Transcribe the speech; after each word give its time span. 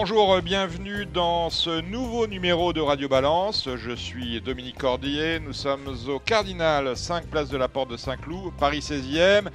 Bonjour, 0.00 0.32
euh, 0.34 0.40
bienvenue 0.40 1.06
dans 1.06 1.50
ce 1.50 1.80
nouveau 1.80 2.28
numéro 2.28 2.72
de 2.72 2.80
Radio 2.80 3.08
Balance. 3.08 3.68
Je 3.76 3.90
suis 3.96 4.40
Dominique 4.40 4.78
Cordier, 4.78 5.40
nous 5.40 5.52
sommes 5.52 5.88
au 6.08 6.20
Cardinal, 6.20 6.96
5 6.96 7.26
places 7.26 7.48
de 7.48 7.56
la 7.56 7.66
Porte 7.66 7.90
de 7.90 7.96
Saint-Cloud, 7.96 8.52
Paris 8.60 8.78
16e. 8.78 9.48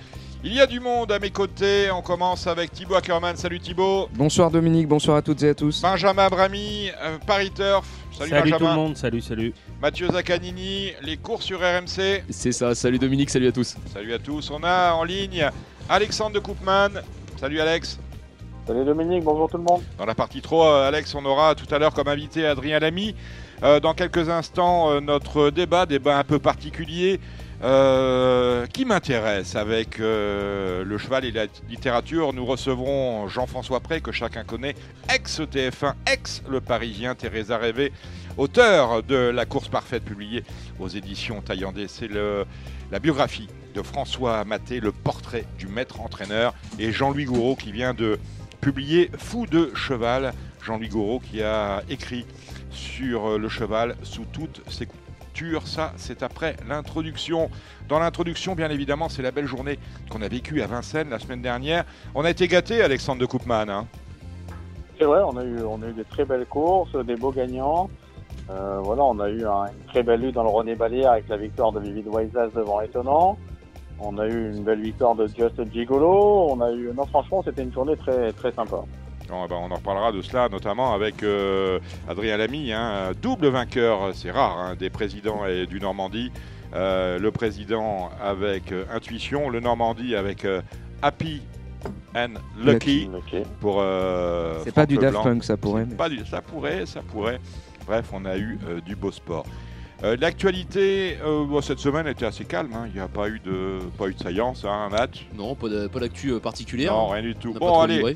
Il 0.43 0.53
y 0.53 0.59
a 0.59 0.67
du 0.67 0.81
monde 0.81 1.13
à 1.13 1.19
mes 1.19 1.29
côtés, 1.29 1.89
on 1.91 2.01
commence 2.01 2.45
avec 2.45 2.73
Thibaut 2.73 2.95
Ackerman. 2.95 3.37
Salut 3.37 3.61
Thibaut. 3.61 4.09
Bonsoir 4.15 4.51
Dominique, 4.51 4.89
bonsoir 4.89 5.15
à 5.15 5.21
toutes 5.21 5.41
et 5.43 5.49
à 5.49 5.55
tous. 5.55 5.81
Benjamin 5.81 6.27
Brami, 6.27 6.89
euh, 7.01 7.17
Paris 7.25 7.51
Turf. 7.51 7.87
Salut, 8.11 8.29
Salut 8.29 8.51
Benjamin. 8.51 8.57
tout 8.57 8.65
le 8.65 8.83
monde, 8.83 8.97
salut, 8.97 9.21
salut. 9.21 9.53
Mathieu 9.81 10.09
Zaccanini, 10.11 10.91
les 11.03 11.15
courses 11.15 11.45
sur 11.45 11.61
RMC. 11.61 12.25
C'est 12.29 12.51
ça, 12.51 12.75
salut 12.75 12.99
Dominique, 12.99 13.29
salut 13.29 13.47
à 13.47 13.53
tous. 13.53 13.77
Salut 13.93 14.13
à 14.13 14.19
tous. 14.19 14.51
On 14.51 14.61
a 14.65 14.91
en 14.91 15.05
ligne 15.05 15.49
Alexandre 15.87 16.33
de 16.35 16.39
Koopman. 16.39 17.01
Salut 17.39 17.61
Alex. 17.61 17.97
Salut 18.65 18.85
Dominique, 18.85 19.25
bonjour 19.25 19.49
tout 19.49 19.57
le 19.57 19.63
monde. 19.63 19.81
Dans 19.97 20.05
la 20.05 20.15
partie 20.15 20.41
3, 20.41 20.85
Alex, 20.85 21.13
on 21.15 21.25
aura 21.25 21.53
tout 21.53 21.65
à 21.75 21.79
l'heure 21.79 21.93
comme 21.93 22.07
invité 22.07 22.45
Adrien 22.45 22.79
Lamy. 22.79 23.13
Euh, 23.61 23.81
dans 23.81 23.93
quelques 23.93 24.29
instants, 24.29 24.89
euh, 24.89 25.01
notre 25.01 25.49
débat, 25.49 25.85
débat 25.85 26.17
un 26.17 26.23
peu 26.23 26.39
particulier, 26.39 27.19
euh, 27.61 28.65
qui 28.67 28.85
m'intéresse 28.85 29.57
avec 29.57 29.99
euh, 29.99 30.85
le 30.85 30.97
cheval 30.97 31.25
et 31.25 31.31
la 31.31 31.47
littérature. 31.69 32.31
Nous 32.31 32.45
recevrons 32.45 33.27
Jean-François 33.27 33.81
Pré, 33.81 33.99
que 33.99 34.13
chacun 34.13 34.45
connaît, 34.45 34.75
ex-TF1, 35.13 35.95
ex-Le 36.09 36.61
Parisien, 36.61 37.15
Teresa 37.15 37.57
Rêvé, 37.57 37.91
auteur 38.37 39.03
de 39.03 39.15
La 39.15 39.45
course 39.45 39.67
parfaite, 39.67 40.05
publiée 40.05 40.45
aux 40.79 40.87
éditions 40.87 41.41
Taillandais. 41.41 41.87
C'est 41.89 42.09
la 42.09 42.99
biographie 42.99 43.49
de 43.75 43.81
François 43.81 44.45
Maté, 44.45 44.79
le 44.79 44.93
portrait 44.93 45.45
du 45.57 45.67
maître 45.67 45.99
entraîneur, 45.99 46.53
et 46.79 46.93
Jean-Louis 46.93 47.25
Gouraud 47.25 47.55
qui 47.55 47.71
vient 47.71 47.93
de 47.93 48.19
publié 48.67 49.11
Fou 49.17 49.45
de 49.45 49.71
cheval, 49.75 50.31
Jean-Louis 50.63 50.87
Gouraud 50.87 51.19
qui 51.19 51.43
a 51.43 51.81
écrit 51.89 52.25
sur 52.71 53.37
le 53.37 53.49
cheval 53.49 53.95
sous 54.03 54.23
toutes 54.31 54.61
ses 54.69 54.85
coutures. 54.85 55.67
Ça, 55.67 55.91
c'est 55.97 56.23
après 56.23 56.55
l'introduction. 56.69 57.49
Dans 57.89 57.99
l'introduction, 57.99 58.55
bien 58.55 58.69
évidemment, 58.69 59.09
c'est 59.09 59.21
la 59.21 59.31
belle 59.31 59.47
journée 59.47 59.77
qu'on 60.09 60.21
a 60.21 60.29
vécue 60.29 60.61
à 60.61 60.67
Vincennes 60.67 61.09
la 61.09 61.19
semaine 61.19 61.41
dernière. 61.41 61.83
On 62.15 62.23
a 62.23 62.29
été 62.29 62.47
gâtés, 62.47 62.81
Alexandre 62.81 63.19
de 63.19 63.25
Koopman. 63.25 63.69
hein. 63.69 63.85
C'est 64.97 65.05
vrai, 65.05 65.19
on 65.25 65.35
a 65.35 65.43
eu, 65.43 65.61
on 65.63 65.81
a 65.81 65.87
eu 65.89 65.93
des 65.93 66.05
très 66.05 66.23
belles 66.23 66.45
courses, 66.45 66.95
des 67.05 67.17
beaux 67.17 67.31
gagnants. 67.31 67.89
Euh, 68.49 68.79
voilà, 68.81 69.03
on 69.03 69.19
a 69.19 69.29
eu 69.29 69.45
un- 69.45 69.65
une 69.65 69.85
très 69.87 70.03
belle 70.03 70.21
lutte 70.21 70.35
dans 70.35 70.43
le 70.43 70.49
René 70.49 70.75
Ballière 70.75 71.11
avec 71.11 71.27
la 71.27 71.37
victoire 71.37 71.73
de 71.73 71.81
Vivid 71.81 72.07
Waisas 72.07 72.47
devant 72.55 72.79
Étonnant. 72.79 73.37
On 73.99 74.17
a 74.17 74.27
eu 74.27 74.51
une 74.55 74.63
belle 74.63 74.81
victoire 74.81 75.15
de 75.15 75.27
Just 75.27 75.61
Gigolo. 75.71 76.47
On 76.51 76.61
a 76.61 76.71
eu, 76.71 76.91
non, 76.95 77.05
franchement, 77.05 77.41
c'était 77.45 77.63
une 77.63 77.71
journée 77.73 77.95
très, 77.95 78.31
très 78.33 78.51
sympa. 78.51 78.77
Bon, 79.29 79.45
eh 79.45 79.47
ben, 79.47 79.55
on 79.61 79.71
en 79.71 79.75
reparlera 79.75 80.11
de 80.11 80.21
cela, 80.21 80.49
notamment 80.49 80.93
avec 80.93 81.23
euh, 81.23 81.79
Adrien 82.09 82.37
Lamy, 82.37 82.73
hein, 82.73 83.11
double 83.21 83.47
vainqueur, 83.47 84.11
c'est 84.13 84.31
rare, 84.31 84.57
hein, 84.59 84.75
des 84.77 84.89
présidents 84.89 85.45
et 85.45 85.65
du 85.65 85.79
Normandie. 85.79 86.31
Euh, 86.75 87.19
le 87.19 87.31
président 87.31 88.09
avec 88.21 88.71
euh, 88.71 88.83
Intuition, 88.91 89.49
le 89.49 89.59
Normandie 89.59 90.15
avec 90.15 90.43
euh, 90.43 90.61
Happy 91.01 91.41
and 92.15 92.33
Lucky. 92.59 93.07
Pour 93.61 93.77
euh, 93.79 94.55
C'est 94.63 94.73
pas 94.73 94.85
du 94.87 94.97
Daft. 94.97 95.21
Punk, 95.23 95.43
ça 95.43 95.55
pourrait. 95.55 95.85
Mais- 95.87 95.95
pas 95.95 96.09
du- 96.09 96.25
ça 96.25 96.41
pourrait, 96.41 96.85
ça 96.85 97.01
pourrait. 97.01 97.39
Bref, 97.85 98.09
on 98.11 98.25
a 98.25 98.37
eu 98.37 98.57
euh, 98.67 98.81
du 98.81 98.95
beau 98.95 99.11
sport. 99.11 99.45
Euh, 100.03 100.17
L'actualité 100.19 101.17
euh, 101.25 101.45
bon, 101.45 101.61
cette 101.61 101.79
semaine 101.79 102.07
était 102.07 102.25
assez 102.25 102.43
calme. 102.45 102.71
hein. 102.75 102.85
Il 102.87 102.93
n'y 102.93 102.99
a 102.99 103.07
pas 103.07 103.29
eu 103.29 103.39
de 103.39 103.79
pas 103.97 104.07
eu 104.07 104.13
de 104.13 104.19
saillance, 104.21 104.65
hein, 104.65 104.87
un 104.87 104.89
match. 104.89 105.25
Non, 105.35 105.55
pas 105.55 105.69
de- 105.69 105.87
pas 105.87 105.99
d'actu 105.99 106.31
euh, 106.31 106.39
particulière. 106.39 106.91
Non, 106.93 107.07
rien 107.09 107.21
du 107.21 107.35
tout. 107.35 107.49
On 107.51 107.53
n'a 107.53 107.59
Bon, 107.59 107.67
trop 107.67 107.81
allez, 107.81 107.95
livré. 107.97 108.15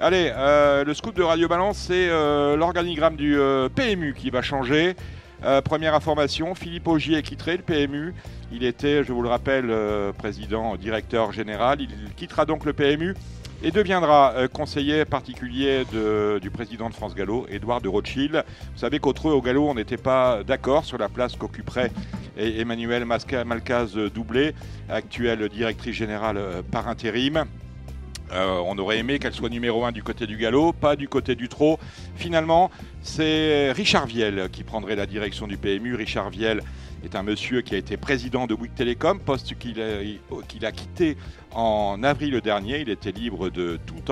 allez. 0.00 0.32
euh, 0.34 0.82
le 0.84 0.94
scoop 0.94 1.14
de 1.14 1.22
Radio 1.22 1.46
Balance, 1.46 1.78
c'est 1.78 2.08
euh, 2.08 2.56
l'organigramme 2.56 3.14
du 3.16 3.38
euh, 3.38 3.68
PMU 3.68 4.14
qui 4.14 4.30
va 4.30 4.42
changer. 4.42 4.96
Euh, 5.44 5.60
première 5.62 5.94
information, 5.94 6.56
Philippe 6.56 6.88
Augier 6.88 7.18
est 7.18 7.22
quitté 7.22 7.52
le 7.56 7.62
PMU. 7.62 8.12
Il 8.50 8.64
était, 8.64 9.04
je 9.04 9.12
vous 9.12 9.22
le 9.22 9.28
rappelle, 9.28 9.66
euh, 9.70 10.10
président, 10.12 10.74
directeur 10.74 11.30
général. 11.32 11.80
Il 11.80 12.12
quittera 12.16 12.44
donc 12.46 12.64
le 12.64 12.72
PMU 12.72 13.14
et 13.62 13.70
deviendra 13.70 14.32
euh, 14.36 14.48
conseiller 14.48 15.04
particulier 15.04 15.84
du 16.40 16.50
président 16.50 16.88
de 16.88 16.94
France 16.94 17.14
Gallo, 17.14 17.46
Édouard 17.50 17.80
de 17.80 17.88
Rothschild. 17.88 18.44
Vous 18.72 18.78
savez 18.78 18.98
qu'autreux 18.98 19.32
au 19.32 19.42
Gallo, 19.42 19.68
on 19.68 19.74
n'était 19.74 19.96
pas 19.96 20.44
d'accord 20.44 20.84
sur 20.84 20.98
la 20.98 21.08
place 21.08 21.34
qu'occuperait 21.36 21.90
e- 22.38 22.60
Emmanuel 22.60 23.04
Malcaz 23.04 23.96
euh, 23.96 24.10
Doublé, 24.10 24.54
actuelle 24.88 25.48
directrice 25.48 25.96
générale 25.96 26.36
euh, 26.36 26.62
par 26.62 26.88
intérim. 26.88 27.44
On 28.30 28.76
aurait 28.76 28.98
aimé 28.98 29.18
qu'elle 29.18 29.32
soit 29.32 29.48
numéro 29.48 29.86
un 29.86 29.90
du 29.90 30.02
côté 30.02 30.26
du 30.26 30.36
galop, 30.36 30.74
pas 30.74 30.96
du 30.96 31.08
côté 31.08 31.34
du 31.34 31.48
trot. 31.48 31.78
Finalement, 32.14 32.70
c'est 33.00 33.72
Richard 33.72 34.04
Viel 34.04 34.50
qui 34.52 34.64
prendrait 34.64 34.96
la 34.96 35.06
direction 35.06 35.46
du 35.46 35.56
PMU. 35.56 35.94
Richard 35.94 36.28
Viel 36.28 36.60
est 37.04 37.14
un 37.14 37.22
monsieur 37.22 37.60
qui 37.60 37.74
a 37.74 37.78
été 37.78 37.96
président 37.96 38.46
de 38.46 38.54
Bouygues 38.54 38.74
Télécom, 38.74 39.20
poste 39.20 39.56
qu'il 39.58 39.80
a, 39.80 40.72
quitté 40.72 41.16
en 41.52 42.02
avril 42.02 42.40
dernier. 42.40 42.80
Il 42.80 42.90
était 42.90 43.12
libre 43.12 43.50
de 43.50 43.78
tout, 43.86 44.02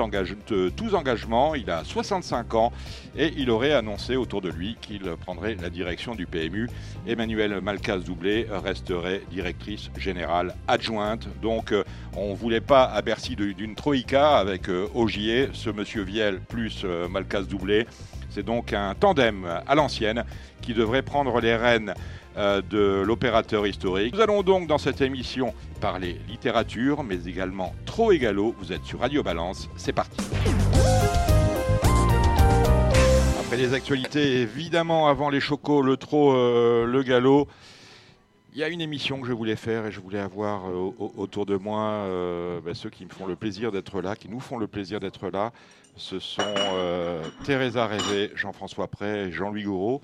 tous 0.75 0.95
engagements. 0.95 1.55
Il 1.55 1.69
a 1.69 1.83
65 1.83 2.53
ans 2.53 2.71
et 3.17 3.33
il 3.37 3.49
aurait 3.49 3.73
annoncé 3.73 4.15
autour 4.15 4.41
de 4.41 4.49
lui 4.49 4.77
qu'il 4.81 5.03
prendrait 5.21 5.55
la 5.55 5.69
direction 5.69 6.15
du 6.15 6.25
PMU. 6.25 6.69
Emmanuel 7.05 7.59
Malcaz-Doublé 7.61 8.47
resterait 8.49 9.21
directrice 9.31 9.89
générale 9.97 10.55
adjointe. 10.67 11.27
Donc, 11.41 11.71
euh, 11.71 11.83
on 12.15 12.31
ne 12.31 12.35
voulait 12.35 12.61
pas 12.61 12.85
à 12.85 13.01
Bercy 13.01 13.35
d'une 13.35 13.75
troïka 13.75 14.37
avec 14.37 14.69
euh, 14.69 14.87
Augier, 14.93 15.49
ce 15.53 15.69
monsieur 15.69 16.03
Viel 16.03 16.39
plus 16.47 16.81
euh, 16.83 17.07
Malcaz-Doublé. 17.07 17.87
C'est 18.29 18.43
donc 18.43 18.73
un 18.73 18.93
tandem 18.93 19.47
à 19.65 19.73
l'ancienne 19.73 20.23
qui 20.61 20.73
devrait 20.73 21.01
prendre 21.01 21.39
les 21.39 21.55
rênes 21.55 21.93
de 22.37 23.01
l'opérateur 23.05 23.65
historique. 23.65 24.13
Nous 24.13 24.21
allons 24.21 24.43
donc 24.43 24.67
dans 24.67 24.77
cette 24.77 25.01
émission 25.01 25.53
parler 25.81 26.17
littérature, 26.29 27.03
mais 27.03 27.25
également 27.25 27.73
trop 27.85 28.11
égalo. 28.11 28.53
Vous 28.59 28.71
êtes 28.71 28.83
sur 28.85 28.99
Radio 28.99 29.23
Balance, 29.23 29.67
c'est 29.75 29.93
parti. 29.93 30.17
Après 33.39 33.57
les 33.57 33.73
actualités, 33.73 34.41
évidemment, 34.41 35.07
avant 35.07 35.29
les 35.29 35.39
chocos, 35.39 35.81
le 35.81 35.97
trot, 35.97 36.33
euh, 36.33 36.85
le 36.85 37.01
galop, 37.03 37.47
il 38.53 38.59
y 38.59 38.63
a 38.63 38.67
une 38.69 38.81
émission 38.81 39.21
que 39.21 39.27
je 39.27 39.33
voulais 39.33 39.55
faire 39.55 39.85
et 39.85 39.91
je 39.91 39.99
voulais 40.01 40.19
avoir 40.19 40.67
euh, 40.67 40.91
au- 40.97 41.13
autour 41.17 41.45
de 41.45 41.55
moi 41.55 41.79
euh, 41.81 42.59
ben, 42.65 42.73
ceux 42.73 42.89
qui 42.89 43.05
me 43.05 43.09
font 43.09 43.25
le 43.25 43.35
plaisir 43.35 43.71
d'être 43.71 44.01
là, 44.01 44.15
qui 44.15 44.29
nous 44.29 44.39
font 44.39 44.57
le 44.57 44.67
plaisir 44.67 44.99
d'être 44.99 45.29
là. 45.29 45.51
Ce 45.95 46.19
sont 46.19 46.41
euh, 46.43 47.23
Teresa 47.45 47.87
Révé, 47.87 48.31
Jean-François 48.35 48.87
Pré 48.87 49.27
et 49.27 49.31
Jean-Louis 49.31 49.63
Gouraud. 49.63 50.01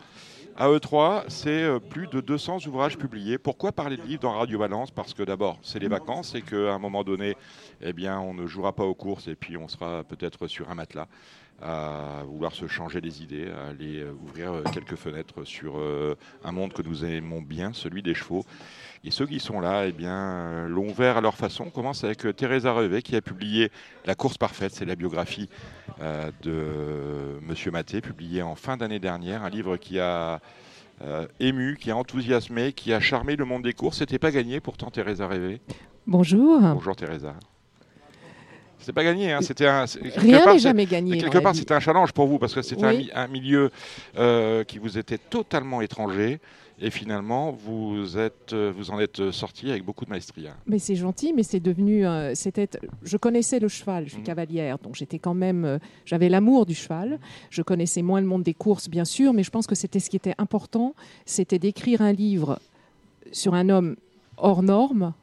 À 0.56 0.70
eux 0.70 0.80
trois, 0.80 1.24
c'est 1.30 1.64
euh, 1.64 1.80
plus 1.80 2.06
de 2.06 2.22
200 2.22 2.68
ouvrages 2.68 2.96
publiés. 2.96 3.40
Pourquoi 3.40 3.72
parler 3.72 3.98
de 3.98 4.04
livres 4.04 4.22
dans 4.22 4.38
Radio 4.38 4.60
Balance? 4.60 4.92
Parce 4.92 5.16
que 5.16 5.24
d'abord, 5.24 5.58
c'est 5.64 5.80
les 5.80 5.88
vacances 5.88 6.36
et 6.36 6.44
qu'à 6.44 6.76
un 6.76 6.78
moment 6.78 7.04
donné, 7.04 7.36
eh 7.82 7.92
on 8.08 8.36
ne 8.36 8.46
jouera 8.46 8.72
pas 8.72 8.84
aux 8.84 8.94
courses 8.94 9.28
et 9.28 9.34
puis 9.34 9.58
on 9.58 9.68
sera 9.68 10.04
peut-être 10.04 10.46
sur 10.46 10.70
un 10.70 10.76
matelas 10.76 11.08
à 11.60 12.22
vouloir 12.28 12.54
se 12.54 12.68
changer 12.68 13.02
les 13.02 13.24
idées, 13.24 13.50
à 13.50 13.70
aller 13.70 14.02
euh, 14.02 14.12
ouvrir 14.12 14.54
euh, 14.54 14.64
quelques 14.72 14.96
fenêtres 14.96 15.44
sur 15.44 15.82
un 16.44 16.52
monde 16.52 16.74
que 16.74 16.84
nous 16.84 17.04
aimons 17.04 17.42
bien, 17.42 17.74
celui 17.74 18.04
des 18.04 18.14
chevaux. 18.14 18.46
Et 19.06 19.12
ceux 19.12 19.26
qui 19.26 19.40
sont 19.42 19.60
là, 19.60 19.86
eh 19.86 19.92
bien, 19.92 20.16
euh, 20.16 20.68
l'ont 20.70 20.88
ouvert 20.88 21.18
à 21.18 21.22
leur 21.22 21.36
façon. 21.36 21.66
On 21.68 21.70
commence 21.70 22.06
avec 22.06 22.26
euh, 22.26 22.32
Teresa 22.32 22.72
Revet 22.72 23.02
qui 23.02 23.18
a 23.18 23.22
publié 23.22 23.70
La 24.06 24.16
course 24.16 24.38
parfaite, 24.38 24.72
c'est 24.74 24.86
la 24.86 24.96
biographie 24.96 25.50
euh, 26.02 26.32
de 26.42 27.38
Monsieur 27.46 27.70
Maté, 27.72 28.00
publiée 28.00 28.42
en 28.42 28.56
fin 28.56 28.78
d'année 28.78 29.00
dernière, 29.00 29.44
un 29.44 29.50
livre 29.50 29.76
qui 29.76 30.00
a 30.00 30.40
euh, 31.02 31.28
ému, 31.42 31.76
qui 31.78 31.92
a 31.92 31.98
enthousiasmé, 31.98 32.72
qui 32.72 32.94
a 32.94 33.02
charmé 33.02 33.36
le 33.36 33.44
monde 33.44 33.64
des 33.64 33.74
courses. 33.74 33.98
C'était 33.98 34.20
pas 34.20 34.32
gagné 34.32 34.62
pourtant 34.62 34.90
Teresa 34.90 35.28
Revet. 35.28 35.60
Bonjour. 36.08 36.62
Bonjour 36.62 36.96
Teresa. 36.96 37.34
C'était 38.80 38.94
pas 38.94 39.04
gagné, 39.04 39.32
hein. 39.34 39.40
c'était 39.42 39.68
un. 39.68 39.86
Rien 40.18 40.46
n'est 40.46 40.60
jamais 40.60 40.86
gagné. 40.86 41.18
Quelque 41.18 41.38
part, 41.40 41.56
c'était 41.56 41.74
un 41.74 41.80
challenge 41.80 42.12
pour 42.14 42.28
vous 42.28 42.38
parce 42.38 42.54
que 42.54 42.62
c'était 42.62 42.84
un 42.84 42.90
Oui. 42.92 42.98
mi- 43.06 43.12
un, 43.14 43.28
milieu 43.28 43.72
euh, 44.18 44.64
qui 44.66 44.78
vous 44.78 44.98
était 44.98 45.18
totalement 45.18 45.80
étranger 45.82 46.40
et 46.80 46.90
finalement 46.90 47.52
vous 47.52 48.18
êtes, 48.18 48.54
euh, 48.54 48.72
vous 48.76 48.92
en 48.92 49.00
êtes 49.00 49.32
sorti 49.32 49.70
avec 49.70 49.84
beaucoup 49.86 50.06
de 50.06 50.10
maestria. 50.10 50.56
Mais 50.68 50.80
c'est 50.80 50.96
gentil, 50.96 51.34
mais 51.34 51.44
c'est 51.44 51.60
devenu. 51.60 52.06
euh, 52.06 52.34
c'était. 52.36 52.68
Je 53.04 53.18
connaissais 53.18 53.60
le 53.60 53.68
cheval, 53.68 54.06
je 54.06 54.10
suis 54.12 54.20
Mhm. 54.20 54.24
cavalière, 54.26 54.80
donc 54.80 54.96
j'étais 54.96 55.20
quand 55.20 55.34
même. 55.34 55.66
euh, 55.66 55.78
J'avais 56.06 56.30
l'amour 56.30 56.66
du 56.66 56.74
cheval. 56.76 57.20
Je 57.50 57.62
connaissais 57.62 58.02
moins 58.02 58.22
le 58.22 58.28
monde 58.28 58.44
des 58.44 58.54
courses, 58.54 58.90
bien 58.90 59.06
sûr, 59.06 59.34
mais 59.34 59.44
je 59.44 59.52
pense 59.52 59.68
que 59.68 59.76
c'était 59.76 60.00
ce 60.00 60.10
qui 60.10 60.16
était 60.18 60.36
important, 60.38 60.96
c'était 61.26 61.60
d'écrire 61.60 62.02
un 62.02 62.12
livre 62.12 62.60
sur 63.32 63.54
un 63.54 63.70
homme 63.70 63.96
hors 64.38 64.64
norme, 64.64 65.14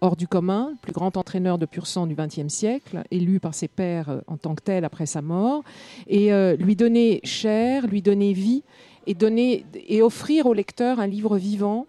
hors 0.00 0.14
du 0.14 0.28
commun, 0.28 0.68
le 0.72 0.76
plus 0.80 0.92
grand 0.92 1.16
entraîneur 1.16 1.58
de 1.58 1.66
pur 1.66 1.86
sang 1.86 2.06
du 2.06 2.14
XXe 2.14 2.48
siècle, 2.48 3.02
élu 3.10 3.40
par 3.40 3.54
ses 3.54 3.66
pairs 3.66 4.22
en 4.28 4.36
tant 4.36 4.54
que 4.54 4.62
tel 4.62 4.84
après 4.84 5.06
sa 5.06 5.22
mort, 5.22 5.64
et 6.06 6.32
euh, 6.32 6.54
lui 6.56 6.76
donner 6.76 7.20
chair, 7.24 7.86
lui 7.88 8.00
donner 8.00 8.32
vie, 8.32 8.62
et, 9.08 9.14
donner, 9.14 9.64
et 9.74 10.02
offrir 10.02 10.46
au 10.46 10.52
lecteur 10.52 11.00
un 11.00 11.06
livre 11.06 11.38
vivant. 11.38 11.86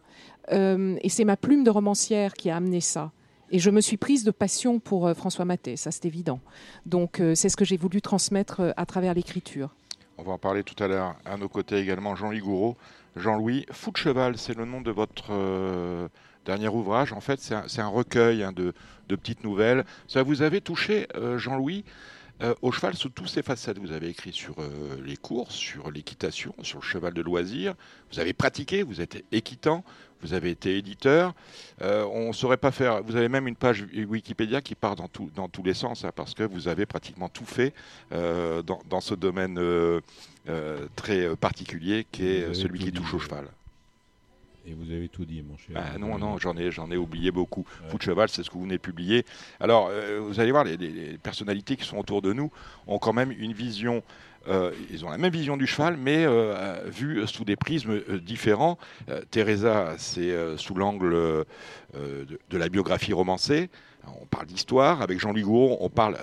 Euh, 0.51 0.97
et 1.03 1.09
c'est 1.09 1.25
ma 1.25 1.37
plume 1.37 1.63
de 1.63 1.69
romancière 1.69 2.33
qui 2.33 2.49
a 2.49 2.55
amené 2.55 2.81
ça. 2.81 3.11
Et 3.51 3.59
je 3.59 3.69
me 3.69 3.81
suis 3.81 3.97
prise 3.97 4.23
de 4.23 4.31
passion 4.31 4.79
pour 4.79 5.05
euh, 5.05 5.13
François 5.13 5.43
Maté, 5.43 5.75
ça 5.75 5.91
c'est 5.91 6.05
évident. 6.05 6.39
Donc 6.85 7.19
euh, 7.19 7.35
c'est 7.35 7.49
ce 7.49 7.57
que 7.57 7.65
j'ai 7.65 7.77
voulu 7.77 8.01
transmettre 8.01 8.73
à 8.77 8.85
travers 8.85 9.13
l'écriture. 9.13 9.75
On 10.17 10.23
va 10.23 10.31
en 10.31 10.37
parler 10.37 10.63
tout 10.63 10.81
à 10.81 10.87
l'heure. 10.87 11.15
À 11.25 11.37
nos 11.37 11.49
côtés 11.49 11.77
également 11.77 12.15
Jean-Louis 12.15 12.39
Gouraud. 12.39 12.77
Jean-Louis, 13.15 13.65
Fou 13.71 13.91
de 13.91 13.97
cheval, 13.97 14.37
c'est 14.37 14.55
le 14.55 14.65
nom 14.65 14.81
de 14.81 14.91
votre 14.91 15.31
dernier 16.45 16.67
ouvrage. 16.67 17.11
En 17.11 17.21
fait, 17.21 17.39
c'est 17.39 17.81
un, 17.81 17.87
recueil 17.87 18.43
hein, 18.43 18.51
de, 18.51 18.73
de 19.09 19.15
petites 19.15 19.43
nouvelles. 19.43 19.83
Ça 20.07 20.23
vous 20.23 20.41
avez 20.41 20.61
touché, 20.61 21.07
Jean-Louis, 21.37 21.85
euh, 22.41 22.53
au 22.61 22.71
cheval 22.71 22.95
sous 22.95 23.09
tous 23.09 23.27
ses 23.27 23.41
facettes. 23.43 23.77
Vous 23.79 23.91
avez 23.91 24.09
écrit 24.09 24.31
sur 24.33 24.55
euh, 24.59 25.01
les 25.03 25.17
courses, 25.17 25.55
sur 25.55 25.91
l'équitation, 25.91 26.53
sur 26.61 26.79
le 26.79 26.83
cheval 26.85 27.13
de 27.13 27.21
loisir. 27.21 27.73
Vous 28.11 28.19
avez 28.19 28.33
pratiqué, 28.33 28.83
vous 28.83 29.01
êtes 29.01 29.23
équitant, 29.31 29.83
vous 30.21 30.33
avez 30.33 30.51
été 30.51 30.77
éditeur. 30.77 31.33
Euh, 31.81 32.05
on 32.11 32.27
ne 32.29 32.33
saurait 32.33 32.57
pas 32.57 32.71
faire. 32.71 33.03
Vous 33.03 33.15
avez 33.15 33.29
même 33.29 33.47
une 33.47 33.55
page 33.55 33.85
Wikipédia 33.93 34.61
qui 34.61 34.75
part 34.75 34.95
dans, 34.95 35.07
tout- 35.07 35.31
dans 35.35 35.49
tous 35.49 35.63
les 35.63 35.73
sens, 35.73 36.05
hein, 36.05 36.11
parce 36.15 36.33
que 36.33 36.43
vous 36.43 36.67
avez 36.67 36.85
pratiquement 36.85 37.29
tout 37.29 37.45
fait 37.45 37.73
euh, 38.11 38.61
dans, 38.61 38.81
dans 38.89 39.01
ce 39.01 39.15
domaine 39.15 39.59
très 40.95 41.35
particulier 41.35 42.07
qui 42.11 42.25
est 42.25 42.53
celui 42.53 42.79
qui 42.79 42.91
touche 42.91 43.13
au 43.13 43.19
cheval. 43.19 43.45
Et 44.65 44.73
vous 44.73 44.91
avez 44.91 45.07
tout 45.09 45.25
dit, 45.25 45.41
mon 45.41 45.57
cher. 45.57 45.75
Ah 45.75 45.97
non, 45.97 46.17
non, 46.17 46.37
j'en 46.37 46.55
ai, 46.57 46.71
j'en 46.71 46.91
ai 46.91 46.97
oublié 46.97 47.31
beaucoup. 47.31 47.65
Ouais. 47.81 47.89
Fou 47.89 47.97
de 47.97 48.03
cheval, 48.03 48.29
c'est 48.29 48.43
ce 48.43 48.49
que 48.49 48.55
vous 48.55 48.63
venez 48.63 48.75
de 48.75 48.81
publier. 48.81 49.25
Alors, 49.59 49.89
euh, 49.89 50.19
vous 50.21 50.39
allez 50.39 50.51
voir, 50.51 50.63
les, 50.63 51.17
personnalités 51.23 51.75
qui 51.75 51.85
sont 51.85 51.97
autour 51.97 52.21
de 52.21 52.33
nous 52.33 52.51
ont 52.87 52.99
quand 52.99 53.13
même 53.13 53.31
une 53.31 53.53
vision. 53.53 54.03
euh, 54.47 54.71
ils 54.91 55.05
ont 55.05 55.09
la 55.09 55.17
même 55.17 55.31
vision 55.31 55.57
du 55.57 55.65
cheval, 55.65 55.97
mais 55.97 56.25
euh, 56.25 56.83
vue 56.87 57.25
sous 57.27 57.45
des 57.45 57.55
prismes 57.55 58.01
différents. 58.21 58.77
Teresa, 59.31 59.95
c'est 59.97 60.33
sous 60.57 60.75
l'angle 60.75 61.45
de, 61.93 62.39
de 62.49 62.57
la 62.57 62.69
biographie 62.69 63.13
romancée. 63.13 63.69
On 64.21 64.25
parle 64.25 64.47
d'histoire. 64.47 65.01
Avec 65.01 65.19
Jean-Louis 65.19 65.43
Gouraud, 65.43 65.77
on 65.81 65.89
parle 65.89 66.17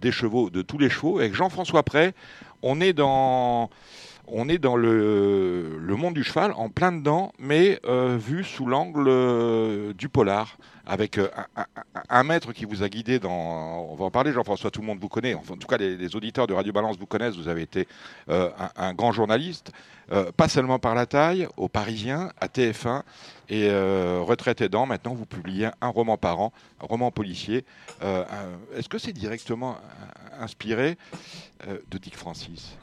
des 0.00 0.12
chevaux, 0.12 0.50
de 0.50 0.62
tous 0.62 0.78
les 0.78 0.90
chevaux. 0.90 1.18
Avec 1.18 1.34
Jean-François 1.34 1.82
Prey, 1.82 2.14
on 2.62 2.80
est 2.80 2.92
dans 2.92 3.70
on 4.26 4.48
est 4.48 4.58
dans 4.58 4.76
le, 4.76 5.78
monde 5.96 6.14
du 6.14 6.24
cheval, 6.24 6.52
en 6.56 6.68
plein 6.68 6.92
dedans, 6.92 7.32
mais 7.38 7.80
euh, 7.84 8.16
vu 8.18 8.44
sous 8.44 8.66
l'angle 8.66 9.06
euh, 9.08 9.92
du 9.92 10.08
polar, 10.08 10.56
avec 10.86 11.18
euh, 11.18 11.28
un, 12.08 12.22
maître 12.24 12.52
qui 12.52 12.64
vous 12.64 12.82
a 12.82 12.88
guidé 12.88 13.18
dans... 13.18 13.88
On 13.90 13.94
va 13.94 14.06
en 14.06 14.10
parler, 14.10 14.32
Jean-François, 14.32 14.70
tout 14.70 14.80
le 14.80 14.86
monde 14.86 14.98
vous 15.00 15.08
connaît. 15.08 15.34
Enfin, 15.34 15.54
en 15.54 15.56
tout 15.56 15.68
cas, 15.68 15.76
les, 15.76 16.16
auditeurs 16.16 16.46
de 16.46 16.54
Radio 16.54 16.72
Balance 16.72 16.96
vous 16.98 17.06
connaissent. 17.06 17.36
Vous 17.36 17.48
avez 17.48 17.62
été 17.62 17.86
un, 18.28 18.94
grand 18.94 19.12
journaliste, 19.12 19.70
pas 20.36 20.48
seulement 20.48 20.78
par 20.78 20.94
la 20.94 21.06
taille, 21.06 21.46
au 21.56 21.68
Parisien, 21.68 22.32
à 22.40 22.46
TF1, 22.46 23.02
et 23.48 23.70
retraite 23.70 24.60
aidant, 24.60 24.86
maintenant 24.86 25.14
vous 25.14 25.26
publiez 25.26 25.68
un 25.80 25.88
roman 25.88 26.16
par 26.16 26.40
an, 26.40 26.52
un 26.80 26.86
roman 26.86 27.10
policier. 27.10 27.64
Est-ce 28.74 28.88
que 28.88 28.98
c'est 28.98 29.12
directement 29.12 29.76
inspiré 30.40 30.96
de 31.90 31.98
Dick 31.98 32.16
Francis? 32.16 32.76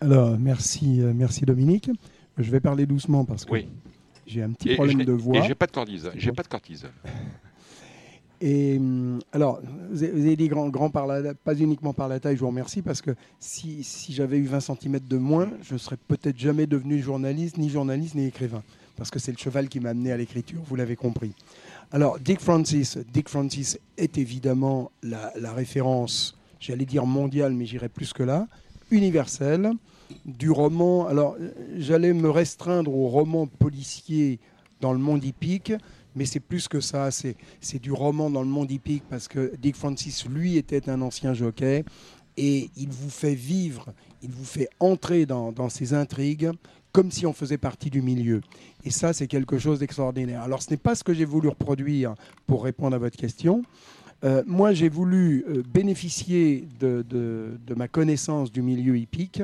Alors, 0.00 0.38
merci, 0.38 1.00
euh, 1.00 1.12
merci 1.14 1.44
Dominique. 1.44 1.90
Je 2.38 2.50
vais 2.50 2.60
parler 2.60 2.86
doucement 2.86 3.24
parce 3.24 3.44
que 3.44 3.52
Oui. 3.52 3.68
j'ai 4.26 4.42
un 4.42 4.50
petit 4.52 4.70
Et 4.70 4.74
problème 4.74 5.04
de 5.04 5.12
voix. 5.12 5.38
Et 5.38 5.42
j'ai 5.42 5.54
pas 5.54 5.66
de 5.66 5.72
cortisone. 5.72 6.12
J'ai 6.16 6.32
pas 6.32 6.42
de 6.42 6.48
cortisone. 6.48 6.90
Et 8.42 8.78
hum, 8.78 9.18
alors, 9.32 9.60
vous 9.90 10.02
avez 10.02 10.34
dit 10.34 10.48
grand, 10.48 10.70
grand 10.70 10.88
par 10.88 11.06
la, 11.06 11.34
pas 11.34 11.54
uniquement 11.54 11.92
par 11.92 12.08
la 12.08 12.18
taille, 12.20 12.36
je 12.36 12.40
vous 12.40 12.46
remercie, 12.46 12.80
parce 12.80 13.02
que 13.02 13.10
si, 13.38 13.84
si 13.84 14.14
j'avais 14.14 14.38
eu 14.38 14.46
20 14.46 14.60
cm 14.60 14.98
de 15.06 15.18
moins, 15.18 15.50
je 15.62 15.74
ne 15.74 15.78
serais 15.78 15.98
peut-être 16.08 16.38
jamais 16.38 16.66
devenu 16.66 17.02
journaliste, 17.02 17.58
ni 17.58 17.68
journaliste, 17.68 18.14
ni 18.14 18.24
écrivain. 18.24 18.62
Parce 18.96 19.10
que 19.10 19.18
c'est 19.18 19.32
le 19.32 19.36
cheval 19.36 19.68
qui 19.68 19.78
m'a 19.78 19.90
amené 19.90 20.10
à 20.10 20.16
l'écriture, 20.16 20.62
vous 20.64 20.74
l'avez 20.76 20.96
compris. 20.96 21.34
Alors, 21.92 22.18
Dick 22.18 22.40
Francis, 22.40 22.96
Dick 23.12 23.28
Francis 23.28 23.78
est 23.98 24.16
évidemment 24.16 24.90
la, 25.02 25.34
la 25.38 25.52
référence, 25.52 26.38
j'allais 26.60 26.86
dire 26.86 27.04
mondiale, 27.04 27.52
mais 27.52 27.66
j'irai 27.66 27.90
plus 27.90 28.14
que 28.14 28.22
là, 28.22 28.46
universelle, 28.90 29.70
du 30.24 30.50
roman. 30.50 31.06
Alors, 31.06 31.36
j'allais 31.76 32.12
me 32.12 32.30
restreindre 32.30 32.94
au 32.94 33.08
roman 33.08 33.46
policier 33.46 34.38
dans 34.80 34.92
le 34.92 34.98
monde 34.98 35.24
hippique, 35.24 35.72
mais 36.16 36.24
c'est 36.26 36.40
plus 36.40 36.68
que 36.68 36.80
ça. 36.80 37.10
C'est 37.10 37.36
c'est 37.60 37.80
du 37.80 37.92
roman 37.92 38.30
dans 38.30 38.42
le 38.42 38.48
monde 38.48 38.70
hippique 38.70 39.04
parce 39.08 39.28
que 39.28 39.52
Dick 39.60 39.76
Francis, 39.76 40.26
lui, 40.26 40.56
était 40.56 40.88
un 40.88 41.00
ancien 41.02 41.34
jockey 41.34 41.84
et 42.36 42.70
il 42.76 42.88
vous 42.88 43.10
fait 43.10 43.34
vivre, 43.34 43.92
il 44.22 44.30
vous 44.30 44.44
fait 44.44 44.68
entrer 44.80 45.26
dans, 45.26 45.52
dans 45.52 45.68
ses 45.68 45.94
intrigues 45.94 46.50
comme 46.92 47.10
si 47.12 47.24
on 47.24 47.32
faisait 47.32 47.58
partie 47.58 47.88
du 47.90 48.02
milieu. 48.02 48.40
Et 48.84 48.90
ça, 48.90 49.12
c'est 49.12 49.28
quelque 49.28 49.58
chose 49.58 49.78
d'extraordinaire. 49.78 50.42
Alors, 50.42 50.60
ce 50.62 50.70
n'est 50.70 50.76
pas 50.76 50.94
ce 50.96 51.04
que 51.04 51.14
j'ai 51.14 51.24
voulu 51.24 51.48
reproduire 51.48 52.14
pour 52.46 52.64
répondre 52.64 52.96
à 52.96 52.98
votre 52.98 53.16
question. 53.16 53.62
Euh, 54.24 54.42
moi, 54.46 54.72
j'ai 54.72 54.88
voulu 54.88 55.44
euh, 55.48 55.62
bénéficier 55.72 56.66
de- 56.80 57.04
de 57.08 57.74
ma 57.74 57.86
connaissance 57.88 58.50
du 58.50 58.60
milieu 58.60 58.98
hippique, 58.98 59.42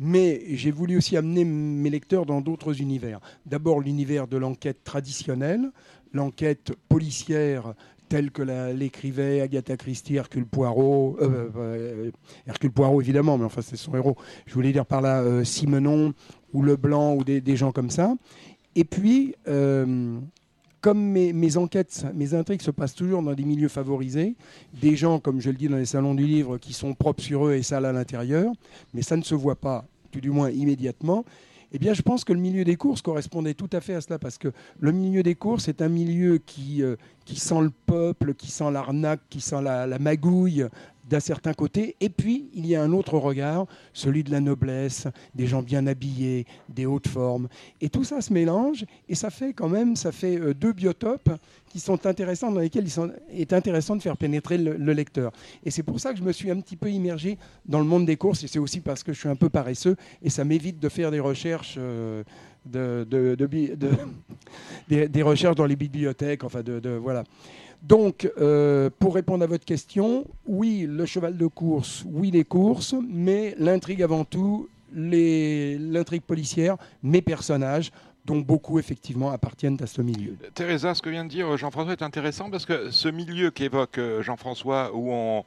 mais 0.00 0.42
j'ai 0.48 0.70
voulu 0.70 0.96
aussi 0.96 1.16
amener 1.16 1.44
mes 1.44 1.90
lecteurs 1.90 2.24
dans 2.24 2.40
d'autres 2.40 2.80
univers. 2.80 3.20
D'abord, 3.44 3.80
l'univers 3.80 4.26
de 4.26 4.38
l'enquête 4.38 4.82
traditionnelle, 4.82 5.70
l'enquête 6.14 6.72
policière 6.88 7.74
telle 8.08 8.32
que 8.32 8.42
l'écrivait 8.72 9.40
Agatha 9.40 9.76
Christie, 9.76 10.16
Hercule 10.16 10.46
Poirot, 10.46 11.16
euh, 11.20 11.48
euh, 11.54 12.10
Hercule 12.48 12.72
Poirot 12.72 13.00
évidemment, 13.00 13.38
mais 13.38 13.44
enfin 13.44 13.62
c'est 13.62 13.76
son 13.76 13.94
héros. 13.94 14.16
Je 14.46 14.54
voulais 14.54 14.72
dire 14.72 14.84
par 14.84 15.00
là 15.00 15.20
euh, 15.20 15.44
Simenon 15.44 16.12
ou 16.52 16.62
Leblanc 16.62 17.14
ou 17.14 17.22
des, 17.22 17.40
des 17.40 17.54
gens 17.54 17.70
comme 17.70 17.90
ça. 17.90 18.16
Et 18.74 18.84
puis, 18.84 19.34
euh, 19.48 20.18
comme 20.80 20.98
mes, 20.98 21.56
enquêtes, 21.56 22.06
mes 22.14 22.34
intrigues 22.34 22.62
se 22.62 22.70
passent 22.70 22.94
toujours 22.94 23.22
dans 23.22 23.34
des 23.34 23.44
milieux 23.44 23.68
favorisés, 23.68 24.34
des 24.80 24.96
gens, 24.96 25.18
comme 25.18 25.40
je 25.40 25.50
le 25.50 25.56
dis 25.56 25.68
dans 25.68 25.76
les 25.76 25.86
salons 25.86 26.14
du 26.14 26.26
livre, 26.26 26.58
qui 26.58 26.72
sont 26.72 26.94
propres 26.94 27.22
sur 27.22 27.46
eux 27.46 27.54
et 27.54 27.62
sales 27.62 27.84
à 27.84 27.92
l'intérieur, 27.92 28.52
mais 28.94 29.02
ça 29.02 29.16
ne 29.16 29.22
se 29.22 29.34
voit 29.34 29.56
pas, 29.56 29.84
tout 30.10 30.20
du 30.20 30.30
moins 30.30 30.50
immédiatement. 30.50 31.24
Eh 31.72 31.78
bien, 31.78 31.94
je 31.94 32.02
pense 32.02 32.24
que 32.24 32.32
le 32.32 32.40
milieu 32.40 32.64
des 32.64 32.74
courses 32.76 33.00
correspondait 33.00 33.54
tout 33.54 33.70
à 33.72 33.80
fait 33.80 33.94
à 33.94 34.00
cela, 34.00 34.18
parce 34.18 34.38
que 34.38 34.48
le 34.80 34.92
milieu 34.92 35.22
des 35.22 35.34
courses 35.34 35.68
est 35.68 35.82
un 35.82 35.88
milieu 35.88 36.38
qui, 36.38 36.82
euh, 36.82 36.96
qui 37.24 37.36
sent 37.38 37.60
le 37.60 37.70
peuple, 37.86 38.34
qui 38.34 38.50
sent 38.50 38.70
l'arnaque, 38.72 39.20
qui 39.28 39.40
sent 39.40 39.62
la 39.62 39.98
magouille 39.98 40.66
d'un 41.10 41.20
certain 41.20 41.52
côté. 41.52 41.96
Et 42.00 42.08
puis, 42.08 42.48
il 42.54 42.66
y 42.66 42.76
a 42.76 42.82
un 42.82 42.92
autre 42.92 43.18
regard, 43.18 43.66
celui 43.92 44.22
de 44.22 44.30
la 44.30 44.40
noblesse, 44.40 45.08
des 45.34 45.46
gens 45.48 45.60
bien 45.62 45.86
habillés, 45.88 46.46
des 46.68 46.86
hautes 46.86 47.08
formes. 47.08 47.48
Et 47.80 47.88
tout 47.88 48.04
ça 48.04 48.20
se 48.20 48.32
mélange, 48.32 48.84
et 49.08 49.14
ça 49.16 49.28
fait 49.30 49.52
quand 49.52 49.68
même, 49.68 49.96
ça 49.96 50.12
fait 50.12 50.38
euh, 50.38 50.54
deux 50.54 50.72
biotopes 50.72 51.30
qui 51.68 51.80
sont 51.80 52.06
intéressants, 52.06 52.50
dans 52.52 52.60
lesquels 52.60 52.86
il 53.32 53.40
est 53.40 53.52
intéressant 53.52 53.96
de 53.96 54.02
faire 54.02 54.16
pénétrer 54.16 54.56
le, 54.58 54.76
le 54.76 54.92
lecteur. 54.92 55.32
Et 55.64 55.70
c'est 55.70 55.82
pour 55.82 55.98
ça 56.00 56.12
que 56.12 56.18
je 56.18 56.24
me 56.24 56.32
suis 56.32 56.50
un 56.50 56.60
petit 56.60 56.76
peu 56.76 56.90
immergé 56.90 57.38
dans 57.66 57.80
le 57.80 57.84
monde 57.84 58.06
des 58.06 58.16
courses, 58.16 58.44
et 58.44 58.48
c'est 58.48 58.58
aussi 58.60 58.80
parce 58.80 59.02
que 59.02 59.12
je 59.12 59.18
suis 59.18 59.28
un 59.28 59.36
peu 59.36 59.48
paresseux, 59.48 59.96
et 60.22 60.30
ça 60.30 60.44
m'évite 60.44 60.78
de 60.80 60.88
faire 60.88 61.10
des 61.10 61.20
recherches, 61.20 61.74
euh, 61.78 62.22
de, 62.66 63.06
de- 63.08 63.36
des, 64.88 65.22
recherches 65.22 65.56
dans 65.56 65.66
les 65.66 65.76
bibliothèques, 65.76 66.44
enfin 66.44 66.62
de- 66.62 66.90
voilà. 66.96 67.24
Donc, 67.82 68.30
euh, 68.38 68.90
pour 68.98 69.14
répondre 69.14 69.42
à 69.42 69.46
votre 69.46 69.64
question, 69.64 70.26
oui, 70.46 70.86
le 70.88 71.06
cheval 71.06 71.36
de 71.36 71.46
course, 71.46 72.04
oui, 72.06 72.30
les 72.30 72.44
courses, 72.44 72.94
mais 73.08 73.54
l'intrigue 73.58 74.02
avant 74.02 74.24
tout, 74.24 74.68
l'intrigue 74.92 76.22
policière, 76.22 76.76
mes 77.02 77.22
personnages, 77.22 77.90
dont 78.26 78.38
beaucoup 78.40 78.78
effectivement 78.78 79.30
appartiennent 79.30 79.78
à 79.82 79.86
ce 79.86 80.02
milieu. 80.02 80.36
Teresa, 80.54 80.94
ce 80.94 81.00
que 81.00 81.08
vient 81.08 81.24
de 81.24 81.30
dire 81.30 81.56
Jean-François 81.56 81.92
est 81.92 82.02
intéressant 82.02 82.50
parce 82.50 82.66
que 82.66 82.90
ce 82.90 83.08
milieu 83.08 83.50
qu'évoque 83.50 83.96
euh, 83.98 84.22
Jean-François, 84.22 84.90
où 84.94 85.10
on- 85.10 85.44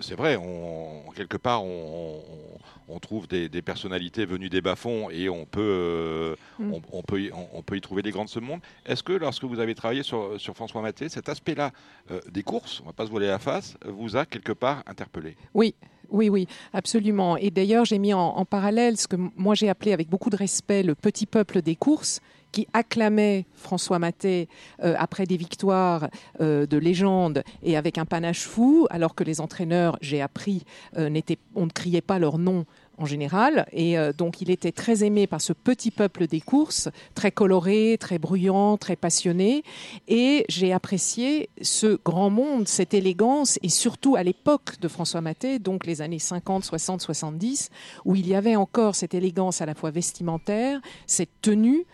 c'est 0.00 0.14
vrai, 0.14 0.36
on, 0.36 1.02
quelque 1.14 1.36
part, 1.36 1.62
on, 1.64 2.98
trouve 3.00 3.28
des, 3.28 3.48
des 3.48 3.62
personnalités 3.62 4.24
venues 4.24 4.48
des 4.48 4.60
bas-fonds 4.62 5.10
et 5.10 5.28
on 5.28 5.44
peut, 5.44 5.60
euh, 5.60 6.36
Mm. 6.58 6.72
on, 6.72 6.82
on 6.92 7.02
peut 7.02 7.20
y, 7.20 7.30
on, 7.32 7.46
on 7.52 7.62
peut 7.62 7.76
y 7.76 7.80
trouver 7.80 8.00
des 8.02 8.10
grands 8.10 8.24
de 8.24 8.30
ce 8.30 8.40
monde. 8.40 8.60
Est-ce 8.86 9.02
que 9.02 9.12
lorsque 9.12 9.44
vous 9.44 9.60
avez 9.60 9.74
travaillé 9.74 10.02
sur, 10.02 10.40
sur 10.40 10.54
François 10.54 10.80
Maté, 10.80 11.08
cet 11.10 11.28
aspect-là 11.28 11.70
euh, 12.10 12.20
des 12.30 12.42
courses, 12.42 12.80
on 12.82 12.86
va 12.86 12.92
pas 12.94 13.04
se 13.04 13.10
voiler 13.10 13.26
la 13.26 13.38
face, 13.38 13.76
vous 13.84 14.16
a 14.16 14.24
quelque 14.24 14.52
part 14.52 14.82
interpellé? 14.86 15.36
Oui, 15.52 15.74
oui, 16.08 16.30
oui, 16.30 16.48
absolument. 16.72 17.36
Et 17.36 17.50
d'ailleurs, 17.50 17.84
j'ai 17.84 17.98
mis 17.98 18.14
en, 18.14 18.20
en 18.20 18.44
parallèle 18.44 18.96
ce 18.96 19.06
que 19.06 19.16
moi 19.36 19.54
j'ai 19.54 19.68
appelé 19.68 19.92
avec 19.92 20.08
beaucoup 20.08 20.30
de 20.30 20.36
respect 20.36 20.82
le 20.82 20.94
petit 20.94 21.26
peuple 21.26 21.60
des 21.62 21.76
courses 21.76 22.20
qui 22.56 22.66
acclamait 22.72 23.44
François 23.54 23.98
Maté 23.98 24.48
euh, 24.82 24.94
après 24.98 25.26
des 25.26 25.36
victoires 25.36 26.08
euh, 26.40 26.64
de 26.64 26.78
légende 26.78 27.42
et 27.62 27.76
avec 27.76 27.98
un 27.98 28.06
panache 28.06 28.46
fou, 28.46 28.86
alors 28.88 29.14
que 29.14 29.24
les 29.24 29.42
entraîneurs, 29.42 29.98
j'ai 30.00 30.22
appris, 30.22 30.64
euh, 30.96 31.10
on 31.54 31.66
ne 31.66 31.70
criait 31.70 32.00
pas 32.00 32.18
leur 32.18 32.38
nom 32.38 32.64
en 32.98 33.06
général. 33.06 33.66
Et 33.72 33.98
euh, 33.98 34.12
donc, 34.12 34.40
il 34.40 34.50
était 34.50 34.72
très 34.72 35.04
aimé 35.04 35.26
par 35.26 35.40
ce 35.40 35.52
petit 35.52 35.90
peuple 35.90 36.26
des 36.26 36.40
courses, 36.40 36.88
très 37.14 37.30
coloré, 37.30 37.96
très 38.00 38.18
bruyant, 38.18 38.76
très 38.76 38.96
passionné. 38.96 39.62
Et 40.08 40.44
j'ai 40.48 40.72
apprécié 40.72 41.48
ce 41.62 41.98
grand 42.04 42.30
monde, 42.30 42.68
cette 42.68 42.94
élégance, 42.94 43.58
et 43.62 43.68
surtout 43.68 44.16
à 44.16 44.22
l'époque 44.22 44.80
de 44.80 44.88
François 44.88 45.20
Maté, 45.20 45.58
donc 45.58 45.86
les 45.86 46.02
années 46.02 46.18
50, 46.18 46.64
60, 46.64 47.00
70, 47.00 47.70
où 48.04 48.16
il 48.16 48.26
y 48.26 48.34
avait 48.34 48.56
encore 48.56 48.94
cette 48.94 49.14
élégance 49.14 49.60
à 49.60 49.66
la 49.66 49.74
fois 49.74 49.90
vestimentaire, 49.90 50.80
cette 51.06 51.40
tenue. 51.42 51.86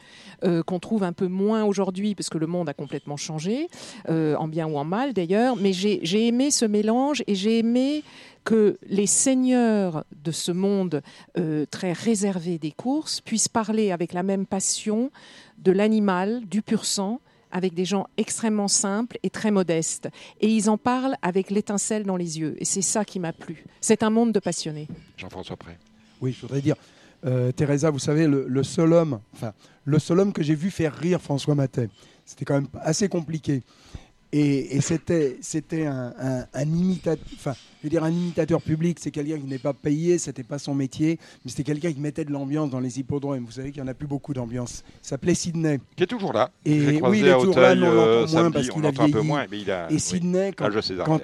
Euh, 0.44 0.62
qu'on 0.62 0.78
trouve 0.78 1.02
un 1.02 1.12
peu 1.12 1.28
moins 1.28 1.64
aujourd'hui 1.64 2.14
parce 2.14 2.28
que 2.28 2.38
le 2.38 2.46
monde 2.46 2.68
a 2.68 2.74
complètement 2.74 3.16
changé, 3.16 3.68
euh, 4.08 4.34
en 4.36 4.48
bien 4.48 4.66
ou 4.66 4.76
en 4.76 4.84
mal 4.84 5.12
d'ailleurs, 5.12 5.56
mais 5.56 5.72
j'ai 5.72 6.26
aimé 6.26 6.50
ce 6.50 6.64
mélange 6.64 7.22
et 7.26 7.34
j'ai 7.34 7.58
aimé 7.58 8.02
que 8.44 8.76
les 8.88 9.06
seigneurs 9.06 10.04
de 10.24 10.32
ce 10.32 10.52
monde 10.52 11.02
euh, 11.38 11.64
très 11.70 11.92
réservé 11.92 12.58
des 12.58 12.72
courses 12.72 13.20
puissent 13.20 13.48
parler 13.48 13.92
avec 13.92 14.12
la 14.12 14.22
même 14.22 14.46
passion 14.46 15.10
de 15.58 15.70
l'animal, 15.70 16.42
du 16.46 16.60
pur 16.62 16.84
sang, 16.84 17.20
avec 17.52 17.74
des 17.74 17.84
gens 17.84 18.06
extrêmement 18.16 18.68
simples 18.68 19.18
et 19.22 19.30
très 19.30 19.50
modestes. 19.50 20.08
Et 20.40 20.48
ils 20.48 20.68
en 20.70 20.78
parlent 20.78 21.16
avec 21.22 21.50
l'étincelle 21.50 22.04
dans 22.04 22.16
les 22.16 22.40
yeux. 22.40 22.56
Et 22.58 22.64
c'est 22.64 22.82
ça 22.82 23.04
qui 23.04 23.20
m'a 23.20 23.32
plu. 23.32 23.64
C'est 23.80 24.02
un 24.02 24.10
monde 24.10 24.32
de 24.32 24.40
passionnés. 24.40 24.88
Jean-François 25.16 25.56
Pré. 25.56 25.76
Oui, 26.20 26.32
je 26.32 26.40
voudrais 26.40 26.62
dire, 26.62 26.76
euh, 27.24 27.52
Teresa, 27.52 27.90
vous 27.90 27.98
savez, 27.98 28.26
le, 28.26 28.62
seul 28.62 28.92
homme, 28.92 29.20
le 29.84 29.98
seul 29.98 30.20
homme 30.20 30.32
que 30.32 30.42
j'ai 30.42 30.54
vu 30.54 30.70
faire 30.70 30.94
rire 30.94 31.20
François 31.20 31.54
Matet, 31.54 31.88
c'était 32.24 32.44
quand 32.44 32.54
même 32.54 32.68
assez 32.80 33.08
compliqué. 33.08 33.62
Et, 34.34 34.76
et 34.76 34.80
c'était, 34.80 35.36
c'était 35.42 35.84
un, 35.84 36.14
un, 36.18 36.46
un 36.54 36.62
imitateur, 36.62 37.22
enfin, 37.34 37.54
je 37.80 37.82
veux 37.86 37.90
dire, 37.90 38.02
un 38.02 38.10
imitateur 38.10 38.62
public, 38.62 38.98
c'est 38.98 39.10
quelqu'un 39.10 39.36
qui 39.38 39.44
n'est 39.44 39.58
pas 39.58 39.74
payé, 39.74 40.16
c'était 40.16 40.42
pas 40.42 40.58
son 40.58 40.74
métier, 40.74 41.18
mais 41.44 41.50
c'était 41.50 41.64
quelqu'un 41.64 41.92
qui 41.92 42.00
mettait 42.00 42.24
de 42.24 42.30
l'ambiance 42.30 42.70
dans 42.70 42.80
les 42.80 42.98
hippodromes. 42.98 43.44
Vous 43.44 43.50
savez 43.52 43.72
qu'il 43.72 43.82
n'y 43.82 43.88
en 43.88 43.90
a 43.90 43.94
plus 43.94 44.06
beaucoup 44.06 44.32
d'ambiance. 44.32 44.84
Il 45.04 45.06
s'appelait 45.08 45.34
Sidney. 45.34 45.80
Qui 45.96 46.04
est 46.04 46.06
toujours 46.06 46.32
là. 46.32 46.50
Et 46.64 47.00
oui, 47.02 47.18
il 47.18 47.26
est 47.26 47.32
toujours 47.34 47.58
là, 47.58 47.74
mais 47.74 47.86
on 47.86 47.90
euh, 47.90 47.94
l'entend 47.94 48.18
moins 48.20 48.26
samedi, 48.28 48.52
parce 48.54 48.68
qu'il 48.70 48.78
a 48.86 48.88
l'entend 48.88 49.02
un 49.02 49.06
peu 49.06 49.12
vieilli. 49.12 49.26
moins, 49.26 49.46
mais 49.50 49.60
il 49.60 49.70
a- 49.70 49.90
Et 49.90 49.94
oui. 49.94 50.00
Quand, 50.56 50.64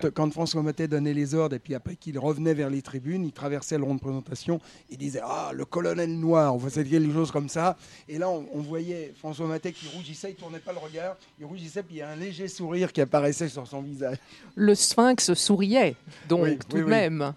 Ah, 0.04 0.10
quand, 0.10 0.30
François 0.32 0.62
Maté 0.62 0.86
donnait 0.86 1.14
les 1.14 1.34
ordres, 1.34 1.56
et 1.56 1.60
puis 1.60 1.74
après 1.74 1.96
qu'il 1.96 2.18
revenait 2.18 2.52
vers 2.54 2.68
les 2.68 2.82
tribunes, 2.82 3.24
il 3.24 3.32
traversait 3.32 3.78
le 3.78 3.84
rond 3.84 3.94
de 3.94 4.00
présentation, 4.00 4.60
il 4.90 4.98
disait 4.98 5.20
Ah, 5.24 5.52
le 5.54 5.64
colonel 5.64 6.10
noir, 6.18 6.54
on 6.54 6.58
faisait 6.58 6.84
quelque 6.84 7.12
chose 7.12 7.30
comme 7.30 7.48
ça. 7.48 7.78
Et 8.06 8.18
là, 8.18 8.28
on, 8.28 8.44
on 8.52 8.60
voyait 8.60 9.14
François 9.18 9.46
Maté 9.46 9.72
qui 9.72 9.86
rougissait, 9.96 10.30
il 10.30 10.34
tournait 10.36 10.58
pas 10.58 10.72
le 10.72 10.78
regard, 10.78 11.16
il 11.40 11.46
rougissait, 11.46 11.82
puis 11.82 11.94
il 11.96 11.98
y 11.98 12.02
a 12.02 12.10
un 12.10 12.16
léger 12.16 12.48
sourire 12.48 12.92
qui 12.98 13.02
apparaissait 13.02 13.48
sur 13.48 13.64
son 13.68 13.80
visage. 13.80 14.16
Le 14.56 14.74
sphinx 14.74 15.32
souriait, 15.34 15.94
donc 16.28 16.40
Oui, 16.42 16.58
tout 16.58 16.76
oui, 16.76 16.80
de 16.80 16.84
oui. 16.86 16.90
même. 16.90 17.32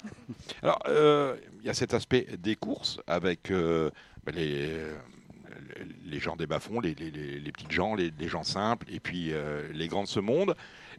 Alors, 0.64 0.80
euh, 0.88 1.36
il 1.62 1.68
y 1.68 1.70
a 1.70 1.76
cet 1.76 1.94
aspect 1.94 2.26
des 2.40 2.56
courses 2.56 3.00
avec 3.06 3.52
euh, 3.52 3.92
bah, 4.26 4.32
les, 4.36 4.72
les 6.04 6.20
gens 6.20 6.36
des 6.36 6.48
bas-fonds, 6.48 6.80
les, 6.80 6.96
les- 6.96 7.12
les- 7.12 7.40
les 7.40 7.52
petites 7.52 7.72
gens, 7.72 7.94
les, 7.94 8.12
les 8.20 8.28
gens 8.28 8.42
simples, 8.42 8.88
et 8.92 9.00
puis 9.00 9.34
euh, 9.34 9.62
les 9.72 9.88
grands 9.88 10.02
de 10.04 10.08
ce 10.08 10.20
monde. 10.20 10.56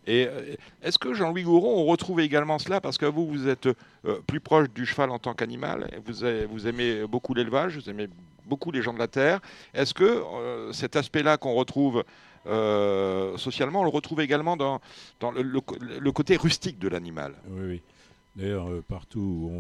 Et 0.07 0.29
euh, 0.29 0.55
est-ce 0.85 0.99
que 1.01 1.13
Jean-Louis 1.13 1.43
Gouron, 1.43 1.81
on 1.83 1.87
retrouve 1.87 2.21
également 2.21 2.61
cela 2.61 2.81
Parce 2.81 2.99
que 2.99 3.07
vous, 3.07 3.27
vous 3.27 3.49
êtes 3.49 3.67
euh, 3.67 4.21
plus 4.29 4.39
proche 4.39 4.69
du 4.71 4.87
cheval 4.87 5.11
en 5.11 5.19
tant 5.19 5.35
qu'animal, 5.35 5.91
vous, 6.07 6.67
aimez 6.69 7.05
beaucoup 7.09 7.35
l'élevage, 7.35 7.77
vous 7.79 7.91
aimez 7.91 8.09
beaucoup 8.47 8.71
les 8.71 8.83
gens 8.83 8.93
de 8.93 8.99
la 9.01 9.09
terre. 9.09 9.41
Est-ce 9.75 9.93
que 9.95 10.23
cet 10.73 10.95
aspect-là 10.97 11.37
qu'on 11.37 11.55
retrouve 11.55 12.05
euh, 12.47 13.37
socialement, 13.37 13.81
on 13.81 13.85
le 13.85 13.91
retrouve 13.91 14.21
également 14.21 14.57
dans, 14.57 14.81
dans 15.21 15.31
le, 15.31 16.13
côté 16.13 16.37
rustique 16.37 16.79
de 16.79 16.89
l'animal 16.89 17.35
Oui, 17.49 17.63
oui. 17.67 17.83
D'ailleurs, 18.37 18.69
euh, 18.69 18.83
partout 18.87 19.21
où 19.21 19.51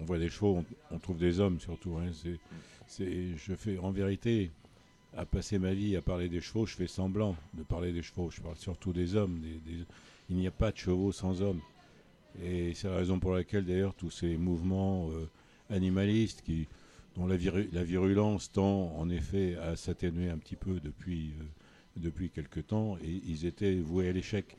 on, 0.00 0.04
voit 0.04 0.18
des 0.18 0.28
chevaux, 0.28 0.64
on, 0.90 0.98
trouve 0.98 1.18
des 1.18 1.40
hommes 1.40 1.60
surtout. 1.60 1.96
hein. 1.98 2.10
C'est, 2.12 2.38
c'est, 2.86 3.36
je 3.36 3.54
fais 3.54 3.78
en 3.78 3.90
vérité, 3.90 4.50
à 5.16 5.26
passer 5.26 5.58
ma 5.58 5.74
vie 5.74 5.96
à 5.96 6.02
parler 6.02 6.28
des 6.28 6.40
chevaux, 6.40 6.66
je 6.66 6.74
fais 6.74 6.86
semblant 6.86 7.36
de 7.54 7.62
parler 7.62 7.92
des 7.92 8.02
chevaux. 8.02 8.30
Je 8.30 8.40
parle 8.40 8.56
surtout 8.56 8.92
des 8.92 9.14
hommes. 9.14 9.40
il 10.30 10.36
n'y 10.36 10.46
a 10.46 10.50
pas 10.50 10.72
de 10.72 10.76
chevaux 10.78 11.12
sans 11.12 11.42
hommes. 11.42 11.60
Et 12.42 12.72
c'est 12.74 12.88
la 12.88 12.96
raison 12.96 13.18
pour 13.18 13.34
laquelle, 13.34 13.66
d'ailleurs, 13.66 13.94
tous 13.94 14.10
ces 14.10 14.38
mouvements 14.38 15.10
euh, 15.10 15.28
animalistes 15.68 16.42
qui, 16.42 16.66
dont 17.14 17.26
la, 17.26 17.36
viru- 17.36 17.68
la 17.72 17.84
virulence 17.84 18.50
tend 18.50 18.94
en 18.96 19.10
effet 19.10 19.56
à 19.56 19.76
s'atténuer 19.76 20.30
un 20.30 20.38
petit 20.38 20.56
peu 20.56 20.80
depuis, 20.80 21.34
depuis 21.96 22.30
quelque 22.30 22.60
temps, 22.60 22.96
et 23.04 23.20
ils 23.26 23.46
étaient 23.46 23.74
voués 23.76 24.08
à 24.08 24.12
l'échec 24.12 24.56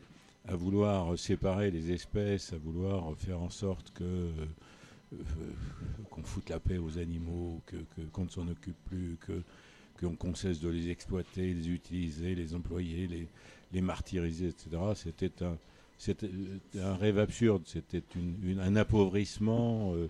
à 0.48 0.56
vouloir 0.56 1.18
séparer 1.18 1.72
les 1.72 1.92
espèces, 1.92 2.52
à 2.54 2.58
vouloir 2.58 3.16
faire 3.18 3.40
en 3.42 3.50
sorte 3.50 3.92
que 3.94 4.04
euh, 4.04 4.30
euh, 5.14 5.16
qu'on 6.10 6.24
foute 6.24 6.50
la 6.50 6.60
paix 6.60 6.78
aux 6.78 6.98
animaux, 6.98 7.62
que 7.66 7.78
qu'on 8.12 8.26
ne 8.26 8.30
s'en 8.30 8.48
occupe 8.48 8.76
plus, 8.90 9.18
que 9.22 9.42
qu'on 10.18 10.36
cesse 10.36 10.60
de 10.60 10.68
les 10.68 10.90
exploiter, 10.90 11.54
les 11.54 11.70
utiliser, 11.70 12.36
les 12.36 12.54
employer, 12.56 13.08
les, 13.08 13.26
les 13.72 13.82
martyriser, 13.82 14.48
etc. 14.50 14.70
C'était 14.96 15.44
un 15.44 15.58
c'était 15.98 16.30
un 16.82 16.96
rêve 16.96 17.20
absurde, 17.20 17.62
c'était 17.66 18.04
un 18.60 18.76
appauvrissement. 18.76 19.94
euh, 19.96 20.10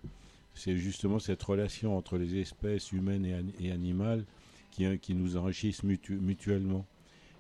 c'est 0.56 0.78
justement 0.78 1.20
cette 1.20 1.42
relation 1.44 1.96
entre 1.98 2.18
les 2.18 2.38
espèces 2.40 2.92
humaines 2.92 3.26
et, 3.26 3.36
an- 3.36 3.54
et 3.60 3.72
animales 3.72 4.24
qui, 4.72 4.86
qui 5.00 5.14
nous 5.14 5.36
enrichissent 5.38 5.84
mutu- 5.84 6.18
mutuellement. 6.20 6.86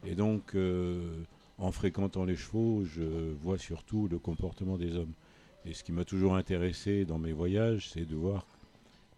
Et 0.05 0.15
donc, 0.15 0.55
euh, 0.55 1.23
en 1.57 1.71
fréquentant 1.71 2.25
les 2.25 2.35
chevaux, 2.35 2.83
je 2.85 3.31
vois 3.41 3.57
surtout 3.57 4.07
le 4.09 4.19
comportement 4.19 4.77
des 4.77 4.95
hommes. 4.95 5.13
Et 5.65 5.73
ce 5.73 5.83
qui 5.83 5.91
m'a 5.91 6.03
toujours 6.03 6.35
intéressé 6.35 7.05
dans 7.05 7.17
mes 7.17 7.31
voyages, 7.31 7.89
c'est 7.89 8.07
de 8.07 8.15
voir 8.15 8.45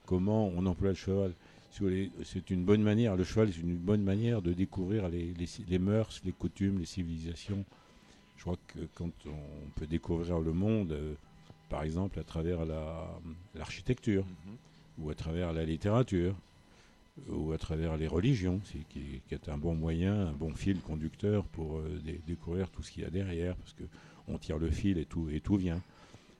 comment 0.05 0.47
on 0.55 0.65
emploie 0.65 0.89
le 0.89 0.95
cheval. 0.95 1.31
Si 1.71 2.11
C'est 2.23 2.49
une 2.51 2.63
bonne 2.63 2.81
manière, 2.83 3.15
le 3.17 3.23
cheval 3.23 3.51
c'est 3.51 3.59
une 3.61 3.75
bonne 3.75 4.03
manière 4.03 4.41
de 4.41 4.53
découvrir 4.53 5.09
les, 5.09 5.33
les, 5.33 5.47
les 5.67 5.79
mœurs, 5.79 6.21
les 6.23 6.31
coutumes, 6.31 6.79
les 6.79 6.85
civilisations. 6.85 7.65
Je 8.37 8.43
crois 8.43 8.57
que 8.67 8.79
quand 8.95 9.11
on 9.25 9.69
peut 9.79 9.87
découvrir 9.87 10.39
le 10.39 10.53
monde, 10.53 10.91
euh, 10.93 11.15
par 11.69 11.83
exemple 11.83 12.19
à 12.19 12.23
travers 12.23 12.63
la- 12.65 13.09
l'architecture, 13.55 14.25
ou 14.99 15.09
à 15.09 15.15
travers 15.15 15.51
la 15.51 15.65
littérature, 15.65 16.35
ou 17.29 17.53
à 17.53 17.57
travers 17.57 17.95
les 17.97 18.07
religions, 18.07 18.59
qui, 18.89 19.21
qui 19.27 19.33
est 19.33 19.49
un 19.49 19.57
bon 19.57 19.73
moyen, 19.75 20.27
un 20.27 20.31
bon 20.33 20.53
fil 20.53 20.79
conducteur 20.81 21.45
pour 21.45 21.77
euh, 21.77 21.99
dé- 22.03 22.19
découvrir 22.27 22.69
tout 22.69 22.83
ce 22.83 22.91
qu'il 22.91 23.03
y 23.03 23.05
a 23.05 23.09
derrière, 23.09 23.55
parce 23.55 23.73
que 23.73 23.83
on 24.27 24.37
tire 24.37 24.57
le 24.57 24.69
fil 24.69 24.97
et 24.97 25.05
tout, 25.05 25.29
et 25.31 25.39
tout 25.39 25.55
vient. 25.55 25.81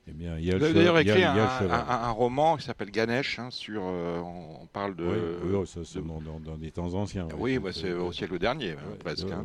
Eh 0.08 0.12
bien, 0.12 0.38
il 0.38 0.44
y 0.44 0.52
a 0.52 0.58
d'ailleurs 0.58 0.98
écrit 1.00 1.24
un, 1.24 2.10
roman 2.10 2.56
qui 2.56 2.64
s'appelle 2.64 2.90
Ganesh, 2.92 3.40
hein, 3.40 3.48
sur, 3.50 3.82
euh, 3.84 4.20
on 4.20 4.66
parle 4.66 4.94
de... 4.94 5.04
Oui, 5.04 5.16
oui, 5.50 5.56
oui, 5.60 5.66
ça, 5.66 5.80
c'est 5.84 5.98
dans, 6.06 6.20
dans- 6.20 6.38
dans 6.38 6.56
des 6.56 6.70
temps 6.70 6.94
anciens. 6.94 7.26
Oui, 7.38 7.54
C'est- 7.54 7.58
bah, 7.58 7.70
c'est 7.72 7.92
au 7.92 8.12
siècle 8.12 8.38
dernier, 8.38 8.72
hein, 8.72 8.76
Ouais, 8.88 8.98
presque. 8.98 9.26
hein. 9.32 9.44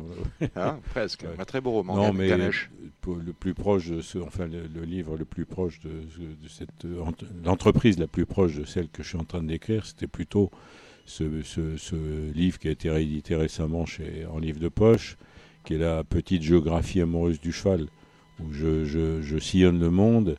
Hein, 0.54 0.78
presque. 0.90 1.22
Ouais. 1.28 1.34
Un 1.40 1.44
très 1.44 1.60
beau 1.60 1.72
roman, 1.72 1.96
Non, 1.96 2.12
mais 2.12 2.28
Ganesh. 2.28 2.70
le 3.08 3.32
plus 3.32 3.54
proche 3.54 3.88
de 3.90 4.00
ce, 4.02 4.18
enfin 4.18 4.46
le, 4.46 4.68
le 4.72 4.82
livre 4.84 5.16
le 5.16 5.24
plus 5.24 5.46
proche 5.46 5.80
de, 5.80 5.90
de 5.90 6.48
cette 6.48 6.84
euh, 6.84 7.00
ent- 7.02 7.12
l'entreprise 7.44 7.98
la 7.98 8.06
plus 8.06 8.26
proche 8.26 8.54
de 8.54 8.64
celle 8.64 8.88
que 8.88 9.02
je 9.02 9.08
suis 9.08 9.18
en 9.18 9.24
train 9.24 9.42
d'écrire, 9.42 9.84
c'était 9.84 10.06
plutôt 10.06 10.52
ce, 11.06 11.42
ce- 11.42 11.76
ce 11.76 11.96
livre 12.32 12.58
qui 12.58 12.68
a 12.68 12.70
été 12.70 12.90
réédité 12.90 13.34
récemment 13.36 13.86
chez 13.86 14.26
en 14.32 14.38
livre 14.38 14.60
de 14.60 14.68
poche, 14.68 15.16
qui 15.64 15.74
est 15.74 15.78
la 15.78 16.04
petite 16.04 16.42
géographie 16.42 17.00
amoureuse 17.00 17.40
du 17.40 17.52
cheval, 17.52 17.86
où 18.40 18.52
je, 18.52 18.84
je- 18.84 19.38
sillonne 19.38 19.78
le 19.80 19.90
monde. 19.90 20.36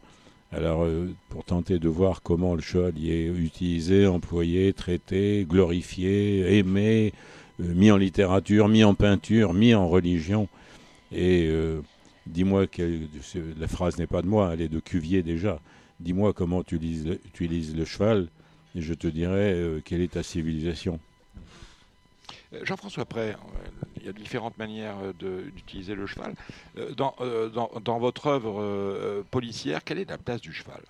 Alors, 0.51 0.83
euh, 0.83 1.09
pour 1.29 1.43
tenter 1.45 1.79
de 1.79 1.87
voir 1.89 2.21
comment 2.21 2.53
le 2.55 2.61
cheval 2.61 2.97
y 2.97 3.11
est 3.11 3.27
utilisé, 3.27 4.05
employé, 4.05 4.71
traité, 4.73 5.45
glorifié, 5.49 6.57
aimé, 6.57 7.11
euh, 7.59 7.73
mis 7.73 7.91
en 7.91 7.97
littérature, 7.97 8.67
mis 8.67 8.83
en 8.83 8.93
peinture, 8.93 9.53
mis 9.53 9.73
en 9.73 9.87
religion. 9.87 10.47
Et 11.11 11.47
euh, 11.47 11.81
dis-moi, 12.27 12.65
la 13.59 13.67
phrase 13.67 13.97
n'est 13.97 14.07
pas 14.07 14.21
de 14.21 14.27
moi, 14.27 14.51
elle 14.53 14.61
est 14.61 14.67
de 14.69 14.79
Cuvier 14.79 15.23
déjà. 15.23 15.59
Dis-moi 15.99 16.33
comment 16.33 16.63
tu 16.63 16.75
utilises 16.75 17.75
le 17.75 17.85
cheval, 17.85 18.27
et 18.75 18.81
je 18.81 18.93
te 18.93 19.07
dirai 19.07 19.53
euh, 19.53 19.81
quelle 19.83 20.01
est 20.01 20.13
ta 20.13 20.23
civilisation? 20.23 20.99
Euh, 22.53 22.59
Jean-François 22.63 23.05
Pré, 23.05 23.31
euh, 23.31 23.33
il 23.97 24.05
y 24.05 24.09
a 24.09 24.13
différentes 24.13 24.57
manières 24.57 24.97
d'utiliser 25.19 25.95
le 25.95 26.05
cheval. 26.05 26.33
Dans, 26.97 27.15
euh, 27.21 27.49
dans, 27.49 27.71
dans 27.83 27.99
votre 27.99 28.27
œuvre 28.27 29.23
policière, 29.31 29.83
quelle 29.83 29.99
est 29.99 30.09
la 30.09 30.17
place 30.17 30.41
du 30.41 30.53
cheval? 30.53 30.81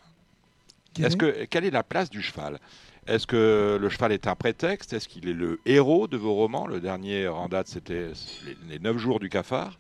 Quelle 0.94 1.06
Est-ce 1.06 1.16
est? 1.16 1.18
que, 1.18 1.46
Quelle 1.46 1.66
est 1.66 1.72
la 1.72 1.84
place 1.84 2.10
du 2.10 2.22
cheval? 2.22 2.60
Est-ce 3.06 3.28
que 3.28 3.78
le 3.80 3.90
cheval 3.90 4.14
est 4.14 4.28
un 4.28 4.36
prétexte? 4.36 4.94
Est-ce 4.94 5.10
qu'il 5.10 5.28
est 5.28 5.34
le 5.34 5.60
héros 5.66 6.08
de 6.08 6.16
vos 6.18 6.34
romans? 6.34 6.68
Le 6.68 6.80
dernier 6.80 7.28
en 7.28 7.50
date, 7.50 7.68
c'était 7.68 8.12
les, 8.46 8.58
les 8.70 8.80
neuf 8.80 8.98
jours 8.98 9.20
du 9.20 9.30
cafard. 9.30 9.78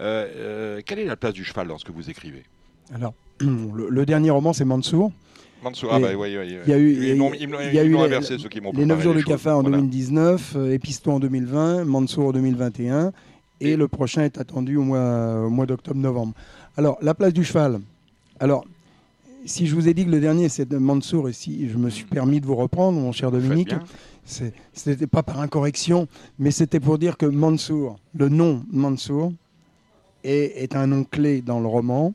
Euh, 0.00 0.26
euh, 0.34 0.82
quelle 0.84 0.98
est 0.98 1.04
la 1.04 1.16
place 1.16 1.34
du 1.34 1.44
cheval 1.44 1.68
dans 1.68 1.78
ce 1.78 1.84
que 1.84 1.92
vous 1.92 2.10
écrivez? 2.10 2.42
Alors, 2.92 3.14
le, 3.40 3.88
le 3.88 4.06
dernier 4.06 4.30
roman, 4.30 4.52
c'est 4.52 4.64
Mansour. 4.64 5.12
Mansour, 5.64 5.88
ah 5.92 5.98
bah, 5.98 6.08
oui, 6.14 6.28
oui, 6.28 6.36
oui. 6.38 6.56
Il 6.66 6.70
y 6.70 6.72
a 6.74 6.78
eu, 6.78 6.92
Ils 7.12 7.16
m'ont- 7.16 7.30
les- 7.30 8.04
inversé, 8.04 8.36
ceux 8.38 8.48
qui 8.48 8.60
m'ont 8.60 8.70
les 8.72 8.84
9 8.86 8.98
préparé 8.98 9.02
jours 9.02 9.14
du 9.14 9.24
cafard 9.24 9.58
en 9.58 9.62
Voilà. 9.62 9.78
2019, 9.78 10.54
euh, 10.56 10.72
Épiston 10.72 11.14
en 11.14 11.20
2020, 11.20 11.84
Mansour 11.84 12.26
en 12.28 12.32
2021, 12.32 13.12
et, 13.60 13.70
Et- 13.70 13.76
le 13.76 13.88
prochain 13.88 14.22
est 14.24 14.38
attendu 14.38 14.76
au 14.76 14.82
mois, 14.82 15.42
au 15.46 15.50
mois 15.50 15.66
d'octobre-novembre. 15.66 16.34
Alors, 16.76 16.98
la 17.02 17.14
place 17.14 17.32
du 17.32 17.44
cheval. 17.44 17.80
Alors, 18.38 18.64
si 19.46 19.66
je 19.66 19.74
vous 19.74 19.88
ai 19.88 19.94
dit 19.94 20.04
que 20.04 20.10
le 20.10 20.20
dernier 20.20 20.48
c'est 20.48 20.68
de 20.68 20.76
Mansour 20.76 21.28
et 21.28 21.32
si 21.32 21.68
je 21.68 21.76
me 21.78 21.88
suis 21.90 22.04
permis 22.04 22.40
de 22.40 22.46
vous 22.46 22.56
reprendre, 22.56 22.98
mon 23.00 23.12
cher 23.12 23.30
Dominique, 23.30 23.74
c'était 24.24 25.06
pas 25.06 25.22
par 25.22 25.40
incorrection, 25.40 26.08
mais 26.38 26.50
c'était 26.50 26.80
pour 26.80 26.98
dire 26.98 27.16
que 27.16 27.26
Mansour, 27.26 27.98
le 28.14 28.28
nom 28.28 28.62
Mansour, 28.70 29.32
est, 30.24 30.62
est 30.62 30.74
un 30.76 30.86
nom 30.86 31.04
clé 31.04 31.42
dans 31.42 31.60
le 31.60 31.66
roman, 31.66 32.14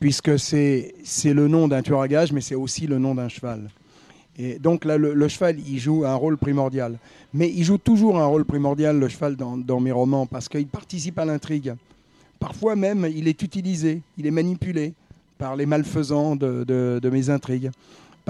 puisque 0.00 0.38
c'est 0.38 0.94
le 1.24 1.46
nom 1.46 1.68
d'un 1.68 1.82
tueur 1.82 2.00
à 2.00 2.08
gages, 2.08 2.32
mais 2.32 2.40
c'est 2.40 2.54
aussi 2.54 2.86
le 2.86 2.98
nom 2.98 3.14
d'un 3.14 3.28
cheval. 3.28 3.68
Et 4.38 4.58
donc 4.58 4.86
là, 4.86 4.96
le, 4.96 5.28
cheval, 5.28 5.58
il 5.60 5.78
joue 5.78 6.04
un 6.06 6.14
rôle 6.14 6.38
primordial. 6.38 6.98
Mais 7.34 7.52
il 7.54 7.62
joue 7.62 7.76
toujours 7.76 8.18
un 8.18 8.24
rôle 8.24 8.46
primordial, 8.46 8.98
le 8.98 9.08
cheval, 9.08 9.36
dans, 9.36 9.80
mes 9.80 9.92
romans, 9.92 10.26
parce 10.26 10.48
qu'il 10.48 10.66
participe 10.66 11.18
à 11.18 11.26
l'intrigue. 11.26 11.74
Parfois 12.38 12.74
même, 12.74 13.06
il 13.14 13.28
est 13.28 13.42
utilisé, 13.42 14.00
il 14.16 14.26
est 14.26 14.30
manipulé 14.30 14.94
par 15.36 15.56
les 15.56 15.66
malfaisants 15.66 16.36
de- 16.36 16.64
de 16.66 17.10
mes 17.10 17.28
intrigues. 17.28 17.70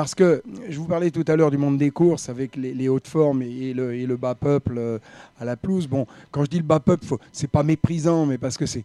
Parce 0.00 0.14
que 0.14 0.42
je 0.70 0.78
vous 0.78 0.86
parlais 0.86 1.10
tout 1.10 1.24
à 1.28 1.36
l'heure 1.36 1.50
du 1.50 1.58
monde 1.58 1.76
des 1.76 1.90
courses 1.90 2.30
avec 2.30 2.56
les, 2.56 2.72
les 2.72 2.88
hautes 2.88 3.06
formes 3.06 3.42
et, 3.42 3.50
et 3.68 3.74
le, 3.74 3.92
et 3.94 4.06
le 4.06 4.16
bas 4.16 4.34
peuple 4.34 4.76
euh, 4.78 4.98
à 5.38 5.44
la 5.44 5.56
pelouse. 5.56 5.86
Bon, 5.86 6.06
quand 6.30 6.42
je 6.44 6.48
dis 6.48 6.56
le 6.56 6.62
bas 6.64 6.80
peuple, 6.80 7.04
c'est 7.32 7.50
pas 7.50 7.62
méprisant, 7.62 8.24
mais 8.24 8.38
parce 8.38 8.56
que 8.56 8.64
c'est 8.64 8.82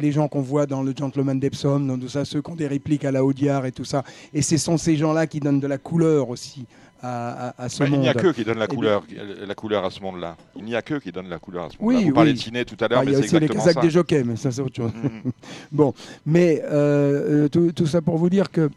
les 0.00 0.12
gens 0.12 0.28
qu'on 0.28 0.42
voit 0.42 0.66
dans 0.66 0.84
le 0.84 0.92
Gentleman 0.96 1.40
d'Epsom, 1.40 1.80
dans 1.88 1.98
tout 1.98 2.08
ça, 2.08 2.24
ceux 2.24 2.40
qui 2.40 2.50
ont 2.52 2.54
des 2.54 2.68
répliques 2.68 3.04
à 3.04 3.10
la 3.10 3.24
Audiard 3.24 3.66
et 3.66 3.72
tout 3.72 3.84
ça. 3.84 4.04
Et 4.32 4.42
ce 4.42 4.56
sont 4.56 4.76
ces 4.78 4.96
gens-là 4.96 5.26
qui 5.26 5.40
donnent 5.40 5.58
de 5.58 5.66
la 5.66 5.78
couleur 5.78 6.28
aussi 6.30 6.66
à, 7.02 7.48
à- 7.48 7.64
à 7.64 7.68
ce 7.68 7.80
Bah, 7.80 7.86
il 7.86 7.90
monde. 7.90 8.00
n'y 8.02 8.08
a 8.08 8.14
qu'eux 8.14 8.32
qui 8.32 8.44
donnent 8.44 8.58
la 8.60 8.68
bien- 8.68 8.76
couleur, 8.76 9.02
la 9.46 9.54
couleur 9.56 9.84
à 9.84 9.90
ce 9.90 10.00
monde-là. 10.00 10.36
Il 10.56 10.64
n'y 10.64 10.76
a 10.76 10.82
qu'eux 10.82 11.00
qui 11.00 11.10
donnent 11.10 11.28
la 11.30 11.40
couleur 11.40 11.64
à 11.64 11.70
ce 11.70 11.82
monde-là. 11.82 11.98
Oui, 11.98 12.04
Vous 12.04 12.14
parlez 12.14 12.30
oui. 12.30 12.36
de 12.36 12.40
ciné 12.42 12.64
tout 12.64 12.76
à 12.78 12.86
l'heure, 12.86 13.00
Ah, 13.00 13.04
il 13.04 13.10
mais 13.10 13.14
c'est 13.16 13.20
les 13.22 13.26
exactement 13.46 13.58
Kazakhs 13.58 13.74
ça. 13.74 13.80
des 13.80 13.90
jockeys, 13.90 14.22
mais 14.24 14.36
ça 14.36 14.52
c'est 14.52 14.60
autre 14.62 14.76
chose. 14.76 14.92
Mhm. 14.94 15.32
bon, 15.72 15.92
mais 16.24 16.62
euh, 16.64 17.44
euh, 17.44 17.48
tout, 17.48 17.72
tout 17.72 17.86
ça 17.86 18.00
pour 18.00 18.18
vous 18.18 18.30
dire 18.30 18.50
que, 18.52 18.70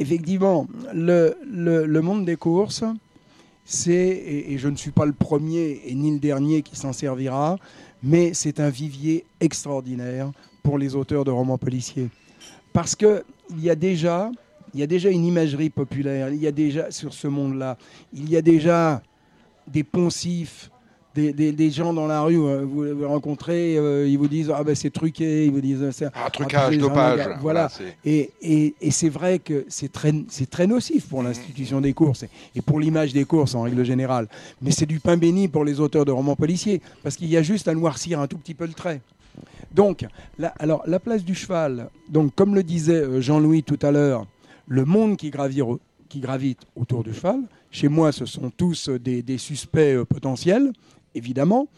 effectivement, 0.00 0.66
le, 0.92 2.00
monde 2.00 2.24
des 2.24 2.36
courses, 2.36 2.82
c'est, 3.64 3.94
et, 3.94 4.58
je 4.58 4.68
ne 4.68 4.76
suis 4.76 4.90
pas 4.90 5.06
le 5.06 5.12
premier 5.12 5.82
et 5.84 5.94
ni 5.94 6.10
le 6.10 6.18
dernier 6.18 6.62
qui 6.62 6.74
s'en 6.74 6.92
servira, 6.92 7.56
mais 8.02 8.34
c'est 8.34 8.58
un 8.58 8.70
vivier 8.70 9.24
extraordinaire 9.40 10.32
pour 10.62 10.78
les 10.78 10.96
auteurs 10.96 11.24
de 11.24 11.30
romans 11.30 11.58
policiers. 11.58 12.08
Parce 12.72 12.96
qu'il 12.96 13.22
y 13.58 13.70
a 13.70 13.76
déjà... 13.76 14.32
Y 14.72 14.84
a 14.84 14.86
déjà 14.86 15.10
une 15.10 15.24
imagerie 15.24 15.68
populaire, 15.68 16.32
il 16.32 16.40
y 16.40 16.46
a 16.46 16.52
déjà 16.52 16.92
sur 16.92 17.12
ce 17.12 17.26
monde-là, 17.26 17.76
il 18.12 18.30
y 18.30 18.36
a 18.36 18.40
déjà 18.40 19.02
des 19.66 19.82
poncifs, 19.82 20.70
des, 21.14 21.32
des- 21.32 21.52
des 21.52 21.70
gens 21.70 21.92
dans 21.92 22.06
la 22.06 22.22
rue, 22.22 22.38
euh, 22.40 22.64
vous 22.64 22.96
vous 22.96 23.08
rencontrez, 23.08 23.76
euh, 23.76 24.06
ils 24.08 24.16
vous 24.18 24.28
disent 24.28 24.52
ah 24.54 24.62
ben 24.62 24.74
c'est 24.74 24.90
truqué, 24.90 25.46
ils 25.46 25.50
vous 25.52 25.60
disent 25.60 25.90
c'est 25.90 26.06
Ah, 26.14 26.30
trucage, 26.30 26.70
les 26.72 26.78
dopage. 26.78 27.28
Voilà. 27.40 27.68
Et, 28.04 28.30
et- 28.42 28.74
et 28.80 28.90
c'est 28.90 29.08
vrai 29.08 29.38
que 29.40 29.64
c'est 29.68 29.90
très, 29.90 30.12
c'est 30.28 30.48
très 30.48 30.66
nocif 30.66 31.06
pour 31.08 31.22
l'institution 31.22 31.80
des 31.80 31.92
courses 31.92 32.24
et- 32.54 32.62
pour 32.62 32.78
l'image 32.80 33.12
des 33.12 33.24
courses 33.24 33.54
en 33.54 33.62
règle 33.62 33.84
générale. 33.84 34.28
Mais 34.62 34.70
c'est 34.70 34.86
du 34.86 35.00
pain 35.00 35.16
béni 35.16 35.48
pour 35.48 35.64
les 35.64 35.80
auteurs 35.80 36.04
de 36.04 36.12
romans 36.12 36.36
policiers 36.36 36.80
parce 37.02 37.16
qu'il 37.16 37.28
y 37.28 37.36
a 37.36 37.42
juste 37.42 37.66
à 37.68 37.74
noircir 37.74 38.20
un 38.20 38.26
tout 38.26 38.38
petit 38.38 38.54
peu 38.54 38.66
le 38.66 38.72
trait. 38.72 39.00
Donc, 39.72 40.04
la, 40.38 40.48
alors, 40.58 40.82
la 40.86 40.98
place 40.98 41.24
du 41.24 41.34
cheval, 41.34 41.88
donc, 42.08 42.34
comme 42.34 42.54
le 42.54 42.62
disait 42.62 42.94
euh, 42.94 43.20
Jean-Louis 43.20 43.62
tout 43.62 43.78
à 43.82 43.90
l'heure, 43.92 44.26
le 44.66 44.84
monde 44.84 45.16
qui, 45.16 45.30
gravire- 45.30 45.78
qui 46.08 46.18
gravite 46.20 46.60
autour 46.76 47.04
du 47.04 47.14
cheval, 47.14 47.40
chez 47.70 47.88
moi, 47.88 48.10
ce 48.10 48.26
sont 48.26 48.50
tous 48.50 48.88
des, 48.88 49.22
des 49.22 49.38
suspects 49.38 50.02
potentiels, 50.08 50.72
évidemment, 51.14 51.68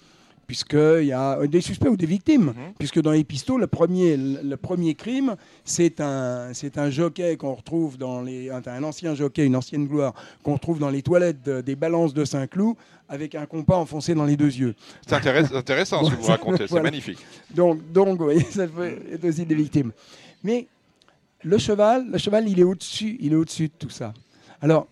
puisqu'il 0.46 1.04
y 1.06 1.12
a 1.12 1.38
des 1.46 1.60
suspects 1.60 1.88
ou 1.88 1.96
des 1.96 2.04
victimes, 2.06 2.46
Mhm. 2.48 2.74
puisque 2.78 3.00
dans 3.00 3.12
les 3.12 3.24
pistos, 3.24 3.58
le 3.58 3.66
premier, 3.66 4.16
le 4.16 4.56
premier 4.56 4.94
crime, 4.94 5.36
c'est 5.64 6.00
un, 6.00 6.52
c'est 6.52 6.76
un 6.78 6.90
jockey 6.90 7.36
qu'on 7.36 7.54
retrouve 7.54 7.96
dans 7.96 8.20
les. 8.20 8.50
Un, 8.50 8.82
ancien 8.82 9.14
jockey, 9.14 9.46
une 9.46 9.56
ancienne 9.56 9.86
gloire, 9.86 10.12
qu'on 10.42 10.54
retrouve 10.54 10.78
dans 10.78 10.90
les 10.90 11.00
toilettes 11.02 11.42
de- 11.42 11.60
des 11.62 11.76
balances 11.76 12.12
de 12.12 12.24
Saint-Cloud 12.24 12.74
avec 13.08 13.34
un 13.34 13.46
compas 13.46 13.76
enfoncé 13.76 14.14
dans 14.14 14.24
les 14.24 14.36
deux 14.36 14.52
yeux. 14.54 14.74
C'est 15.06 15.14
intéress- 15.14 15.54
intéressant 15.54 16.04
ce 16.04 16.10
que 16.10 16.16
vous 16.16 16.26
racontez, 16.26 16.66
c'est 16.66 16.82
magnifique. 16.82 17.18
Donc, 17.54 17.80
donc 17.92 18.18
vous 18.18 18.24
voyez, 18.24 18.42
ça 18.42 18.66
peut 18.66 18.98
être 19.12 19.24
aussi 19.24 19.46
des 19.46 19.54
victimes. 19.54 19.92
Mais 20.42 20.66
le 21.44 21.56
cheval, 21.58 22.06
le 22.10 22.18
cheval, 22.18 22.48
il 22.48 22.58
est 22.60 22.64
au-dessus, 22.64 23.16
il 23.20 23.32
est 23.32 23.36
au-dessus 23.36 23.68
de 23.68 23.72
tout 23.78 23.90
ça. 23.90 24.12
Alors, 24.60 24.86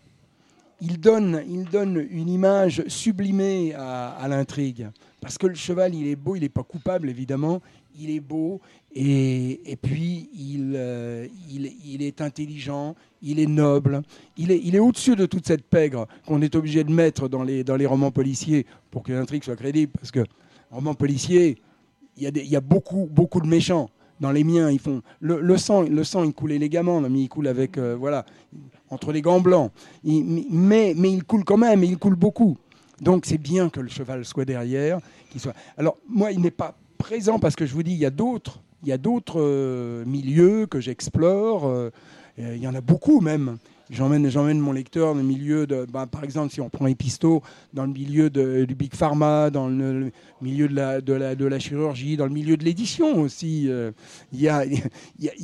il 0.81 0.99
donne, 0.99 1.43
il 1.49 1.67
une 2.11 2.29
image 2.29 2.85
sublimée 2.89 3.75
à, 3.75 4.27
l'intrigue. 4.29 4.89
Parce 5.21 5.37
que 5.37 5.47
le 5.47 5.55
cheval, 5.55 5.95
il 5.95 6.07
est 6.07 6.17
beau, 6.17 6.37
il 6.37 6.41
n'est 6.41 6.49
pas 6.49 6.63
coupable, 6.63 7.11
évidemment. 7.11 7.61
Il 7.99 8.11
est 8.11 8.21
beau 8.21 8.61
et, 8.95 9.77
puis 9.83 10.31
il, 10.33 10.73
euh, 10.75 11.27
il, 11.51 12.03
est 12.03 12.21
intelligent, 12.21 12.95
il 13.21 13.39
est 13.39 13.47
noble, 13.47 14.03
il 14.37 14.51
est, 14.51 14.79
au-dessus 14.79 15.17
de 15.17 15.27
toute 15.27 15.47
cette 15.47 15.65
pègre 15.65 16.07
qu'on 16.27 16.41
est 16.41 16.55
obligé 16.55 16.83
de 16.83 16.93
mettre 16.93 17.29
dans 17.29 17.43
les, 17.43 17.87
romans 17.87 18.11
policiers 18.11 18.65
pour 18.91 19.03
que 19.03 19.13
l'intrigue 19.13 19.45
soit 19.45 19.57
crédible. 19.57 19.93
Parce 19.93 20.11
que 20.11 20.25
roman 20.71 20.95
policier, 20.95 21.59
il 22.17 22.31
il 22.35 22.49
y 22.49 22.57
a 22.57 22.61
beaucoup, 22.61 23.09
beaucoup 23.11 23.41
de 23.41 23.47
méchants. 23.47 23.91
Dans 24.21 24.33
les 24.33 24.45
miens, 24.45 24.71
ils 24.71 24.79
font 24.79 25.03
le, 25.21 25.57
sang, 25.57 25.83
le 25.83 26.05
sang, 26.05 26.25
il 26.25 26.35
coule 26.35 26.53
élégamment, 26.53 27.01
mais 27.01 27.21
il 27.21 27.29
coule 27.29 27.49
avec, 27.49 27.79
euh, 27.79 27.97
voilà, 27.99 28.27
entre 28.91 29.13
les 29.13 29.23
gants 29.23 29.41
blancs. 29.41 29.73
Mais, 30.05 30.93
mais 30.97 31.13
il 31.13 31.25
coule 31.25 31.45
quand 31.45 31.57
même, 31.57 31.83
et 31.83 31.87
il 31.87 31.99
coule 31.99 32.17
beaucoup. 32.17 32.59
Donc 33.01 33.25
c'est 33.25 33.39
bien 33.39 33.71
que 33.71 33.81
le 33.81 33.89
cheval 33.89 34.25
soit 34.25 34.45
derrière, 34.45 34.99
qu'il 35.31 35.41
soit. 35.41 35.55
Alors 35.79 35.97
moi, 36.07 36.33
il 36.33 36.41
n'est 36.41 36.51
pas 36.51 36.77
présent 36.99 37.39
parce 37.39 37.57
que 37.57 37.65
je 37.65 37.73
vous 37.73 37.83
dis, 37.83 37.93
il 37.93 37.99
y 37.99 38.05
a 38.05 38.11
d'autres, 38.11 38.61
il 38.83 38.91
y 38.91 38.93
a 38.93 38.99
d'autres 38.99 39.41
euh, 39.41 40.05
milieux 40.05 40.67
que 40.67 40.81
j'explore. 40.81 41.67
euh, 41.67 41.91
il 42.39 42.63
y 42.63 42.69
en 42.69 42.75
a 42.75 42.81
beaucoup 42.81 43.21
même. 43.21 43.59
J'emmène, 43.91 44.31
j'emmène 44.31 44.61
mon 44.61 44.71
lecteur 44.73 45.15
dans 45.15 45.21
le 45.21 45.27
milieu 45.27 45.67
de, 45.67 45.85
ben, 45.93 46.07
par 46.07 46.23
exemple, 46.23 46.53
si 46.53 46.61
on 46.61 46.69
prend 46.71 46.87
Episto, 46.87 47.43
dans 47.75 47.85
le 47.85 47.93
milieu 47.93 48.31
de- 48.31 48.65
du 48.65 48.77
big 48.77 48.95
pharma, 48.95 49.51
dans 49.51 49.69
le, 49.69 50.13
milieu 50.41 50.69
de 50.69 50.75
la, 50.77 51.01
de, 51.01 51.45
la, 51.45 51.59
chirurgie, 51.59 52.17
dans 52.17 52.27
le 52.27 52.33
milieu 52.33 52.57
de 52.57 52.65
l'édition 52.65 53.21
aussi. 53.21 53.67
euh, 53.69 53.91
Il 54.33 54.41
y, 54.41 54.49
a, 54.49 54.65
y, 54.65 54.81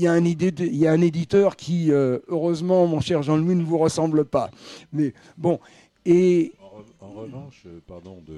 a, 0.07 0.13
un 0.13 0.25
y 0.25 0.87
a 0.87 0.93
un 0.93 1.01
éditeur 1.01 1.57
qui, 1.57 1.91
euh, 1.91 2.19
heureusement, 2.29 2.87
mon 2.87 3.01
cher 3.01 3.23
Jean-Louis, 3.25 3.57
ne 3.57 3.65
vous 3.65 3.79
ressemble 3.79 4.25
pas. 4.25 4.51
Mais 4.93 5.13
bon, 5.37 5.59
et 6.05 6.53
En, 6.61 6.79
re- 6.79 7.11
en 7.11 7.21
revanche, 7.21 7.65
pardon 7.89 8.23
de 8.29 8.35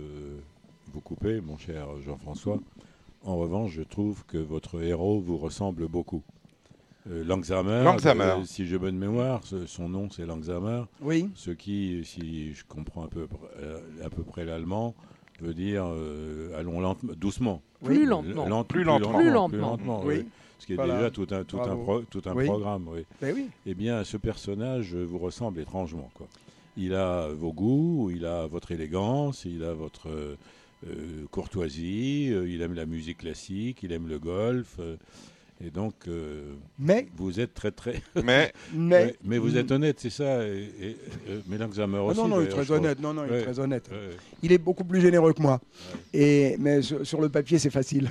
vous 0.92 1.00
couper, 1.00 1.42
mon 1.42 1.58
cher 1.58 1.86
Jean-François. 2.06 2.58
En 3.24 3.36
revanche, 3.36 3.72
je 3.72 3.82
trouve 3.82 4.24
que 4.26 4.38
votre 4.38 4.82
héros 4.82 5.20
vous 5.20 5.36
ressemble 5.36 5.86
beaucoup. 5.86 6.22
Euh, 7.10 7.24
Langsamer, 7.24 7.84
Langsamer. 7.84 8.22
euh, 8.24 8.44
si 8.44 8.66
j'ai 8.66 8.76
bonne 8.78 8.98
mémoire, 8.98 9.40
ce- 9.44 9.66
son 9.66 9.88
nom 9.88 10.10
c'est 10.10 10.26
Langsamer, 10.26 10.82
oui, 11.00 11.30
ce 11.34 11.50
qui, 11.52 12.04
si 12.04 12.52
je 12.54 12.64
comprends 12.68 13.04
un 13.04 13.08
peu, 13.08 13.26
euh, 13.60 13.80
à 14.04 14.10
peu 14.10 14.22
près 14.24 14.44
l'allemand, 14.44 14.94
veut 15.40 15.54
dire 15.54 15.86
euh, 15.86 16.58
allons 16.58 16.80
lentement, 16.80 17.12
doucement. 17.16 17.62
Plus 17.84 18.04
lentement. 18.04 18.46
Lent- 18.46 18.64
Plus 18.64 18.82
lentement. 18.84 19.16
Plus 19.18 19.30
lentement. 19.30 20.02
oui. 20.04 20.16
Oui. 20.18 20.26
Ce 20.58 20.66
qui 20.66 20.72
est 20.72 20.76
Voilà. 20.76 20.96
déjà 20.96 21.10
tout 21.12 21.28
un, 21.30 21.44
tout 21.44 21.58
un, 21.60 21.66
Bravo. 21.66 21.82
pro- 21.84 22.02
tout 22.02 22.22
un 22.26 22.34
Oui. 22.34 22.44
programme. 22.46 22.88
Oui. 22.88 23.04
ben 23.22 23.32
oui. 23.34 23.46
Eh 23.64 23.74
bien, 23.74 24.02
ce 24.02 24.16
personnage 24.16 24.96
vous 24.96 25.18
ressemble 25.18 25.60
étrangement. 25.60 26.10
Quoi. 26.14 26.26
Il 26.76 26.94
a 26.94 27.28
vos 27.28 27.52
goûts, 27.52 28.10
il 28.12 28.26
a 28.26 28.46
votre 28.48 28.72
élégance, 28.72 29.44
il 29.44 29.62
a 29.62 29.72
votre 29.72 30.08
courtoisie, 31.30 32.26
il 32.26 32.60
aime 32.62 32.74
la 32.74 32.86
musique 32.86 33.18
classique, 33.18 33.82
il 33.82 33.92
aime 33.92 34.08
le 34.08 34.18
golf. 34.18 34.78
Et 35.64 35.70
donc, 35.70 35.94
euh, 36.06 36.54
Mais, 36.78 37.08
vous 37.16 37.40
êtes 37.40 37.52
très, 37.54 37.70
très. 37.72 38.00
Mais 38.24 38.52
mais, 38.72 39.16
mais 39.24 39.38
vous 39.38 39.56
êtes 39.56 39.70
honnête, 39.72 39.98
c'est 39.98 40.10
ça. 40.10 40.46
Et, 40.46 40.70
et, 40.80 40.96
euh, 41.28 41.40
Ah 41.50 42.02
aussi. 42.04 42.20
non, 42.20 42.28
non, 42.28 42.40
il 42.40 42.44
est 42.44 42.48
très 42.48 42.70
honnête. 42.70 43.00
Non, 43.00 43.12
non, 43.12 43.24
il 43.28 43.34
est 43.34 43.42
très 43.42 43.58
honnête. 43.58 43.88
Ouais. 43.90 44.16
Il 44.42 44.52
est 44.52 44.58
beaucoup 44.58 44.84
plus 44.84 45.00
généreux 45.00 45.32
que 45.32 45.42
moi. 45.42 45.60
Et, 46.14 46.56
mais 46.60 46.82
sur, 46.82 47.04
sur 47.06 47.20
le 47.20 47.28
papier, 47.28 47.58
c'est 47.58 47.70
facile. 47.70 48.10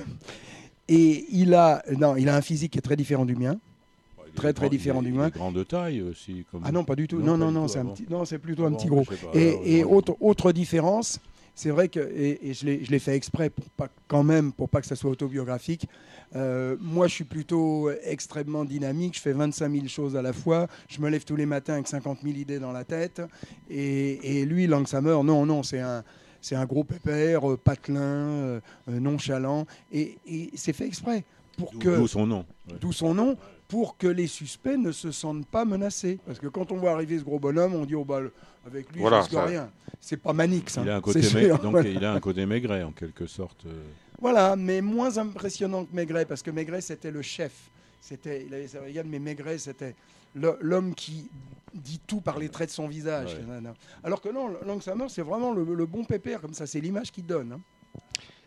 Et 0.88 1.26
il 1.30 1.54
a, 1.54 1.82
non, 1.98 2.16
il 2.16 2.28
a 2.28 2.36
un 2.36 2.40
physique 2.42 2.72
qui 2.72 2.78
est 2.78 2.82
très 2.82 2.96
différent 2.96 3.24
du 3.24 3.34
mien. 3.36 3.54
Bon, 4.16 4.22
il 4.26 4.30
est 4.30 4.34
Très, 4.34 4.52
très 4.52 4.66
grand- 4.66 4.70
différent 4.70 5.00
il 5.02 5.06
est- 5.06 5.10
du 5.10 5.14
il 5.14 5.18
mien. 5.18 5.26
est 5.28 5.34
grand 5.34 5.52
de 5.52 5.62
taille 5.64 6.02
aussi. 6.02 6.44
Comme 6.50 6.62
Ah 6.64 6.72
non, 6.72 6.84
pas 6.84 6.96
du 6.96 7.06
tout. 7.08 7.18
Non, 7.20 7.36
Non, 7.36 7.50
non, 7.50 7.66
c'est 7.68 7.78
ah 7.78 7.82
un 7.82 7.84
bon. 7.84 7.92
petit, 7.94 8.06
non, 8.10 8.24
c'est 8.24 8.38
plutôt 8.38 8.64
Ah 8.64 8.68
un 8.68 8.70
bon, 8.70 8.76
petit 8.76 8.88
gros. 8.88 9.04
pas, 9.04 9.14
Et, 9.34 9.78
et 9.78 9.84
autre, 9.84 10.16
autre 10.20 10.52
différence, 10.52 11.18
c'est 11.58 11.70
vrai 11.70 11.88
que, 11.88 11.98
et, 12.00 12.50
et 12.50 12.54
je 12.54 12.64
l'ai 12.66 12.98
fait 13.00 13.14
exprès 13.16 13.50
pour 13.50 13.64
pas, 13.70 13.88
quand 14.06 14.22
même, 14.22 14.52
pour 14.52 14.68
pas 14.68 14.80
que 14.80 14.86
ça 14.86 14.94
soit 14.96 15.10
autobiographique. 15.10 15.86
euh, 16.36 16.76
moi, 16.80 17.08
je 17.08 17.14
suis 17.14 17.24
plutôt 17.24 17.90
extrêmement 18.04 18.64
dynamique. 18.64 19.16
Je 19.16 19.20
fais 19.20 19.32
25 19.32 19.72
000 19.72 19.86
choses 19.88 20.14
à 20.16 20.22
la 20.22 20.32
fois. 20.32 20.68
Je 20.88 21.00
me 21.00 21.08
lève 21.10 21.24
tous 21.24 21.36
les 21.36 21.46
matins 21.46 21.74
avec 21.74 21.88
50 21.88 22.18
000 22.22 22.36
idées 22.36 22.58
dans 22.60 22.72
la 22.72 22.84
tête. 22.84 23.20
Et, 23.68 24.40
et 24.40 24.44
lui, 24.44 24.66
Langsamer, 24.66 25.22
non, 25.24 25.44
non, 25.46 25.62
c'est 25.62 25.80
un. 25.80 26.04
C'est 26.40 26.54
un 26.54 26.66
gros 26.66 26.84
pépère, 26.84 27.50
euh, 27.50 27.56
patelin, 27.56 28.00
euh, 28.00 28.60
nonchalant, 28.86 29.66
et, 29.90 30.18
et 30.24 30.50
c'est 30.54 30.72
fait 30.72 30.86
exprès 30.86 31.24
pour 31.56 31.72
D'où 31.72 31.78
que 31.80 31.96
d'où 31.96 32.06
son 32.06 32.28
nom. 32.28 32.44
ouais. 32.70 32.76
d'où 32.80 32.92
son 32.92 33.12
nom, 33.12 33.36
pour 33.66 33.96
que 33.98 34.06
les 34.06 34.28
suspects 34.28 34.76
ne 34.78 34.92
se 34.92 35.10
sentent 35.10 35.48
pas 35.48 35.64
menacés. 35.64 36.20
Parce 36.26 36.38
que 36.38 36.46
quand 36.46 36.70
on 36.70 36.76
voit 36.76 36.92
arriver 36.92 37.18
ce 37.18 37.24
gros 37.24 37.40
bonhomme, 37.40 37.74
on 37.74 37.84
dit 37.84 37.96
oh 37.96 38.04
bah 38.04 38.20
avec 38.70 38.92
lui, 38.92 39.00
Voilà, 39.00 39.18
je 39.18 39.22
risque 39.22 39.34
ça- 39.34 39.44
rien. 39.44 39.70
C'est 40.00 40.16
pas 40.16 40.32
Manix. 40.32 40.78
hein, 40.78 40.82
Il 40.84 40.90
a 40.90 40.96
un 40.96 41.00
côté, 41.00 41.22
sûr. 41.22 41.58
donc 41.58 41.72
voilà. 41.72 41.88
il 41.90 42.04
a 42.04 42.12
un 42.12 42.20
côté 42.20 42.46
maigret 42.46 42.82
en 42.84 42.92
quelque 42.92 43.26
sorte. 43.26 43.66
euh. 43.66 43.82
Voilà, 44.20 44.56
mais 44.56 44.80
moins 44.80 45.16
impressionnant 45.18 45.84
que 45.84 45.94
Maigret, 45.94 46.24
parce 46.24 46.42
que 46.42 46.50
Maigret 46.50 46.80
c'était 46.80 47.10
le 47.10 47.22
chef. 47.22 47.52
c'était, 48.00 48.44
il 48.46 48.54
avait 48.54 48.68
sa 48.68 48.80
brigade, 48.80 49.06
mais 49.06 49.18
Maigret, 49.18 49.58
c'était 49.58 49.94
l'homme 50.34 50.94
qui 50.94 51.28
dit 51.74 52.00
tout 52.06 52.20
par 52.20 52.38
les 52.38 52.48
traits 52.48 52.68
de 52.68 52.74
son 52.74 52.88
visage. 52.88 53.34
Ouais. 53.34 53.70
Alors 54.04 54.20
que 54.20 54.28
non, 54.30 54.54
Langsamer, 54.64 55.06
c'est 55.08 55.22
vraiment 55.22 55.52
le, 55.52 55.62
le 55.74 55.86
bon 55.86 56.04
pépère, 56.04 56.40
comme 56.40 56.54
ça, 56.54 56.66
c'est 56.66 56.80
l'image 56.80 57.10
qu'il 57.12 57.26
donne. 57.26 57.52
hein. 57.52 57.60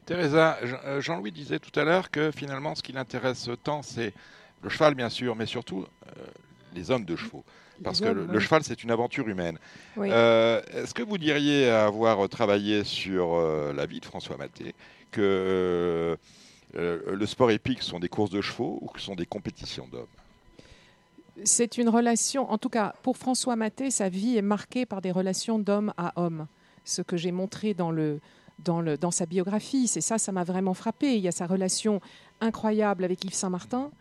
Teresa, 0.05 0.57
euh, 0.63 0.99
Jean-Louis 1.01 1.31
disait 1.31 1.60
tout 1.60 1.77
à 1.79 1.84
l'heure 1.84 2.10
que 2.12 2.31
finalement, 2.31 2.75
ce 2.75 2.81
qui 2.84 2.91
l'intéresse 2.91 3.49
tant, 3.63 3.81
c'est 3.81 4.13
le 4.63 4.69
cheval, 4.69 4.95
bien 4.95 5.10
sûr, 5.10 5.36
mais 5.36 5.45
surtout 5.45 5.86
euh, 6.07 6.12
les 6.73 6.89
hommes 6.91 7.05
de 7.05 7.15
chevaux. 7.15 7.43
Parce 7.83 7.99
que 8.01 8.07
le, 8.09 8.39
cheval, 8.39 8.63
c'est 8.63 8.83
une 8.83 8.91
aventure 8.91 9.27
humaine. 9.27 9.57
Oui. 9.97 10.09
Euh, 10.11 10.61
Est-ce 10.73 10.93
que 10.93 11.03
vous 11.03 11.17
diriez 11.17 11.69
avoir 11.69 12.27
travaillé 12.29 12.83
sur 12.83 13.33
euh, 13.35 13.73
la 13.73 13.85
vie 13.85 13.99
de 13.99 14.05
François 14.05 14.37
Maté 14.37 14.75
que 15.11 15.21
euh, 15.21 16.15
euh, 16.77 17.15
le 17.15 17.25
sport 17.25 17.51
épique 17.51 17.81
sont 17.81 17.99
des 17.99 18.07
courses 18.09 18.29
de 18.31 18.41
chevaux 18.41 18.77
ou 18.81 18.87
que 18.87 18.99
sont 19.01 19.15
des 19.15 19.25
compétitions 19.25 19.87
d'hommes? 19.91 20.05
C'est 21.43 21.77
une 21.77 21.89
relation, 21.89 22.51
en 22.51 22.57
tout 22.57 22.69
cas 22.69 22.93
pour 23.03 23.17
François 23.17 23.55
Maté, 23.55 23.89
sa 23.89 24.09
vie 24.09 24.37
est 24.37 24.41
marquée 24.43 24.85
par 24.85 25.01
des 25.01 25.11
relations 25.11 25.57
d'homme 25.59 25.93
à 25.97 26.13
homme. 26.21 26.47
Ce 26.83 27.01
que 27.01 27.15
j'ai 27.17 27.31
montré 27.31 27.73
dans, 27.73 27.89
le, 27.91 28.19
dans, 28.59 28.81
le, 28.81 28.97
dans 28.97 29.11
sa 29.11 29.25
biographie, 29.25 29.87
c'est 29.87 30.01
ça, 30.01 30.17
ça 30.17 30.31
m'a 30.31 30.43
vraiment 30.43 30.73
frappé. 30.73 31.15
Il 31.15 31.21
y 31.21 31.27
a 31.27 31.31
sa 31.31 31.47
relation 31.47 32.01
incroyable 32.41 33.03
avec 33.03 33.23
Yves 33.23 33.33
Saint-Martin. 33.33 33.91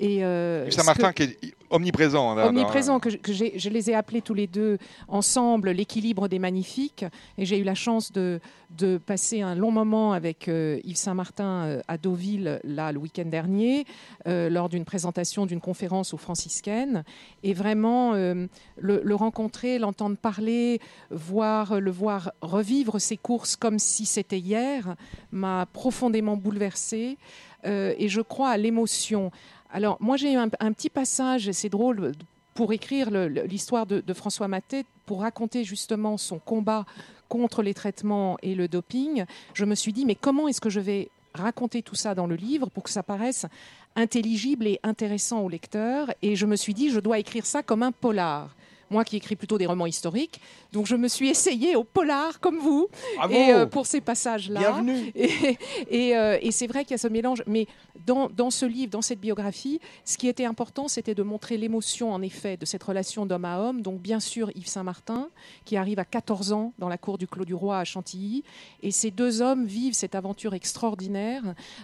Et, 0.00 0.24
euh, 0.24 0.64
Yves 0.66 0.72
Saint-Martin 0.74 1.12
que- 1.12 1.24
qui 1.24 1.46
est 1.48 1.54
omniprésent. 1.70 2.36
hein, 2.38 2.48
omniprésent, 2.48 3.00
que, 3.00 3.10
je, 3.10 3.68
les 3.68 3.90
ai 3.90 3.94
appelés 3.94 4.22
tous 4.22 4.34
les 4.34 4.46
deux 4.46 4.78
ensemble, 5.08 5.70
l'équilibre 5.70 6.28
des 6.28 6.38
magnifiques. 6.38 7.04
Et 7.36 7.44
j'ai 7.44 7.58
eu 7.58 7.64
la 7.64 7.74
chance 7.74 8.12
de, 8.12 8.40
de 8.70 8.98
passer 8.98 9.40
un 9.40 9.54
long 9.54 9.70
moment 9.70 10.12
avec 10.12 10.48
euh, 10.48 10.80
Yves 10.84 10.96
Saint-Martin 10.96 11.64
euh, 11.64 11.80
à 11.88 11.98
Deauville, 11.98 12.60
là, 12.64 12.92
le 12.92 12.98
week-end 12.98 13.24
dernier, 13.24 13.84
euh, 14.26 14.50
lors 14.50 14.68
d'une 14.68 14.84
présentation 14.84 15.46
d'une 15.46 15.60
conférence 15.60 16.14
aux 16.14 16.18
franciscaines. 16.18 17.04
Et 17.42 17.54
vraiment, 17.54 18.12
le, 18.14 18.48
le 18.76 19.14
rencontrer, 19.14 19.78
l'entendre 19.78 20.16
parler, 20.16 20.80
voir, 21.10 21.80
le 21.80 21.90
voir 21.90 22.32
revivre 22.40 23.00
ses 23.00 23.16
courses 23.16 23.56
comme 23.56 23.78
si 23.78 24.06
c'était 24.06 24.38
hier, 24.38 24.96
m'a 25.32 25.66
profondément 25.66 26.36
bouleversée. 26.36 27.16
Et 27.64 28.08
je 28.08 28.20
crois 28.20 28.50
à 28.50 28.56
l'émotion. 28.56 29.30
Alors, 29.70 29.98
moi, 30.00 30.16
j'ai 30.16 30.32
eu 30.32 30.36
un, 30.36 30.48
petit 30.48 30.88
passage, 30.88 31.50
c'est 31.52 31.68
drôle, 31.68 32.12
pour 32.54 32.72
écrire 32.72 33.10
l'histoire 33.10 33.86
de, 33.86 34.00
de 34.00 34.14
François 34.14 34.48
Maté, 34.48 34.84
pour 35.06 35.20
raconter 35.20 35.64
justement 35.64 36.16
son 36.16 36.38
combat 36.38 36.86
contre 37.28 37.62
les 37.62 37.74
traitements 37.74 38.38
et 38.42 38.54
le 38.54 38.68
doping. 38.68 39.24
Je 39.54 39.64
me 39.64 39.74
suis 39.74 39.92
dit, 39.92 40.04
mais 40.06 40.14
comment 40.14 40.48
est-ce 40.48 40.60
que 40.60 40.70
je 40.70 40.80
vais 40.80 41.10
raconter 41.34 41.82
tout 41.82 41.94
ça 41.94 42.14
dans 42.14 42.26
le 42.26 42.34
livre 42.34 42.68
pour 42.70 42.82
que 42.82 42.90
ça 42.90 43.02
paraisse 43.02 43.46
intelligible 43.94 44.66
et 44.66 44.80
intéressant 44.82 45.40
au 45.40 45.48
lecteur? 45.48 46.12
Et 46.22 46.34
je 46.34 46.46
me 46.46 46.56
suis 46.56 46.74
dit, 46.74 46.90
je 46.90 47.00
dois 47.00 47.18
écrire 47.18 47.46
ça 47.46 47.62
comme 47.62 47.82
un 47.82 47.92
polar. 47.92 48.54
Moi 48.90 49.04
qui 49.04 49.16
écris 49.16 49.36
plutôt 49.36 49.58
des 49.58 49.66
romans 49.66 49.86
historiques, 49.86 50.40
donc 50.72 50.86
je 50.86 50.96
me 50.96 51.08
suis 51.08 51.28
essayée 51.28 51.76
au 51.76 51.84
polar 51.84 52.40
comme 52.40 52.58
vous, 52.58 52.88
Bravo 53.16 53.34
et 53.34 53.52
euh, 53.52 53.66
pour 53.66 53.86
ces 53.86 54.00
passages-là. 54.00 54.60
Bienvenue 54.60 55.12
Et, 55.14 55.58
et, 55.90 56.16
euh, 56.16 56.38
et 56.40 56.50
c'est 56.52 56.66
vrai 56.66 56.84
qu'il 56.84 56.92
y 56.92 56.94
a 56.94 56.98
ce 56.98 57.08
mélange. 57.08 57.42
Mais 57.46 57.66
dans, 58.06 58.28
dans 58.28 58.50
ce 58.50 58.64
livre, 58.64 58.90
dans 58.90 59.02
cette 59.02 59.20
biographie, 59.20 59.80
ce 60.04 60.16
qui 60.16 60.28
était 60.28 60.44
important, 60.44 60.88
c'était 60.88 61.14
de 61.14 61.22
montrer 61.22 61.56
l'émotion, 61.56 62.12
en 62.12 62.22
effet, 62.22 62.56
de 62.56 62.64
cette 62.64 62.82
relation 62.82 63.26
d'homme 63.26 63.44
à 63.44 63.60
homme. 63.60 63.82
Donc, 63.82 64.00
bien 64.00 64.20
sûr, 64.20 64.50
Yves 64.54 64.68
Saint-Martin, 64.68 65.28
qui 65.64 65.76
arrive 65.76 65.98
à 65.98 66.04
14 66.04 66.52
ans 66.52 66.72
dans 66.78 66.88
la 66.88 66.98
cour 66.98 67.18
du 67.18 67.26
Clos 67.26 67.44
du 67.44 67.54
Roi 67.54 67.78
à 67.78 67.84
Chantilly. 67.84 68.44
Et 68.82 68.90
ces 68.90 69.10
deux 69.10 69.42
hommes 69.42 69.66
vivent 69.66 69.94
cette 69.94 70.14
aventure 70.14 70.54
extraordinaire, 70.54 71.42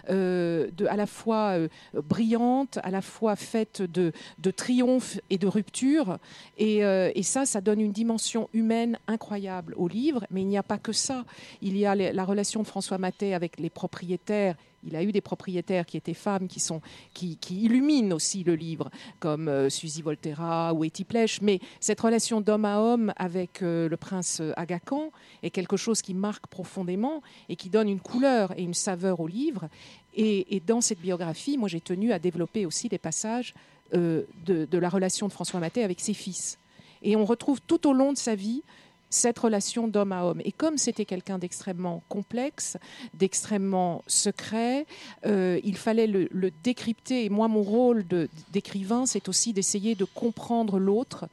euh, 0.09 0.69
de, 0.75 0.85
à 0.85 0.95
la 0.95 1.05
fois 1.05 1.55
brillante, 1.93 2.79
à 2.83 2.91
la 2.91 3.01
fois 3.01 3.35
faite 3.35 3.81
de, 3.81 4.11
de 4.39 4.51
triomphe 4.51 5.19
et 5.29 5.37
de 5.37 5.47
rupture. 5.47 6.17
Et, 6.57 6.83
euh, 6.95 7.11
et 7.15 7.23
ça, 7.23 7.45
ça 7.45 7.61
donne 7.61 7.81
une 7.81 7.91
dimension 7.91 8.49
humaine 8.53 8.97
incroyable 9.07 9.73
au 9.77 9.87
livre. 9.87 10.25
Mais 10.31 10.41
il 10.41 10.47
n'y 10.47 10.57
a 10.57 10.63
pas 10.63 10.77
que 10.77 10.91
ça. 10.91 11.25
Il 11.61 11.77
y 11.77 11.85
a 11.85 11.95
la 11.95 12.25
relation 12.25 12.61
de 12.61 12.67
François 12.67 12.97
Maté 12.97 13.33
avec 13.33 13.59
les 13.59 13.69
propriétaires. 13.69 14.55
Il 14.87 14.95
a 14.95 15.03
eu 15.03 15.11
des 15.11 15.21
propriétaires 15.21 15.85
qui 15.85 15.97
étaient 15.97 16.13
femmes, 16.13 16.47
qui, 16.47 16.59
sont, 16.59 16.79
qui, 17.13 17.39
illuminent 17.49 18.15
aussi 18.15 18.43
le 18.43 18.53
livre, 18.53 18.91
comme 19.19 19.47
euh, 19.47 19.69
Suzy 19.69 20.03
Volterra 20.03 20.73
ou 20.75 20.83
Etty 20.83 21.03
Plèche. 21.05 21.41
Mais 21.41 21.59
cette 21.79 21.99
relation 21.99 22.39
d'homme 22.39 22.65
à 22.65 22.79
homme 22.79 23.11
avec 23.17 23.63
euh, 23.63 23.89
le 23.89 23.97
prince 23.97 24.41
Aga 24.55 24.79
Khan 24.79 25.11
est 25.41 25.49
quelque 25.49 25.77
chose 25.77 26.01
qui 26.01 26.13
marque 26.13 26.47
profondément 26.47 27.21
et 27.49 27.55
qui 27.55 27.69
donne 27.69 27.89
une 27.89 27.99
couleur 27.99 28.57
et 28.57 28.63
une 28.63 28.75
saveur 28.75 29.19
au 29.19 29.27
livre. 29.27 29.69
Et, 30.17 30.61
dans 30.65 30.81
cette 30.81 31.01
biographie, 31.01 31.57
moi, 31.57 31.67
j'ai 31.67 31.81
tenu 31.81 32.13
à 32.13 32.19
développer 32.19 32.65
aussi 32.65 32.87
des 32.87 32.97
passages 32.97 33.53
euh, 33.93 34.23
de, 34.45 34.65
de 34.65 34.77
la 34.77 34.87
relation 34.87 35.27
de 35.27 35.33
François 35.33 35.59
Maté 35.59 35.83
avec 35.83 35.99
ses 35.99 36.13
fils. 36.13 36.57
Et 37.05 37.15
on 37.15 37.23
retrouve 37.23 37.61
tout 37.61 37.87
au 37.87 37.93
long 37.93 38.11
de 38.11 38.17
sa 38.17 38.35
vie 38.35 38.63
cette 39.09 39.39
relation 39.39 39.87
d'homme 39.87 40.11
à 40.11 40.25
homme. 40.25 40.41
Et 40.43 40.51
comme 40.51 40.77
c'était 40.77 41.05
quelqu'un 41.05 41.37
d'extrêmement 41.37 42.03
complexe, 42.09 42.77
d'extrêmement 43.13 44.03
secret, 44.07 44.85
euh, 45.25 45.59
il 45.63 45.77
fallait 45.77 46.07
le, 46.07 46.51
décrypter. 46.63 47.25
Et 47.25 47.29
moi, 47.29 47.47
mon 47.47 47.61
rôle 47.61 48.05
d'écrivain, 48.51 49.05
c'est 49.05 49.29
aussi 49.29 49.53
d'essayer 49.53 49.95
de 49.95 50.03
comprendre 50.03 50.79
l'autre. 50.79 51.27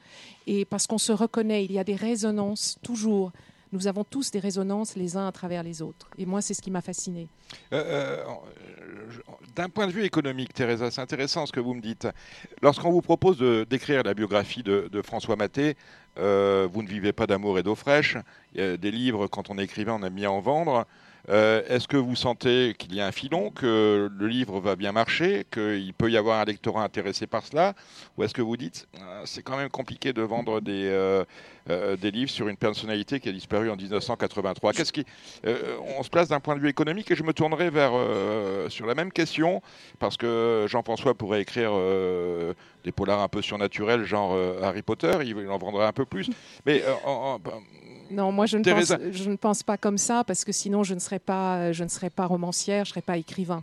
Et 0.46 0.64
parce 0.64 0.86
qu'on 0.86 0.98
se 0.98 1.12
reconnaît, 1.12 1.64
il 1.64 1.72
y 1.72 1.78
a 1.78 1.84
des 1.84 1.96
résonances 1.96 2.78
toujours. 2.82 3.32
Nous 3.72 3.86
avons 3.86 4.04
tous 4.04 4.30
des 4.30 4.38
résonances 4.38 4.96
les 4.96 5.16
uns 5.16 5.26
à 5.26 5.32
travers 5.32 5.62
les 5.62 5.80
autres. 5.80 6.08
Et 6.18 6.26
moi, 6.26 6.42
c'est 6.42 6.52
ce 6.52 6.60
qui 6.60 6.70
m'a 6.70 6.82
fasciné. 6.82 7.26
Euh, 7.72 8.22
euh, 8.22 8.24
D'un 9.56 9.70
point 9.70 9.86
de 9.86 9.92
vue 9.92 10.04
économique, 10.04 10.52
Teresa, 10.52 10.90
c'est 10.90 11.00
intéressant 11.00 11.46
ce 11.46 11.52
que 11.52 11.60
vous 11.60 11.72
me 11.72 11.80
dites. 11.80 12.06
Lorsqu'on 12.60 12.90
vous 12.90 13.00
propose 13.00 13.38
d'écrire 13.66 14.02
la 14.02 14.12
biographie 14.12 14.62
de, 14.62 15.02
François 15.02 15.36
Maté, 15.36 15.76
euh, 16.18 16.68
vous 16.70 16.82
ne 16.82 16.88
vivez 16.88 17.14
pas 17.14 17.26
d'amour 17.26 17.58
et 17.58 17.62
d'eau 17.62 17.74
fraîche. 17.74 18.18
A 18.58 18.76
des 18.76 18.90
livres, 18.90 19.26
quand 19.26 19.48
on 19.48 19.56
est 19.56 19.64
écrivain, 19.64 19.96
on 19.98 20.04
aime 20.04 20.14
bien 20.14 20.30
en 20.30 20.40
vendre. 20.40 20.86
Est-ce 21.28 21.88
que 21.88 21.96
vous 21.96 22.16
sentez 22.16 22.74
qu'il 22.76 22.94
y 22.94 23.00
a 23.00 23.06
un 23.06 23.12
filon, 23.12 23.50
que 23.50 24.10
le 24.12 24.26
livre 24.26 24.60
va 24.60 24.76
bien 24.76 24.92
marcher, 24.92 25.46
qu'il 25.50 25.94
peut 25.94 26.10
y 26.10 26.16
avoir 26.16 26.40
un 26.40 26.44
lectorat 26.44 26.82
intéressé 26.82 27.26
par 27.26 27.46
cela? 27.46 27.74
Ou 28.18 28.24
est-ce 28.24 28.34
que 28.34 28.42
vous 28.42 28.56
dites, 28.56 28.88
euh, 28.98 29.22
c'est 29.24 29.42
quand 29.42 29.56
même 29.56 29.70
compliqué 29.70 30.12
de 30.12 30.20
vendre 30.20 30.60
des, 30.60 31.24
euh, 31.70 31.96
des 31.96 32.10
livres 32.10 32.30
sur 32.30 32.48
une 32.48 32.56
personnalité 32.56 33.20
qui 33.20 33.28
a 33.28 33.32
disparu 33.32 33.70
en 33.70 33.76
1983 33.76 34.72
Qu'est-ce 34.72 34.92
qui, 34.92 35.04
euh, 35.46 35.76
On 35.98 36.02
se 36.02 36.10
place 36.10 36.28
d'un 36.28 36.40
point 36.40 36.56
de 36.56 36.60
vue 36.60 36.68
économique 36.68 37.10
et 37.10 37.16
je 37.16 37.22
me 37.22 37.32
tournerai 37.32 37.70
vers, 37.70 37.92
euh, 37.94 38.68
sur 38.68 38.86
la 38.86 38.94
même 38.94 39.12
question, 39.12 39.62
parce 39.98 40.16
que 40.16 40.66
Jean-François 40.68 41.14
pourrait 41.14 41.40
écrire 41.42 41.72
des 42.84 42.92
polars 42.92 43.20
un 43.20 43.28
peu 43.28 43.42
surnaturels, 43.42 44.04
genre 44.04 44.36
Harry 44.62 44.82
Potter, 44.82 45.12
il 45.24 45.36
en 45.48 45.58
vendrait 45.58 45.86
un 45.86 45.92
peu 45.92 46.04
plus. 46.04 46.28
Mais 46.66 46.82
en- 47.04 47.36
en- 47.36 47.40
Non, 48.10 48.30
moi 48.32 48.44
je 48.46 48.58
ne, 48.58 48.62
pense, 48.64 48.92
je 49.10 49.30
ne 49.30 49.36
pense 49.36 49.62
pas 49.62 49.76
comme 49.78 49.96
ça 49.98 50.22
parce 50.24 50.44
que 50.44 50.52
sinon 50.52 50.82
je 50.82 50.92
ne 50.94 50.98
serais 50.98 51.18
pas, 51.18 51.72
je 51.72 51.82
ne 51.84 51.88
serais 51.88 52.10
pas 52.10 52.26
romancière, 52.26 52.84
je 52.84 52.90
ne 52.90 52.92
serais 52.94 53.02
pas 53.02 53.16
écrivain. 53.16 53.62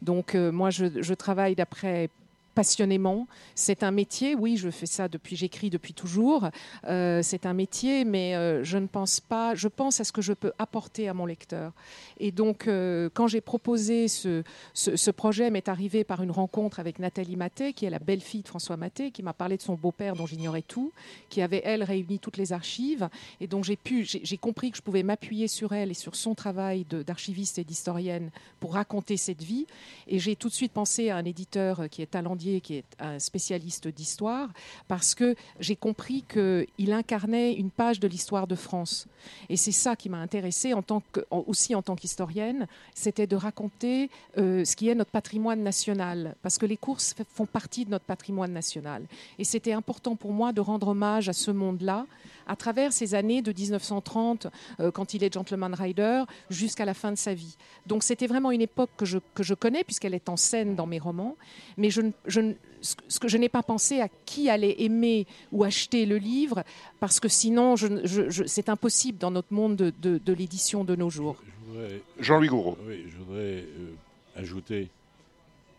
Donc 0.00 0.34
euh, 0.34 0.50
moi 0.50 0.70
je, 0.70 0.86
je 1.02 1.14
travaille 1.14 1.54
d'après 1.54 2.08
passionnément. 2.54 3.26
C'est 3.54 3.82
un 3.82 3.90
métier, 3.90 4.34
oui, 4.34 4.56
je 4.56 4.70
fais 4.70 4.86
ça 4.86 5.08
depuis, 5.08 5.36
j'écris 5.36 5.70
depuis 5.70 5.94
toujours. 5.94 6.48
Euh, 6.86 7.20
c'est 7.22 7.46
un 7.46 7.54
métier, 7.54 8.04
mais 8.04 8.34
euh, 8.34 8.64
je 8.64 8.78
ne 8.78 8.86
pense 8.86 9.20
pas, 9.20 9.54
je 9.54 9.68
pense 9.68 10.00
à 10.00 10.04
ce 10.04 10.12
que 10.12 10.22
je 10.22 10.32
peux 10.32 10.52
apporter 10.58 11.08
à 11.08 11.14
mon 11.14 11.26
lecteur. 11.26 11.72
Et 12.18 12.32
donc, 12.32 12.66
euh, 12.66 13.08
quand 13.12 13.26
j'ai 13.26 13.40
proposé 13.40 14.08
ce, 14.08 14.42
ce, 14.74 14.96
ce 14.96 15.10
projet, 15.10 15.50
m'est 15.50 15.68
arrivé 15.68 16.04
par 16.04 16.22
une 16.22 16.30
rencontre 16.30 16.80
avec 16.80 16.98
Nathalie 16.98 17.36
Maté, 17.36 17.72
qui 17.72 17.86
est 17.86 17.90
la 17.90 17.98
belle-fille 17.98 18.42
de 18.42 18.48
François 18.48 18.76
Maté, 18.76 19.10
qui 19.10 19.22
m'a 19.22 19.32
parlé 19.32 19.56
de 19.56 19.62
son 19.62 19.74
beau-père 19.74 20.14
dont 20.14 20.26
j'ignorais 20.26 20.62
tout, 20.62 20.92
qui 21.28 21.42
avait, 21.42 21.62
elle, 21.64 21.82
réuni 21.82 22.18
toutes 22.18 22.36
les 22.36 22.52
archives. 22.52 23.08
Et 23.40 23.46
donc, 23.46 23.64
j'ai 23.64 23.76
pu, 23.76 24.04
j'ai 24.04 24.38
compris 24.38 24.70
que 24.70 24.76
je 24.76 24.82
pouvais 24.82 25.02
m'appuyer 25.02 25.48
sur 25.48 25.72
elle 25.72 25.90
et 25.90 25.94
sur 25.94 26.14
son 26.14 26.34
travail 26.34 26.84
d'archiviste 26.84 27.58
et 27.58 27.64
d'historienne 27.64 28.30
pour 28.58 28.74
raconter 28.74 29.16
cette 29.16 29.42
vie. 29.42 29.66
Et 30.06 30.18
j'ai 30.18 30.36
tout 30.36 30.48
de 30.48 30.54
suite 30.54 30.72
pensé 30.72 31.10
à 31.10 31.16
un 31.16 31.24
éditeur 31.24 31.88
qui 31.90 32.02
est 32.02 32.16
qui 32.40 32.74
est 32.74 32.84
un 32.98 33.18
spécialiste 33.18 33.88
d'histoire, 33.88 34.48
parce 34.88 35.14
que 35.14 35.34
j'ai 35.58 35.76
compris 35.76 36.24
qu'il 36.28 36.92
incarnait 36.92 37.52
une 37.52 37.70
page 37.70 38.00
de 38.00 38.08
l'histoire 38.08 38.46
de 38.46 38.54
France. 38.54 39.06
Et 39.48 39.56
c'est 39.56 39.72
ça 39.72 39.96
qui 39.96 40.08
m'a 40.08 40.18
intéressée 40.18 40.74
en 40.74 40.82
tant 40.82 41.02
aussi 41.30 41.74
en 41.74 41.82
tant 41.82 41.96
qu'historienne, 41.96 42.66
c'était 42.94 43.26
de 43.26 43.36
raconter 43.36 44.10
euh, 44.38 44.64
ce 44.64 44.76
qui 44.76 44.88
est 44.88 44.94
notre 44.94 45.10
patrimoine 45.10 45.62
national, 45.62 46.34
parce 46.42 46.58
que 46.58 46.66
les 46.66 46.76
courses 46.76 47.14
font 47.34 47.46
partie 47.46 47.84
de 47.84 47.90
notre 47.90 48.04
patrimoine 48.04 48.52
national. 48.52 49.04
Et 49.38 49.44
c'était 49.44 49.72
important 49.72 50.16
pour 50.16 50.32
moi 50.32 50.52
de 50.52 50.60
rendre 50.60 50.88
hommage 50.88 51.28
à 51.28 51.32
ce 51.32 51.50
monde-là 51.50 52.06
à 52.50 52.56
travers 52.56 52.92
ces 52.92 53.14
années 53.14 53.42
de 53.42 53.52
1930, 53.52 54.48
euh, 54.80 54.90
quand 54.90 55.14
il 55.14 55.22
est 55.22 55.32
gentleman 55.32 55.72
rider, 55.74 56.24
jusqu'à 56.50 56.84
la 56.84 56.94
fin 56.94 57.12
de 57.12 57.16
sa 57.18 57.32
vie. 57.32 57.56
Donc 57.86 58.02
c'était 58.02 58.26
vraiment 58.26 58.50
une 58.50 58.60
époque 58.60 58.90
que 58.96 59.06
je, 59.06 59.18
que 59.34 59.42
je 59.42 59.54
connais, 59.54 59.84
puisqu'elle 59.84 60.14
est 60.14 60.28
en 60.28 60.36
scène 60.36 60.74
dans 60.74 60.86
mes 60.86 60.98
romans, 60.98 61.36
mais 61.76 61.90
je, 61.90 62.00
ne- 62.02 62.10
je 62.26 62.40
ne- 62.40 62.54
ce 62.80 63.20
que- 63.20 63.28
je 63.28 63.36
n'ai 63.36 63.48
pas 63.48 63.62
pensé 63.62 64.00
à 64.00 64.08
qui 64.26 64.50
allait 64.50 64.82
aimer 64.82 65.26
ou 65.52 65.62
acheter 65.64 66.06
le 66.06 66.16
livre, 66.18 66.64
parce 66.98 67.20
que 67.20 67.28
sinon, 67.28 67.76
je 67.76 67.86
ne- 67.86 68.06
je- 68.06 68.28
je- 68.30 68.44
c'est 68.44 68.68
impossible 68.68 69.18
dans 69.18 69.30
notre 69.30 69.52
monde 69.52 69.76
de, 69.76 69.92
de- 70.02 70.18
de 70.18 70.32
l'édition 70.32 70.82
de 70.82 70.96
nos 70.96 71.08
jours. 71.10 71.36
Je 71.46 71.72
voudrais- 71.72 72.02
Jean-Louis 72.18 72.48
Gouraud. 72.48 72.76
Oui, 72.86 73.04
je 73.08 73.16
voudrais 73.16 73.64
euh, 73.64 73.94
ajouter 74.36 74.88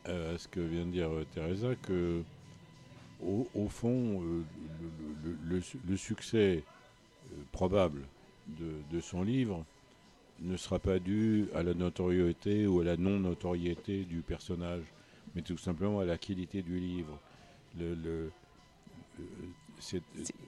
à 0.06 0.38
ce 0.38 0.48
que 0.48 0.60
vient 0.62 0.86
de 0.86 0.92
dire 0.92 1.10
euh, 1.10 1.26
Teresa 1.36 1.70
que, 1.86 2.22
au, 3.24 3.68
fond, 3.70 4.22
euh, 4.24 4.44
le, 5.88 5.98
succès 5.98 6.64
euh, 7.32 7.36
probable 7.52 8.02
de, 8.48 9.00
son 9.00 9.24
livre 9.24 9.66
ne 10.40 10.58
sera 10.58 10.80
pas 10.80 11.00
dû 11.00 11.48
à 11.54 11.64
la 11.64 11.74
notoriété 11.74 12.66
ou 12.66 12.82
à 12.82 12.84
la 12.84 12.98
non-notoriété 12.98 14.06
du 14.06 14.22
personnage, 14.22 14.84
mais 15.36 15.42
tout 15.42 15.58
simplement 15.58 16.00
à 16.00 16.06
la 16.06 16.18
qualité 16.18 16.62
du 16.62 16.80
livre. 16.80 17.20
Euh, 17.80 18.30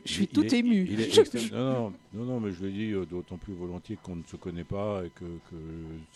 Je 0.05 0.11
suis 0.11 0.27
tout 0.27 0.45
est- 0.45 0.53
ému. 0.59 0.87
il 0.89 1.01
est 1.01 1.09
Je- 1.13 1.21
extrême- 1.21 1.49
non, 1.51 1.91
non, 2.13 2.39
mais 2.39 2.51
je 2.51 2.63
le 2.63 2.71
dis 2.71 2.91
euh, 2.91 3.05
d'autant 3.05 3.37
plus 3.37 3.53
volontiers 3.53 3.97
qu'on 4.03 4.15
ne 4.17 4.23
se 4.29 4.35
connaît 4.35 4.63
pas 4.63 5.01
et 5.05 5.09
que, 5.09 5.23
que 5.25 5.55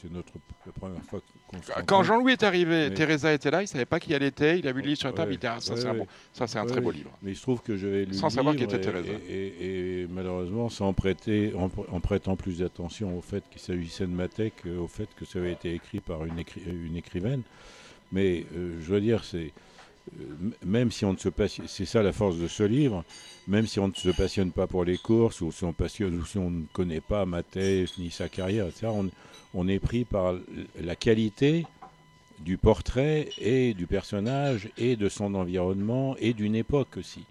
c'est 0.02 0.12
notre 0.12 0.34
la 0.66 0.72
première 0.72 1.02
fois 1.04 1.20
qu'on 1.48 1.58
se 1.62 1.68
Quand 1.68 1.74
rencontre. 1.98 2.04
Jean-Louis 2.04 2.34
est 2.34 2.44
arrivé, 2.44 2.90
Mais- 2.90 2.94
Teresa 2.94 3.34
était 3.34 3.50
là, 3.50 3.64
il 3.64 3.68
savait 3.68 3.86
pas 3.86 4.00
qui 4.00 4.14
elle 4.14 4.24
était, 4.24 4.60
il 4.60 4.68
a 4.68 4.72
vu 4.72 4.82
le 4.82 4.88
livre 4.90 5.00
sur 5.00 5.08
la 5.08 5.14
table, 5.14 5.30
Ouais, 5.30 5.36
il 5.36 5.40
dit 5.40 5.48
ah, 5.48 5.60
ça 5.60 5.74
ouais, 5.74 5.82
c'est 5.82 5.88
un, 5.88 5.94
bon- 5.96 6.08
ça, 6.34 6.48
c'est 6.48 6.60
un 6.60 6.64
Ouais, 6.66 6.72
très 6.72 6.82
beau 6.82 6.92
livre. 6.92 7.10
Mais 7.24 7.32
il 7.32 7.36
se 7.36 7.42
trouve 7.42 7.62
que 7.62 7.76
j'avais 7.76 8.06
lu 8.06 8.14
Sans 8.14 8.30
savoir 8.30 8.56
qui 8.56 8.64
était 8.64 8.80
Teresa. 8.80 9.12
Et, 9.28 9.34
et- 9.34 10.02
et 10.04 10.08
malheureusement, 10.08 10.70
sans 10.70 10.94
prêter, 10.94 11.54
en, 11.56 11.72
en 11.92 12.00
prêtant 12.00 12.36
plus 12.36 12.60
d'attention 12.60 13.18
au 13.18 13.22
fait 13.22 13.44
qu'il 13.50 13.62
s'agissait 13.62 14.06
de 14.06 14.12
Matek, 14.12 14.54
euh, 14.68 14.80
au 14.80 14.88
fait 14.88 15.10
que 15.16 15.26
ça 15.26 15.40
avait 15.40 15.54
été 15.54 15.74
écrit 15.74 16.02
par 16.02 16.24
une, 16.26 16.38
écri- 16.40 16.62
une 16.70 16.96
écrivaine. 16.98 17.42
Mais 18.12 18.46
euh, 18.56 18.78
je 18.82 18.86
veux 18.94 19.02
dire, 19.02 19.24
c'est 19.24 19.38
euh, 19.38 19.50
même 20.66 20.92
si 20.92 21.06
on 21.06 21.14
ne 21.14 21.18
se 21.18 21.30
passionne, 21.30 21.68
c'est 21.68 21.86
ça 21.86 22.04
la 22.04 22.14
force 22.14 22.38
de 22.38 22.48
ce 22.48 22.64
livre, 22.64 23.04
même 23.48 23.68
si 23.68 23.80
on 23.80 23.88
ne 23.88 23.94
se 23.94 24.10
passionne 24.10 24.52
pas 24.52 24.68
pour 24.68 24.84
les 24.84 24.98
courses 24.98 25.42
ou 25.42 25.52
si 25.52 25.64
on 25.64 26.50
ne 26.50 26.66
connaît 26.74 27.02
pas 27.02 27.26
Mathès 27.26 27.98
ni 27.98 28.12
sa 28.12 28.30
carrière, 28.30 28.68
on, 29.54 29.68
est 29.68 29.80
pris 29.80 30.06
par 30.06 30.36
la 30.80 30.96
qualité 30.96 31.66
du 32.40 32.58
portrait 32.58 33.30
et 33.38 33.74
du 33.74 33.88
personnage 33.88 34.70
et 34.78 34.96
de 34.96 35.10
son 35.10 35.34
environnement 35.34 36.16
et 36.20 36.34
d'une 36.34 36.56
époque 36.56 36.98
aussi. 36.98 37.24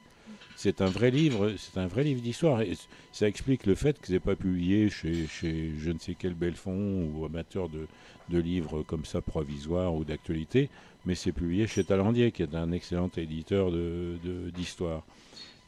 C'est 0.56 0.80
un 0.80 0.86
vrai 0.86 1.10
livre, 1.10 1.52
c'est 1.58 1.78
un 1.78 1.86
vrai 1.86 2.02
livre 2.02 2.22
d'histoire 2.22 2.62
et 2.62 2.72
ça 3.12 3.28
explique 3.28 3.66
le 3.66 3.74
fait 3.74 4.00
que 4.00 4.06
c'est 4.06 4.20
pas 4.20 4.36
publié 4.36 4.88
chez, 4.88 5.26
chez 5.26 5.72
je 5.78 5.90
ne 5.90 5.98
sais 5.98 6.16
quel 6.18 6.34
Belfond 6.34 7.10
ou 7.14 7.26
amateur 7.26 7.68
de, 7.68 7.86
de 8.30 8.38
livres 8.38 8.82
comme 8.82 9.04
ça 9.04 9.20
provisoires 9.20 9.94
ou 9.94 10.04
d'actualité, 10.04 10.70
mais 11.06 11.14
c'est 11.14 11.32
publié 11.32 11.66
chez 11.66 11.84
Talandier 11.84 12.32
qui 12.32 12.42
est 12.42 12.54
un 12.54 12.72
excellent 12.72 13.10
éditeur 13.16 13.70
de- 13.70 14.18
de- 14.24 14.50
d'histoire. 14.50 15.02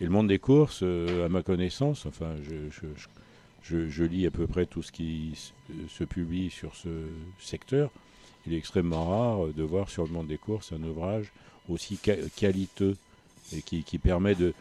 et 0.00 0.04
le 0.04 0.10
monde 0.10 0.28
des 0.28 0.38
courses, 0.38 0.80
euh, 0.84 1.26
à 1.26 1.28
ma 1.28 1.42
connaissance, 1.42 2.06
enfin 2.06 2.36
je, 2.44 2.70
je, 3.62 3.88
je- 3.88 4.04
lis 4.04 4.26
à 4.26 4.30
peu 4.30 4.46
près 4.46 4.64
tout 4.66 4.80
ce 4.82 4.92
qui 4.92 5.32
se 5.88 6.04
publie 6.04 6.50
sur 6.50 6.76
ce 6.76 6.88
secteur, 7.40 7.90
il 8.46 8.54
est 8.54 8.58
extrêmement 8.58 9.06
rare 9.08 9.48
de 9.48 9.62
voir 9.64 9.90
sur 9.90 10.04
le 10.04 10.10
monde 10.10 10.28
des 10.28 10.38
courses 10.38 10.72
un 10.72 10.82
ouvrage 10.84 11.32
aussi 11.68 11.96
qua- 11.96 12.28
qualiteux 12.36 12.96
et 13.52 13.60
qui, 13.62 13.82
qui 13.82 13.98
permet 13.98 14.34
de, 14.36 14.54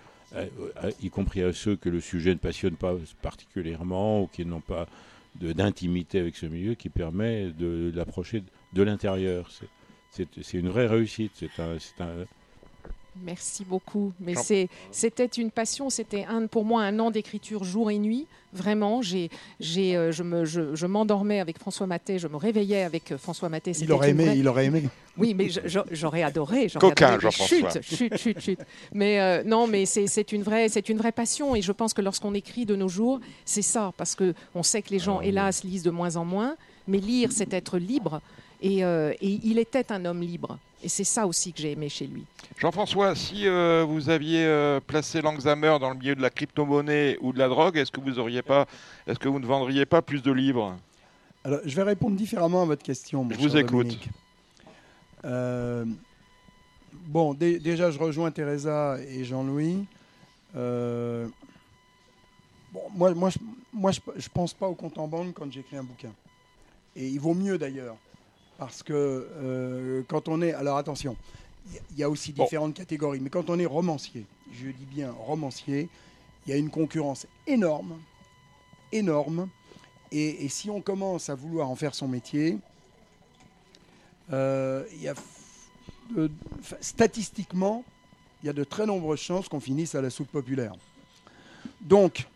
y 1.02 1.10
compris 1.10 1.44
à 1.44 1.54
ceux 1.54 1.76
que 1.76 1.90
le 1.90 2.02
sujet 2.02 2.32
ne 2.32 2.40
passionne 2.40 2.76
pas 2.76 2.96
particulièrement 3.22 4.24
ou 4.24 4.28
qui 4.28 4.44
n'ont 4.44 4.60
pas 4.62 4.88
de- 5.40 5.54
d'intimité 5.54 6.20
avec 6.20 6.36
ce 6.36 6.48
milieu, 6.48 6.74
qui 6.74 6.90
permet 6.90 7.52
de 7.52 7.92
l'approcher 7.96 8.42
de 8.74 8.82
l'intérieur. 8.82 9.50
C'est- 10.12 10.54
une 10.58 10.70
vraie 10.70 10.88
réussite. 10.88 11.32
C'est 11.36 11.50
un, 11.60 12.08
Merci 13.24 13.66
beaucoup. 13.66 14.14
Mais 14.20 14.36
c'était 14.92 15.26
une 15.26 15.50
passion. 15.50 15.90
C'était 15.90 16.26
un, 16.26 16.46
pour 16.46 16.66
moi 16.66 16.84
un 16.84 17.00
an 17.00 17.10
d'écriture 17.10 17.64
jour 17.64 17.90
et 17.90 17.98
nuit. 17.98 18.28
Vraiment, 18.54 19.02
j'ai, 19.02 19.30
j'ai, 19.60 19.96
euh, 19.98 20.12
je, 20.12 20.22
me, 20.24 20.46
je, 20.46 20.76
je 20.76 20.86
m'endormais 20.86 21.40
avec 21.40 21.58
François 21.60 21.88
Maté. 21.88 22.20
Je 22.20 22.28
me 22.28 22.38
réveillais 22.38 22.84
avec 22.84 23.12
euh, 23.12 23.18
François 23.18 23.50
Maté. 23.50 23.72
Il 23.72 23.76
C'était 23.76 23.92
aurait 23.92 24.12
aimé, 24.12 24.26
vraie- 24.26 24.38
il 24.38 24.48
aurait 24.48 24.66
aimé. 24.66 24.84
Oui, 25.18 25.34
mais 25.34 25.50
j'aurais 25.92 26.22
adoré. 26.24 26.68
Coquin, 26.80 27.20
Jean-François. 27.20 27.72
Chut, 27.82 27.96
chut, 27.98 28.18
chut, 28.18 28.40
chut. 28.40 28.60
Mais 28.94 29.20
euh, 29.20 29.44
non, 29.44 29.66
mais 29.68 29.86
c'est 29.88 30.06
c'est 30.08 30.32
une 30.32 30.44
vraie, 30.44 30.70
c'est 30.70 30.88
une 30.90 30.98
vraie 30.98 31.12
passion. 31.12 31.56
Et 31.56 31.62
je 31.64 31.72
pense 31.72 31.94
que 31.96 32.02
lorsqu'on 32.02 32.36
écrit 32.36 32.66
de 32.68 32.76
nos 32.76 32.88
jours, 32.88 33.20
c'est 33.46 33.64
ça, 33.64 33.94
parce 33.98 34.14
que 34.16 34.34
on 34.54 34.62
sait 34.64 34.82
que 34.84 34.92
les 34.92 35.00
gens, 35.00 35.20
Ah 35.22 35.26
hélas, 35.26 35.64
lisent 35.64 35.84
de 35.84 35.92
moins 35.92 36.16
en 36.18 36.26
moins. 36.26 36.56
Mais 36.88 37.00
lire, 37.00 37.32
c'est 37.32 37.52
être 37.54 37.78
libre. 37.80 38.22
Et, 38.62 38.84
euh, 38.84 39.14
et 39.22 39.40
il 39.44 39.60
était 39.60 39.92
un 39.92 40.04
homme 40.06 40.22
libre. 40.22 40.58
Et 40.84 40.90
c'est 40.90 41.04
ça 41.04 41.26
aussi 41.26 41.54
que 41.54 41.60
j'ai 41.62 41.72
aimé 41.72 41.90
chez 41.90 42.06
lui. 42.08 42.24
Jean-François, 42.60 43.16
si 43.16 43.48
euh, 43.48 43.84
vous 43.88 44.10
aviez 44.10 44.46
euh, 44.46 44.80
placé 44.80 45.22
Langsamer 45.22 45.78
dans 45.80 45.90
le 45.90 45.96
milieu 45.96 46.16
de 46.16 46.22
la 46.22 46.30
crypto-monnaie 46.30 47.18
ou 47.22 47.34
de 47.34 47.40
la 47.40 47.48
drogue, 47.48 47.78
est-ce 47.78 47.92
que 47.92 48.00
vous 48.02 48.20
auriez 48.20 48.42
pas, 48.44 48.68
est-ce 49.08 49.18
que 49.20 49.28
vous 49.28 49.40
ne 49.40 49.46
vendriez 49.46 49.86
pas 49.86 50.02
plus 50.02 50.22
de 50.22 50.32
livres? 50.32 50.78
Alors, 51.44 51.60
je 51.66 51.76
vais 51.76 51.84
répondre 51.84 52.16
différemment 52.16 52.62
à 52.64 52.66
votre 52.66 52.84
question. 52.84 53.24
mon 53.24 53.32
Je 53.32 53.38
vous 53.40 53.58
écoute. 53.58 53.98
Euh, 55.26 55.86
bon, 56.94 57.34
dé- 57.34 57.60
déjà, 57.60 57.90
je 57.92 57.98
rejoins 58.00 58.30
Teresa 58.32 58.98
et 59.08 59.24
Jean-Louis. 59.24 59.86
Euh, 60.56 61.28
bon, 62.72 62.82
moi, 62.96 63.14
moi, 63.14 63.30
je, 63.30 63.40
moi, 63.74 63.92
je, 63.92 64.00
je 64.16 64.30
pense 64.30 64.54
pas 64.54 64.68
au 64.68 64.76
compte 64.76 64.98
en 64.98 65.08
banque 65.08 65.34
quand 65.34 65.52
j'écris 65.52 65.78
un 65.78 65.84
bouquin. 65.84 66.12
Et 66.96 67.08
il 67.08 67.20
vaut 67.20 67.34
mieux 67.34 67.58
d'ailleurs, 67.58 67.96
parce 68.58 68.84
que 68.84 68.94
euh, 68.94 70.04
quand 70.08 70.28
on 70.28 70.42
est, 70.42 70.54
alors 70.54 70.78
attention, 70.78 71.16
il 71.92 71.98
y 71.98 72.04
a- 72.04 72.10
aussi 72.10 72.32
Bon. 72.34 72.44
différentes 72.44 72.74
catégories, 72.74 73.20
mais 73.20 73.30
quand 73.30 73.50
on 73.50 73.60
est 73.60 73.66
romancier, 73.66 74.26
je 74.54 74.68
dis 74.70 74.86
bien 74.86 75.12
romancier, 75.12 75.90
il 76.46 76.52
y 76.52 76.54
a 76.54 76.58
une 76.58 76.70
concurrence 76.70 77.28
énorme, 77.46 78.00
énorme. 78.92 79.50
Et, 80.12 80.46
et 80.46 80.50
si 80.50 80.70
on 80.70 80.82
commence 80.82 81.30
à 81.30 81.36
vouloir 81.36 81.70
en 81.70 81.76
faire 81.76 81.94
son 81.94 82.08
métier, 82.08 82.58
euh, 84.32 84.86
il 84.94 85.02
y 85.02 85.10
a, 85.10 85.14
statistiquement, 86.80 87.84
il 88.42 88.48
y 88.48 88.50
a 88.50 88.54
de 88.54 88.64
très 88.64 88.86
nombreuses 88.86 89.20
chances 89.20 89.50
qu'on 89.50 89.60
finisse 89.60 89.96
à 89.96 90.02
la 90.02 90.10
soupe 90.10 90.32
populaire. 90.32 90.74
Donc, 91.82 92.28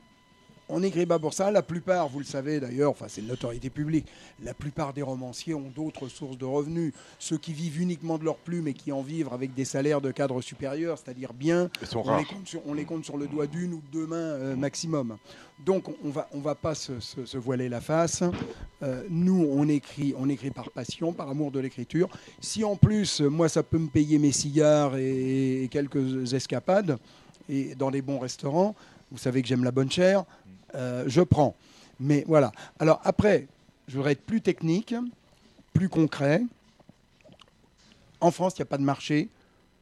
on 0.72 0.80
n'écrit 0.80 1.06
pas 1.06 1.20
pour 1.20 1.34
ça. 1.34 1.52
La 1.52 1.62
plupart, 1.62 2.08
vous 2.10 2.20
le 2.20 2.26
savez 2.26 2.60
d'ailleurs, 2.60 2.90
enfin 2.92 3.06
c'est 3.08 3.22
une 3.22 3.28
notoriété 3.28 3.70
publique, 3.70 4.08
la 4.44 4.54
plupart 4.54 4.94
des 4.94 5.02
romanciers 5.02 5.54
ont 5.54 5.70
d'autres 5.76 6.08
sources 6.08 6.38
de 6.38 6.46
revenus. 6.46 6.94
Ceux 7.20 7.38
qui 7.38 7.54
vivent 7.54 7.80
uniquement 7.82 8.18
de 8.18 8.24
leur 8.24 8.38
plume 8.38 8.68
et 8.68 8.74
qui 8.74 8.92
en 8.92 9.02
vivent 9.02 9.30
avec 9.32 9.54
des 9.54 9.66
salaires 9.66 10.02
de 10.02 10.12
cadre 10.12 10.42
supérieur, 10.42 10.98
c'est-à-dire 10.98 11.34
bien, 11.34 11.70
on 12.04 12.18
les, 12.18 12.26
compte 12.26 12.48
sur, 12.48 12.62
on 12.68 12.74
les 12.74 12.86
compte 12.86 13.06
sur 13.06 13.18
le 13.18 13.28
doigt 13.28 13.48
d'une 13.48 13.74
ou 13.74 13.82
de 13.82 13.92
deux 14.00 14.08
mains 14.08 14.16
euh, 14.16 14.56
maximum. 14.56 15.18
Donc 15.66 15.84
on 16.04 16.10
va, 16.10 16.28
on 16.34 16.40
va 16.40 16.56
pas 16.56 16.74
se, 16.74 17.00
se- 17.00 17.26
se 17.26 17.38
voiler 17.38 17.70
la 17.70 17.82
face. 17.82 18.24
Euh, 18.82 19.04
nous, 19.10 19.48
on 19.52 19.68
écrit, 19.68 20.16
on 20.18 20.28
écrit 20.28 20.50
par 20.50 20.72
passion, 20.72 21.14
par 21.14 21.30
amour 21.30 21.52
de 21.52 21.60
l'écriture. 21.60 22.10
Si 22.40 22.64
en 22.64 22.76
plus, 22.76 23.22
moi, 23.22 23.48
ça 23.48 23.62
peut 23.62 23.78
me 23.78 23.88
payer 23.90 24.18
mes 24.18 24.32
cigares 24.32 24.96
et, 24.98 25.64
et 25.64 25.68
quelques 25.68 26.34
escapades 26.34 26.98
et 27.52 27.76
dans 27.76 27.92
des 27.92 28.02
bons 28.02 28.18
restaurants, 28.20 28.74
vous 29.12 29.18
savez 29.20 29.42
que 29.44 29.48
j'aime 29.48 29.64
la 29.64 29.72
bonne 29.72 29.92
chair, 29.92 30.24
euh, 30.74 31.04
je 31.08 31.22
prends. 31.22 31.56
Mais 32.00 32.24
voilà. 32.28 32.52
Alors 32.80 33.00
après, 33.04 33.48
je 33.88 33.96
voudrais 33.98 34.14
être 34.14 34.26
plus 34.26 34.42
technique, 34.42 34.96
plus 35.74 35.90
concret. 35.90 36.42
En 38.20 38.32
France, 38.32 38.54
il 38.58 38.62
n'y 38.62 38.64
a 38.64 38.66
pas 38.68 38.78
de 38.78 38.84
marché 38.84 39.30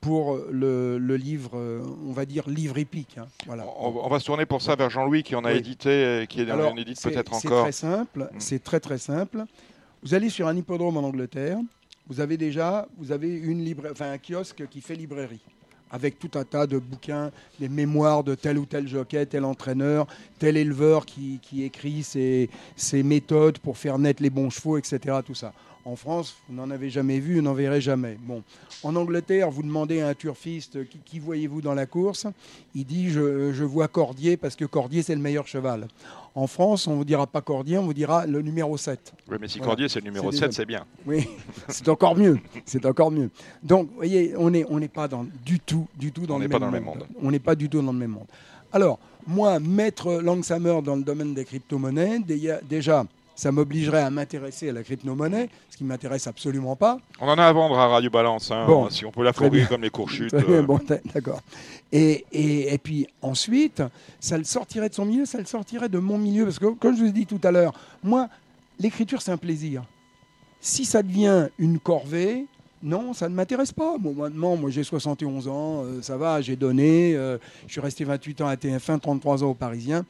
pour 0.02 0.38
le, 0.50 0.98
le 0.98 1.18
livre, 1.18 1.52
euh, 1.58 1.84
on 2.08 2.14
va 2.14 2.26
dire 2.26 2.50
livre 2.50 2.78
épique. 2.78 3.18
hein. 3.18 3.28
Voilà. 3.46 3.66
on, 3.80 3.88
on 4.06 4.08
va 4.08 4.20
se 4.20 4.26
tourner 4.26 4.46
pour 4.46 4.62
ça 4.62 4.76
vers 4.76 4.90
Jean-Louis 4.90 5.24
qui 5.24 5.36
en 5.36 5.44
a 5.44 5.52
Oui. 5.52 5.58
édité, 5.58 6.22
et 6.24 6.28
qui 6.28 6.42
en 6.44 6.50
Alors, 6.54 6.78
édite 6.78 6.98
c'est- 6.98 7.12
peut-être 7.12 7.36
C'est 7.36 7.48
encore. 7.50 7.64
très 7.64 7.72
simple. 7.74 8.30
Mm. 8.32 8.40
C'est 8.40 8.64
très 8.64 8.80
très 8.80 8.98
simple. 8.98 9.44
Vous 10.02 10.14
allez 10.14 10.30
sur 10.30 10.48
un 10.48 10.56
hippodrome 10.56 10.96
en 10.96 11.02
Angleterre. 11.04 11.58
Vous 12.08 12.22
avez 12.22 12.38
déjà, 12.38 12.88
vous 12.98 13.12
avez 13.12 13.28
une 13.38 13.64
libra- 13.64 13.92
enfin 13.92 14.10
un 14.12 14.18
kiosque 14.18 14.66
qui 14.70 14.80
fait 14.82 14.96
librairie 14.96 15.42
avec 15.91 16.19
tout 16.19 16.32
un 16.36 16.43
tas 16.43 16.67
de 16.67 16.78
bouquins, 16.78 17.32
des 17.60 17.69
mémoires 17.69 18.23
de 18.23 18.36
tel 18.36 18.58
ou 18.58 18.65
tel 18.65 18.88
jockey, 18.88 19.25
tel 19.25 19.45
entraîneur, 19.45 20.08
tel 20.38 20.58
éleveur 20.58 21.06
qui, 21.06 21.39
écrit 21.60 22.04
ses, 22.04 22.49
ses 22.75 23.04
méthodes 23.04 23.60
pour 23.60 23.78
faire 23.78 23.97
naître 23.97 24.21
les 24.21 24.30
bons 24.30 24.49
chevaux, 24.49 24.78
etc. 24.78 25.17
Tout 25.25 25.36
ça. 25.36 25.54
En 25.86 25.96
France, 25.96 26.36
vous 26.48 26.56
n'en 26.56 26.70
avez 26.70 26.89
jamais 26.89 27.20
vu, 27.20 27.36
vous 27.36 27.42
n'en 27.42 27.54
verrez 27.54 27.82
jamais. 27.82 28.18
Bon. 28.22 28.44
En 28.84 28.96
Angleterre, 28.96 29.50
vous 29.50 29.63
demandez 29.63 30.02
à 30.02 30.10
un 30.10 30.13
turfiste 30.13 30.88
qui, 30.89 31.00
qui 31.04 31.20
voyez-vous 31.20 31.62
dans 31.62 31.74
la 31.74 31.86
course, 31.86 32.28
il 32.76 32.86
dit 32.86 33.10
je, 33.10 33.54
je 33.54 33.63
vois 33.63 33.88
Cordier 33.88 34.38
parce 34.38 34.56
que 34.56 34.65
Cordier 34.65 35.02
c'est 35.04 35.15
le 35.15 35.22
meilleur 35.22 35.48
cheval. 35.48 35.88
En 36.36 36.48
France, 36.48 36.86
on 36.88 36.92
ne 36.92 36.98
vous 36.98 37.06
dira 37.06 37.26
pas 37.26 37.42
Cordier, 37.42 37.78
on 37.78 37.84
vous 37.86 37.94
dira 37.94 38.26
le 38.28 38.42
numéro 38.42 38.78
7. 38.78 39.13
Oui, 39.30 39.38
mais 39.39 39.48
si 39.48 39.58
Voilà. 39.58 39.70
Cordier 39.72 39.89
c'est 39.89 40.00
le 40.00 40.06
numéro 40.06 40.32
C'est 40.32 40.38
7, 40.39 40.48
déjà- 40.50 40.58
c'est 40.58 40.65
bien. 40.65 40.86
Oui, 41.08 41.28
c'est 41.70 41.88
encore 41.89 42.15
mieux. 42.15 42.38
C'est 42.65 42.86
encore 42.86 43.10
mieux. 43.10 43.30
Donc, 43.63 43.88
vous 43.89 43.96
voyez, 43.96 44.34
on 44.38 44.50
n'est 44.50 44.65
on 44.70 44.80
pas 44.88 45.08
dans, 45.08 45.26
du 45.46 45.60
tout, 45.60 45.88
du 45.98 46.12
tout 46.12 46.28
dans, 46.28 46.36
On 46.36 46.39
le, 46.39 46.44
même 46.48 46.52
pas 46.52 46.60
dans 46.60 46.65
le 46.72 46.80
monde. 46.80 46.98
même 46.98 47.00
monde. 47.00 47.08
On 47.24 47.32
n'est 47.32 47.39
pas 47.39 47.56
du 47.56 47.68
tout 47.70 47.82
dans 47.82 47.92
le 47.94 47.98
même 47.98 48.12
monde. 48.12 48.28
Alors, 48.72 49.00
moi, 49.26 49.60
mettre 49.60 50.22
Langsamer 50.22 50.82
dans 50.84 50.96
le 50.96 51.04
domaine 51.04 51.34
des 51.34 51.46
crypto-monnaies, 51.46 52.20
déjà, 52.70 53.06
ça 53.39 53.52
m'obligerait 53.54 54.02
à 54.02 54.10
m'intéresser 54.10 54.67
à 54.69 54.73
la 54.73 54.84
crypto-monnaie, 54.84 55.49
ce 55.69 55.78
qui 55.78 55.84
ne 55.86 55.89
m'intéresse 55.89 56.28
absolument 56.28 56.75
pas. 56.75 56.99
On 57.21 57.28
en 57.28 57.38
a 57.38 57.45
à 57.45 57.54
vendre 57.54 57.80
à 57.80 57.88
Radio 57.88 58.10
Balance. 58.10 58.52
hein, 58.52 58.65
Bon. 58.67 58.89
si 58.89 59.06
on 59.06 59.12
peut 59.12 59.23
la 59.23 59.32
fourrer 59.32 59.65
comme 59.69 59.82
les 59.82 59.89
cours 59.89 60.10
chutes. 60.10 60.32
Très 60.32 60.43
bien, 60.43 60.56
euh, 60.58 60.62
bon, 60.63 60.80
d'accord. 61.13 61.41
Et, 61.91 62.25
et, 62.34 62.73
et 62.73 62.78
puis 62.78 63.08
ensuite, 63.21 63.82
ça 64.19 64.38
le 64.38 64.43
sortirait 64.43 64.89
de 64.89 64.93
son 64.93 65.06
milieu, 65.06 65.25
ça 65.25 65.38
le 65.38 65.45
sortirait 65.45 65.88
de 65.89 65.99
mon 65.99 66.17
milieu. 66.17 66.43
Parce 66.43 66.60
que, 66.60 66.65
comme 66.65 66.95
je 66.97 67.02
vous 67.04 67.08
ai 67.10 67.12
dit 67.13 67.25
tout 67.25 67.39
à 67.43 67.52
l'heure, 67.52 67.73
moi, 68.04 68.28
l'écriture, 68.78 69.21
c'est 69.21 69.32
un 69.32 69.38
plaisir. 69.38 69.84
Si 70.60 70.84
ça 70.84 71.02
devient 71.02 71.47
une 71.58 71.80
corvée, 71.80 72.45
Non, 72.84 73.13
ça 73.13 73.28
ne 73.30 73.36
m'intéresse 73.36 73.71
pas. 73.73 73.95
Maintenant, 73.97 74.56
moi 74.56 74.69
j'ai 74.69 74.84
71 74.86 75.47
ans, 75.49 75.84
euh, 75.84 76.02
ça 76.02 76.15
va, 76.15 76.39
j'ai 76.41 76.56
donné. 76.56 77.13
euh, 77.15 77.38
je 77.67 77.73
suis 77.73 77.82
resté 77.82 78.06
28 78.06 78.39
ans 78.41 78.47
à 78.47 78.56
TF1, 78.56 78.99
33 78.99 79.43
ans 79.43 79.47
aux 79.49 79.54
Parisiens. 79.54 80.06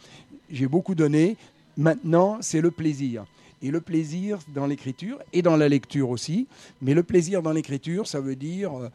J'ai 0.52 0.68
beaucoup 0.68 0.94
donné. 0.96 1.36
Maintenant, 1.80 2.40
c'est 2.42 2.60
le 2.60 2.72
plaisir. 2.72 3.26
Et 3.62 3.72
le 3.72 3.80
plaisir 3.80 4.40
dans 4.54 4.68
l'écriture 4.68 5.18
et 5.34 5.42
dans 5.42 5.56
la 5.56 5.70
lecture 5.70 6.10
aussi. 6.10 6.46
Mais 6.82 6.94
le 6.94 7.04
plaisir 7.04 7.42
dans 7.42 7.54
l'écriture, 7.54 8.06
ça 8.06 8.20
veut 8.20 8.36
dire 8.36 8.78
euh, 8.78 8.90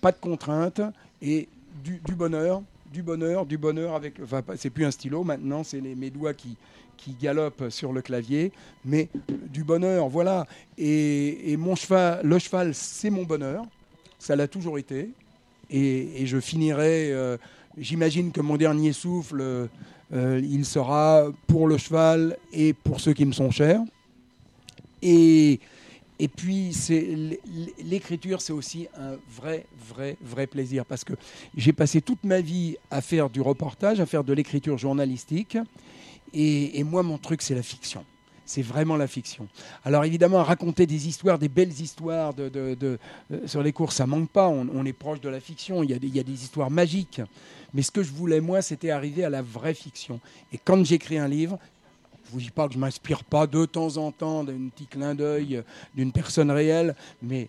pas 0.00 0.12
de 0.12 0.18
contraintes 0.20 0.80
et 1.20 1.48
du, 1.84 2.14
bonheur, 2.14 2.62
du 2.92 3.02
bonheur, 3.02 3.44
du 3.44 3.58
bonheur 3.58 3.94
avec. 3.94 4.14
Enfin, 4.22 4.42
c'est 4.56 4.70
plus 4.70 4.84
un 4.84 4.92
stylo 4.92 5.24
maintenant, 5.24 5.64
c'est 5.64 5.80
mes 5.80 6.10
doigts 6.10 6.34
qui, 6.34 6.56
qui 6.96 7.16
galopent 7.20 7.70
sur 7.70 7.92
le 7.92 8.02
clavier, 8.02 8.52
mais 8.84 9.08
euh, 9.30 9.34
du 9.52 9.64
bonheur, 9.64 10.08
voilà. 10.08 10.46
Et, 10.76 11.52
et 11.52 11.56
mon 11.56 11.74
cheval, 11.74 12.20
le 12.24 12.38
cheval, 12.38 12.72
c'est 12.74 13.10
mon 13.10 13.24
bonheur. 13.24 13.64
Ça 14.18 14.36
l'a 14.36 14.46
toujours 14.48 14.78
été. 14.78 15.10
Et, 15.70 16.22
et 16.22 16.26
je 16.26 16.38
finirai. 16.38 17.12
euh, 17.12 17.36
J'imagine 17.80 18.32
que 18.32 18.40
mon 18.40 18.56
dernier 18.56 18.92
souffle, 18.92 19.68
euh, 20.12 20.40
il 20.42 20.64
sera 20.64 21.30
pour 21.46 21.68
le 21.68 21.76
cheval 21.78 22.36
et 22.52 22.72
pour 22.72 23.00
ceux 23.00 23.12
qui 23.12 23.24
me 23.24 23.32
sont 23.32 23.50
chers. 23.50 23.80
Et, 25.02 25.60
et 26.18 26.28
puis, 26.28 26.74
l'écriture, 27.84 28.40
c'est 28.40 28.52
aussi 28.52 28.88
un 28.96 29.16
vrai, 29.30 29.66
vrai, 29.88 30.16
vrai 30.20 30.46
plaisir 30.46 30.84
parce 30.84 31.04
que 31.04 31.12
j'ai 31.56 31.72
passé 31.72 32.00
toute 32.00 32.24
ma 32.24 32.40
vie 32.40 32.76
à 32.90 33.00
faire 33.00 33.30
du 33.30 33.40
reportage, 33.40 34.00
à 34.00 34.06
faire 34.06 34.24
de 34.24 34.32
l'écriture 34.32 34.76
journalistique. 34.78 35.56
Et, 36.34 36.82
moi, 36.84 37.02
mon 37.02 37.18
truc, 37.18 37.42
c'est 37.42 37.54
la 37.54 37.62
fiction. 37.62 38.04
C'est 38.44 38.62
vraiment 38.62 38.96
la 38.96 39.06
fiction. 39.06 39.46
Alors 39.84 40.06
évidemment, 40.06 40.42
raconter 40.42 40.86
des 40.86 41.06
histoires, 41.06 41.38
des 41.38 41.50
belles 41.50 41.78
histoires 41.80 42.32
de- 42.32 42.48
de- 42.48 42.98
euh, 43.30 43.46
sur 43.46 43.62
les 43.62 43.72
courses, 43.72 43.96
ça 43.96 44.06
manque 44.06 44.30
pas. 44.30 44.48
On, 44.48 44.66
on 44.72 44.86
est 44.86 44.94
proche 44.94 45.20
de 45.20 45.28
la 45.28 45.38
fiction. 45.38 45.82
Il 45.82 45.90
y, 45.90 45.92
a 45.92 45.98
des, 45.98 46.06
il 46.06 46.16
y 46.16 46.20
a 46.20 46.22
des 46.22 46.32
histoires 46.32 46.70
magiques. 46.70 47.20
Mais 47.74 47.82
ce 47.82 47.90
que 47.90 48.02
je 48.02 48.12
voulais, 48.12 48.40
moi, 48.40 48.62
c'était 48.62 48.90
arriver 48.90 49.24
à 49.24 49.30
la 49.30 49.42
vraie 49.42 49.74
fiction. 49.74 50.20
Et 50.52 50.58
quand 50.58 50.84
j'écris 50.84 51.18
un 51.18 51.28
livre, 51.28 51.58
je 52.26 52.32
vous 52.32 52.40
dis 52.40 52.50
pas 52.50 52.68
que 52.68 52.74
je 52.74 52.78
m'inspire 52.78 53.24
pas 53.24 53.46
de 53.46 53.64
temps 53.64 53.96
en 53.96 54.12
temps 54.12 54.44
d'un 54.44 54.68
petit 54.68 54.86
clin 54.86 55.14
d'œil 55.14 55.56
euh, 55.56 55.62
d'une 55.94 56.12
personne 56.12 56.50
réelle, 56.50 56.94
mais 57.22 57.48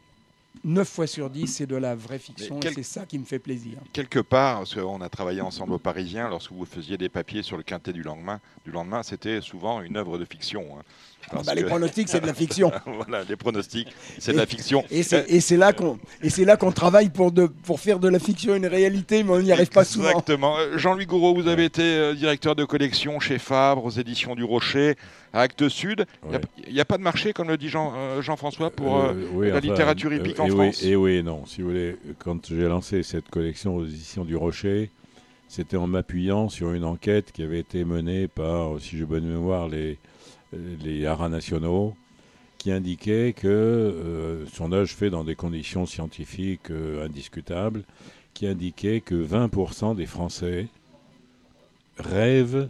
9 0.64 0.88
fois 0.88 1.08
sur 1.08 1.30
10, 1.30 1.48
c'est 1.48 1.66
de 1.66 1.76
la 1.76 1.96
vraie 1.96 2.20
fiction 2.20 2.60
et 2.60 2.72
c'est 2.74 2.84
ça 2.84 3.06
qui 3.06 3.18
me 3.18 3.26
fait 3.26 3.40
plaisir. 3.40 3.78
Quelque 3.94 4.20
part, 4.20 4.60
parce 4.60 4.76
qu'on 4.76 5.02
a 5.02 5.10
travaillé 5.10 5.42
ensemble 5.42 5.74
aux 5.74 5.80
Parisiens, 5.80 6.28
lorsque 6.28 6.52
vous 6.52 6.66
faisiez 6.66 6.98
des 6.98 7.10
papiers 7.10 7.44
sur 7.44 7.56
le 7.56 7.64
quintet 7.64 7.94
du 7.94 8.04
lendemain, 8.04 8.40
du 8.66 8.72
lendemain 8.72 9.04
c'était 9.04 9.42
souvent 9.42 9.82
une 9.82 9.96
œuvre 9.96 10.18
de 10.18 10.26
fiction. 10.26 10.66
hein. 10.78 10.84
Parce 11.32 11.46
bah, 11.46 11.54
les 11.54 11.64
pronostics, 11.64 12.10
c'est 12.10 12.22
de 12.22 12.26
la 12.28 12.34
fiction. 12.34 12.72
voilà, 12.86 13.24
les 13.24 13.36
pronostics, 13.36 13.90
c'est 14.18 14.32
de 14.32 14.38
la 14.38 14.46
fiction. 14.46 14.84
Et 14.90 15.04
c'est 15.04 15.30
et 15.30 15.42
c'est 15.42 15.58
là 15.58 15.74
qu'on 15.74 16.00
et 16.22 16.30
c'est 16.30 16.46
là 16.46 16.58
qu'on 16.58 16.72
travaille 16.72 17.10
pour 17.10 17.32
de 17.32 17.46
pour 17.46 17.80
faire 17.80 18.00
de 18.00 18.08
la 18.08 18.20
fiction 18.20 18.56
une 18.56 18.66
réalité, 18.66 19.24
mais 19.24 19.32
on 19.32 19.42
n'y 19.42 19.52
arrive 19.52 19.70
pas 19.70 19.84
souvent. 19.84 20.10
Exactement. 20.10 20.58
Euh, 20.58 20.78
Jean-Louis 20.78 21.06
Gouraud, 21.06 21.36
vous 21.36 21.48
avez 21.48 21.66
été 21.66 21.84
euh, 21.84 22.16
directeur 22.16 22.56
de 22.56 22.66
collection 22.66 23.20
chez 23.20 23.38
Fabre, 23.38 23.86
aux 23.86 23.92
éditions 23.92 24.36
du 24.36 24.44
Rocher, 24.44 24.96
à 25.34 25.42
Actes 25.42 25.70
Sud. 25.70 26.06
Il 26.26 26.32
Ouais. 26.32 26.42
n'y 26.72 26.80
a, 26.80 26.86
pas 26.86 26.98
de 26.98 27.04
marché, 27.04 27.34
comme 27.34 27.48
le 27.48 27.58
dit 27.58 27.70
Jean, 27.70 27.94
euh, 27.96 28.22
Jean-François, 28.22 28.70
pour 28.72 28.98
euh, 28.98 29.14
Euh, 29.14 29.28
oui, 29.34 29.48
la 29.50 29.58
enfin, 29.58 29.68
littérature 29.68 30.14
hippique 30.14 30.40
en 30.40 30.46
et 30.46 30.50
France. 30.50 30.82
Oui, 30.82 30.90
et 30.90 30.96
oui 30.96 31.24
non. 31.24 31.46
Si 31.46 31.62
vous 31.62 31.70
voulez, 31.70 31.96
quand 32.20 32.48
j'ai 32.48 32.68
lancé 32.68 33.04
cette 33.04 33.30
collection 33.30 33.76
aux 33.76 33.86
éditions 33.86 34.26
du 34.26 34.36
Rocher, 34.36 34.90
c'était 35.48 35.78
en 35.78 35.88
m'appuyant 35.88 36.50
sur 36.50 36.74
une 36.74 36.84
enquête 36.84 37.32
qui 37.32 37.44
avait 37.44 37.60
été 37.60 37.84
menée 37.86 38.28
par, 38.28 38.80
si 38.80 38.98
j'ai 38.98 39.06
bonne 39.06 39.26
mémoire, 39.28 39.68
les, 39.68 39.98
les 40.54 41.06
haras 41.06 41.30
nationaux, 41.30 41.96
qui 42.58 42.72
indiquait 42.72 43.34
que, 43.34 43.48
euh, 43.48 44.46
sondage 44.48 44.94
fait 44.94 45.10
dans 45.10 45.24
des 45.24 45.36
conditions 45.36 45.86
scientifiques 45.86 46.70
indiscutables, 47.04 47.84
qui 48.34 48.48
indiquait 48.48 49.02
que 49.02 49.16
20% 49.16 49.96
des 49.96 50.06
Français 50.06 50.68
rêvent 51.98 52.70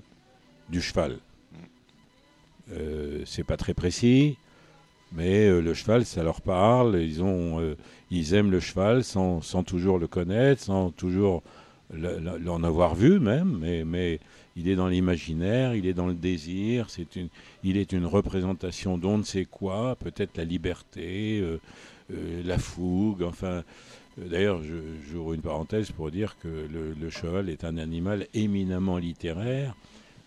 du 0.69 0.81
cheval. 0.81 1.17
Euh, 2.71 3.23
c'est 3.25 3.43
pas 3.43 3.57
très 3.57 3.73
précis, 3.73 4.37
mais 5.13 5.47
euh, 5.47 5.61
le 5.61 5.73
cheval, 5.73 6.05
ça 6.05 6.23
leur 6.23 6.41
parle. 6.41 7.01
Ils, 7.01 7.23
ont, 7.23 7.59
euh, 7.59 7.75
ils 8.11 8.33
aiment 8.33 8.51
le 8.51 8.59
cheval 8.59 9.03
sans, 9.03 9.41
toujours 9.63 9.99
le 9.99 10.07
connaître, 10.07 10.61
sans 10.63 10.91
toujours 10.91 11.43
le- 11.93 12.19
le- 12.19 12.37
l'en 12.37 12.63
avoir 12.63 12.95
vu 12.95 13.19
même, 13.19 13.57
mais, 13.59 13.83
il 14.55 14.67
est 14.67 14.75
dans 14.75 14.89
l'imaginaire, 14.89 15.73
il 15.75 15.85
est 15.87 15.93
dans 15.93 16.07
le 16.07 16.13
désir, 16.13 16.87
il 17.63 17.77
est 17.77 17.93
une 17.93 18.05
représentation 18.05 18.97
d'on 18.97 19.17
ne 19.19 19.23
sait 19.23 19.45
quoi, 19.45 19.95
peut-être 19.95 20.37
la 20.37 20.43
liberté, 20.43 21.39
euh, 21.41 21.59
la 22.45 22.57
fougue, 22.57 23.23
enfin. 23.23 23.63
D'ailleurs, 24.17 24.59
j'ouvre 25.09 25.33
une 25.33 25.41
parenthèse 25.41 25.91
pour 25.91 26.11
dire 26.11 26.35
que 26.43 26.49
le, 26.49 26.93
le 26.99 27.09
cheval 27.09 27.49
est 27.49 27.63
un 27.63 27.77
animal 27.77 28.27
éminemment 28.33 28.97
littéraire, 28.97 29.75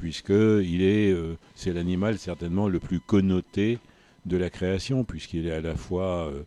puisque 0.02 0.30
il 0.30 0.82
est, 0.82 1.12
euh, 1.12 1.36
c'est 1.54 1.72
l'animal 1.72 2.18
certainement 2.18 2.66
le 2.68 2.80
plus 2.80 2.98
connoté 2.98 3.78
de 4.26 4.36
la 4.36 4.50
création, 4.50 5.04
puisqu'il 5.04 5.46
est 5.46 5.52
à 5.52 5.60
la 5.60 5.76
fois 5.76 6.26
euh, 6.26 6.42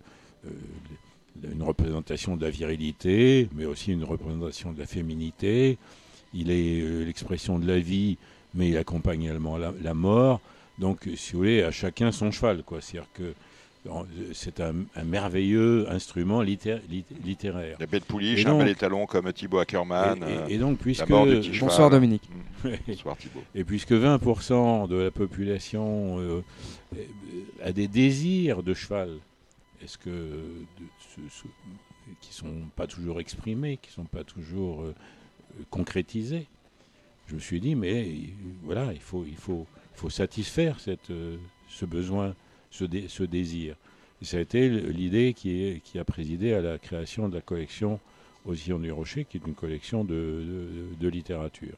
euh, 0.46 1.54
une 1.54 1.64
représentation 1.64 2.36
de 2.36 2.44
la 2.44 2.50
virilité, 2.50 3.48
mais 3.56 3.64
aussi 3.64 3.94
une 3.94 4.04
représentation 4.04 4.74
de 4.74 4.80
la 4.80 4.86
féminité. 4.86 5.78
Il 6.34 6.52
est 6.52 7.06
l'expression 7.06 7.58
de 7.58 7.66
la 7.66 7.80
vie, 7.80 8.18
mais 8.56 8.68
il 8.68 8.78
accompagne 8.78 9.24
également 9.24 9.58
la, 9.58 9.94
mort. 9.94 10.42
Donc, 10.78 11.08
si 11.16 11.32
vous 11.32 11.38
voulez, 11.38 11.64
à 11.64 11.72
chacun 11.72 12.12
son 12.12 12.32
cheval. 12.32 12.62
C'est-à-dire 12.82 13.10
que 13.14 13.34
c'est 14.34 14.60
un, 14.62 14.74
un 14.96 15.04
merveilleux 15.04 15.90
instrument 15.92 16.42
litté- 16.42 16.80
lit- 16.90 17.06
littéraire. 17.24 17.78
La 17.80 17.86
belle 17.86 18.02
pouliche, 18.02 18.46
un 18.46 18.58
bel 18.58 18.70
étalon 18.70 19.06
comme 19.06 19.32
Thibaut 19.32 19.60
Ackerman. 19.60 20.24
Et, 20.24 20.52
et- 20.52 20.56
et 20.56 20.58
donc, 20.58 20.78
la 20.78 20.84
puisque. 20.84 21.08
Bonsoir 21.60 21.90
Dominique. 21.90 22.28
Mm. 22.64 22.70
Bonsoir 22.88 23.18
Thibaut. 23.18 23.44
et 23.54 23.64
puisque 23.64 23.92
20% 23.92 24.88
de 24.88 24.96
la 24.96 25.12
population 25.12 26.20
euh, 26.20 26.42
a 27.64 27.72
des 27.72 27.88
désirs 27.88 28.64
de 28.64 28.74
cheval, 28.74 29.10
est-ce 29.84 29.98
que 29.98 30.10
de, 30.10 30.86
ce- 31.16 31.22
ce- 31.42 31.48
qui 32.22 32.34
sont 32.34 32.54
pas 32.76 32.88
toujours 32.88 33.20
exprimés, 33.20 33.78
qui 33.82 33.92
sont 33.92 34.06
pas 34.06 34.24
toujours 34.24 34.82
euh, 34.84 34.94
concrétisés 35.70 36.48
Je 37.28 37.36
me 37.36 37.40
suis 37.40 37.60
dit, 37.60 37.76
mais 37.76 38.04
euh, 38.04 38.14
voilà, 38.64 38.94
il 38.94 39.00
faut, 39.00 39.26
il 39.28 39.36
faut, 39.38 39.66
il 39.96 40.00
faut 40.00 40.10
satisfaire 40.10 40.80
cette, 40.80 41.10
euh, 41.10 41.38
ce 41.68 41.86
besoin, 41.86 42.36
ce, 42.76 42.84
dé- 42.86 43.06
ce 43.08 43.24
désir. 43.24 43.76
Et 44.22 44.26
ça 44.26 44.38
a 44.38 44.40
été 44.42 44.70
l'idée 44.70 45.34
qui, 45.34 45.82
a 45.98 46.04
présidé 46.06 46.54
à 46.54 46.62
la 46.62 46.78
création 46.78 47.28
de 47.30 47.36
la 47.36 47.42
collection 47.42 48.00
aux 48.46 48.56
Sillons 48.56 48.80
du 48.80 48.92
Rocher, 48.92 49.26
qui 49.26 49.38
est 49.38 49.42
une 49.48 49.56
collection 49.56 50.04
de, 50.04 50.14
de- 50.14 50.96
de 51.00 51.08
littérature. 51.10 51.76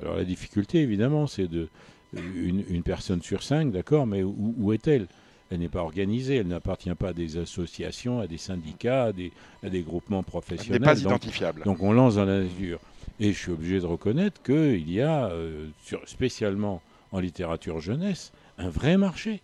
Alors 0.00 0.16
la 0.16 0.24
difficulté, 0.24 0.80
évidemment, 0.80 1.26
c'est 1.26 1.48
de 1.48 1.68
une, 2.14 2.64
une 2.68 2.82
personne 2.82 3.20
sur 3.22 3.42
cinq, 3.42 3.72
d'accord, 3.72 4.06
mais 4.06 4.22
où, 4.22 4.54
où 4.58 4.72
est-elle? 4.72 5.06
Elle 5.50 5.60
n'est 5.60 5.68
pas 5.68 5.82
organisée, 5.82 6.36
elle 6.36 6.48
n'appartient 6.48 6.92
pas 6.94 7.10
à 7.10 7.12
des 7.12 7.36
associations, 7.36 8.18
à 8.20 8.26
des 8.26 8.38
syndicats, 8.38 9.04
à 9.04 9.12
des, 9.12 9.30
à 9.62 9.68
des 9.68 9.82
groupements 9.82 10.18
Elle 10.20 10.24
professionnels. 10.24 10.80
n'est 10.80 10.84
pas 10.84 10.94
Donc- 10.96 11.04
identifiable. 11.04 11.62
donc 11.64 11.82
on 11.82 11.92
lance 11.92 12.16
dans 12.16 12.24
la 12.24 12.40
nature. 12.42 12.80
Et 13.20 13.32
je 13.32 13.38
suis 13.38 13.52
obligé 13.52 13.78
de 13.80 13.86
reconnaître 13.86 14.42
qu'il 14.42 14.90
y 14.90 15.00
a, 15.00 15.26
euh, 15.26 15.68
sur- 15.84 16.06
spécialement 16.08 16.82
en 17.12 17.20
littérature 17.20 17.78
jeunesse, 17.80 18.32
un 18.58 18.68
vrai 18.70 18.96
marché. 18.96 19.40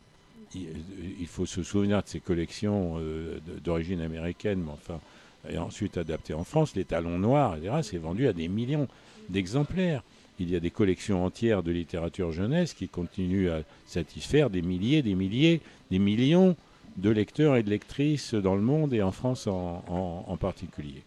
Il, 0.55 1.27
faut 1.27 1.47
se 1.47 1.63
souvenir 1.63 2.03
de 2.03 2.09
ces 2.09 2.21
collections 2.21 2.97
euh, 2.99 3.39
d'origine 3.65 4.01
américaine, 4.01 4.63
mais 4.65 4.73
enfin, 4.73 5.01
et 5.49 5.59
ensuite 5.59 5.97
adaptées 5.97 6.35
en 6.35 6.45
France. 6.45 6.77
Les 6.77 6.85
talons 6.85 7.19
noirs, 7.19 7.57
etc., 7.57 7.77
c'est 7.83 7.99
vendu 7.99 8.29
à 8.29 8.33
des 8.33 8.49
millions 8.49 8.89
d'exemplaires. 9.29 10.03
Il 10.39 10.51
y 10.51 10.57
a 10.57 10.61
des 10.61 10.71
collections 10.71 11.25
entières 11.25 11.63
de 11.63 11.71
littérature 11.71 12.33
jeunesse 12.33 12.75
qui 12.75 12.89
continuent 12.89 13.51
à 13.51 13.63
satisfaire 13.87 14.51
des 14.51 14.63
milliers, 14.63 15.03
des 15.03 15.15
milliers, 15.15 15.61
des 15.91 15.99
millions 15.99 16.57
de 16.97 17.11
lecteurs 17.11 17.57
et 17.57 17.63
de 17.63 17.71
lectrices 17.71 18.35
dans 18.35 18.55
le 18.55 18.61
monde 18.61 18.93
et 18.93 19.03
en 19.03 19.13
France 19.13 19.47
en- 19.47 20.37
particulier. 20.41 21.03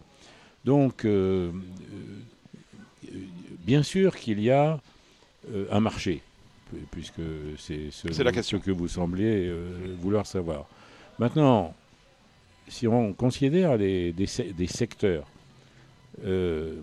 Donc, 0.63 1.05
euh, 1.05 1.51
euh, 3.13 3.17
bien 3.65 3.83
sûr 3.83 4.15
qu'il 4.15 4.39
y 4.39 4.49
a 4.49 4.79
un 5.69 5.79
marché, 5.79 6.21
puisque 6.91 7.21
c'est 7.57 7.91
ce, 7.91 8.21
la 8.23 8.31
question. 8.31 8.59
que 8.59 8.71
vous 8.71 8.87
semblez 8.87 9.47
euh, 9.47 9.95
vouloir 9.99 10.25
savoir. 10.25 10.65
Maintenant, 11.19 11.73
si 12.67 12.87
on 12.87 13.13
considère 13.13 13.77
les, 13.77 14.11
des, 14.13 14.25
se- 14.27 14.41
des 14.41 14.67
secteurs, 14.67 15.25
euh, 16.25 16.81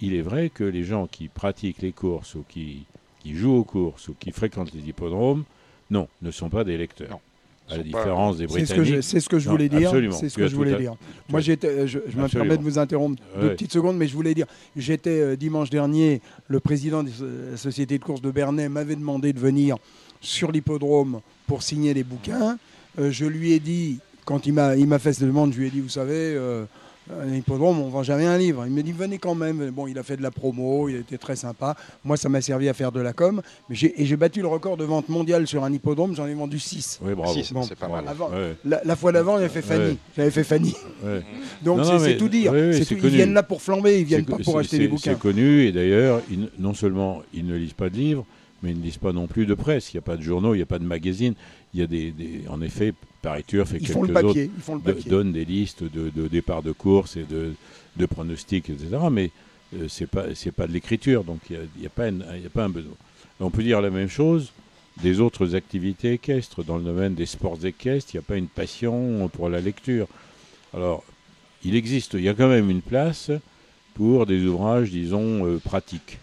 il 0.00 0.14
est 0.14 0.22
vrai 0.22 0.48
que 0.50 0.64
les 0.64 0.84
gens 0.84 1.06
qui 1.06 1.28
pratiquent 1.28 1.82
les 1.82 1.92
courses 1.92 2.34
ou 2.34 2.44
qui, 2.48 2.84
qui 3.20 3.34
jouent 3.34 3.56
aux 3.56 3.64
courses 3.64 4.08
ou 4.08 4.14
qui 4.14 4.30
fréquentent 4.30 4.72
les 4.72 4.88
hippodromes, 4.88 5.44
non, 5.90 6.08
ne 6.22 6.30
sont 6.30 6.48
pas 6.48 6.64
des 6.64 6.76
lecteurs. 6.78 7.10
Non. 7.10 7.20
À 7.72 7.76
la 7.78 7.82
différence 7.82 8.36
des 8.38 8.46
C'est 8.48 8.66
ce 8.66 8.74
que 8.74 8.80
Britanniques. 8.80 8.94
je, 8.96 9.00
c'est 9.00 9.20
ce 9.20 9.28
que 9.28 9.38
je 9.38 9.46
Non, 9.46 9.52
voulais 9.52 9.68
dire. 9.68 9.88
absolument. 9.88 10.16
C'est 10.16 10.28
ce 10.28 10.36
que 10.36 10.46
je 10.48 10.54
voulais 10.56 10.76
dire. 10.76 10.94
Moi, 11.28 11.40
j'étais, 11.40 11.66
euh, 11.68 11.86
je, 11.86 11.98
je 12.08 12.16
me 12.18 12.28
permets 12.28 12.56
de 12.56 12.62
vous 12.62 12.78
interrompre 12.78 13.22
deux 13.40 13.50
petites 13.50 13.72
secondes, 13.72 13.96
mais 13.96 14.06
je 14.08 14.14
voulais 14.14 14.34
dire, 14.34 14.46
j'étais 14.76 15.10
euh, 15.20 15.36
dimanche 15.36 15.70
dernier, 15.70 16.20
le 16.48 16.60
président 16.60 17.02
de 17.02 17.10
la 17.50 17.56
société 17.56 17.98
de 17.98 18.04
course 18.04 18.20
de 18.22 18.30
Bernay 18.30 18.68
m'avait 18.68 18.96
demandé 18.96 19.32
de 19.32 19.38
venir 19.38 19.76
sur 20.20 20.52
l'hippodrome 20.52 21.20
pour 21.46 21.62
signer 21.62 21.94
les 21.94 22.04
bouquins. 22.04 22.58
Euh, 22.98 23.10
je 23.10 23.24
lui 23.24 23.52
ai 23.52 23.60
dit 23.60 23.98
quand 24.24 24.46
il 24.46 24.52
m'a 24.52 24.76
il 24.76 24.86
m'a 24.86 24.98
fait 24.98 25.12
cette 25.12 25.26
demande, 25.26 25.52
je 25.52 25.58
lui 25.58 25.66
ai 25.66 25.70
dit, 25.70 25.80
vous 25.80 25.88
savez, 25.88 26.12
euh, 26.14 26.64
un 27.22 27.34
hippodrome, 27.34 27.80
on 27.80 27.88
vend 27.88 28.02
jamais 28.02 28.26
un 28.26 28.38
livre. 28.38 28.64
Il 28.66 28.72
me 28.72 28.82
dit, 28.82 28.92
venez 28.92 29.18
quand 29.18 29.34
même. 29.34 29.70
Bon, 29.70 29.86
il 29.86 29.98
a 29.98 30.02
fait 30.02 30.16
de 30.16 30.22
la 30.22 30.30
promo, 30.30 30.88
il 30.88 30.96
a 30.96 30.98
été 31.00 31.18
très 31.18 31.36
sympa. 31.36 31.74
Moi, 32.04 32.16
ça 32.16 32.28
m'a 32.28 32.40
servi 32.40 32.68
à 32.68 32.74
faire 32.74 32.92
de 32.92 33.00
la 33.00 33.12
com. 33.12 33.42
Mais 33.68 33.76
et 33.96 34.04
j'ai 34.06 34.16
battu 34.16 34.40
le 34.40 34.46
record 34.48 34.76
de 34.76 34.84
vente 34.84 35.08
mondiale 35.08 35.46
sur 35.46 35.64
un 35.64 35.72
hippodrome, 35.72 36.14
j'en 36.14 36.26
ai 36.26 36.34
vendu 36.34 36.58
6. 36.58 37.00
Oui, 37.02 37.14
bravo. 37.14 37.32
Six, 37.32 37.52
c'est 37.68 37.78
pas 37.78 37.88
mal. 37.88 38.04
Avant- 38.08 38.30
Ouais. 38.30 38.54
La, 38.64 38.80
la 38.84 38.96
fois 38.96 39.12
d'avant, 39.12 39.36
j'avais 39.36 39.48
fait 39.48 39.62
Fanny. 39.62 39.84
Ouais. 39.90 39.96
J'avais 40.16 40.30
fait 40.30 40.44
Fanny. 40.44 40.74
Ouais. 41.04 41.20
Donc 41.62 41.80
c'est, 42.00 42.16
tout 42.16 42.28
dire. 42.28 42.52
C'est 42.72 42.84
tout- 42.84 42.94
ils 43.02 43.08
viennent 43.10 43.34
là 43.34 43.42
pour 43.42 43.60
flamber, 43.62 43.98
ils 44.00 44.04
viennent 44.06 44.24
pas 44.24 44.38
pour 44.38 44.58
acheter 44.58 44.78
des 44.78 44.88
bouquins. 44.88 45.12
C'est 45.12 45.18
connu 45.18 45.62
et 45.66 45.72
d'ailleurs, 45.72 46.22
non 46.58 46.74
seulement 46.74 47.22
ils 47.34 47.46
ne 47.46 47.56
lisent 47.56 47.72
pas 47.72 47.90
de 47.90 47.96
livres, 47.96 48.24
mais 48.62 48.70
ils 48.70 48.78
ne 48.78 48.82
lisent 48.82 48.96
pas 48.98 49.12
non 49.12 49.26
plus 49.26 49.44
de 49.46 49.54
presse. 49.54 49.92
Il 49.92 49.96
n'y 49.96 49.98
a 49.98 50.02
pas 50.02 50.16
de 50.16 50.22
journaux, 50.22 50.54
il 50.54 50.58
n'y 50.58 50.62
a 50.62 50.66
pas 50.66 50.78
de 50.78 50.84
magazines. 50.84 51.34
Il 51.74 51.80
y 51.80 51.82
a 51.82 51.86
des, 51.86 52.10
des- 52.10 52.42
en 52.48 52.60
effet, 52.60 52.92
Paris 53.22 53.44
Turf 53.46 53.72
et 53.72 53.78
Ils 53.78 53.86
quelques 53.86 53.96
autres 53.96 54.12
papier. 54.12 54.50
Ils 54.56 54.62
font 54.62 54.74
le 54.74 54.80
de- 54.82 54.92
papier. 54.92 55.10
donnent 55.10 55.32
des 55.32 55.44
listes 55.44 55.82
de, 55.84 56.10
de 56.10 56.28
départ 56.28 56.62
de 56.62 56.72
course 56.72 57.16
et 57.16 57.24
de, 57.24 57.54
de 57.96 58.06
pronostics, 58.06 58.68
etc. 58.70 58.98
Mais 59.10 59.30
euh, 59.76 59.86
c'est 59.88 60.06
pas 60.06 60.34
c'est 60.34 60.52
pas 60.52 60.66
de 60.66 60.72
l'écriture, 60.72 61.24
donc 61.24 61.40
il 61.50 61.58
n'y 61.78 61.86
a, 61.86 61.88
a 61.88 61.90
pas 61.90 62.08
une- 62.08 62.24
il 62.36 62.42
y 62.42 62.46
a 62.46 62.50
pas 62.50 62.64
un 62.64 62.68
besoin. 62.68 62.92
On 63.40 63.50
peut 63.50 63.62
dire 63.62 63.80
la 63.80 63.90
même 63.90 64.08
chose 64.10 64.52
des 65.02 65.20
autres 65.20 65.54
activités 65.54 66.12
équestres. 66.12 66.62
Dans 66.62 66.76
le 66.76 66.82
domaine 66.84 67.14
des 67.14 67.26
sports 67.26 67.58
équestres, 67.64 68.14
il 68.14 68.18
n'y 68.18 68.24
a 68.24 68.26
pas 68.26 68.36
une 68.36 68.48
passion 68.48 69.28
pour 69.32 69.48
la 69.48 69.60
lecture. 69.60 70.06
Alors, 70.74 71.02
il 71.64 71.74
existe, 71.74 72.14
il 72.14 72.20
y 72.22 72.28
a 72.28 72.34
quand 72.34 72.48
même 72.48 72.68
une 72.70 72.82
place 72.82 73.30
pour 73.94 74.26
des 74.26 74.44
ouvrages, 74.44 74.90
disons, 74.90 75.46
euh, 75.46 75.58
pratiques. 75.58 76.18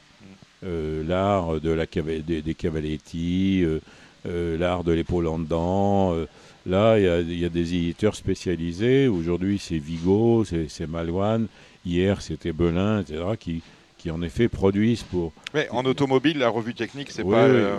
Euh, 0.64 1.04
l'art 1.08 1.60
de 1.62 1.70
la 1.72 1.86
des, 1.88 2.42
des 2.42 2.54
cavaletti, 2.54 3.62
euh, 3.64 3.80
l'art 4.26 4.84
de 4.84 4.92
l'épaule 4.92 5.28
en 5.28 5.40
dedans. 5.40 6.14
euh, 6.14 6.26
là, 6.66 6.98
il 7.00 7.06
y, 7.06 7.08
a, 7.08 7.20
il 7.22 7.40
y 7.40 7.46
a 7.46 7.50
des 7.50 7.74
éditeurs 7.74 8.16
spécialisés. 8.16 9.08
Aujourd'hui, 9.08 9.60
c'est 9.60 9.78
Vigo, 9.78 10.44
c'est 10.46 10.88
Malouane. 10.88 11.48
Hier, 11.86 12.22
c'était 12.22 12.52
Belin, 12.52 13.02
etc., 13.02 13.24
qui, 13.40 13.62
qui 13.98 14.12
en 14.12 14.22
effet 14.22 14.48
produisent 14.50 15.04
pour. 15.04 15.32
Mais 15.54 15.68
en 15.72 15.86
automobile, 15.86 16.38
la 16.38 16.50
revue 16.50 16.74
technique, 16.74 17.10
c'est 17.12 17.24
Oui, 17.24 17.32
pas 17.34 17.44
euh, 17.46 17.76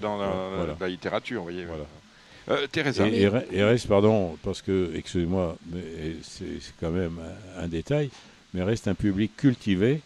dans 0.00 0.18
la, 0.18 0.26
Voilà. 0.56 0.76
la 0.80 0.88
littérature, 0.88 1.38
vous 1.40 1.44
voyez. 1.50 1.64
Voilà. 1.64 1.84
Euh, 2.50 2.66
Teresa. 2.70 3.06
Et, 3.08 3.22
et 3.22 3.28
re- 3.28 3.44
et 3.52 3.62
reste, 3.62 3.86
pardon, 3.88 4.36
parce 4.42 4.62
que, 4.62 4.90
excusez-moi, 4.96 5.56
c'est 6.22 6.44
quand 6.80 6.90
même 6.90 7.18
un, 7.58 7.64
un 7.64 7.68
détail, 7.68 8.10
mais 8.54 8.62
reste 8.62 8.88
un 8.88 8.94
public 8.94 9.36
cultivé 9.36 10.00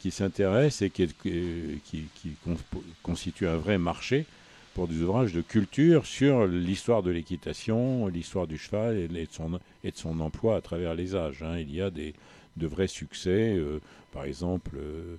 qui 0.00 0.10
s'intéresse 0.10 0.82
et 0.82 0.90
qui, 0.90 1.02
est- 1.04 1.16
qui, 1.22 1.78
qui- 1.84 2.04
qui 2.14 2.30
con- 2.44 2.56
constitue 3.02 3.46
un 3.48 3.56
vrai 3.56 3.78
marché 3.78 4.24
pour 4.78 4.86
des 4.86 5.02
ouvrages 5.02 5.32
de 5.32 5.40
culture 5.40 6.06
sur 6.06 6.46
l'histoire 6.46 7.02
de 7.02 7.10
l'équitation, 7.10 8.06
l'histoire 8.06 8.46
du 8.46 8.56
cheval 8.58 8.96
et, 8.96 9.08
de 9.08 9.96
son, 9.96 10.20
emploi 10.20 10.54
à 10.54 10.60
travers 10.60 10.94
les 10.94 11.16
âges. 11.16 11.42
hein. 11.42 11.58
Il 11.58 11.74
y 11.74 11.82
a 11.82 11.90
des, 11.90 12.14
de 12.56 12.66
vrais 12.68 12.86
succès. 12.86 13.56
euh, 13.56 13.80
par 14.12 14.22
exemple, 14.22 14.76
euh, 14.76 15.16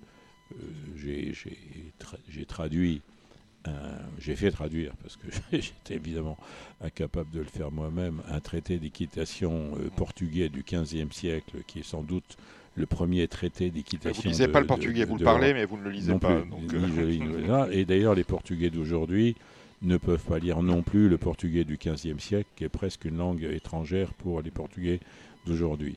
euh, 0.53 0.55
j'ai 0.95 1.33
j'ai 1.33 1.57
tra- 1.99 2.17
j'ai 2.29 2.45
traduit 2.45 3.01
j'ai 4.17 4.37
fait 4.37 4.49
traduire, 4.49 4.93
parce 5.03 5.17
que 5.17 5.27
j'étais 5.51 5.95
évidemment 5.95 6.37
incapable 6.79 7.29
de 7.31 7.39
le 7.39 7.45
faire 7.45 7.69
moi-même, 7.69 8.21
un 8.29 8.39
traité 8.39 8.79
d'équitation 8.79 9.73
portugais 9.97 10.47
du 10.47 10.63
XVe 10.63 11.11
siècle, 11.11 11.57
qui 11.67 11.79
est 11.79 11.83
sans 11.83 12.01
doute 12.01 12.37
le 12.79 12.85
premier 12.85 13.27
traité 13.27 13.65
Vous 13.67 13.71
d'équitation. 13.75 14.23
ne 14.23 14.29
lisez 14.29 14.47
de- 14.47 14.51
pas 14.51 14.59
le 14.61 14.65
portugais, 14.67 15.01
de- 15.05 15.09
vous 15.09 15.17
le 15.17 15.23
parlez, 15.23 15.53
mais 15.53 15.65
vous 15.65 15.77
ne 15.77 15.83
le 15.83 15.89
lisez 15.91 16.11
Non 16.11 16.19
pas. 16.19 16.39
plus, 16.41 16.49
donc, 16.49 16.61
ni 16.73 16.75
euh, 16.75 16.87
je 16.95 17.01
lis, 17.01 17.19
ni- 17.19 17.47
là. 17.47 17.67
Et 17.71 17.85
d'ailleurs, 17.85 18.15
les 18.15 18.23
Portugais 18.23 18.69
d'aujourd'hui 18.69 19.35
ne 19.81 19.97
peuvent 19.97 20.23
pas 20.23 20.39
lire 20.39 20.61
non 20.61 20.81
plus 20.81 21.07
le 21.09 21.17
portugais 21.17 21.63
du 21.63 21.77
XVe 21.77 22.19
siècle, 22.19 22.49
qui 22.55 22.63
est 22.63 22.69
presque 22.69 23.05
une 23.05 23.17
langue 23.17 23.43
étrangère 23.43 24.13
pour 24.13 24.41
les 24.41 24.51
Portugais 24.51 24.99
d'aujourd'hui. 25.45 25.95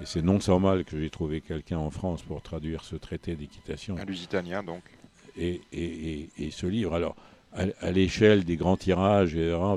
Et 0.00 0.04
c'est 0.06 0.22
non 0.22 0.40
sans 0.40 0.58
mal 0.58 0.84
que 0.84 0.98
j'ai 0.98 1.10
trouvé 1.10 1.40
quelqu'un 1.40 1.78
en 1.78 1.90
France 1.90 2.22
pour 2.22 2.42
traduire 2.42 2.82
ce 2.84 2.96
traité 2.96 3.36
d'équitation 3.36 3.96
Un 3.98 4.04
lusitanien, 4.04 4.62
donc. 4.62 4.82
et, 5.38 5.60
et, 5.72 5.84
et- 6.12 6.28
et 6.38 6.50
ce 6.50 6.66
livre. 6.66 6.94
Alors, 6.94 7.14
à, 7.54 7.64
à 7.80 7.90
l'échelle 7.90 8.44
des 8.44 8.56
grands 8.56 8.76
tirages, 8.78 9.32
euh, 9.36 9.76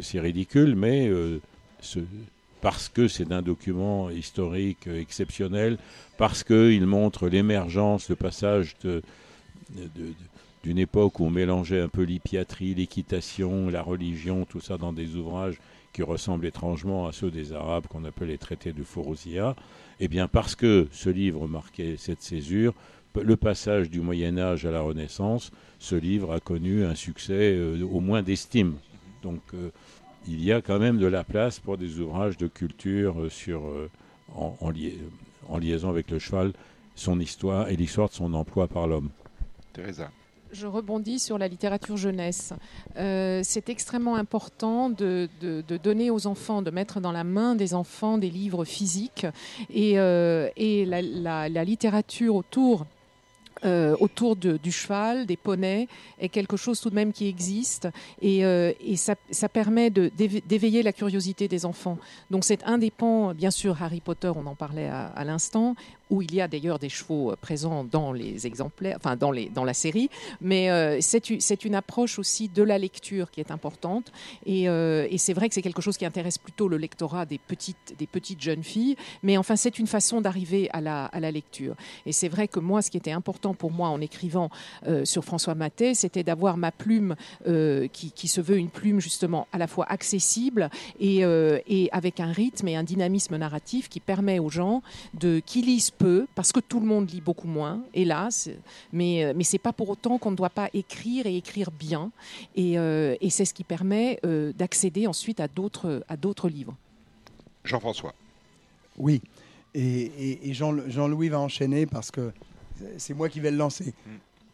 c'est 0.00 0.20
ridicule, 0.20 0.74
mais 0.74 1.08
euh, 1.08 1.38
ce- 1.80 2.00
parce 2.60 2.88
que 2.88 3.08
c'est 3.08 3.32
un 3.32 3.42
document 3.42 4.10
historique 4.10 4.86
exceptionnel, 4.86 5.78
parce 6.18 6.44
qu'il 6.44 6.86
montre 6.86 7.28
l'émergence, 7.28 8.08
le 8.08 8.16
passage 8.16 8.76
de- 8.84 9.02
d'une 10.62 10.78
époque 10.78 11.20
où 11.20 11.24
on 11.26 11.30
mélangeait 11.30 11.80
un 11.80 11.88
peu 11.88 12.02
l'hippiatrie, 12.02 12.74
l'équitation, 12.74 13.70
la 13.70 13.82
religion, 13.82 14.44
tout 14.44 14.60
ça 14.60 14.76
dans 14.76 14.92
des 14.92 15.16
ouvrages 15.16 15.58
qui 15.92 16.02
ressemblent 16.02 16.46
étrangement 16.46 17.06
à 17.06 17.12
ceux 17.12 17.30
des 17.30 17.52
Arabes 17.52 17.86
qu'on 17.88 18.04
appelle 18.04 18.28
les 18.28 18.38
traités 18.38 18.72
de 18.72 18.82
Fourouzia, 18.82 19.56
eh 19.98 20.08
bien 20.08 20.28
parce 20.28 20.54
que 20.54 20.86
ce 20.92 21.08
livre 21.10 21.48
marquait 21.48 21.96
cette 21.98 22.22
césure, 22.22 22.74
le 23.20 23.36
passage 23.36 23.90
du 23.90 24.00
Moyen 24.00 24.38
Âge 24.38 24.66
à 24.66 24.70
la 24.70 24.82
Renaissance, 24.82 25.50
ce 25.78 25.96
livre 25.96 26.32
a 26.32 26.40
connu 26.40 26.84
un 26.84 26.94
succès 26.94 27.54
euh, 27.56 27.82
au 27.84 28.00
moins 28.00 28.22
d'estime. 28.22 28.74
Donc 29.22 29.40
euh, 29.54 29.70
il 30.28 30.42
y 30.44 30.52
a 30.52 30.60
quand 30.60 30.78
même 30.78 30.98
de 30.98 31.06
la 31.06 31.24
place 31.24 31.58
pour 31.58 31.76
des 31.78 31.98
ouvrages 32.00 32.36
de 32.36 32.46
culture 32.46 33.20
euh, 33.20 33.28
sur, 33.30 33.66
euh, 33.66 33.90
en, 34.34 34.56
en 34.60 34.70
lia- 34.70 34.92
en 35.48 35.58
liaison 35.58 35.88
avec 35.88 36.10
le 36.10 36.18
cheval, 36.18 36.52
son 36.94 37.18
histoire 37.20 37.68
et 37.68 37.76
l'histoire 37.76 38.08
de 38.08 38.14
son 38.14 38.34
emploi 38.34 38.68
par 38.68 38.86
l'homme. 38.86 39.10
Teresa. 39.72 40.10
Je 40.52 40.66
rebondis 40.66 41.20
sur 41.20 41.38
la 41.38 41.46
littérature 41.46 41.96
jeunesse. 41.96 42.52
Euh, 42.96 43.40
c'est 43.44 43.68
extrêmement 43.68 44.16
important 44.16 44.90
de, 44.90 45.28
de- 45.40 45.62
de 45.66 45.76
donner 45.76 46.10
aux 46.10 46.26
enfants, 46.26 46.60
de 46.60 46.72
mettre 46.72 47.00
dans 47.00 47.12
la 47.12 47.22
main 47.22 47.54
des 47.54 47.72
enfants 47.72 48.18
des 48.18 48.30
livres 48.30 48.64
physiques 48.64 49.26
et, 49.72 49.98
euh, 50.00 50.48
et 50.56 50.84
la, 50.86 51.02
la- 51.02 51.48
la 51.48 51.64
littérature 51.64 52.34
autour. 52.34 52.84
Euh, 53.64 53.96
autour 54.00 54.36
du 54.36 54.72
cheval, 54.72 55.26
des 55.26 55.36
poneys, 55.36 55.88
est 56.18 56.28
quelque 56.28 56.56
chose 56.56 56.80
tout 56.80 56.90
de 56.90 56.94
même 56.94 57.12
qui 57.12 57.28
existe 57.28 57.88
et, 58.22 58.44
euh, 58.44 58.72
et 58.80 58.96
ça, 58.96 59.14
ça 59.30 59.48
permet 59.48 59.90
d'éveiller 59.90 60.82
la 60.82 60.92
curiosité 60.92 61.48
des 61.48 61.66
enfants. 61.66 61.98
Donc 62.30 62.44
c'est 62.44 62.62
un 62.64 62.78
des 62.78 62.90
pans, 62.90 63.34
bien 63.34 63.50
sûr, 63.50 63.82
Harry 63.82 64.00
Potter, 64.00 64.32
on 64.34 64.46
en 64.46 64.54
parlait 64.54 64.88
à, 64.88 65.06
à 65.06 65.24
l'instant, 65.24 65.74
où 66.10 66.22
il 66.22 66.34
y 66.34 66.40
a 66.40 66.48
d'ailleurs 66.48 66.78
des 66.78 66.88
chevaux 66.88 67.30
euh, 67.30 67.36
présents 67.36 67.84
dans 67.84 68.12
les 68.12 68.46
exemplaires, 68.46 68.96
enfin 68.96 69.16
dans, 69.16 69.30
les, 69.30 69.48
dans 69.48 69.64
la 69.64 69.74
série, 69.74 70.10
mais 70.40 70.70
euh, 70.70 70.98
c'est 71.00 71.64
une 71.64 71.74
approche 71.74 72.18
aussi 72.18 72.48
de 72.48 72.62
la 72.62 72.78
lecture 72.78 73.30
qui 73.30 73.40
est 73.40 73.50
importante. 73.50 74.12
Et, 74.44 74.68
euh, 74.68 75.06
et 75.10 75.18
c'est 75.18 75.32
vrai 75.32 75.48
que 75.48 75.54
c'est 75.54 75.62
quelque 75.62 75.82
chose 75.82 75.96
qui 75.96 76.04
intéresse 76.04 76.38
plutôt 76.38 76.68
le 76.68 76.76
lectorat 76.76 77.26
des 77.26 77.38
petites, 77.38 77.94
des 77.98 78.06
petites 78.06 78.40
jeunes 78.40 78.64
filles, 78.64 78.96
mais 79.22 79.36
enfin 79.36 79.56
c'est 79.56 79.78
une 79.78 79.86
façon 79.86 80.20
d'arriver 80.20 80.68
à 80.72 80.80
la, 80.80 81.06
à 81.06 81.20
la 81.20 81.30
lecture. 81.30 81.74
Et 82.06 82.12
c'est 82.12 82.28
vrai 82.28 82.48
que 82.48 82.60
moi, 82.60 82.82
ce 82.82 82.90
qui 82.90 82.96
était 82.96 83.12
important 83.12 83.54
pour 83.54 83.70
moi 83.70 83.88
en 83.88 84.00
écrivant 84.00 84.50
euh, 84.86 85.04
sur 85.04 85.24
François 85.24 85.54
Maté, 85.54 85.94
c'était 85.94 86.24
d'avoir 86.24 86.56
ma 86.56 86.72
plume 86.72 87.14
qui, 87.92 88.12
qui 88.12 88.28
se 88.28 88.40
veut 88.40 88.56
une 88.56 88.70
plume 88.70 89.00
justement 89.00 89.46
à 89.52 89.58
la 89.58 89.66
fois 89.66 89.86
accessible 89.88 90.70
et, 90.98 91.20
et 91.20 91.88
avec 91.92 92.20
un 92.20 92.32
rythme 92.32 92.68
et 92.68 92.76
un 92.76 92.82
dynamisme 92.82 93.36
narratif 93.36 93.88
qui 93.88 94.00
permet 94.00 94.38
aux 94.38 94.48
gens 94.48 94.82
de 95.14 95.40
qui 95.44 95.62
lisent 95.62 95.90
peu, 96.00 96.26
parce 96.34 96.50
que 96.50 96.60
tout 96.60 96.80
le 96.80 96.86
monde 96.86 97.10
lit 97.10 97.20
beaucoup 97.20 97.46
moins, 97.46 97.82
hélas, 97.92 98.48
mais, 98.92 99.22
euh, 99.24 99.32
mais 99.36 99.44
c'est 99.44 99.58
pas 99.58 99.72
pour 99.72 99.90
autant 99.90 100.16
qu'on 100.18 100.30
ne 100.30 100.36
doit 100.36 100.48
pas 100.50 100.68
écrire 100.72 101.26
et 101.26 101.36
écrire 101.36 101.70
bien. 101.70 102.10
Et, 102.56 102.78
euh, 102.78 103.14
et 103.20 103.28
c'est 103.30 103.44
ce 103.44 103.52
qui 103.52 103.64
permet 103.64 104.18
euh, 104.24 104.52
d'accéder 104.56 105.06
ensuite 105.06 105.40
à 105.40 105.46
d'autres 105.48 106.02
à 106.08 106.16
d'autres 106.16 106.48
livres. 106.48 106.74
Jean-François. 107.64 108.14
Oui. 108.96 109.20
Et, 109.74 109.82
et- 109.82 110.48
et 110.48 110.54
Jean, 110.54 110.74
Jean-Louis 110.88 111.28
va 111.28 111.38
enchaîner 111.38 111.84
parce 111.86 112.10
que 112.10 112.32
c'est 112.96 113.14
moi 113.14 113.28
qui 113.28 113.38
vais 113.40 113.50
le 113.50 113.58
lancer. 113.58 113.92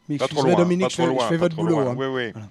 Mais 0.08 0.16
Hmm. 0.16 0.18
Pas 0.18 0.28
trop 0.28 0.42
loin, 0.42 0.54
Dominique, 0.56 0.82
pas 0.86 0.88
je 0.88 0.94
trop 0.96 1.04
fais, 1.06 1.10
je 1.12 1.16
loin, 1.16 1.28
fais 1.28 1.36
pas 1.38 1.44
votre 1.44 1.54
trop 1.56 1.62
boulot. 1.64 1.80
loin. 1.80 1.90
hein. 1.92 1.96
Oui, 1.96 2.32
oui. 2.34 2.42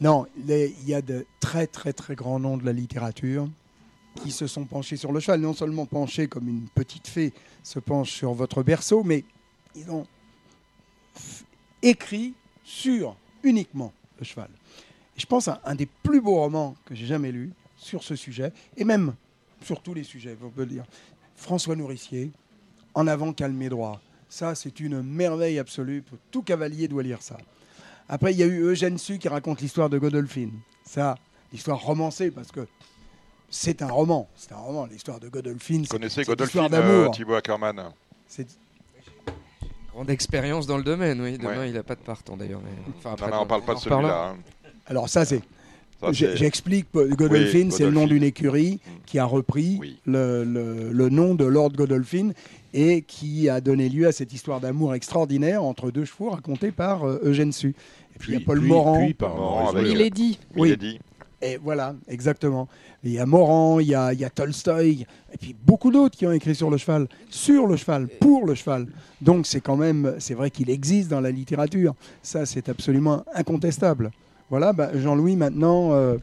Non, 0.00 0.26
il 0.48 0.88
y 0.88 0.94
a 0.94 1.02
de 1.02 1.26
très 1.40 1.66
très 1.66 1.92
très 1.92 2.14
grands 2.14 2.38
noms 2.38 2.56
de 2.56 2.64
la 2.64 2.72
littérature 2.72 3.48
qui 4.18 4.30
se 4.30 4.46
sont 4.46 4.64
penchés 4.64 4.96
sur 4.96 5.12
le 5.12 5.20
cheval. 5.20 5.40
Non 5.40 5.54
seulement 5.54 5.86
penchés 5.86 6.28
comme 6.28 6.48
une 6.48 6.68
petite 6.68 7.08
fée 7.08 7.32
se 7.62 7.78
penche 7.78 8.10
sur 8.12 8.32
votre 8.32 8.62
berceau, 8.62 9.02
mais 9.04 9.24
ils 9.74 9.90
ont 9.90 10.06
écrit 11.82 12.34
sur 12.64 13.16
uniquement 13.42 13.92
le 14.18 14.24
cheval. 14.24 14.50
Je 15.16 15.26
pense 15.26 15.48
à 15.48 15.60
un 15.64 15.74
des 15.74 15.86
plus 15.86 16.20
beaux 16.20 16.36
romans 16.36 16.76
que 16.84 16.94
j'ai 16.94 17.06
jamais 17.06 17.32
lu 17.32 17.50
sur 17.76 18.02
ce 18.02 18.16
sujet, 18.16 18.52
et 18.76 18.84
même 18.84 19.14
sur 19.62 19.80
tous 19.80 19.94
les 19.94 20.04
sujets, 20.04 20.36
on 20.42 20.50
peut 20.50 20.62
le 20.62 20.70
dire. 20.70 20.84
François 21.36 21.76
Nourricier, 21.76 22.30
En 22.94 23.06
avant 23.06 23.32
calmé 23.32 23.68
droit. 23.68 24.00
Ça, 24.28 24.54
c'est 24.54 24.80
une 24.80 25.02
merveille 25.02 25.58
absolue. 25.58 26.02
Tout 26.30 26.42
cavalier 26.42 26.88
doit 26.88 27.02
lire 27.02 27.22
ça. 27.22 27.38
Après, 28.08 28.32
il 28.32 28.38
y 28.38 28.42
a 28.42 28.46
eu 28.46 28.60
Eugène 28.62 28.98
Sue 28.98 29.18
qui 29.18 29.28
raconte 29.28 29.60
l'histoire 29.60 29.88
de 29.88 29.98
Godolphin. 29.98 30.50
Ça, 30.84 31.16
l'histoire 31.52 31.80
romancée, 31.80 32.30
parce 32.30 32.50
que 32.50 32.66
c'est 33.50 33.82
un 33.82 33.88
roman. 33.88 34.28
C'est 34.36 34.52
un 34.52 34.56
roman, 34.58 34.86
l'histoire 34.86 35.20
de 35.20 35.28
Godolphin. 35.28 35.78
Vous 35.80 35.86
connaissez 35.86 36.22
Godolphin, 36.24 36.68
d'amour. 36.68 37.08
euh, 37.08 37.10
Thibaut 37.10 37.34
Ackerman 37.34 37.82
C'est- 38.26 38.46
Grande 39.92 40.10
expérience 40.10 40.66
dans 40.66 40.76
le 40.76 40.84
domaine, 40.84 41.20
oui. 41.20 41.38
Demain, 41.38 41.58
Ouais. 41.58 41.68
il 41.70 41.74
n'a 41.74 41.82
pas 41.82 41.94
de 41.96 42.00
partant 42.00 42.36
d'ailleurs. 42.36 42.60
mais- 42.62 42.92
Enfin, 42.98 43.10
Non, 43.10 43.14
après, 43.14 43.30
non, 43.30 43.42
on 43.42 43.46
parle 43.46 43.62
pas 43.64 43.74
de 43.74 43.80
celui-là. 43.80 44.30
hein. 44.32 44.36
Alors 44.86 45.08
ça, 45.08 45.24
c'est 45.24 45.42
J'explique, 46.12 46.86
Godolphin, 46.94 47.64
Oui, 47.64 47.72
c'est 47.72 47.84
le 47.84 47.90
nom 47.90 48.06
d'une 48.06 48.22
écurie 48.22 48.74
Mm. 48.74 48.90
qui 49.04 49.18
a 49.18 49.24
repris 49.24 49.78
Oui. 49.80 49.98
le, 50.06 50.44
le- 50.44 50.92
le 50.92 51.08
nom 51.08 51.34
de 51.34 51.44
Lord 51.44 51.70
Godolphin 51.72 52.30
et 52.72 53.02
qui 53.02 53.48
a 53.48 53.60
donné 53.60 53.88
lieu 53.88 54.06
à 54.06 54.12
cette 54.12 54.32
histoire 54.32 54.60
d'amour 54.60 54.94
extraordinaire 54.94 55.64
entre 55.64 55.90
deux 55.90 56.04
chevaux 56.04 56.30
racontée 56.30 56.70
par 56.70 57.04
euh, 57.04 57.18
Eugène 57.24 57.50
Sue. 57.50 57.74
Et 58.14 58.18
puis 58.20 58.32
il 58.34 58.38
y 58.38 58.42
a 58.42 58.46
Paul 58.46 58.60
puis- 58.60 58.68
Morand. 58.68 59.04
puis 59.04 59.14
par 59.14 59.34
Morand 59.34 59.50
Maurice 59.62 59.68
avec- 59.70 59.82
Valéry. 59.88 60.00
Il 60.00 60.06
est 60.06 60.10
dit. 60.10 60.38
Oui. 60.54 60.68
Il 60.68 60.72
est 60.74 60.76
dit. 60.76 61.00
Et 61.40 61.56
voilà, 61.56 61.94
exactement. 62.08 62.68
Il 63.04 63.12
y 63.12 63.18
a 63.18 63.26
Morand, 63.26 63.78
il 63.78 63.88
y 63.88 63.94
a, 63.94 64.12
y 64.12 64.24
a 64.24 64.30
Tolstoï, 64.30 65.06
et 65.32 65.36
puis 65.36 65.54
beaucoup 65.64 65.92
d'autres 65.92 66.16
qui 66.16 66.26
ont 66.26 66.32
écrit 66.32 66.54
sur 66.54 66.68
le 66.68 66.78
cheval, 66.78 67.06
sur 67.30 67.66
le 67.66 67.76
cheval, 67.76 68.08
pour 68.08 68.44
le 68.44 68.56
cheval. 68.56 68.88
Donc 69.20 69.46
c'est 69.46 69.60
quand 69.60 69.76
même, 69.76 70.16
c'est 70.18 70.34
vrai 70.34 70.50
qu'il 70.50 70.68
existe 70.68 71.08
dans 71.08 71.20
la 71.20 71.30
littérature. 71.30 71.94
Ça, 72.22 72.44
c'est 72.44 72.68
absolument 72.68 73.24
incontestable. 73.34 74.10
Voilà, 74.50 74.72
bah, 74.72 74.90
Jean-Louis, 74.94 75.36
maintenant, 75.36 75.92
euh, 75.92 76.16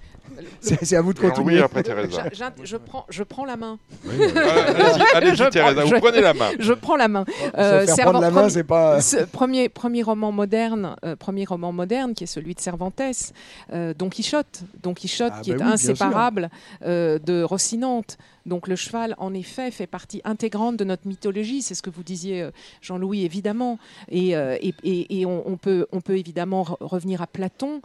c'est 0.62 0.96
à 0.96 1.02
vous 1.02 1.14
de 1.14 1.20
continuer. 1.20 1.62
après 1.62 1.84
Teresa. 1.84 2.24
Je, 2.64 2.78
prends, 2.78 3.06
je 3.10 3.24
prends 3.24 3.46
la 3.46 3.56
main. 3.58 3.78
Oui, 4.06 4.16
oui. 4.20 4.26
Allez-y, 5.14 5.50
Teresa, 5.50 5.84
vous 5.84 6.00
prenez 6.00 6.22
la 6.22 6.34
main. 6.34 6.50
Je 6.60 6.74
prends 6.74 6.96
la 6.96 7.08
main. 7.08 7.26
Se 7.28 7.58
Euh, 7.60 7.86
faire 7.86 8.06
prendre 8.06 8.22
la 8.22 8.32
main, 8.32 8.42
premier- 8.42 8.50
c'est 8.54 8.64
pas. 8.64 9.02
Ce 9.02 9.18
premier, 9.26 9.70
premier 9.70 10.04
roman 10.04 10.32
moderne, 10.32 10.96
euh, 11.06 11.16
premier 11.16 11.46
roman 11.46 11.72
moderne 11.72 12.14
qui 12.14 12.24
est 12.24 12.28
celui 12.28 12.56
de 12.56 12.60
Cervantes, 12.60 13.02
euh, 13.74 13.94
Don 13.98 14.10
Quichotte, 14.10 14.64
Don 14.82 14.94
Quichotte 14.94 15.34
Ah 15.38 15.42
qui 15.42 15.50
bah 15.52 15.56
est 15.56 15.60
oui, 15.60 15.64
bien 15.66 15.74
inséparable 15.74 16.50
euh, 16.86 17.20
de 17.20 17.44
Rocinante. 17.44 18.18
Donc 18.46 18.68
le 18.68 18.76
cheval, 18.76 19.16
en 19.18 19.34
effet, 19.34 19.72
fait 19.72 19.88
partie 19.88 20.22
intégrante 20.24 20.78
de 20.78 20.84
notre 20.84 21.08
mythologie. 21.08 21.64
C'est 21.64 21.74
ce 21.74 21.82
que 21.82 21.90
vous 21.90 22.04
disiez, 22.04 22.48
Jean-Louis, 22.82 23.26
évidemment. 23.26 23.80
Et, 24.10 24.36
euh, 24.38 24.56
et, 24.62 24.74
et- 24.84 25.20
et 25.22 25.26
on, 25.26 25.50
on 25.50 25.58
peut, 25.58 25.88
on 25.92 26.00
peut 26.00 26.18
évidemment 26.18 26.62
re- 26.64 26.78
revenir 26.80 27.24
à 27.24 27.28
Platon. 27.28 27.82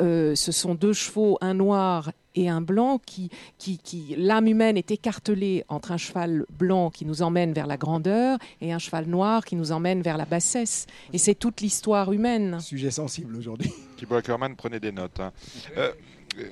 Euh, 0.00 0.34
ce 0.34 0.52
sont 0.52 0.74
deux 0.74 0.92
chevaux, 0.92 1.38
un 1.40 1.54
noir 1.54 2.12
et 2.34 2.48
un 2.48 2.62
blanc, 2.62 2.98
qui, 3.04 3.28
qui, 3.58 3.76
qui 3.78 4.14
l'âme 4.16 4.46
humaine 4.46 4.78
est 4.78 4.90
écartelée 4.90 5.64
entre 5.68 5.92
un 5.92 5.98
cheval 5.98 6.46
blanc 6.50 6.88
qui 6.90 7.04
nous 7.04 7.20
emmène 7.20 7.52
vers 7.52 7.66
la 7.66 7.76
grandeur 7.76 8.38
et 8.62 8.72
un 8.72 8.78
cheval 8.78 9.06
noir 9.06 9.44
qui 9.44 9.54
nous 9.54 9.70
emmène 9.70 10.00
vers 10.00 10.16
la 10.16 10.24
bassesse. 10.24 10.86
Et 11.12 11.18
c'est 11.18 11.34
toute 11.34 11.60
l'histoire 11.60 12.10
humaine. 12.12 12.58
Sujet 12.60 12.90
sensible 12.90 13.36
aujourd'hui. 13.36 13.70
Thibaut 13.98 14.14
Ackerman, 14.16 14.56
prenez 14.56 14.80
des 14.80 14.92
notes. 14.92 15.20
hein. 15.20 15.32
Euh, 15.76 15.92
euh, 16.38 16.48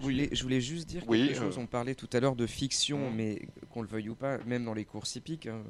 Je 0.00 0.02
voulais, 0.02 0.28
je 0.32 0.42
voulais 0.42 0.60
juste 0.60 0.88
dire 0.88 1.02
Oui, 1.08 1.28
quelque 1.28 1.38
chose. 1.38 1.58
euh. 1.58 1.62
On 1.62 1.66
parlait 1.66 1.94
tout 1.94 2.08
à 2.12 2.18
l'heure 2.20 2.36
de 2.36 2.46
fiction, 2.46 3.10
Mm. 3.10 3.14
mais 3.16 3.42
qu'on 3.70 3.82
le 3.82 3.88
veuille 3.88 4.08
ou 4.08 4.14
pas, 4.16 4.38
même 4.46 4.64
dans 4.64 4.74
les 4.74 4.84
courses 4.84 5.14
hippiques, 5.16 5.46
hein, 5.46 5.60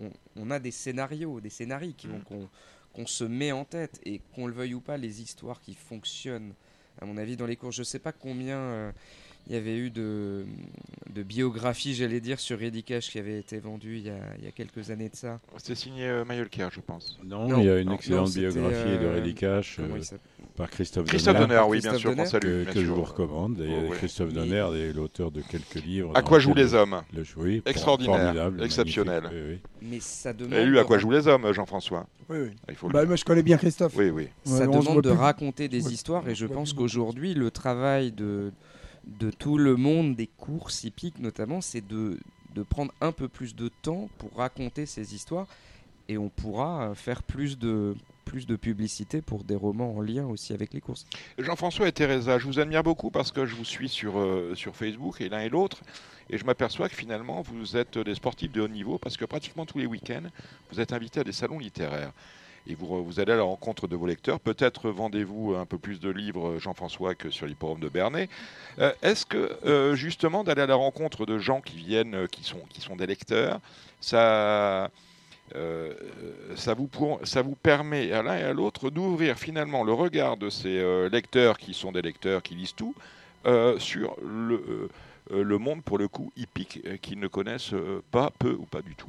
on, 0.00 0.10
on 0.36 0.50
a 0.50 0.58
des 0.60 0.70
scénarios, 0.70 1.40
des 1.40 1.50
scénarii 1.50 1.94
qui 1.94 2.06
Mm. 2.08 2.22
vont- 2.30 2.48
qu'on 2.92 3.06
se 3.06 3.24
met 3.24 3.52
en 3.52 3.64
tête 3.64 4.00
et 4.04 4.20
qu'on 4.34 4.46
le 4.46 4.52
veuille 4.52 4.74
ou 4.74 4.80
pas, 4.80 4.96
les 4.96 5.22
histoires 5.22 5.60
qui 5.60 5.74
fonctionnent, 5.74 6.54
à 7.00 7.06
mon 7.06 7.16
avis, 7.16 7.36
dans 7.36 7.46
les 7.46 7.56
courses. 7.56 7.76
Je 7.76 7.82
sais 7.82 7.98
pas 7.98 8.12
combien 8.12 8.58
euh, 8.58 8.92
il 9.48 9.54
y 9.54 9.56
avait 9.56 9.76
eu 9.76 9.90
de, 9.90 10.44
de 11.12 11.22
biographies, 11.22 11.94
j'allais 11.94 12.20
dire, 12.20 12.38
sur 12.38 12.62
Eddie 12.62 12.84
Cash 12.84 13.10
qui 13.10 13.18
avait 13.18 13.38
été 13.38 13.58
vendues 13.58 13.98
il 13.98 14.06
y 14.06 14.10
a, 14.10 14.16
il 14.38 14.44
y 14.44 14.48
a 14.48 14.52
quelques 14.52 14.90
années 14.90 15.08
de 15.08 15.16
ça. 15.16 15.40
C'est 15.58 15.74
signé 15.74 16.06
euh, 16.06 16.24
Mayolker, 16.24 16.68
je 16.70 16.80
pense. 16.80 17.18
Non, 17.24 17.48
Non, 17.48 17.58
il 17.58 17.64
y 17.66 17.70
a 17.70 17.78
une 17.80 17.88
non, 17.88 17.94
excellente 17.96 18.20
non, 18.20 18.32
c'était, 18.32 18.48
biographie 18.48 18.98
de 18.98 19.30
euh, 19.30 19.32
Cash 19.32 19.76
Comment 19.76 19.96
euh, 19.96 20.02
s'appelle 20.02 20.20
par 20.56 20.68
Christophe, 20.70 21.06
Christophe 21.06 21.34
Donner, 21.38 21.54
Donner, 21.56 21.66
oui, 21.66 21.80
bien 21.80 21.90
Christophe 21.92 22.00
sûr, 22.14 22.40
Donner. 22.40 22.40
que, 22.40 22.64
bien 22.64 22.72
que 22.74 22.84
je 22.84 22.90
vous 22.92 23.02
recommande. 23.04 23.60
Et, 23.60 23.68
Oh, 23.72 23.90
ouais. 23.90 23.96
Christophe 23.96 24.32
Donner 24.34 24.66
est 24.76 24.92
l'auteur 24.92 25.30
de 25.30 25.40
quelques 25.40 25.82
livres. 25.84 26.12
À 26.14 26.22
quoi 26.22 26.38
jouent 26.40 26.54
les 26.54 26.74
hommes 26.74 27.02
le 27.14 27.24
oui, 27.36 27.62
Extraordinaire, 27.64 28.20
formidable, 28.20 28.62
exceptionnel. 28.62 29.24
oui, 29.32 29.40
oui. 29.50 29.58
Mais 29.80 30.00
ça 30.00 30.32
demande. 30.32 30.52
Et 30.52 30.64
lu 30.66 30.78
à 30.78 30.84
quoi 30.84 30.98
jouent 30.98 31.10
les 31.10 31.26
hommes, 31.26 31.50
Jean-François? 31.52 32.06
Oui, 32.28 32.36
oui. 32.42 32.50
Il 32.68 32.74
faut 32.74 32.88
le 32.88 32.92
Bah, 32.92 33.04
moi, 33.06 33.16
je 33.16 33.24
connais 33.24 33.42
bien 33.42 33.56
Christophe. 33.56 33.94
Oui, 33.96 34.10
oui. 34.10 34.28
Ça 34.44 34.66
Ouais, 34.68 34.78
demande 34.78 35.02
de 35.02 35.10
raconter 35.10 35.68
des 35.68 35.92
histoires 35.92 36.28
et 36.28 36.34
je 36.34 36.46
pense 36.46 36.72
qu'aujourd'hui 36.74 37.32
le 37.34 37.50
travail 37.50 38.12
de, 38.12 38.52
de 39.04 39.30
tout 39.30 39.58
le 39.58 39.76
monde 39.76 40.14
des 40.14 40.26
courses 40.26 40.84
hippiques 40.84 41.18
notamment 41.18 41.60
c'est 41.60 41.86
de, 41.86 42.18
de 42.54 42.62
prendre 42.62 42.92
un 43.00 43.12
peu 43.12 43.28
plus 43.28 43.54
de 43.54 43.68
temps 43.82 44.08
pour 44.18 44.34
raconter 44.36 44.86
ces 44.86 45.14
histoires 45.14 45.46
et 46.08 46.18
on 46.18 46.28
pourra 46.28 46.94
faire 46.94 47.22
plus 47.22 47.58
de, 47.58 47.94
plus 48.24 48.46
de 48.46 48.56
publicité 48.56 49.20
pour 49.20 49.44
des 49.44 49.54
romans 49.54 49.96
en 49.96 50.00
lien 50.00 50.26
aussi 50.26 50.52
avec 50.52 50.72
les 50.72 50.80
courses. 50.80 51.06
Jean-François 51.38 51.88
et 51.88 51.92
Teresa, 51.92 52.38
je 52.38 52.46
vous 52.46 52.58
admire 52.58 52.82
beaucoup 52.82 53.10
parce 53.10 53.32
que 53.32 53.46
je 53.46 53.54
vous 53.54 53.64
suis 53.64 53.88
sur, 53.88 54.18
euh, 54.18 54.54
sur 54.54 54.74
Facebook 54.74 55.20
et 55.20 55.28
l'un 55.28 55.40
et 55.40 55.48
l'autre. 55.48 55.82
Et 56.30 56.38
je 56.38 56.44
m'aperçois 56.44 56.88
que 56.88 56.94
finalement, 56.94 57.42
vous 57.42 57.76
êtes 57.76 57.98
des 57.98 58.14
sportifs 58.14 58.52
de 58.52 58.60
haut 58.60 58.68
niveau 58.68 58.98
parce 58.98 59.16
que 59.16 59.24
pratiquement 59.24 59.66
tous 59.66 59.78
les 59.78 59.86
week-ends, 59.86 60.28
vous 60.70 60.80
êtes 60.80 60.92
invités 60.92 61.20
à 61.20 61.24
des 61.24 61.32
salons 61.32 61.58
littéraires. 61.58 62.12
Et 62.68 62.74
vous, 62.74 63.04
vous 63.04 63.18
allez 63.20 63.32
à 63.32 63.36
la 63.36 63.42
rencontre 63.42 63.88
de 63.88 63.96
vos 63.96 64.06
lecteurs. 64.06 64.38
Peut-être 64.38 64.90
vendez-vous 64.90 65.54
un 65.54 65.66
peu 65.66 65.78
plus 65.78 65.98
de 66.00 66.10
livres, 66.10 66.58
Jean-François, 66.58 67.14
que 67.14 67.30
sur 67.30 67.46
l'hipporome 67.46 67.80
de 67.80 67.88
Bernay. 67.88 68.28
Euh, 68.78 68.92
Est-ce 69.02 69.26
que, 69.26 69.58
euh, 69.66 69.94
justement, 69.96 70.44
d'aller 70.44 70.62
à 70.62 70.66
la 70.66 70.76
rencontre 70.76 71.26
de 71.26 71.38
gens 71.38 71.60
qui 71.60 71.76
viennent, 71.76 72.14
euh, 72.14 72.26
qui 72.28 72.44
sont, 72.44 72.60
qui 72.70 72.80
sont 72.80 72.94
des 72.96 73.06
lecteurs, 73.06 73.60
ça, 74.00 74.90
euh, 75.54 75.92
ça, 76.56 76.74
vous 76.74 76.86
pour- 76.86 77.20
ça 77.24 77.42
vous 77.42 77.56
permet 77.56 78.12
à 78.12 78.22
l'un 78.22 78.36
et 78.36 78.42
à 78.42 78.52
l'autre 78.52 78.90
d'ouvrir 78.90 79.38
finalement 79.38 79.84
le 79.84 79.92
regard 79.92 80.36
de 80.36 80.48
ces 80.50 80.78
euh, 80.78 81.08
lecteurs 81.08 81.58
qui 81.58 81.74
sont 81.74 81.92
des 81.92 82.02
lecteurs 82.02 82.42
qui 82.42 82.54
lisent 82.54 82.74
tout 82.74 82.94
euh, 83.46 83.78
sur 83.78 84.16
le, 84.22 84.54
euh, 84.54 84.88
euh, 85.32 85.42
le 85.44 85.58
monde, 85.58 85.82
pour 85.82 85.98
le 85.98 86.08
coup, 86.08 86.32
hippique, 86.36 86.80
euh, 86.86 86.96
qu'ils 86.96 87.18
ne 87.20 87.28
connaissent 87.28 87.74
euh, 87.74 88.02
pas, 88.10 88.30
peu 88.38 88.52
ou 88.52 88.66
pas 88.66 88.82
du 88.82 88.94
tout? 88.96 89.08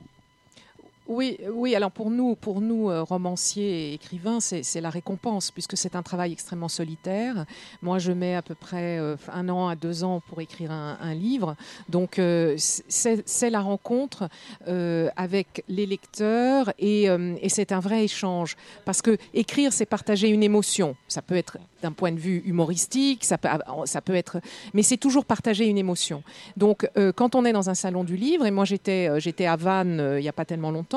Oui, 1.07 1.37
oui. 1.51 1.75
Alors 1.75 1.91
pour 1.91 2.09
nous, 2.09 2.35
pour 2.35 2.61
nous 2.61 2.89
euh, 2.89 3.03
romanciers 3.03 3.89
et 3.89 3.93
écrivains, 3.93 4.39
c'est 4.39 4.79
la 4.79 4.89
récompense 4.89 5.51
puisque 5.51 5.75
c'est 5.75 5.97
un 5.97 6.01
travail 6.01 6.31
extrêmement 6.31 6.69
solitaire. 6.69 7.45
Moi, 7.81 7.99
je 7.99 8.13
mets 8.13 8.35
à 8.35 8.41
peu 8.41 8.55
près 8.55 8.97
euh, 8.99 9.17
un 9.31 9.49
an 9.49 9.67
à 9.67 9.75
deux 9.75 10.05
ans 10.05 10.21
pour 10.29 10.39
écrire 10.39 10.71
un, 10.71 11.13
livre. 11.13 11.55
Donc 11.89 12.17
euh, 12.19 12.55
c'est 12.57 13.49
la 13.49 13.59
rencontre 13.59 14.29
avec 14.65 15.63
les 15.67 15.85
lecteurs 15.85 16.73
et, 16.79 17.07
c'est 17.49 17.71
un 17.71 17.79
vrai 17.79 18.03
échange 18.03 18.55
parce 18.85 19.01
que 19.01 19.17
écrire, 19.33 19.73
c'est 19.73 19.85
partager 19.85 20.29
une 20.29 20.41
émotion. 20.41 20.95
Ça 21.07 21.21
peut 21.21 21.35
être 21.35 21.57
d'un 21.83 21.91
point 21.91 22.11
de 22.11 22.19
vue 22.19 22.41
humoristique, 22.45 23.25
ça 23.25 23.37
peut, 23.37 23.49
ça 23.85 24.01
peut 24.01 24.15
être, 24.15 24.39
mais 24.73 24.81
c'est 24.81 24.97
toujours 24.97 25.25
partager 25.25 25.67
une 25.67 25.77
émotion. 25.77 26.23
Donc, 26.57 26.89
quand 27.15 27.35
on 27.35 27.45
est 27.45 27.53
dans 27.53 27.69
un 27.69 27.75
salon 27.75 28.03
du 28.03 28.15
livre, 28.15 28.45
et 28.45 28.51
moi 28.51 28.65
j'étais, 28.65 29.19
j'étais 29.19 29.45
à 29.45 29.55
Vannes 29.55 30.15
il 30.17 30.21
n'y 30.21 30.29
a 30.29 30.33
pas 30.33 30.45
tellement 30.45 30.71
longtemps, 30.71 30.92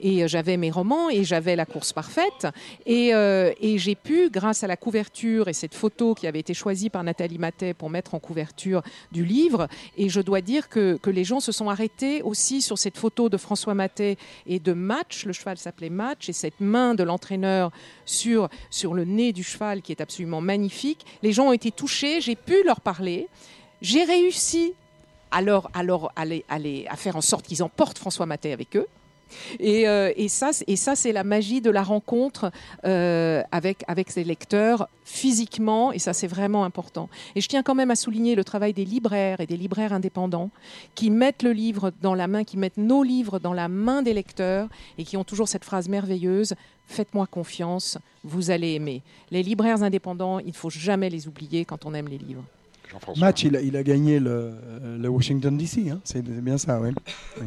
et 0.00 0.22
euh, 0.22 0.28
j'avais 0.28 0.56
mes 0.56 0.70
romans 0.70 1.10
et 1.10 1.24
j'avais 1.24 1.56
la 1.56 1.66
course 1.66 1.92
parfaite, 1.92 2.46
et, 2.86 3.14
euh, 3.14 3.52
et 3.60 3.78
j'ai 3.78 3.94
pu, 3.94 4.30
grâce 4.30 4.64
à 4.64 4.66
la 4.66 4.76
couverture 4.76 5.48
et 5.48 5.52
cette 5.52 5.74
photo 5.74 6.14
qui 6.14 6.26
avait 6.26 6.40
été 6.40 6.54
choisie 6.54 6.90
par 6.90 7.04
Nathalie 7.04 7.38
Matet 7.38 7.74
pour 7.74 7.90
mettre 7.90 8.14
en 8.14 8.18
couverture 8.18 8.82
du 9.12 9.24
livre, 9.24 9.68
et 9.96 10.08
je 10.08 10.20
dois 10.20 10.40
dire 10.40 10.68
que, 10.68 10.98
les 11.08 11.24
gens 11.24 11.40
se 11.40 11.52
sont 11.52 11.70
arrêtés 11.70 12.20
aussi 12.20 12.60
sur 12.60 12.76
cette 12.76 12.98
photo 12.98 13.30
de 13.30 13.38
François 13.38 13.72
Matet 13.72 14.18
et 14.46 14.58
de 14.58 14.74
Match, 14.74 15.24
le 15.24 15.32
cheval 15.32 15.56
s'appelait 15.56 15.88
Match, 15.88 16.28
et 16.28 16.34
cette 16.34 16.60
main 16.60 16.94
de 16.94 17.02
l'entraîneur 17.02 17.70
sur, 18.04 18.48
le 18.92 19.04
nez 19.04 19.32
du 19.32 19.42
cheval 19.42 19.80
qui 19.80 19.92
est 19.92 20.02
absolument 20.02 20.40
magnifique. 20.40 21.06
Les 21.22 21.32
gens 21.32 21.46
ont 21.46 21.52
été 21.52 21.70
touchés, 21.70 22.20
j'ai 22.20 22.36
pu 22.36 22.62
leur 22.64 22.80
parler. 22.80 23.28
J'ai 23.80 24.04
réussi 24.04 24.74
à, 25.30 25.42
faire 26.96 27.16
en 27.16 27.20
sorte 27.20 27.46
qu'ils 27.46 27.62
emportent 27.62 27.98
François 27.98 28.26
Matet 28.26 28.52
avec 28.52 28.76
eux. 28.76 28.86
Et, 29.60 29.88
euh, 29.88 30.12
et 30.16 30.28
ça, 30.28 30.52
c'est- 30.52 30.64
et 30.68 30.76
ça, 30.76 30.94
c'est 30.96 31.12
la 31.12 31.24
magie 31.24 31.60
de 31.60 31.70
la 31.70 31.82
rencontre 31.82 32.50
euh, 32.84 33.42
avec, 33.52 33.84
avec 33.88 34.10
ses 34.10 34.24
lecteurs 34.24 34.88
physiquement, 35.04 35.90
et 35.92 35.98
ça, 35.98 36.12
c'est 36.12 36.26
vraiment 36.26 36.64
important. 36.64 37.08
Et 37.34 37.40
je 37.40 37.48
tiens 37.48 37.62
quand 37.62 37.74
même 37.74 37.90
à 37.90 37.96
souligner 37.96 38.34
le 38.34 38.44
travail 38.44 38.72
des 38.74 38.84
libraires 38.84 39.40
et 39.40 39.46
des 39.46 39.56
libraires 39.56 39.92
indépendants 39.92 40.50
qui 40.94 41.10
mettent 41.10 41.42
le 41.42 41.52
livre 41.52 41.92
dans 42.02 42.14
la 42.14 42.26
main, 42.28 42.44
qui 42.44 42.56
mettent 42.58 42.76
nos 42.76 43.02
livres 43.02 43.38
dans 43.38 43.54
la 43.54 43.68
main 43.68 44.02
des 44.02 44.12
lecteurs 44.12 44.68
et 44.98 45.04
qui 45.04 45.16
ont 45.16 45.24
toujours 45.24 45.48
cette 45.48 45.64
phrase 45.64 45.88
merveilleuse 45.88 46.54
Faites-moi 46.90 47.26
confiance, 47.26 47.98
vous 48.24 48.50
allez 48.50 48.72
aimer. 48.72 49.02
Les 49.30 49.42
libraires 49.42 49.82
indépendants, 49.82 50.38
il 50.38 50.46
ne 50.48 50.52
faut 50.52 50.70
jamais 50.70 51.10
les 51.10 51.28
oublier 51.28 51.66
quand 51.66 51.84
on 51.84 51.92
aime 51.92 52.08
les 52.08 52.16
livres. 52.16 52.42
Jean-François. 52.90 53.26
Match, 53.26 53.44
il 53.44 53.54
a, 53.56 53.60
il 53.60 53.76
a 53.76 53.82
gagné 53.82 54.18
le, 54.18 54.54
le 54.98 55.08
Washington 55.10 55.54
DC, 55.58 55.90
hein. 55.90 56.00
c'est 56.04 56.24
c'est 56.26 56.40
bien 56.42 56.56
ça, 56.56 56.80
oui. 56.80 56.90
Oui. 57.42 57.46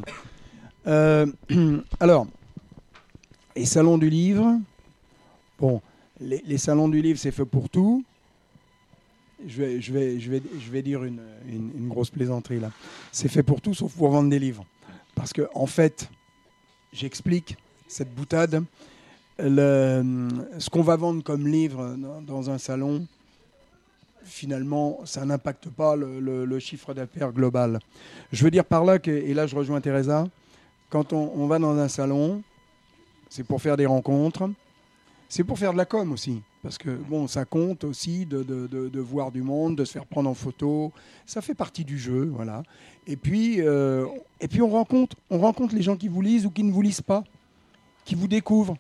Euh, 0.88 1.26
alors, 2.00 2.28
les 3.56 3.66
salons 3.66 3.98
du 3.98 4.10
livre, 4.10 4.60
bon, 5.60 5.82
les, 6.20 6.58
salons 6.58 6.90
du 6.90 7.02
livre, 7.02 7.20
c'est 7.20 7.32
fait 7.32 7.46
pour 7.46 7.70
tout. 7.70 8.04
Je 9.46 9.58
vais, 9.62 9.82
je 9.82 9.92
vais, 9.92 10.20
je 10.20 10.30
vais, 10.32 10.42
je 10.60 10.72
vais 10.72 10.82
dire 10.84 11.04
une, 11.04 11.22
une- 11.48 11.88
grosse 11.90 12.12
plaisanterie 12.12 12.60
là. 12.60 12.72
C'est 13.12 13.28
fait 13.28 13.42
pour 13.44 13.60
tout 13.60 13.74
sauf 13.74 13.92
pour 13.94 14.10
vendre 14.12 14.30
des 14.30 14.38
livres. 14.40 14.66
Parce 15.16 15.34
que, 15.34 15.48
en 15.56 15.66
fait, 15.66 16.10
j'explique 16.94 17.58
cette 17.88 18.14
boutade. 18.14 18.64
Ce 19.40 20.70
qu'on 20.70 20.84
va 20.84 20.96
vendre 20.96 21.24
comme 21.24 21.48
livre 21.48 21.96
dans, 22.22 22.50
un 22.52 22.60
salon, 22.60 23.08
finalement, 24.24 25.00
ça 25.06 25.26
n'impacte 25.26 25.70
pas 25.70 25.96
le, 25.96 26.20
le- 26.20 26.46
le 26.46 26.60
chiffre 26.60 26.94
d'affaires 26.94 27.32
global. 27.34 27.80
Je 28.32 28.44
veux 28.44 28.52
dire 28.52 28.64
par 28.66 28.86
là 28.86 29.00
que, 29.00 29.10
et 29.10 29.34
là 29.34 29.48
je 29.48 29.56
rejoins 29.56 29.82
Teresa, 29.82 30.28
quand 30.92 31.14
on, 31.14 31.48
va 31.48 31.58
dans 31.58 31.76
un 31.78 31.88
salon, 31.88 32.44
c'est 33.30 33.44
pour 33.46 33.62
faire 33.62 33.78
des 33.78 33.86
rencontres, 33.86 34.50
c'est 35.30 35.44
pour 35.46 35.58
faire 35.58 35.72
de 35.72 35.78
la 35.78 35.86
com 35.86 36.12
aussi. 36.12 36.42
Parce 36.62 36.78
que 36.78 36.92
bon, 36.92 37.28
ça 37.28 37.46
compte 37.46 37.86
aussi 37.86 38.26
de, 38.28 38.44
de- 38.44 38.68
de- 38.68 39.00
voir 39.00 39.32
du 39.32 39.42
monde, 39.42 39.76
de 39.78 39.86
se 39.86 39.94
faire 39.94 40.06
prendre 40.06 40.30
en 40.30 40.36
photo. 40.36 40.92
Ça 41.26 41.42
fait 41.42 41.56
partie 41.56 41.84
du 41.86 41.98
jeu, 41.98 42.30
voilà. 42.36 42.62
Et 43.08 43.16
puis, 43.16 43.62
euh, 43.62 44.06
et 44.40 44.48
puis 44.48 44.62
on 44.62 44.70
rencontre, 44.70 45.16
on 45.32 45.40
rencontre 45.40 45.74
les 45.74 45.82
gens 45.82 45.96
qui 45.96 46.08
vous 46.08 46.22
lisent 46.22 46.46
ou 46.46 46.52
qui 46.52 46.64
ne 46.64 46.72
vous 46.72 46.82
lisent 46.84 47.02
pas, 47.02 47.24
qui 48.06 48.14
vous 48.14 48.28
découvrent. 48.28 48.78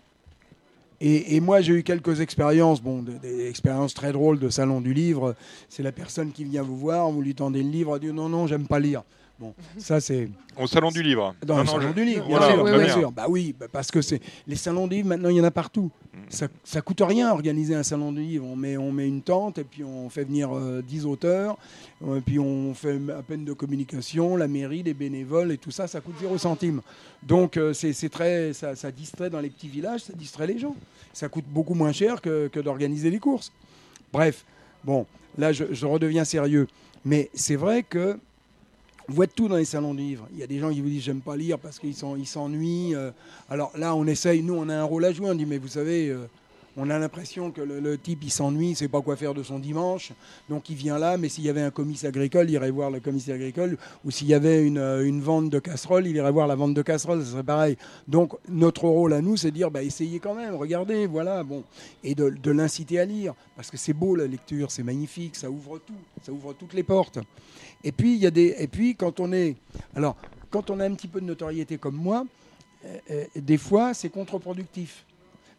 Et, 1.00 1.36
et 1.36 1.40
moi, 1.40 1.62
j'ai 1.62 1.74
eu 1.74 1.82
quelques 1.84 2.20
expériences, 2.22 2.82
bon, 2.84 3.02
des, 3.02 3.18
des 3.18 3.48
expériences 3.50 3.96
très 3.96 4.12
drôles 4.12 4.38
de 4.38 4.50
salon 4.50 4.82
du 4.82 4.94
livre. 4.94 5.36
C'est 5.70 5.82
la 5.82 5.92
personne 5.92 6.32
qui 6.32 6.44
vient 6.44 6.62
vous 6.62 6.78
voir, 6.78 7.10
vous 7.10 7.22
lui 7.24 7.34
tendez 7.34 7.64
le 7.64 7.70
livre, 7.70 7.96
elle 7.96 8.02
dit 8.02 8.14
non, 8.14 8.30
non, 8.30 8.46
j'aime 8.46 8.68
pas 8.68 8.80
lire. 8.80 9.02
Bon, 9.42 9.56
ça 9.80 10.00
c'est 10.00 10.30
Au 10.56 10.68
salon 10.68 10.92
du 10.92 11.02
livre. 11.02 11.34
dans 11.44 11.56
Non, 11.56 11.62
le 11.62 11.66
non, 11.66 11.72
salon 11.74 11.88
je- 11.90 11.94
du 11.96 12.06
livre, 12.06 12.28
bien 12.28 12.38
Voilà, 12.38 12.54
sûr, 12.54 12.64
très 12.64 12.78
bien 12.78 12.86
bien. 12.86 12.94
sûr. 12.94 13.12
Bah 13.12 13.26
oui, 13.28 13.56
bah 13.60 13.66
parce 13.72 13.90
que 13.90 14.00
c'est 14.04 14.22
les 14.46 14.56
salons 14.56 14.86
du 14.86 14.98
livre 14.98 15.08
maintenant 15.08 15.30
il 15.30 15.38
y 15.38 15.42
en 15.42 15.46
a 15.46 15.50
partout. 15.52 15.90
Ça, 16.30 16.48
ça 16.64 16.82
coûte 16.82 17.02
rien 17.04 17.32
organiser 17.32 17.74
un 17.74 17.82
salon 17.82 18.12
du 18.12 18.22
livre. 18.22 18.46
On 18.46 18.56
met 18.56 18.78
on 18.78 18.92
met 18.92 19.08
une 19.08 19.24
tente 19.24 19.58
et 19.58 19.64
puis 19.64 19.84
on 19.84 20.10
fait 20.12 20.26
venir 20.26 20.56
euh, 20.56 20.84
10 20.88 21.06
auteurs, 21.08 21.58
euh, 22.08 22.18
et 22.20 22.22
puis 22.22 22.38
on 22.38 22.76
fait 22.76 23.00
à 23.18 23.24
peine 23.24 23.44
de 23.44 23.54
communication, 23.54 24.36
la 24.36 24.48
mairie, 24.48 24.84
les 24.84 24.94
bénévoles 24.94 25.52
et 25.52 25.58
tout 25.58 25.72
ça, 25.72 25.88
ça 25.88 26.02
coûte 26.02 26.16
0 26.22 26.38
centime. 26.38 26.82
Donc 27.24 27.58
euh, 27.58 27.74
c'est 27.74 27.94
c'est 27.94 28.10
très 28.10 28.54
ça, 28.54 28.76
ça 28.76 28.92
distrait 28.92 29.32
dans 29.32 29.40
les 29.40 29.50
petits 29.50 29.70
villages, 29.70 30.02
ça 30.02 30.14
distrait 30.14 30.46
les 30.46 30.60
gens. 30.60 30.76
Ça 31.14 31.30
coûte 31.30 31.46
beaucoup 31.48 31.74
moins 31.74 31.92
cher 31.94 32.22
que, 32.22 32.48
que 32.48 32.60
d'organiser 32.60 33.10
les 33.10 33.20
courses. 33.20 33.52
Bref, 34.14 34.46
bon, 34.84 35.08
là 35.38 35.52
je, 35.52 35.64
je 35.72 35.86
redeviens 35.88 36.26
sérieux. 36.26 36.68
Mais 37.04 37.32
c'est 37.34 37.56
vrai 37.56 37.82
que 37.82 38.20
on 39.10 39.14
voit 39.14 39.26
de 39.26 39.32
tout 39.32 39.48
dans 39.48 39.56
les 39.58 39.66
salons 39.66 39.94
du 39.94 40.02
livre. 40.02 40.28
Il 40.34 40.40
y 40.40 40.44
a 40.44 40.48
des 40.48 40.60
gens 40.60 40.72
qui 40.72 40.82
vous 40.82 40.90
disent 40.90 41.04
j'aime 41.04 41.22
pas 41.22 41.36
lire 41.36 41.58
parce 41.60 41.80
qu'ils 41.80 41.96
sont- 41.96 42.16
ils 42.16 42.28
s'ennuient. 42.28 42.96
euh. 42.96 43.12
alors 43.50 43.72
là, 43.78 43.96
on 43.96 44.06
essaye, 44.08 44.42
nous, 44.44 44.54
on 44.56 44.70
a 44.70 44.76
un 44.76 44.84
rôle 44.84 45.06
à 45.06 45.12
jouer. 45.12 45.30
On 45.30 45.36
dit 45.36 45.46
mais 45.46 45.58
vous 45.58 45.68
savez, 45.68 46.10
euh, 46.10 46.28
on 46.78 46.90
a 46.90 46.98
l'impression 46.98 47.52
que 47.52 47.62
le, 47.62 47.98
type 47.98 48.24
il 48.24 48.32
s'ennuie, 48.32 48.70
il 48.70 48.76
sait 48.76 48.88
pas 48.88 49.02
quoi 49.02 49.16
faire 49.16 49.34
de 49.34 49.44
son 49.44 49.60
dimanche, 49.60 50.14
donc 50.50 50.70
il 50.70 50.76
vient 50.76 50.98
là. 50.98 51.18
Mais 51.18 51.30
s'il 51.30 51.44
y 51.44 51.50
avait 51.50 51.62
un 51.62 51.72
commissaire 51.72 52.10
agricole, 52.10 52.50
il 52.50 52.54
irait 52.54 52.72
voir 52.72 52.90
le 52.90 53.00
commissaire 53.00 53.36
agricole. 53.36 53.78
Ou 54.06 54.12
s'il 54.12 54.28
y 54.28 54.34
avait 54.34 54.64
une, 54.64 54.78
euh, 54.78 55.06
une 55.06 55.22
vente 55.22 55.50
de 55.50 55.60
casseroles, 55.60 56.08
il 56.08 56.16
irait 56.16 56.32
voir 56.32 56.48
la 56.48 56.56
vente 56.56 56.74
de 56.74 56.82
casseroles. 56.82 57.24
Ce 57.24 57.32
serait 57.32 57.44
pareil. 57.44 57.78
Donc 58.08 58.34
notre 58.48 58.86
rôle 58.86 59.14
à 59.14 59.22
nous, 59.22 59.38
c'est 59.38 59.52
de 59.52 59.56
dire 59.56 59.72
bah, 59.72 59.84
essayez 59.84 60.20
quand 60.20 60.34
même, 60.34 60.56
regardez, 60.56 61.08
voilà, 61.08 61.44
bon, 61.44 61.64
et 62.04 62.16
de, 62.16 62.52
l'inciter 62.52 63.00
à 63.00 63.06
lire 63.06 63.34
parce 63.56 63.72
que 63.72 63.78
c'est 63.78 63.94
beau 63.94 64.16
la 64.16 64.28
lecture, 64.28 64.72
c'est 64.72 64.84
magnifique, 64.84 65.36
ça 65.36 65.50
ouvre 65.50 65.80
tout, 65.80 65.94
ça 66.22 66.32
ouvre 66.32 66.54
toutes 66.54 66.74
les 66.74 66.84
portes. 66.84 67.20
Et 67.84 67.92
puis, 67.92 68.16
y 68.16 68.28
a 68.28 68.32
des. 68.32 68.56
Et 68.60 68.68
puis, 68.68 68.96
quand 68.96 69.20
on 69.20 69.34
est. 69.34 69.56
Alors, 69.96 70.16
quand 70.50 70.70
on 70.70 70.80
a 70.80 70.86
un 70.86 70.94
petit 70.94 71.08
peu 71.08 71.20
de 71.20 71.26
notoriété 71.26 71.78
comme 71.78 71.96
moi, 71.96 72.26
euh, 72.86 72.98
euh, 73.12 73.26
des 73.36 73.58
fois, 73.58 73.94
c'est 73.94 74.10
contre-productif. 74.10 75.06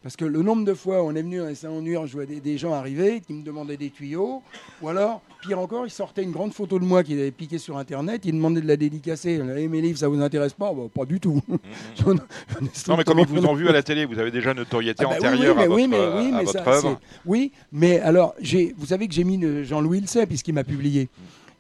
Parce 0.02 0.16
que 0.16 0.24
le 0.24 0.42
nombre 0.42 0.64
de 0.64 0.74
fois 0.74 1.00
où 1.02 1.06
on 1.06 1.14
est 1.14 1.22
venu 1.22 1.38
dans 1.38 1.46
les 1.46 1.54
salons 1.54 1.80
du 1.80 1.90
livre, 1.90 2.06
je 2.06 2.14
vois 2.14 2.26
des, 2.26 2.40
des 2.40 2.58
gens 2.58 2.72
arriver 2.72 3.20
qui 3.24 3.32
me 3.34 3.44
demandaient 3.44 3.76
des 3.76 3.90
tuyaux, 3.90 4.42
ou 4.80 4.88
alors, 4.88 5.22
pire 5.42 5.60
encore, 5.60 5.86
ils 5.86 5.90
sortaient 5.90 6.24
une 6.24 6.32
grande 6.32 6.52
photo 6.52 6.80
de 6.80 6.84
moi 6.84 7.04
qu'ils 7.04 7.20
avaient 7.20 7.30
piquée 7.30 7.58
sur 7.58 7.76
Internet, 7.78 8.22
ils 8.24 8.32
demandaient 8.32 8.60
de 8.60 8.66
la 8.66 8.76
dédicacer. 8.76 9.40
Eh, 9.56 9.68
mes 9.68 9.80
livres, 9.80 9.98
ça 9.98 10.08
vous 10.08 10.20
intéresse 10.20 10.54
pas? 10.54 10.72
Bah, 10.72 10.82
Pas 10.92 11.04
du 11.04 11.20
tout. 11.20 11.40
Ai 12.00 12.04
Non, 12.88 12.96
mais 12.96 13.04
comme 13.04 13.20
ils 13.20 13.26
vous 13.26 13.46
ont 13.46 13.54
vu 13.54 13.68
à 13.68 13.72
la 13.72 13.82
télé, 13.84 14.04
vous 14.04 14.18
avez 14.18 14.32
déjà 14.32 14.50
une 14.50 14.56
notoriété 14.58 15.04
ah 15.06 15.10
bah 15.10 15.16
antérieure 15.18 15.54
oui, 15.56 15.62
à 15.62 15.66
mais 15.66 15.66
votre, 15.68 15.76
oui, 15.76 15.88
mais 15.88 15.98
oui, 15.98 16.32
à 16.34 16.38
mais 16.38 16.44
votre 16.44 16.64
ça, 16.64 16.70
œuvre. 16.70 17.00
Oui, 17.24 17.52
mais 17.70 18.00
alors, 18.00 18.34
vous 18.76 18.86
savez 18.86 19.06
que 19.06 19.14
j'ai 19.14 19.24
mis 19.24 19.36
le 19.38 19.62
Jean-Louis 19.62 19.98
Ilsay, 19.98 20.26
puisqu'il 20.26 20.54
m'a 20.54 20.64
publié. 20.64 21.08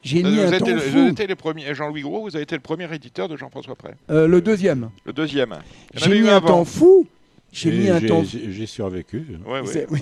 J'ai 0.02 0.20
Vous 0.22 0.30
mis 0.30 0.40
un 0.40 0.48
avez 0.48 0.58
temps 0.58 0.64
été, 0.66 0.74
le- 0.74 0.80
fou. 0.80 0.90
vous 0.90 0.98
avez 0.98 1.10
été 1.10 1.26
les 1.28 1.36
premiers, 1.36 1.74
Jean-Louis 1.76 2.02
Gros, 2.02 2.22
vous 2.22 2.34
avez 2.34 2.42
été 2.42 2.56
le 2.56 2.60
premier 2.60 2.92
éditeur 2.92 3.28
de 3.28 3.36
Jean-François 3.36 3.76
Prêt. 3.76 3.94
Euh, 4.10 4.26
le 4.26 4.40
deuxième. 4.40 4.90
Le 5.04 5.12
deuxième. 5.12 5.54
J'ai 5.94 6.20
mis 6.20 6.28
un 6.28 6.40
temps 6.40 6.64
fou. 6.64 7.06
J'ai 7.52 7.70
mis 7.70 7.88
un 7.88 8.00
temps. 8.00 8.24
j'ai- 8.24 8.66
survécu. 8.66 9.24
Ouais, 9.46 9.60
ouais. 9.60 9.66
C'est- 9.66 9.86
oui. 9.90 10.00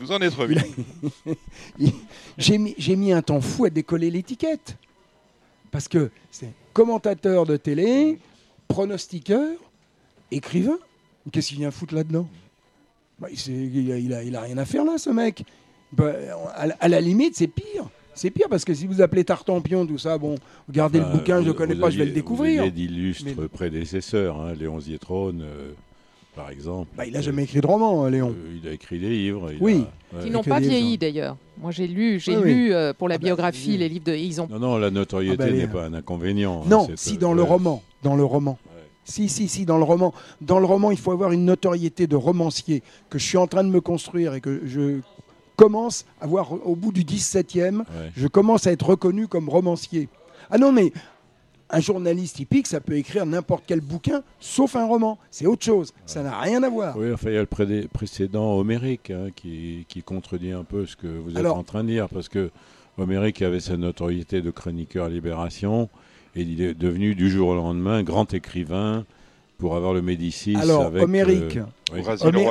Vous 0.00 0.12
en 0.12 0.18
êtes 0.20 0.34
remis. 0.34 0.56
J'ai 2.38 2.56
mis, 2.58 2.74
j'ai 2.78 2.94
mis 2.96 3.12
un 3.12 3.20
temps 3.22 3.40
fou 3.40 3.64
à 3.64 3.70
décoller 3.70 4.10
l'étiquette. 4.10 4.76
Parce 5.72 5.88
que 5.88 6.10
c'est 6.30 6.52
commentateur 6.72 7.44
de 7.46 7.56
télé, 7.56 8.18
pronostiqueur, 8.68 9.48
écrivain. 10.30 10.78
Qu'est-ce 11.32 11.48
qu'il 11.48 11.58
vient 11.58 11.70
foutre 11.72 11.94
là-dedans? 11.94 12.28
Bah, 13.18 13.28
il, 13.30 13.76
il 13.76 13.92
a, 13.92 13.98
il 13.98 14.14
a- 14.14 14.22
il 14.24 14.36
a 14.36 14.40
rien 14.42 14.56
à 14.58 14.64
faire 14.64 14.84
là, 14.84 14.98
ce 14.98 15.10
mec. 15.10 15.42
Bah, 15.92 16.12
à, 16.54 16.68
la- 16.68 16.76
à 16.80 16.88
la 16.88 17.00
limite, 17.00 17.34
c'est 17.36 17.48
pire. 17.48 17.88
C'est 18.14 18.30
pire 18.30 18.46
parce 18.48 18.64
que 18.64 18.74
si 18.74 18.86
vous 18.86 19.00
appelez 19.00 19.24
Tartampion, 19.24 19.84
tout 19.86 19.98
ça, 19.98 20.16
bon, 20.16 20.36
regardez 20.68 21.00
le 21.00 21.06
bouquin, 21.06 21.42
je 21.42 21.48
ne 21.48 21.52
connais 21.52 21.74
pas, 21.74 21.90
je 21.90 21.98
vais 21.98 22.04
le 22.06 22.12
découvrir. 22.12 22.62
Vous 22.62 22.68
aviez 22.68 22.86
d'illustres 22.86 23.24
Mais- 23.36 23.48
prédécesseurs, 23.48 24.40
hein, 24.40 24.54
Léon 24.54 24.80
Zietrone, 24.80 25.42
euh, 25.42 25.72
par 26.38 26.50
exemple. 26.50 26.88
Bah, 26.96 27.04
il 27.04 27.12
n'a 27.12 27.20
jamais 27.20 27.42
écrit 27.42 27.60
de 27.60 27.66
roman, 27.66 28.04
hein, 28.04 28.10
Léon. 28.10 28.30
Euh, 28.30 28.58
il 28.62 28.68
a 28.68 28.72
écrit 28.72 29.00
des 29.00 29.08
livres. 29.08 29.50
il 29.52 29.58
Oui. 29.60 29.84
a-. 30.16 30.22
Qui 30.22 30.30
n'ont 30.30 30.44
pas 30.44 30.60
vieilli 30.60 30.96
d'ailleurs. 30.96 31.36
Moi 31.60 31.72
j'ai 31.72 31.88
lu, 31.88 32.20
j'ai 32.20 32.36
lu 32.40 32.72
euh, 32.72 32.92
pour 32.94 33.08
la 33.08 33.16
Ah 33.16 33.18
bah, 33.18 33.24
biographie 33.26 33.76
les 33.76 33.88
livres 33.88 34.04
de. 34.04 34.14
Ils 34.14 34.40
ont 34.40 34.46
Non, 34.48 34.60
non, 34.60 34.76
la 34.78 34.90
notoriété 34.92 35.36
Ah 35.40 35.46
bah, 35.46 35.52
n'est 35.52 35.66
pas 35.66 35.84
un 35.86 35.94
inconvénient. 35.94 36.62
hein, 36.62 36.68
Non, 36.68 36.86
c'est, 36.88 36.96
si 36.96 37.14
euh, 37.16 37.18
dans 37.18 37.32
le 37.34 37.42
roman, 37.42 37.82
dans 38.04 38.14
le 38.14 38.24
roman. 38.24 38.56
Si, 39.04 39.28
si, 39.28 39.48
si, 39.48 39.64
dans 39.64 39.78
le 39.78 39.84
roman. 39.84 40.12
Dans 40.42 40.58
le 40.60 40.66
roman, 40.66 40.90
il 40.92 40.98
faut 40.98 41.10
avoir 41.12 41.32
une 41.32 41.44
notoriété 41.46 42.06
de 42.06 42.14
romancier 42.14 42.82
que 43.10 43.18
je 43.18 43.24
suis 43.24 43.38
en 43.38 43.46
train 43.46 43.64
de 43.64 43.70
me 43.70 43.80
construire 43.80 44.34
et 44.34 44.40
que 44.42 44.60
je 44.66 45.00
commence 45.56 46.04
à 46.20 46.26
voir 46.26 46.52
au 46.52 46.76
bout 46.76 46.92
du 46.92 47.02
17e, 47.04 47.78
Ouais. 47.78 47.84
je 48.16 48.28
commence 48.28 48.66
à 48.66 48.72
être 48.72 48.86
reconnu 48.90 49.26
comme 49.26 49.48
romancier. 49.48 50.08
Ah 50.50 50.58
non, 50.58 50.72
mais 50.72 50.92
un 51.70 51.80
journaliste 51.80 52.36
typique, 52.36 52.66
ça 52.66 52.80
peut 52.80 52.96
écrire 52.96 53.26
n'importe 53.26 53.64
quel 53.66 53.80
bouquin, 53.80 54.22
sauf 54.40 54.74
un 54.76 54.86
roman. 54.86 55.18
C'est 55.30 55.46
autre 55.46 55.64
chose. 55.64 55.92
Ça 56.06 56.22
n'a 56.22 56.38
rien 56.40 56.62
à 56.62 56.68
voir. 56.70 56.96
Oui, 56.96 57.12
enfin, 57.12 57.30
il 57.30 57.34
y 57.34 57.38
a 57.38 57.40
le 57.42 57.86
précédent 57.88 58.54
homérique 58.56 59.10
hein, 59.10 59.28
qui, 59.36 59.84
qui 59.88 60.02
contredit 60.02 60.52
un 60.52 60.64
peu 60.64 60.86
ce 60.86 60.96
que 60.96 61.06
vous 61.06 61.30
êtes 61.32 61.36
Alors- 61.38 61.56
en 61.58 61.64
train 61.64 61.84
de 61.84 61.88
dire, 61.88 62.08
parce 62.08 62.28
que 62.28 62.50
Homérique 62.96 63.42
avait 63.42 63.60
sa 63.60 63.76
notoriété 63.76 64.42
de 64.42 64.50
chroniqueur 64.50 65.04
à 65.06 65.08
Libération, 65.08 65.88
et 66.34 66.42
il 66.42 66.60
est 66.62 66.74
devenu 66.74 67.14
du 67.14 67.30
jour 67.30 67.48
au 67.50 67.54
lendemain 67.54 68.02
grand 68.02 68.32
écrivain 68.34 69.04
pour 69.58 69.76
avoir 69.76 69.92
le 69.92 70.02
Médicis. 70.02 70.56
Alors, 70.56 70.82
avec, 70.86 71.02
Homérique, 71.02 71.58
euh, 71.58 71.64
oui. 71.92 72.02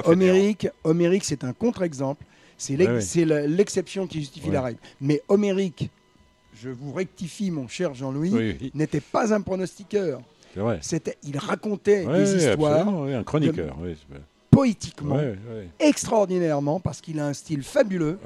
Homérique, 0.06 0.68
Homérique, 0.84 1.24
c'est 1.26 1.44
un 1.44 1.54
contre-exemple. 1.54 2.24
C'est 2.58 2.76
Ouais, 2.78 2.88
ouais. 2.88 3.48
l'exception 3.48 4.08
qui 4.08 4.20
justifie 4.20 4.48
Ouais. 4.48 4.54
la 4.54 4.62
règle. 4.64 4.80
Mais 5.00 5.22
Homérique, 5.28 5.90
je 6.62 6.70
vous 6.70 6.92
rectifie, 6.94 7.52
mon 7.52 7.68
cher 7.68 7.94
Jean-Louis, 7.94 8.32
Oui, 8.34 8.58
oui, 8.62 8.72
n'était 8.74 9.02
pas 9.02 9.34
un 9.34 9.42
pronostiqueur. 9.42 10.22
C'était, 10.82 11.18
il 11.24 11.38
racontait 11.38 12.06
Ouais, 12.06 12.18
des 12.24 12.36
histoires 12.46 12.88
un 12.88 13.24
chroniqueur. 13.24 13.76
poétiquement, 14.50 15.20
extraordinairement, 15.80 16.80
parce 16.80 17.02
qu'il 17.02 17.20
a 17.20 17.28
un 17.28 17.34
style 17.34 17.64
fabuleux, 17.64 18.20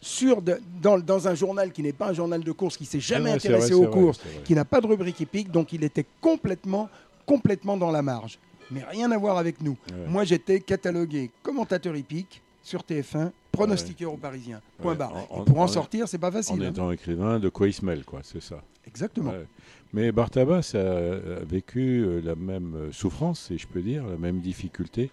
sur 0.00 0.42
de- 0.42 0.60
dans, 0.80 0.98
dans 0.98 1.26
un 1.26 1.34
journal 1.34 1.72
qui 1.72 1.82
n'est 1.82 1.92
pas 1.92 2.08
un 2.08 2.12
journal 2.12 2.42
de 2.44 2.52
course, 2.52 2.76
qui 2.76 2.84
s'est 2.84 3.00
jamais 3.00 3.32
intéressé 3.32 3.74
vrai, 3.74 3.86
aux 3.86 3.90
courses, 3.90 4.20
vrai. 4.20 4.42
qui 4.44 4.54
n'a 4.54 4.64
pas 4.64 4.80
de 4.80 4.86
rubrique 4.86 5.20
épique, 5.20 5.50
donc 5.50 5.72
il 5.72 5.82
était 5.82 6.06
complètement, 6.20 6.88
complètement 7.26 7.76
dans 7.76 7.90
la 7.90 8.02
marge. 8.02 8.38
Mais 8.70 8.84
rien 8.84 9.10
à 9.10 9.18
voir 9.18 9.38
avec 9.38 9.60
nous. 9.62 9.76
Moi, 10.06 10.24
j'étais 10.24 10.60
catalogué 10.60 11.30
commentateur 11.42 11.96
hippique 11.96 12.42
sur 12.62 12.82
TF1, 12.82 13.30
pronostiqueur 13.52 14.12
au 14.12 14.16
Parisien. 14.16 14.60
Point 14.78 14.92
Ouais, 14.92 14.98
barre. 14.98 15.26
en- 15.30 15.44
pour 15.44 15.58
en, 15.58 15.64
en- 15.64 15.68
sortir, 15.68 16.08
c'est 16.08 16.18
pas 16.18 16.28
En 16.28 16.32
facile. 16.32 16.62
hein. 16.64 16.70
étant 16.70 16.90
écrivain, 16.90 17.38
de 17.38 17.48
quoi 17.48 17.66
il 17.68 17.72
se 17.72 17.84
mêle, 17.84 18.04
quoi, 18.04 18.20
c'est 18.22 18.42
ça. 18.42 18.62
Exactement. 18.86 19.30
Ouais. 19.32 19.46
Mais 19.92 20.12
Bartabas 20.12 20.72
a, 20.74 20.78
a 20.78 21.44
vécu 21.44 22.02
euh, 22.04 22.20
la 22.22 22.34
même 22.34 22.74
euh, 22.74 22.92
souffrance, 22.92 23.46
si 23.48 23.58
je 23.58 23.66
peux 23.66 23.80
dire, 23.82 24.06
la 24.06 24.16
même 24.16 24.40
difficulté, 24.40 25.10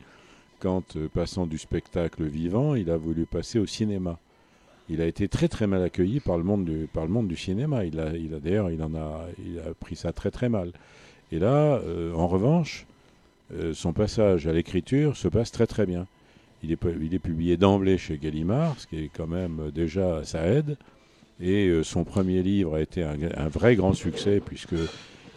quand, 0.60 0.96
euh, 0.96 1.08
passant 1.14 1.46
du 1.48 1.58
spectacle 1.58 2.24
vivant, 2.24 2.76
il 2.76 2.90
a 2.90 2.98
voulu 2.98 3.26
passer 3.26 3.60
au 3.60 3.66
cinéma. 3.66 4.18
Il 4.88 5.02
a 5.02 5.06
été 5.08 5.28
très 5.28 5.48
très 5.48 5.66
mal 5.66 5.82
accueilli 5.84 6.20
par 6.20 6.38
le 6.38 6.44
monde 6.44 6.64
du, 6.66 6.88
par 6.92 7.06
le 7.06 7.10
monde 7.12 7.28
du 7.28 7.36
cinéma. 7.36 7.86
Il 7.86 8.00
a, 8.00 8.16
il 8.16 8.34
a 8.36 8.40
d'ailleurs, 8.40 8.70
il 8.70 8.82
en 8.84 8.94
a, 8.96 9.26
il 9.44 9.60
a 9.60 9.74
pris 9.74 9.96
ça 9.96 10.14
très 10.14 10.30
très 10.30 10.48
mal. 10.48 10.72
Et 11.32 11.40
là, 11.40 11.78
euh, 11.80 12.14
en 12.14 12.28
revanche, 12.28 12.86
euh, 13.54 13.74
son 13.74 13.94
passage 13.94 14.46
à 14.48 14.54
l'écriture 14.54 15.18
se 15.18 15.28
passe 15.28 15.52
très 15.52 15.66
très 15.68 15.86
bien. 15.88 16.06
Il 16.66 16.72
est, 16.72 16.76
pu- 16.78 16.98
il 17.00 17.14
est 17.14 17.20
publié 17.20 17.58
d'emblée 17.58 17.98
chez 17.98 18.18
Gallimard, 18.18 18.76
ce 18.80 18.88
qui 18.88 18.98
est 18.98 19.10
quand 19.16 19.28
même 19.28 19.60
euh, 19.68 19.72
déjà 19.72 20.24
ça 20.26 20.46
aide. 20.48 20.78
Et 21.40 21.68
euh, 21.68 21.84
son 21.84 22.04
premier 22.04 22.42
livre 22.42 22.76
a 22.76 22.82
été 22.82 23.04
un, 23.04 23.18
un 23.38 23.48
vrai 23.50 23.76
grand 23.76 23.94
succès 23.94 24.42
puisque 24.44 24.76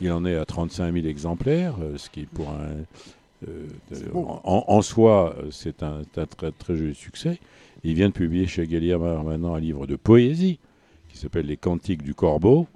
il 0.01 0.11
en 0.13 0.25
est 0.25 0.37
à 0.37 0.45
35 0.45 0.93
000 0.95 1.07
exemplaires, 1.07 1.75
euh, 1.83 1.99
ce 1.99 2.09
qui 2.09 2.25
pour 2.25 2.49
un 2.51 3.49
euh, 3.49 3.67
en, 4.15 4.65
en 4.67 4.83
soi 4.83 5.37
c'est 5.51 5.83
un, 5.83 6.03
un 6.17 6.27
très 6.27 6.51
très 6.53 6.77
joli 6.77 6.95
succès. 6.95 7.39
Il 7.85 7.95
vient 7.95 8.09
de 8.09 8.15
publier 8.15 8.47
chez 8.47 8.67
Gallimard 8.67 9.23
maintenant 9.25 9.55
un 9.55 9.61
livre 9.61 9.87
de 9.87 9.97
poésie 9.97 10.59
qui 11.09 11.19
s'appelle 11.19 11.47
Les 11.47 11.57
Cantiques 11.57 12.03
du 12.03 12.15
Corbeau 12.15 12.67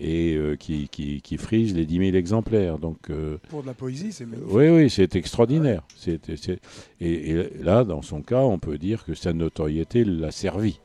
et 0.00 0.34
euh, 0.36 0.54
qui, 0.56 0.88
qui, 0.88 1.20
qui 1.20 1.36
frise 1.38 1.74
les 1.74 1.84
10 1.86 1.98
000 2.10 2.16
exemplaires. 2.16 2.78
Donc 2.78 3.10
euh, 3.10 3.38
Pour 3.48 3.62
de 3.62 3.66
la 3.66 3.74
poésie, 3.74 4.12
c'est 4.12 4.26
magnifique. 4.26 4.52
oui, 4.54 4.68
oui, 4.68 4.90
c'est 4.90 5.16
extraordinaire. 5.16 5.82
C'est- 5.96 6.36
c'est- 6.36 6.60
et, 7.00 7.30
et 7.30 7.50
là, 7.62 7.84
dans 7.84 8.02
son 8.02 8.22
cas, 8.22 8.40
on 8.42 8.58
peut 8.58 8.78
dire 8.78 9.04
que 9.04 9.14
sa 9.14 9.32
notoriété 9.32 10.04
l'a 10.04 10.30
servi. 10.30 10.78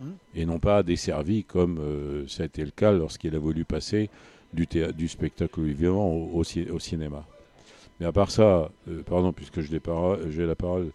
Hum. 0.00 0.12
Et 0.34 0.44
non 0.46 0.58
pas 0.58 0.82
desservi 0.82 1.44
comme 1.44 1.78
euh, 1.80 2.24
ça 2.28 2.42
a 2.42 2.46
été 2.46 2.64
le 2.64 2.70
cas 2.70 2.92
lorsqu'il 2.92 3.34
a 3.34 3.38
voulu 3.38 3.64
passer 3.64 4.10
du, 4.52 4.66
théâ- 4.66 4.92
du 4.92 5.08
spectacle 5.08 5.60
vivant 5.62 6.06
au, 6.10 6.30
au 6.38 6.44
ci- 6.44 6.68
au 6.70 6.78
cinéma. 6.78 7.26
Mais 7.98 8.06
à 8.06 8.12
part 8.12 8.30
ça, 8.30 8.70
euh, 8.88 9.02
pardon, 9.04 9.32
puisque 9.32 9.60
je 9.62 9.70
l'ai 9.72 9.80
paro- 9.80 10.18
j'ai 10.30 10.44
la 10.46 10.54
parole, 10.54 10.90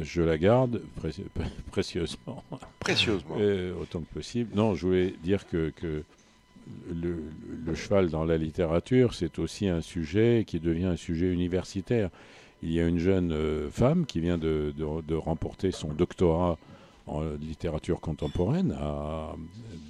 je 0.00 0.22
la 0.22 0.38
garde 0.38 0.80
pré- 0.96 1.12
précieusement. 1.70 2.42
Précieusement. 2.80 3.36
Autant 3.80 4.00
que 4.00 4.14
possible. 4.14 4.50
Non, 4.54 4.74
je 4.74 4.86
voulais 4.86 5.14
dire 5.22 5.46
que, 5.46 5.70
que 5.76 6.02
le, 6.92 7.74
cheval 7.74 8.10
dans 8.10 8.24
la 8.24 8.36
littérature, 8.36 9.14
c'est 9.14 9.38
aussi 9.38 9.68
un 9.68 9.80
sujet 9.80 10.44
qui 10.46 10.60
devient 10.60 10.86
un 10.86 10.96
sujet 10.96 11.32
universitaire. 11.32 12.10
Il 12.62 12.72
y 12.72 12.80
a 12.80 12.86
une 12.86 12.98
jeune 12.98 13.32
euh, 13.32 13.70
femme 13.70 14.06
qui 14.06 14.20
vient 14.20 14.38
de, 14.38 14.72
remporter 15.14 15.70
son 15.70 15.88
doctorat 15.88 16.58
en 17.06 17.22
littérature 17.40 18.00
contemporaine 18.00 18.76
à, 18.78 19.34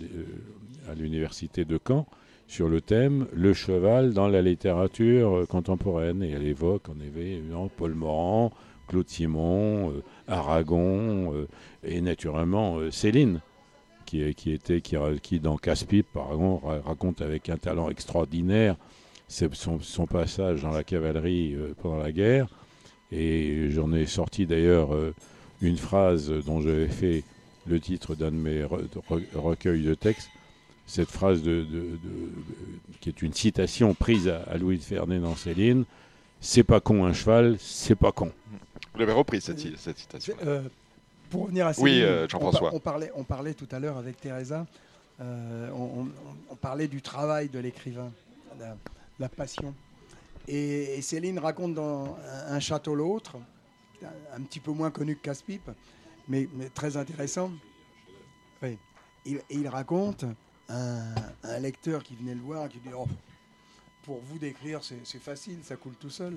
euh, 0.03 0.25
à 0.91 0.95
l'université 0.95 1.65
de 1.65 1.79
Caen 1.87 2.07
sur 2.47 2.69
le 2.69 2.81
thème 2.81 3.27
Le 3.33 3.53
cheval 3.53 4.15
dans 4.15 4.29
la 4.29 4.41
littérature 4.41 5.47
contemporaine. 5.49 6.23
Et 6.23 6.31
elle 6.31 6.47
évoque 6.47 6.89
en 6.89 6.99
effet 7.01 7.43
Paul 7.77 7.95
Morand, 7.95 8.53
Claude 8.89 9.09
Simon, 9.09 9.91
euh, 9.91 10.03
Aragon 10.29 11.47
et 11.85 12.01
naturellement 12.01 12.79
Céline 12.91 13.41
qui, 14.37 14.53
était 14.53 14.81
qui, 14.81 15.41
dans 15.41 15.57
Casse-Pipe 15.57 16.07
par 16.13 16.33
exemple 16.33 16.67
ra- 16.67 16.81
raconte 16.85 17.21
avec 17.23 17.49
un 17.49 17.57
talent 17.57 17.89
extraordinaire 17.91 18.77
son, 19.29 19.81
son 19.81 20.07
passage 20.07 20.63
dans 20.63 20.71
la 20.73 20.85
cavalerie 20.85 21.55
euh, 21.55 21.75
pendant 21.81 21.97
la 21.99 22.13
guerre. 22.13 22.49
Et 23.11 23.71
j'en 23.71 23.93
ai 23.93 24.07
sorti 24.07 24.47
d'ailleurs 24.47 24.95
euh, 24.95 25.15
une 25.61 25.77
phrase 25.79 26.31
dont 26.47 26.61
j'avais 26.61 26.89
fait 26.89 27.25
le 27.67 27.81
titre 27.81 28.15
d'un 28.15 28.31
de 28.31 28.37
mes 28.37 28.63
re- 28.63 28.87
re- 29.11 29.23
recueils 29.35 29.83
de 29.83 29.95
textes. 29.95 30.29
Cette 30.87 31.11
phrase 31.11 31.43
de, 31.43 31.63
de- 31.63 31.63
de- 31.63 31.81
de- 32.05 32.99
qui 33.01 33.09
est 33.09 33.23
une 33.23 33.33
citation 33.33 33.95
prise 33.95 34.29
à, 34.29 34.43
à 34.51 34.59
Louis 34.59 34.77
de 34.79 34.83
Ferney 34.83 35.19
dans 35.19 35.37
Céline 35.37 35.85
c'est 36.45 36.65
pas 36.65 36.81
con 36.81 37.05
un 37.05 37.13
cheval 37.13 37.57
c'est 37.61 37.95
pas 37.95 38.11
con 38.11 38.33
Vous 38.93 38.99
l'avez 39.01 39.13
repris 39.13 39.41
cette, 39.41 39.61
ci- 39.61 39.75
cette 39.77 39.97
citation. 39.99 40.35
Euh, 40.45 40.61
pour 41.33 41.43
revenir 41.45 41.67
à 41.67 41.71
Oui, 41.71 41.91
Céline, 41.91 42.03
euh, 42.05 42.29
Jean-François. 42.29 42.61
par- 42.61 42.75
on 42.75 42.79
parlait, 42.81 43.11
on 43.17 43.25
parlait 43.25 43.55
tout 43.55 43.69
à 43.73 43.79
l'heure 43.81 43.97
avec 43.97 44.21
Teresa, 44.21 44.67
euh, 45.21 45.71
on, 45.73 46.03
on- 46.03 46.09
on 46.51 46.57
parlait 46.57 46.89
du 46.89 47.01
travail 47.03 47.49
de 47.49 47.59
l'écrivain, 47.59 48.13
la, 48.61 48.77
la 49.19 49.29
passion. 49.29 49.75
Et, 50.47 50.99
et 50.99 51.03
Céline 51.03 51.39
raconte 51.39 51.75
dans 51.75 52.17
Un, 52.17 52.55
un 52.55 52.61
château 52.61 52.95
l'autre, 52.95 53.37
un, 54.05 54.37
un 54.37 54.41
petit 54.43 54.61
peu 54.61 54.73
moins 54.73 54.91
connu 54.91 55.17
que 55.17 55.23
Casse-Pipe, 55.23 55.71
mais, 56.29 56.49
mais 56.55 56.69
très 56.69 56.97
intéressant. 56.97 57.51
Oui. 58.63 58.79
Il, 59.25 59.37
et 59.37 59.43
il 59.51 59.69
raconte 59.69 60.25
un, 60.69 61.15
un 61.45 61.59
lecteur 61.61 62.03
qui 62.03 62.15
venait 62.17 62.35
le 62.35 62.41
voir, 62.41 62.69
qui 62.69 62.79
dit 62.79 62.91
Oh, 62.97 63.07
Pour 64.03 64.21
vous 64.21 64.39
d'écrire, 64.39 64.81
c'est 64.83 65.19
facile, 65.23 65.59
ça 65.63 65.77
coule 65.77 65.95
tout 65.95 66.11
seul. 66.11 66.35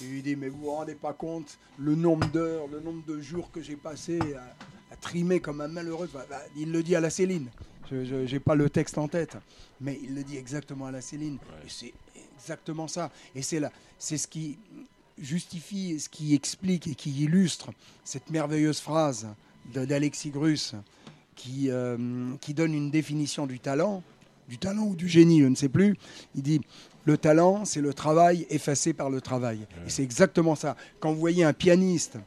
Et 0.00 0.04
il 0.04 0.22
dit, 0.22 0.36
mais 0.36 0.48
vous 0.48 0.58
vous 0.58 0.70
rendez 0.70 0.94
pas 0.94 1.12
compte 1.12 1.58
le 1.78 1.94
nombre 1.94 2.26
d'heures, 2.28 2.66
le 2.68 2.80
nombre 2.80 3.04
de 3.06 3.20
jours 3.20 3.50
que 3.50 3.60
j'ai 3.60 3.76
passé 3.76 4.18
à, 4.34 4.92
à 4.92 4.96
trimer 4.96 5.40
comme 5.40 5.60
un 5.60 5.68
malheureux. 5.68 6.08
Bah, 6.12 6.26
bah, 6.28 6.42
il 6.56 6.72
le 6.72 6.82
dit 6.82 6.96
à 6.96 7.00
la 7.00 7.10
Céline. 7.10 7.48
Je 7.90 8.32
n'ai 8.32 8.40
pas 8.40 8.54
le 8.54 8.70
texte 8.70 8.96
en 8.96 9.06
tête, 9.08 9.36
mais 9.80 9.98
il 10.02 10.14
le 10.14 10.24
dit 10.24 10.36
exactement 10.38 10.86
à 10.86 10.90
la 10.90 11.02
Céline. 11.02 11.38
C'est 11.68 11.92
exactement 12.38 12.88
ça. 12.88 13.10
Et 13.34 13.42
c'est 13.42 13.60
là, 13.60 13.70
c'est 13.98 14.16
ce 14.16 14.26
qui 14.26 14.58
justifie, 15.18 16.00
ce 16.00 16.08
qui 16.08 16.34
explique 16.34 16.86
et 16.86 16.94
qui 16.94 17.10
illustre 17.22 17.70
cette 18.04 18.30
merveilleuse 18.30 18.80
phrase 18.80 19.28
d'Alexis 19.74 20.30
Grus 20.30 20.74
qui, 21.36 21.70
euh, 21.70 22.34
qui 22.40 22.54
donne 22.54 22.74
une 22.74 22.90
définition 22.90 23.46
du 23.46 23.60
talent, 23.60 24.02
du 24.48 24.58
talent 24.58 24.84
ou 24.84 24.96
du 24.96 25.08
génie, 25.08 25.40
je 25.40 25.46
ne 25.46 25.54
sais 25.54 25.68
plus. 25.68 25.96
Il 26.34 26.42
dit 26.42 26.60
le 27.04 27.16
talent, 27.18 27.64
c'est 27.64 27.80
le 27.80 27.92
travail 27.94 28.46
effacé 28.50 28.92
par 28.92 29.10
le 29.10 29.20
travail. 29.20 29.60
Et 29.86 29.90
c'est 29.90 30.02
exactement 30.02 30.54
ça. 30.54 30.76
Quand 31.00 31.12
vous 31.12 31.18
voyez 31.20 31.44
un 31.44 31.52
pianiste 31.52 32.18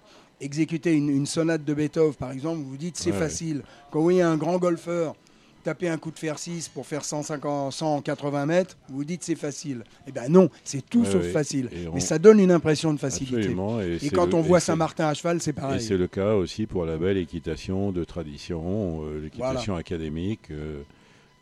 exécuter 0.42 0.94
une, 0.94 1.10
une 1.10 1.26
sonate 1.26 1.64
de 1.64 1.74
Beethoven, 1.74 2.14
par 2.14 2.32
exemple, 2.32 2.58
vous 2.58 2.70
vous 2.72 2.78
dites 2.78 2.98
c'est 2.98 3.12
Ouais, 3.12 3.18
facile. 3.20 3.62
Quand 3.92 4.00
vous 4.00 4.04
voyez 4.06 4.22
un 4.22 4.36
grand 4.38 4.58
golfeur 4.58 5.16
taper 5.64 5.90
un 5.90 5.98
coup 5.98 6.12
de 6.12 6.20
fer 6.20 6.38
6 6.38 6.68
pour 6.68 6.86
faire 6.86 7.04
150, 7.04 7.72
180 7.74 8.46
mètres, 8.46 8.78
vous 8.90 8.98
vous 8.98 9.04
dites 9.06 9.24
c'est 9.24 9.34
facile. 9.36 9.84
Eh 10.06 10.12
bien 10.12 10.28
non, 10.30 10.50
c'est 10.64 10.88
tout 10.88 11.00
Ouais, 11.02 11.12
sauf 11.12 11.24
ouais. 11.24 11.32
facile. 11.32 11.70
Et 11.72 11.88
on- 11.88 11.94
Mais 11.96 12.02
ça 12.02 12.20
donne 12.20 12.40
une 12.40 12.52
impression 12.52 12.94
de 12.94 13.00
facilité. 13.00 13.48
Et 13.50 14.06
Et, 14.06 14.10
quand 14.12 14.28
le- 14.28 14.36
on 14.36 14.44
et 14.44 14.48
voit 14.48 14.60
Saint-Martin 14.60 15.08
à 15.08 15.14
cheval, 15.16 15.42
c'est 15.42 15.50
Et 15.52 15.54
pareil. 15.54 15.82
c'est 15.82 15.98
le 15.98 16.06
cas 16.08 16.34
aussi 16.36 16.68
pour 16.68 16.86
la 16.86 16.98
belle 16.98 17.18
équitation 17.18 17.92
de 17.92 18.04
tradition, 18.04 19.02
euh, 19.06 19.22
l'équitation 19.24 19.76
académique. 19.76 20.52
euh, 20.52 20.84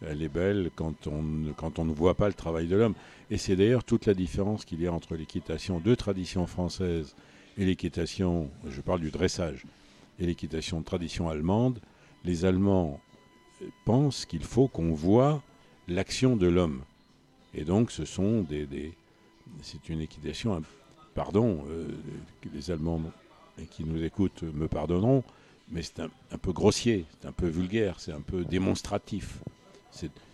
elle 0.07 0.21
est 0.21 0.29
belle 0.29 0.69
quand 0.75 1.07
on, 1.07 1.21
ne- 1.23 1.51
quand 1.53 1.79
on 1.79 1.85
ne 1.85 1.93
voit 1.93 2.15
pas 2.15 2.27
le 2.27 2.33
travail 2.33 2.67
de 2.67 2.75
l'homme. 2.75 2.95
Et 3.31 3.37
c'est 3.37 3.55
d'ailleurs 3.55 3.83
toute 3.83 4.05
la 4.05 4.13
différence 4.13 4.65
qu'il 4.65 4.81
y 4.81 4.87
a 4.87 4.93
entre 4.93 5.15
l'équitation 5.15 5.79
de 5.79 5.95
tradition 5.95 6.45
française 6.47 7.15
et 7.57 7.65
l'équitation, 7.65 8.49
je 8.67 8.81
parle 8.81 8.99
du 9.01 9.11
dressage, 9.11 9.63
et 10.19 10.25
l'équitation 10.25 10.79
de 10.79 10.85
tradition 10.85 11.29
allemande. 11.29 11.79
Les 12.25 12.45
Allemands 12.45 12.99
pensent 13.85 14.25
qu'il 14.25 14.43
faut 14.43 14.67
qu'on 14.67 14.93
voit 14.93 15.41
l'action 15.87 16.35
de 16.35 16.47
l'homme. 16.47 16.81
Et 17.53 17.63
donc 17.63 17.91
ce 17.91 18.05
sont 18.05 18.41
des... 18.41 18.65
des- 18.65 18.93
c'est 19.61 19.89
une 19.89 20.01
équitation, 20.01 20.61
pardon, 21.13 21.63
euh, 21.69 21.87
les 22.53 22.71
Allemands 22.71 23.01
qui 23.69 23.83
nous 23.83 24.01
écoutent 24.03 24.41
me 24.43 24.67
pardonneront, 24.67 25.23
mais 25.69 25.83
c'est 25.83 25.99
un, 25.99 26.09
un 26.31 26.37
peu 26.39 26.51
grossier, 26.53 27.05
c'est 27.21 27.27
un 27.27 27.31
peu 27.31 27.47
vulgaire, 27.47 27.99
c'est 27.99 28.13
un 28.13 28.21
peu 28.21 28.43
démonstratif. 28.45 29.39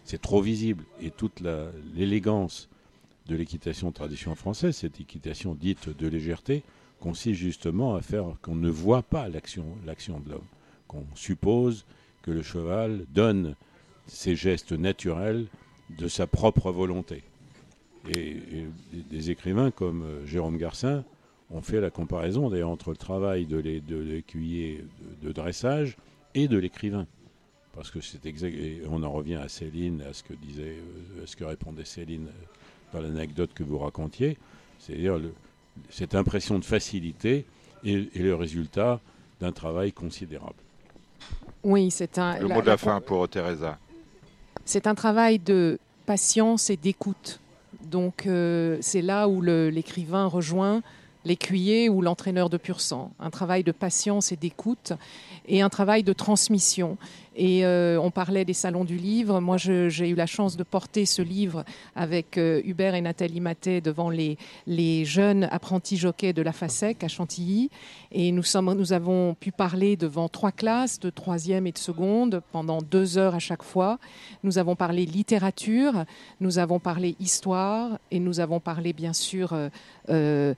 C'est 0.06 0.22
trop 0.22 0.42
visible. 0.42 0.84
Et 1.02 1.12
toute 1.12 1.42
l'élégance 1.96 2.70
de 3.28 3.36
l'équitation 3.36 3.90
de 3.90 3.94
tradition 3.94 4.34
française, 4.36 4.76
cette 4.76 5.00
équitation 5.00 5.54
dite 5.54 5.90
de 5.96 6.08
légèreté, 6.08 6.64
consiste 7.00 7.40
justement 7.40 7.96
à 7.96 8.02
faire 8.02 8.26
qu'on 8.42 8.56
ne 8.56 8.70
voit 8.70 9.04
pas 9.04 9.28
l'action 9.30 9.66
de 9.86 10.30
l'homme, 10.32 10.42
qu'on 10.88 11.06
suppose 11.16 11.86
que 12.24 12.32
le 12.32 12.42
cheval 12.42 13.06
donne 13.14 13.56
ses 14.08 14.36
gestes 14.36 14.72
naturels 14.72 15.46
de 15.98 16.08
sa 16.08 16.28
propre 16.28 16.72
volonté. 16.72 17.24
Et, 18.16 18.38
des- 19.12 19.30
écrivains 19.30 19.72
comme 19.72 20.04
euh, 20.04 20.26
Jérôme 20.26 20.58
Garcin 20.58 21.04
ont 21.52 21.62
fait 21.62 21.82
la 21.82 21.90
comparaison 21.90 22.46
entre 22.66 22.92
le 22.92 22.98
travail 22.98 23.46
de 23.46 23.58
l'é- 23.58 23.82
de 23.82 23.98
l'écuyer 23.98 24.84
de 25.22 25.32
dressage 25.32 25.98
et 26.34 26.48
de 26.48 26.58
l'écrivain. 26.58 27.08
Parce 27.76 27.92
que 27.92 28.02
c'est 28.02 28.26
exact. 28.26 28.54
Et 28.54 28.82
on 28.90 29.04
en 29.04 29.12
revient 29.12 29.36
à 29.36 29.48
Céline, 29.48 30.02
à 30.02 30.14
ce 30.14 30.24
que 30.24 30.34
disait, 30.34 30.78
euh, 31.18 31.24
à 31.24 31.28
ce 31.28 31.36
que 31.36 31.44
répondait 31.44 31.86
Céline 31.86 32.28
euh, 32.28 32.94
dans 32.94 33.02
l'anecdote 33.02 33.52
que 33.54 33.64
vous 33.64 33.78
racontiez. 33.78 34.38
C'est-à-dire 34.80 35.18
le- 35.18 35.34
cette 35.90 36.16
impression 36.16 36.60
de 36.60 36.66
facilité 36.66 37.46
et, 37.84 38.10
et 38.14 38.20
le 38.24 38.36
résultat 38.36 39.00
d'un 39.40 39.52
travail 39.52 39.94
considérable. 39.94 40.56
Oui, 41.64 41.92
c'est 41.92 42.18
un. 42.18 42.40
Le 42.40 42.48
la- 42.48 42.56
mot 42.56 42.62
de 42.62 42.66
la 42.66 42.74
la- 42.74 42.78
fin 42.78 43.00
pour 43.02 43.28
Teresa. 43.30 43.78
C'est 44.66 44.88
un 44.88 44.96
travail 44.96 45.40
de 45.40 45.80
patience 46.06 46.70
et 46.70 46.78
d'écoute. 46.78 47.40
Donc 47.84 48.26
euh, 48.28 48.78
c'est 48.82 49.02
là 49.02 49.28
où 49.30 49.42
le- 49.42 49.70
l'écrivain 49.70 50.26
rejoint 50.26 50.82
l'écuyer 51.26 51.90
ou 51.90 52.02
l'entraîneur 52.02 52.50
de 52.50 52.58
pur 52.58 52.82
sang. 52.82 53.12
Un 53.20 53.30
travail 53.30 53.64
de 53.64 53.72
patience 53.72 54.32
et 54.32 54.36
d'écoute 54.38 54.94
et 55.48 55.62
un 55.62 55.70
travail 55.70 56.04
de 56.04 56.14
transmission. 56.14 56.98
Et 57.36 57.66
euh, 57.66 58.00
on 58.02 58.12
parlait 58.12 58.46
des 58.46 58.54
salons 58.54 58.84
du 58.84 58.98
livre. 58.98 59.40
Moi, 59.40 59.58
j'ai 59.58 60.10
eu 60.10 60.16
la 60.16 60.26
chance 60.26 60.58
de 60.58 60.64
porter 60.64 61.06
ce 61.06 61.22
livre 61.22 61.64
avec 61.96 62.38
euh, 62.38 62.62
Hubert 62.66 62.96
et 62.96 63.02
Nathalie 63.02 63.40
Matet 63.40 63.82
devant 63.82 64.10
les, 64.10 64.38
jeunes 65.06 65.48
apprentis 65.52 65.98
jockeys 65.98 66.34
de 66.34 66.42
la 66.42 66.52
FASEC 66.52 67.04
à 67.04 67.08
Chantilly. 67.08 67.70
Et 68.12 68.32
nous, 68.32 68.44
avons 68.92 69.36
pu 69.36 69.52
parler 69.52 69.96
devant 69.96 70.28
trois 70.28 70.52
classes 70.52 71.00
de 71.00 71.10
troisième 71.10 71.68
et 71.68 71.72
de 71.72 71.78
seconde 71.78 72.42
pendant 72.52 72.82
deux 72.82 73.18
heures 73.18 73.36
à 73.36 73.40
chaque 73.40 73.64
fois. 73.64 74.00
Nous 74.44 74.58
avons 74.58 74.76
parlé 74.76 75.06
littérature, 75.06 76.06
nous 76.42 76.58
avons 76.58 76.80
parlé 76.80 77.16
histoire 77.20 78.00
et 78.12 78.20
nous 78.20 78.40
avons 78.40 78.60
parlé 78.60 78.94
bien 78.94 79.14
sûr 79.14 79.54
euh, 80.10 80.54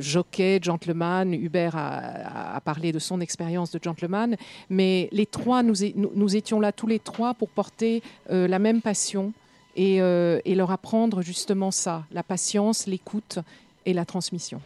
jockey, 0.00 0.58
gentleman. 0.62 1.34
Hubert 1.34 1.76
a, 1.76 2.60
parlé 2.64 2.92
de 2.92 2.98
son 2.98 3.20
expérience 3.20 3.70
de 3.70 3.80
gentleman. 3.82 4.36
Mais 4.70 5.08
les 5.12 5.26
trois, 5.26 5.62
nous, 5.62 5.74
nous 6.14 6.36
étions 6.36 6.60
là 6.60 6.72
tous 6.72 6.86
les 6.86 6.98
trois 6.98 7.34
pour 7.34 7.48
porter 7.48 8.02
euh, 8.30 8.46
la 8.48 8.58
même 8.58 8.80
passion 8.82 9.32
et, 9.76 10.00
euh, 10.00 10.40
et 10.44 10.54
leur 10.54 10.70
apprendre 10.70 11.22
justement 11.22 11.70
ça, 11.70 12.04
la 12.12 12.22
patience, 12.22 12.86
l'écoute 12.86 13.38
et 13.86 13.92
la 13.92 14.04
transmission. 14.04 14.60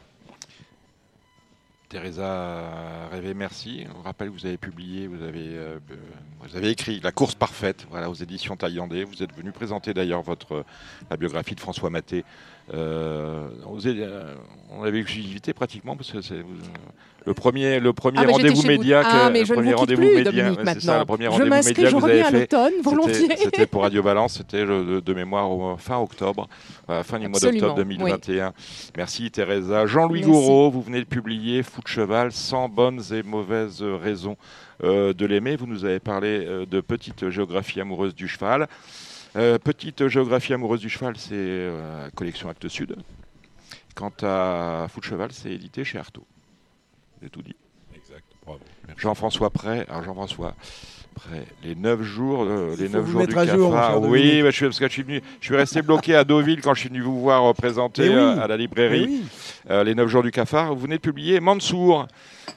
Teresa 1.89 3.09
Rêvé, 3.11 3.33
merci. 3.33 3.87
On 3.99 4.03
rappelle 4.03 4.29
que 4.29 4.35
vous 4.35 4.45
avez 4.45 4.59
publié, 4.59 5.07
vous 5.07 5.23
avez, 5.23 5.57
euh, 5.57 5.79
vous 6.43 6.55
avez 6.55 6.69
écrit 6.69 7.01
La 7.01 7.13
course 7.13 7.35
parfaite 7.35 7.87
aux 8.07 8.15
éditions 8.15 8.57
Taillandais. 8.57 9.05
Vous 9.05 9.23
êtes 9.23 9.33
venu 9.35 9.53
présenter 9.53 9.95
d'ailleurs 9.95 10.21
votre, 10.21 10.67
la 11.09 11.17
biographie 11.17 11.55
de 11.55 11.61
François 11.61 11.89
Maté. 11.89 12.27
On 12.75 13.79
avait 14.85 15.01
exclusivité 15.01 15.55
pratiquement 15.55 15.97
parce 15.97 16.13
que 16.13 16.21
c'est- 16.21 16.45
le 17.29 17.35
premier, 17.35 17.79
le 17.79 17.93
premier 17.93 18.19
Ah, 18.23 18.27
rendez-vous 18.27 18.63
vous. 18.63 18.67
média. 18.67 19.03
Ah, 19.05 19.27
que- 19.29 19.33
mais 19.33 19.41
le 19.41 19.45
je 19.45 19.53
premier 19.55 19.75
rendez-vous 19.75 20.03
média, 20.03 20.33
c'est 20.73 20.81
ça, 20.81 20.99
le 21.01 21.05
premier 21.05 21.25
Je 21.27 21.31
rendez-vous 21.31 21.51
média 21.51 21.89
je 21.91 21.95
que 21.95 22.01
vous 22.01 22.05
avez 22.07 22.23
à 22.23 22.31
fait. 22.31 22.55
volontiers. 22.83 23.37
C'était 23.37 23.67
pour 23.67 23.83
Radio 23.83 24.03
Balance, 24.09 24.35
c'était 24.39 24.65
de, 24.65 25.01
de 25.01 25.15
mémoire 25.15 25.51
au- 25.51 25.77
fin 25.77 25.99
octobre, 25.99 26.49
euh, 26.89 27.03
fin 27.03 27.19
du 27.19 27.29
mois 27.29 27.39
d'octobre 27.39 27.75
2021. 27.77 28.53
Merci 28.97 29.31
Teresa. 29.31 29.87
Jean-Louis. 29.87 30.23
Gouraud, 30.23 30.71
vous 30.71 30.81
venez 30.83 31.01
de 31.01 31.05
publier 31.05 31.63
Fou 31.63 31.83
de 31.83 31.89
cheval, 31.89 32.33
100 32.33 32.69
bonnes 32.71 33.03
et 33.13 33.23
mauvaises 33.23 33.83
raisons 33.83 34.37
euh, 34.83 35.13
de 35.13 35.27
l'aimer. 35.27 35.57
Vous 35.57 35.67
nous 35.67 35.85
avez 35.85 36.01
parlé 36.01 36.45
euh, 36.47 36.65
de 36.65 36.81
petite 36.81 37.29
géographie 37.29 37.81
amoureuse 37.81 38.15
du 38.15 38.27
cheval. 38.27 38.67
Petite 39.63 40.09
géographie 40.09 40.55
amoureuse 40.55 40.81
du 40.81 40.89
cheval, 40.89 41.15
c'est 41.17 41.69
la 41.69 42.11
collection 42.15 42.49
Actes 42.49 42.67
Sud. 42.69 42.97
Quant 43.95 44.13
à 44.23 44.87
Fou 44.89 44.99
de 45.01 45.05
cheval, 45.05 45.29
c'est 45.33 45.51
édité 45.53 45.85
chez 45.85 45.99
Artaud. 45.99 46.25
J'ai 47.23 47.31
tout 47.31 47.43
dit. 47.43 47.57
Exact, 47.95 48.25
bravo. 48.45 48.61
Jean-François 48.97 49.51
Prêt, 49.51 49.87
alors 49.89 50.05
Jean-François 50.05 50.55
Prêt, 51.15 51.45
les 51.65 51.75
9 51.75 52.03
jours, 52.03 52.45
euh, 52.45 52.75
Il 52.77 52.83
les 52.85 52.89
faut 52.89 52.99
9 52.99 53.05
vous 53.05 53.13
jours 53.13 53.27
du 53.27 53.37
à 53.39 53.47
jour, 53.47 54.03
oui, 54.03 54.43
bah, 54.43 54.51
je 54.51 54.57
suis, 54.57 54.65
parce 54.67 54.79
que 54.79 54.87
je 54.87 54.93
suis 54.93 55.03
venu, 55.03 55.21
je 55.41 55.47
suis 55.47 55.57
resté 55.57 55.83
bloqué 55.83 56.15
à 56.15 56.25
Deauville 56.25 56.61
quand 56.61 56.75
je 56.75 56.81
suis 56.81 56.89
venu 56.89 57.01
vous 57.01 57.21
voir 57.21 57.45
euh, 57.45 57.53
présenter 57.55 58.09
oui. 58.09 58.15
euh, 58.15 58.41
à 58.41 58.47
la 58.47 58.57
librairie 58.57 59.07
oui. 59.09 59.25
euh, 59.71 59.83
les 59.85 59.95
9 59.95 60.09
jours 60.09 60.23
du 60.23 60.31
cafard. 60.31 60.75
Vous 60.75 60.83
venez 60.83 60.97
de 60.97 61.03
publier 61.03 61.41
Mansour. 61.41 62.07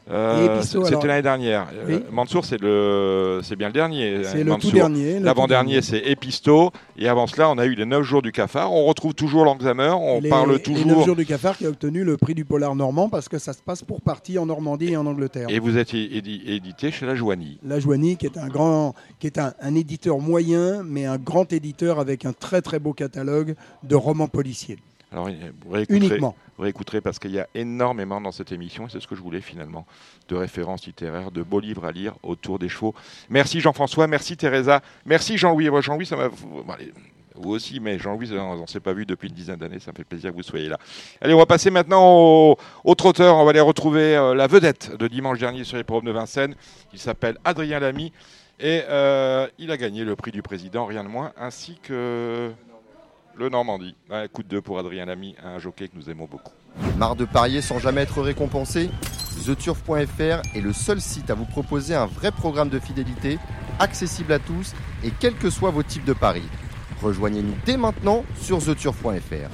Euh, 0.10 0.62
C'était 0.62 1.08
l'année 1.08 1.22
dernière. 1.22 1.68
Euh, 1.74 1.86
Oui. 1.88 2.04
Mansour, 2.12 2.44
c'est 2.46 2.60
le, 2.60 3.40
c'est 3.44 3.56
bien 3.56 3.68
le 3.68 3.74
dernier. 3.74 4.24
C'est 4.24 4.40
euh, 4.42 4.44
le 4.44 4.56
tout 4.56 4.72
dernier. 4.72 5.20
L'avant-dernier, 5.20 5.82
c'est 5.82 6.00
Episto. 6.00 6.72
Et 6.98 7.08
avant 7.08 7.28
cela, 7.28 7.50
on 7.50 7.58
a 7.58 7.66
eu 7.66 7.76
les 7.76 7.86
9 7.86 8.02
jours 8.04 8.22
du 8.22 8.32
cafard. 8.32 8.74
On 8.74 8.86
retrouve 8.86 9.14
toujours 9.14 9.46
l'Alzheimer. 9.46 9.94
On 9.98 10.20
Les- 10.22 10.30
parle 10.30 10.50
Les 10.52 10.54
9 10.58 10.64
toujours. 10.64 11.06
jours 11.06 11.16
du 11.16 11.26
cafard 11.26 11.58
qui 11.58 11.66
a 11.66 11.70
obtenu 11.70 12.04
le 12.04 12.18
prix 12.18 12.36
du 12.36 12.46
polar 12.46 12.76
normand 12.76 13.10
parce 13.10 13.30
que 13.30 13.38
ça 13.38 13.54
se 13.54 13.62
passe 13.62 13.82
pour 13.84 14.02
partie 14.02 14.38
en 14.38 14.46
Normandie 14.46 14.94
et 14.94 14.98
en 14.98 15.06
Angleterre. 15.06 15.48
Et 15.50 15.60
vous 15.60 15.78
êtes 15.78 15.94
édité 15.94 16.92
chez 16.92 17.06
La 17.06 17.16
Joanie. 17.16 17.60
La 17.64 17.80
Joanie, 17.80 18.18
qui 18.18 18.26
est 18.26 18.38
un 18.38 18.48
grand, 18.48 18.94
qui 19.20 19.28
est 19.28 19.38
un, 19.38 19.54
un 19.62 19.76
éditeur 19.76 20.20
moyen, 20.20 20.84
mais 20.84 21.06
un 21.06 21.18
grand 21.18 21.52
éditeur 21.54 22.00
avec 22.00 22.26
un 22.26 22.34
très 22.34 22.62
très 22.62 22.80
beau 22.80 22.94
catalogue 22.94 23.56
de 23.84 23.96
romans 23.96 24.28
policiers. 24.28 24.78
Alors, 25.12 25.28
vous 25.28 25.72
réécouterez, 25.72 26.08
Uniquement. 26.08 26.36
vous 26.58 26.64
réécouterez 26.64 27.02
parce 27.02 27.20
qu'il 27.20 27.32
y 27.32 27.40
a 27.40 27.48
énormément 27.54 28.22
dans 28.22 28.32
cette 28.32 28.52
émission, 28.54 28.88
et 28.88 28.90
c'est 28.90 29.02
ce 29.02 29.08
que 29.08 29.16
je 29.16 29.22
voulais 29.22 29.42
finalement, 29.42 29.86
de 30.30 30.36
références 30.36 30.86
littéraires, 30.86 31.32
de 31.32 31.44
beaux 31.44 31.60
livres 31.60 31.84
à 31.86 31.92
lire 31.92 32.14
autour 32.24 32.60
des 32.60 32.70
chevaux. 32.70 32.96
Merci 33.30 33.60
Jean-François, 33.60 34.08
merci 34.08 34.38
Teresa, 34.38 34.82
merci 35.06 35.38
Jean-Louis. 35.38 35.70
Moi, 35.70 35.82
Jean-Louis, 35.82 36.06
ça 36.06 36.16
m'a. 36.16 36.30
Vous 37.36 37.52
aussi, 37.52 37.80
mais 37.80 37.98
Jean-Louis, 37.98 38.32
on 38.38 38.62
ne 38.62 38.68
s'est 38.68 38.80
pas 38.82 38.94
vu 38.94 39.06
depuis 39.06 39.30
une 39.30 39.34
dizaine 39.36 39.56
d'années, 39.58 39.80
ça 39.80 39.92
me 39.92 39.98
fait 39.98 40.04
plaisir 40.04 40.32
que 40.32 40.36
vous 40.36 40.44
soyez 40.44 40.68
là. 40.70 40.78
Allez, 41.22 41.34
on 41.34 41.38
va 41.40 41.46
passer 41.46 41.72
maintenant 41.72 42.04
au, 42.06 42.58
au 42.84 42.96
trotteur. 42.96 43.36
On 43.38 43.44
va 43.46 43.50
aller 43.52 43.60
retrouver 43.62 44.16
euh, 44.16 44.36
la 44.36 44.48
vedette 44.48 44.96
de 44.98 45.08
dimanche 45.08 45.40
dernier 45.40 45.64
sur 45.64 45.78
les 45.78 45.84
programmes 45.84 46.06
de 46.08 46.12
Vincennes. 46.12 46.56
Il 46.94 47.00
s'appelle 47.00 47.38
Adrien 47.44 47.80
Lamy 47.80 48.12
et 48.60 48.84
euh, 48.90 49.48
il 49.58 49.72
a 49.72 49.78
gagné 49.78 50.04
le 50.04 50.16
prix 50.16 50.32
du 50.32 50.42
président, 50.42 50.86
rien 50.86 51.04
de 51.04 51.10
moins, 51.10 51.32
ainsi 51.38 51.80
que 51.82 52.52
le 53.36 53.50
Normandie. 53.50 53.96
Un 54.10 54.28
coup 54.28 54.44
de 54.44 54.48
deux 54.48 54.62
pour 54.62 54.80
Adrien 54.80 55.06
Lamy, 55.06 55.36
un 55.44 55.60
jockey 55.60 55.88
que 55.88 55.96
nous 55.96 56.10
aimons 56.10 56.28
beaucoup. 56.30 56.54
Marre 56.98 57.16
de 57.16 57.26
parier 57.26 57.62
sans 57.62 57.80
jamais 57.80 58.02
être 58.02 58.22
récompensé? 58.22 58.90
TheTurf.fr 59.46 60.42
est 60.56 60.62
le 60.62 60.74
seul 60.74 61.02
site 61.02 61.30
à 61.30 61.34
vous 61.34 61.46
proposer 61.46 61.96
un 61.96 62.06
vrai 62.06 62.32
programme 62.32 62.70
de 62.70 62.80
fidélité, 62.80 63.40
accessible 63.80 64.34
à 64.34 64.40
tous 64.40 64.74
et 65.04 65.12
quels 65.12 65.36
que 65.36 65.50
soient 65.50 65.72
vos 65.72 65.84
types 65.84 66.06
de 66.06 66.14
paris. 66.14 66.48
Rejoignez-nous 67.02 67.56
dès 67.66 67.78
maintenant 67.78 68.24
sur 68.40 68.60
TheTurf.fr. 68.60 69.50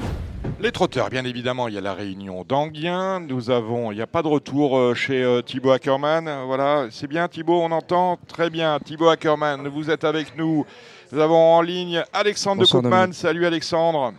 Les 0.60 0.72
trotteurs, 0.72 1.10
bien 1.10 1.24
évidemment, 1.24 1.68
il 1.68 1.76
y 1.76 1.78
a 1.78 1.82
la 1.82 1.94
réunion 1.94 2.44
d'Anguien. 2.44 3.20
Nous 3.20 3.52
avons, 3.52 3.92
il 3.92 3.96
n'y 3.96 4.02
a 4.02 4.08
pas 4.08 4.24
de 4.24 4.28
retour 4.28 4.78
euh, 4.78 4.94
chez 4.96 5.24
euh, 5.24 5.42
Thibaut 5.42 5.72
Ackermann. 5.72 6.28
Euh, 6.28 6.44
Voilà, 6.46 6.88
c'est 6.90 7.08
bien 7.08 7.28
Thibaut, 7.28 7.62
on 7.62 7.72
entend 7.72 8.18
très 8.28 8.50
bien. 8.50 8.80
Thibaut 8.80 9.10
Ackermann, 9.10 9.68
vous 9.68 9.92
êtes 9.92 10.04
avec 10.04 10.36
nous. 10.36 10.66
Nous 11.12 11.20
avons 11.20 11.54
en 11.54 11.62
ligne 11.62 12.04
Alexandre 12.12 12.62
Bonsoir, 12.62 12.82
de 12.82 12.88
Koopman. 12.88 13.00
Dominique. 13.02 13.16
Salut 13.16 13.46
Alexandre. 13.46 14.14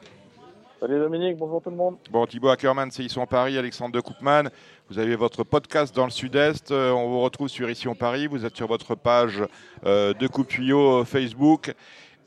Salut 0.81 0.99
Dominique, 1.01 1.37
bonjour 1.37 1.61
tout 1.61 1.71
le 1.71 1.77
monde. 1.77 1.97
Bon, 2.11 2.25
Thibaut 2.25 2.51
Ackermann, 2.51 2.89
c'est 2.93 3.03
Ici 3.03 3.19
en 3.19 3.27
Paris, 3.27 3.59
Alexandre 3.59 3.93
de 3.93 4.01
Koopman. 4.01 4.45
Vous 4.89 5.01
avez 5.01 5.17
votre 5.17 5.43
podcast 5.43 5.95
dans 5.95 6.05
le 6.05 6.11
Sud-Est. 6.11 6.71
Euh, 6.71 6.93
on 6.93 7.09
vous 7.09 7.21
retrouve 7.21 7.49
sur 7.49 7.69
Ici 7.69 7.89
en 7.89 7.97
Paris. 7.97 8.29
Vous 8.29 8.45
êtes 8.47 8.57
sur 8.57 8.69
votre 8.69 8.95
page 8.95 9.43
euh, 9.85 10.15
de 10.15 10.27
Coupe 10.29 10.49
Tuyau 10.49 11.05
Facebook. 11.05 11.75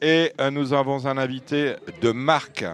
Et 0.01 0.33
euh, 0.41 0.51
nous 0.51 0.73
avons 0.73 1.05
un 1.05 1.17
invité 1.17 1.75
de 2.01 2.11
marque. 2.11 2.65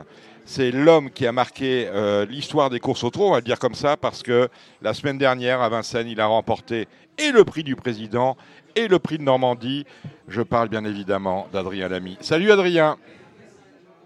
C'est 0.50 0.72
l'homme 0.72 1.12
qui 1.12 1.28
a 1.28 1.34
marqué 1.34 1.90
euh, 1.90 2.26
l'histoire 2.26 2.70
des 2.70 2.80
courses 2.80 3.04
au 3.04 3.10
trot, 3.10 3.28
on 3.28 3.32
va 3.32 3.40
le 3.40 3.44
dire 3.44 3.60
comme 3.60 3.74
ça, 3.74 3.98
parce 3.98 4.24
que 4.24 4.48
la 4.82 4.94
semaine 4.94 5.18
dernière, 5.18 5.62
à 5.62 5.68
Vincennes, 5.68 6.08
il 6.08 6.22
a 6.22 6.26
remporté 6.26 6.88
et 7.18 7.32
le 7.32 7.44
prix 7.44 7.66
du 7.66 7.76
président 7.76 8.38
et 8.74 8.88
le 8.88 8.98
prix 8.98 9.18
de 9.18 9.24
Normandie. 9.24 9.86
Je 10.30 10.42
parle 10.42 10.70
bien 10.70 10.86
évidemment 10.86 11.50
d'Adrien 11.52 11.90
Lamy. 11.90 12.18
Salut 12.22 12.50
Adrien. 12.50 12.96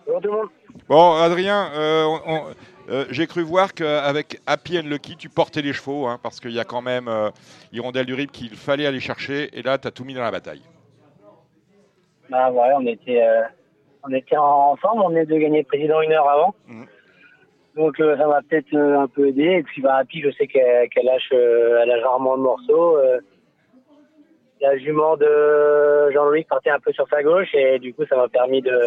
Bonjour 0.08 0.22
tout 0.22 0.28
le 0.30 0.34
monde. 0.34 0.50
Bon, 0.90 1.14
Adrien, 1.14 1.70
euh, 1.76 2.08
euh, 2.90 3.06
j'ai 3.12 3.28
cru 3.28 3.44
voir 3.44 3.76
qu'avec 3.76 4.42
Happy 4.48 4.80
and 4.80 4.88
Lucky, 4.88 5.16
tu 5.18 5.30
portais 5.30 5.62
les 5.62 5.74
chevaux, 5.74 6.08
hein, 6.08 6.20
parce 6.24 6.40
qu'il 6.40 6.54
y 6.54 6.60
a 6.60 6.66
quand 6.66 6.82
même 6.82 7.08
euh, 7.08 7.30
Hirondelle 7.72 8.08
du 8.08 8.16
Rip 8.16 8.32
qu'il 8.32 8.56
fallait 8.56 8.88
aller 8.88 9.00
chercher, 9.00 9.56
et 9.56 9.62
là, 9.62 9.78
tu 9.78 9.88
as 9.88 9.92
tout 9.92 10.04
mis 10.04 10.16
dans 10.16 10.24
la 10.24 10.32
bataille. 10.32 10.64
Bah 12.32 12.50
ouais, 12.50 12.72
on 12.76 12.86
était, 12.88 13.22
on 14.04 14.14
était 14.14 14.38
ensemble, 14.38 15.02
on 15.04 15.10
venait 15.10 15.26
de 15.26 15.38
gagner 15.38 15.60
le 15.60 15.66
président 15.66 16.02
une 16.02 16.12
heure 16.14 16.30
avant. 16.30 16.56
Mhm. 16.68 16.86
Donc 17.76 18.00
euh, 18.00 18.18
ça 18.18 18.28
m'a 18.28 18.42
peut-être 18.42 18.74
euh, 18.74 19.00
un 19.00 19.08
peu 19.08 19.28
aidé. 19.28 19.44
Et 19.44 19.64
puis 19.64 19.82
bah, 19.82 19.96
Happy, 19.96 20.22
je 20.22 20.30
sais 20.32 20.48
qu'elle 20.48 20.90
lâche, 21.06 21.30
euh, 21.34 21.80
elle 21.82 21.90
lâche 21.90 22.04
rarement 22.04 22.38
de 22.38 22.44
morceaux. 22.44 22.98
euh. 22.98 23.20
la 24.60 24.78
jument 24.78 25.16
de 25.18 26.12
Jean-Louis 26.14 26.44
partait 26.44 26.70
un 26.70 26.80
peu 26.80 26.92
sur 26.94 27.08
sa 27.10 27.24
gauche 27.24 27.54
et 27.54 27.80
du 27.80 27.94
coup 27.94 28.06
ça 28.10 28.16
m'a 28.18 28.28
permis 28.28 28.62
de, 28.62 28.78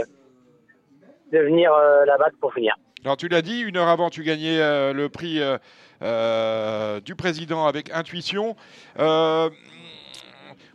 de 1.32 1.38
venir 1.38 1.72
la 2.06 2.16
battre 2.18 2.36
pour 2.40 2.52
finir. 2.52 2.74
Alors, 3.04 3.16
tu 3.18 3.28
l'as 3.28 3.42
dit, 3.42 3.60
une 3.60 3.76
heure 3.76 3.88
avant, 3.88 4.08
tu 4.08 4.22
gagnais 4.22 4.58
le 4.94 5.08
prix 5.08 5.40
du 7.04 7.14
président 7.16 7.66
avec 7.66 7.90
Intuition. 7.92 8.56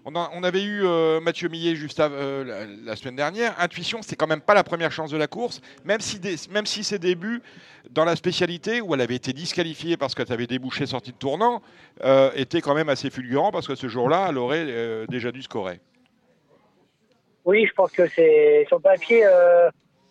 On, 0.06 0.16
a- 0.16 0.30
on 0.34 0.44
avait 0.44 0.64
eu 0.64 0.86
euh, 0.86 1.20
Mathieu 1.20 1.50
Millet 1.50 1.76
juste 1.76 2.00
euh, 2.00 2.44
la, 2.44 2.66
la 2.92 2.96
semaine 2.96 3.16
dernière. 3.16 3.54
Intuition, 3.60 4.02
c'est 4.02 4.16
quand 4.16 4.28
même 4.28 4.42
pas 4.42 4.54
la 4.54 4.64
première 4.64 4.92
chance 4.92 5.12
de 5.12 5.18
la 5.18 5.28
course, 5.28 5.62
même 5.84 6.00
si, 6.00 6.20
des- 6.20 6.36
même 6.52 6.66
si 6.66 6.84
ses 6.84 7.00
débuts 7.00 7.42
dans 7.92 8.06
la 8.06 8.16
spécialité, 8.16 8.82
où 8.82 8.94
elle 8.96 9.02
avait 9.02 9.16
été 9.16 9.34
disqualifiée 9.34 9.98
parce 9.98 10.16
que 10.16 10.24
tu 10.24 10.32
avais 10.32 10.48
débouché 10.48 10.86
sortie 10.86 11.12
de 11.12 11.18
tournant, 11.18 11.62
euh, 12.04 12.32
étaient 12.36 12.62
quand 12.62 12.74
même 12.76 12.90
assez 12.90 13.10
fulgurants 13.10 13.52
parce 13.52 13.68
que 13.68 13.76
ce 13.76 13.88
jour-là, 13.88 14.28
elle 14.30 14.38
aurait 14.38 15.06
déjà 15.08 15.32
dû 15.32 15.42
scorer. 15.42 15.80
Oui, 17.46 17.66
je 17.68 17.74
pense 17.74 17.92
que 17.92 18.08
c'est 18.08 18.66
sur 18.68 18.82
papier. 18.82 19.24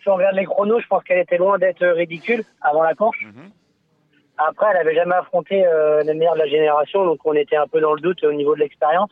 si 0.03 0.09
on 0.09 0.15
regarde 0.17 0.37
les 0.37 0.45
chronos, 0.45 0.81
je 0.81 0.87
pense 0.87 1.03
qu'elle 1.05 1.19
était 1.21 1.39
loin 1.39 1.59
d'être 1.59 1.85
ridicule 1.87 2.45
avant 2.61 2.83
la 2.83 2.95
course. 2.95 3.19
Mhm. 3.23 3.51
Après, 4.37 4.67
elle 4.71 4.77
avait 4.77 4.95
jamais 4.95 5.17
affronté 5.17 5.65
euh, 5.67 6.03
les 6.03 6.15
meilleurs 6.15 6.35
de 6.35 6.39
la 6.41 6.47
génération, 6.47 7.05
donc 7.05 7.19
on 7.25 7.33
était 7.35 7.57
un 7.57 7.67
peu 7.67 7.81
dans 7.81 7.95
le 7.95 8.01
doute 8.01 8.23
au 8.23 8.33
niveau 8.33 8.55
de 8.55 8.61
l'expérience. 8.61 9.11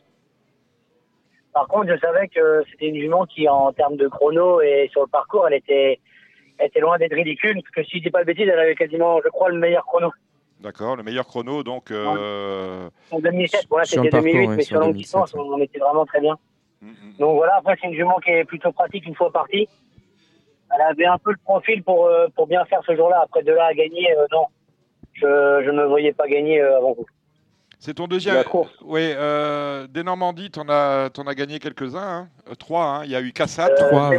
Par 1.56 1.68
contre, 1.68 1.88
je 1.90 1.98
savais 1.98 2.28
que 2.28 2.62
c'était 2.70 2.88
une 2.88 2.96
jument 3.00 3.24
qui, 3.24 3.48
en 3.48 3.72
termes 3.72 3.96
de 3.96 4.08
chrono 4.08 4.60
et 4.60 4.90
sur 4.92 5.00
le 5.00 5.06
parcours, 5.06 5.46
elle 5.48 5.54
était, 5.54 5.98
elle 6.58 6.66
était 6.66 6.80
loin 6.80 6.98
d'être 6.98 7.14
ridicule. 7.14 7.54
Parce 7.62 7.70
que 7.76 7.82
si 7.84 7.96
je 7.96 8.02
dis 8.02 8.10
pas 8.10 8.20
de 8.20 8.26
bêtises, 8.26 8.46
elle 8.46 8.58
avait 8.58 8.74
quasiment, 8.74 9.22
je 9.24 9.30
crois, 9.30 9.48
le 9.48 9.58
meilleur 9.58 9.86
chrono. 9.86 10.10
D'accord, 10.60 10.96
le 10.96 11.02
meilleur 11.02 11.26
chrono, 11.26 11.62
donc. 11.62 11.90
euh, 11.90 12.90
En 13.10 13.20
2007, 13.20 13.68
voilà, 13.70 13.86
Sur 13.86 14.02
le 14.02 14.10
c'était 14.10 14.18
2008, 14.18 14.32
parcours, 14.38 14.56
mais 14.58 14.62
sur 14.64 14.80
longue 14.80 14.92
2007, 14.92 15.02
distance, 15.02 15.32
ouais. 15.32 15.40
on 15.46 15.58
était 15.62 15.78
vraiment 15.78 16.04
très 16.04 16.20
bien. 16.20 16.36
mm, 16.82 16.88
mm. 16.90 17.16
Donc 17.20 17.36
voilà, 17.36 17.56
après, 17.56 17.74
c'est 17.80 17.88
une 17.88 17.94
jument 17.94 18.18
qui 18.22 18.32
est 18.32 18.44
plutôt 18.44 18.72
pratique 18.72 19.06
une 19.06 19.14
fois 19.14 19.32
partie. 19.32 19.66
Elle 20.74 20.82
avait 20.82 21.06
un 21.06 21.16
peu 21.16 21.30
le 21.30 21.38
profil 21.42 21.82
pour, 21.82 22.04
euh, 22.06 22.26
pour 22.36 22.46
bien 22.48 22.66
faire 22.66 22.82
ce 22.86 22.94
jour-là. 22.94 23.22
Après, 23.24 23.42
de 23.42 23.52
là 23.52 23.64
à 23.64 23.72
gagner, 23.72 24.14
euh, 24.14 24.26
non. 24.30 24.44
Je 25.14 25.62
je 25.64 25.70
ne 25.70 25.80
me 25.80 25.86
voyais 25.86 26.12
pas 26.12 26.28
gagner 26.28 26.60
euh, 26.60 26.76
avant 26.76 26.92
vous. 26.92 27.06
C'est 27.78 27.94
ton 27.94 28.06
deuxième. 28.06 28.42
Oui, 28.82 29.00
euh, 29.02 29.86
des 29.86 30.02
Normandies, 30.02 30.50
tu 30.50 30.58
en 30.58 30.68
as, 30.68 31.10
t'en 31.10 31.26
as 31.26 31.34
gagné 31.34 31.58
quelques-uns. 31.58 31.98
hein. 32.00 32.28
Euh, 32.50 32.54
trois. 32.54 32.84
hein. 32.84 33.04
Il 33.04 33.10
y 33.10 33.16
a 33.16 33.20
eu 33.20 33.32
Cassat. 33.32 33.70
Euh, 33.70 33.88
Trois 33.88 34.10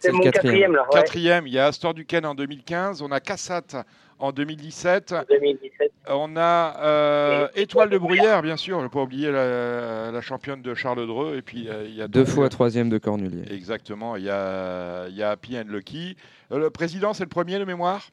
c'est 0.00 0.12
mon, 0.12 0.20
quatrième. 0.20 0.32
quatrième, 0.32 0.72
là. 0.76 0.82
ouais, 0.82 0.88
Quatrième, 0.92 1.46
il 1.48 1.52
y 1.52 1.58
a 1.58 1.66
Astor 1.66 1.92
Duquesne 1.92 2.24
en 2.26 2.34
2015. 2.36 3.02
On 3.02 3.10
a 3.10 3.18
Cassat 3.18 3.84
en 4.20 4.30
2017. 4.32 5.12
2017. 5.28 5.92
On 6.08 6.36
a 6.36 6.76
euh, 6.80 7.48
Étoile 7.56 7.90
de 7.90 7.98
Bruyère, 7.98 8.42
bien 8.42 8.56
sûr. 8.56 8.78
Je 8.78 8.84
ne 8.84 8.88
pas 8.88 9.00
oublier 9.02 9.30
la, 9.32 10.10
la 10.12 10.20
championne 10.20 10.62
de 10.62 10.74
Charles 10.74 11.04
Dreux. 11.06 11.36
Et 11.36 11.42
puis, 11.42 11.68
euh, 11.68 11.84
il 11.88 11.94
y 11.96 12.02
a 12.02 12.06
Deux 12.08 12.24
fois 12.24 12.48
troisième 12.48 12.88
de 12.90 12.98
Cornulier. 12.98 13.42
Exactement. 13.52 14.14
Il 14.16 14.24
y 14.24 14.30
a, 14.30 15.08
il 15.08 15.16
y 15.16 15.22
a 15.22 15.30
Happy 15.30 15.58
and 15.58 15.64
Lucky. 15.68 16.16
Le 16.50 16.70
président, 16.70 17.12
c'est 17.12 17.24
le 17.24 17.28
premier 17.28 17.58
de 17.58 17.64
mémoire? 17.64 18.08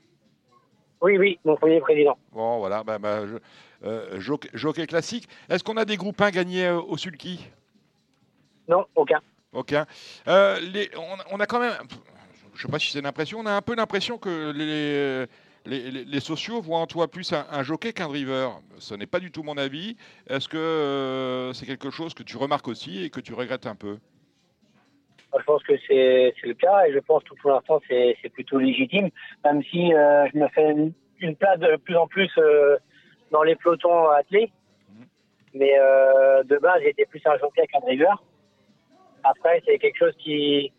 Oui, 1.02 1.18
oui, 1.20 1.38
mon 1.46 1.56
premier 1.56 1.80
président. 1.82 2.18
Bon, 2.32 2.58
voilà. 2.60 2.84
Bah, 2.84 2.98
bah, 2.98 3.28
je- 3.28 3.38
jockey, 4.20 4.50
jockey 4.54 4.88
classique. 4.88 5.28
Est-ce 5.50 5.64
qu'on 5.64 5.78
a 5.78 5.86
des 5.86 5.98
groupes 5.98 6.20
1 6.22 6.32
gagnés 6.32 6.66
euh, 6.68 6.80
au 6.82 6.98
Sulky? 6.98 7.48
Non, 8.68 8.86
aucun. 8.96 9.20
Ok. 9.54 9.74
Euh, 10.28 10.60
les- 10.60 10.90
on, 10.98 11.36
on 11.36 11.40
a 11.40 11.46
quand 11.46 11.60
même, 11.60 11.74
je 12.56 12.62
sais 12.64 12.72
pas 12.72 12.80
si 12.80 12.92
c'est 12.92 13.02
l'impression, 13.02 13.40
on 13.40 13.46
a 13.46 13.52
un 13.54 13.62
peu 13.62 13.76
l'impression 13.76 14.18
que 14.18 14.52
les, 14.52 15.26
les, 15.66 15.92
les- 15.92 16.04
les 16.06 16.20
sociaux 16.20 16.62
voient 16.62 16.80
en 16.80 16.88
toi 16.88 17.08
plus 17.10 17.32
un, 17.32 17.46
un 17.52 17.64
jockey 17.64 17.94
qu'un 17.94 18.08
driver. 18.08 18.60
Ce 18.80 18.94
n'est 18.96 19.06
pas 19.08 19.20
du 19.20 19.32
tout 19.32 19.44
mon 19.44 19.58
avis. 19.58 19.96
Est-ce 20.28 20.50
que 20.50 20.58
euh, 20.58 21.54
c'est 21.54 21.66
quelque 21.66 21.90
chose 21.92 22.14
que 22.14 22.24
tu 22.24 22.38
remarques 22.38 22.68
aussi 22.68 23.04
et 23.04 23.10
que 23.10 23.20
tu 23.22 23.34
regrettes 23.34 23.68
un 23.68 23.76
peu? 23.76 23.98
Je 25.38 25.44
pense 25.44 25.64
que 25.64 25.74
c'est 25.88 26.34
le 26.44 26.54
cas 26.54 26.86
et 26.88 26.94
je 26.94 27.00
pense 27.00 27.22
que 27.26 27.36
pour 27.42 27.52
l'instant 27.52 27.82
c'est 27.90 28.18
c'est 28.22 28.30
plutôt 28.30 28.58
légitime, 28.58 29.10
même 29.44 29.62
si 29.64 29.94
euh, 29.94 30.26
je 30.34 30.40
me 30.40 30.48
fais 30.50 30.72
une, 30.72 30.94
une 31.20 31.36
place 31.36 31.60
de 31.60 31.76
plus 31.78 31.98
en 31.98 32.08
plus 32.08 32.32
euh, 32.38 32.78
dans 33.32 33.44
les 33.44 33.56
pelotons 33.56 34.10
attelés. 34.10 34.52
Mais 35.54 35.74
euh, 35.80 36.44
de 36.44 36.58
base, 36.58 36.82
j'étais 36.84 37.06
plus 37.06 37.22
un 37.26 37.38
jockey 37.38 37.66
qu'un 37.68 37.80
driver. 37.80 38.22
Après, 39.24 39.62
c'est 39.66 39.78
quelque 39.80 39.98
chose 39.98 40.14
qui, 40.18 40.74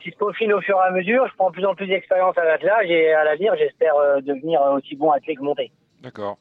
qui 0.00 0.10
se 0.10 0.16
peaufine 0.16 0.52
au 0.52 0.60
fur 0.60 0.76
et 0.76 0.88
à 0.88 0.90
mesure. 0.90 1.26
Je 1.28 1.34
prends 1.36 1.50
de 1.50 1.54
plus 1.54 1.64
en 1.64 1.74
plus 1.74 1.86
d'expérience 1.86 2.36
à 2.36 2.44
l'attelage 2.44 2.90
et 2.90 3.12
à 3.12 3.24
l'avenir, 3.24 3.54
j'espère 3.56 3.94
euh, 3.96 4.20
devenir 4.20 4.60
aussi 4.62 4.96
bon 4.96 5.12
athlète 5.12 5.38
que 5.38 5.42
monté. 5.42 5.70
D'accord. 6.02 6.38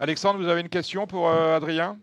Alexandre, 0.00 0.40
vous 0.40 0.48
avez 0.48 0.62
une 0.62 0.68
question 0.68 1.06
pour 1.06 1.28
euh, 1.28 1.56
Adrien? 1.56 1.96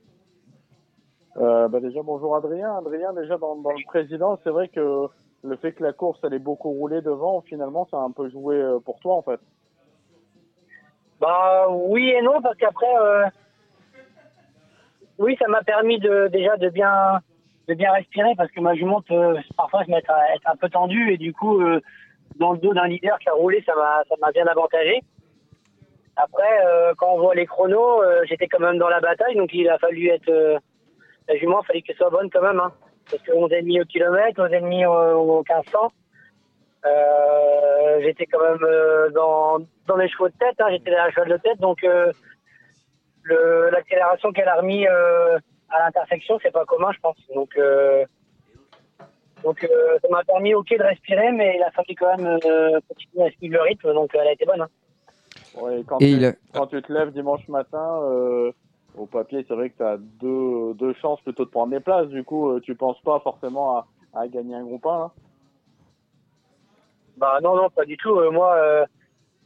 Euh, 1.38 1.68
bah 1.68 1.80
déjà 1.80 2.02
bonjour 2.02 2.36
Adrien. 2.36 2.78
Adrien 2.78 3.14
déjà 3.14 3.38
dans, 3.38 3.56
dans 3.56 3.72
le 3.72 3.86
président, 3.86 4.40
c'est 4.44 4.50
vrai 4.50 4.68
que 4.70 5.08
le 5.44 5.56
fait 5.58 5.74
que 5.74 5.84
la 5.84 5.94
course 5.94 6.20
elle 6.24 6.34
ait 6.34 6.40
beaucoup 6.40 6.72
roulé 6.72 7.02
devant, 7.02 7.42
finalement 7.42 7.88
ça 7.90 7.98
a 7.98 8.02
un 8.02 8.12
peu 8.12 8.30
joué 8.30 8.62
pour 8.84 9.00
toi 9.00 9.16
en 9.16 9.22
fait. 9.22 9.40
Bah 11.22 11.68
oui 11.70 12.10
et 12.10 12.22
non 12.24 12.42
parce 12.42 12.58
qu'après 12.58 12.92
euh, 13.00 13.28
oui 15.20 15.38
ça 15.40 15.48
m'a 15.48 15.62
permis 15.62 16.00
de 16.00 16.28
déjà 16.30 16.58
de 16.58 16.70
bien 16.70 17.22
de 17.68 17.76
bien 17.76 17.92
respirer 17.92 18.34
parce 18.36 18.50
que 18.52 18.60
ma 18.60 18.74
jument 18.74 19.04
euh, 19.12 19.40
parfois 19.56 19.86
se 19.86 19.92
met 19.92 20.02
à 20.10 20.34
être 20.34 20.50
un 20.50 20.56
peu 20.56 20.68
tendue 20.68 21.14
et 21.14 21.18
du 21.18 21.32
coup 21.32 21.62
euh, 21.62 21.80
dans 22.38 22.54
le 22.54 22.58
dos 22.58 22.74
d'un 22.74 22.88
leader 22.88 23.20
qui 23.20 23.30
a 23.30 23.34
roulé 23.34 23.62
ça 23.68 23.76
m'a 23.76 24.02
ça 24.10 24.16
m'a 24.20 24.32
bien 24.32 24.48
avantagé. 24.48 25.02
Après 26.16 26.66
euh, 26.66 26.94
quand 26.98 27.14
on 27.14 27.20
voit 27.20 27.36
les 27.36 27.46
chronos 27.46 28.02
euh, 28.02 28.24
j'étais 28.28 28.48
quand 28.48 28.60
même 28.60 28.80
dans 28.80 28.90
la 28.90 29.00
bataille 29.00 29.36
donc 29.36 29.54
il 29.54 29.70
a 29.70 29.78
fallu 29.78 30.08
être 30.08 30.28
euh, 30.28 30.58
la 31.30 31.36
jument 31.36 31.62
fallait 31.62 31.84
qu'elle 31.84 31.98
soit 31.98 32.10
bonne 32.10 32.32
quand 32.32 32.42
même 32.42 32.60
hein, 32.60 32.74
parce 33.12 33.22
que 33.22 33.32
11 33.32 33.54
ennemis 33.54 33.80
au 33.80 33.86
kilomètre 33.86 34.42
11 34.42 34.54
ennemis 34.54 34.88
au, 34.88 34.92
au 34.92 35.44
1500 35.48 35.92
euh, 36.86 38.02
j'étais 38.02 38.26
quand 38.26 38.42
même 38.42 38.64
euh, 38.64 39.10
dans, 39.12 39.60
dans 39.88 39.96
les 39.98 40.10
chevaux 40.10 40.30
de 40.30 40.34
tête, 40.40 40.56
hein, 40.60 40.68
j'étais 40.72 40.92
dans 40.92 40.98
la 40.98 41.12
cheval 41.12 41.30
de 41.30 41.38
tête, 41.38 41.60
donc 41.60 41.84
euh, 41.84 42.12
l'accélération 43.72 44.32
qu'elle 44.32 44.48
a 44.48 44.56
remis 44.56 44.88
euh, 44.88 45.38
à 45.70 45.80
l'intersection, 45.86 46.40
c'est 46.42 46.52
pas 46.52 46.66
commun, 46.66 46.92
je 46.94 47.00
pense. 47.00 47.18
Donc, 47.34 47.56
euh, 47.58 48.06
donc 49.44 49.64
euh, 49.64 50.00
ça 50.02 50.08
m'a 50.10 50.24
permis, 50.24 50.54
ok, 50.54 50.70
de 50.78 50.84
respirer, 50.84 51.32
mais 51.32 51.56
il 51.58 51.64
a 51.64 51.72
fallu 51.72 51.96
quand 51.98 52.18
même 52.18 52.40
euh, 52.46 52.80
continuer 52.88 53.28
à 53.28 53.32
suivre 53.32 53.54
le 53.56 53.62
rythme, 53.62 53.94
donc 53.94 54.12
elle 54.14 54.28
a 54.28 54.32
été 54.34 54.46
bonne. 54.46 54.62
hein. 54.62 54.70
Ouais, 55.54 55.84
quand, 55.88 56.00
Et 56.00 56.06
tu, 56.06 56.12
il 56.18 56.26
a- 56.26 56.34
quand 56.54 56.68
tu 56.68 56.82
te 56.82 56.92
lèves 56.92 57.12
dimanche 57.12 57.48
matin, 57.48 58.00
euh, 58.04 58.52
au 58.98 59.06
papier, 59.06 59.46
c'est 59.48 59.54
vrai 59.54 59.70
que 59.70 59.78
tu 59.78 59.84
as 59.84 59.98
deux, 59.98 60.74
deux 60.76 60.94
chances 60.96 61.22
plutôt 61.22 61.46
de 61.46 61.50
prendre 61.50 61.72
des 61.72 61.80
places. 61.80 62.08
Du 62.08 62.24
coup, 62.24 62.60
tu 62.62 62.76
penses 62.76 63.00
pas 63.02 63.20
forcément 63.20 63.78
à, 63.78 63.88
à 64.14 64.28
gagner 64.28 64.56
un 64.56 64.64
groupe 64.64 64.86
1. 64.86 65.00
Là. 65.00 65.12
Bah 67.18 67.40
non, 67.42 67.56
non, 67.56 67.70
pas 67.70 67.86
du 67.86 67.98
tout. 67.98 68.16
Euh, 68.18 68.32
moi, 68.32 68.56
euh, 68.56 68.86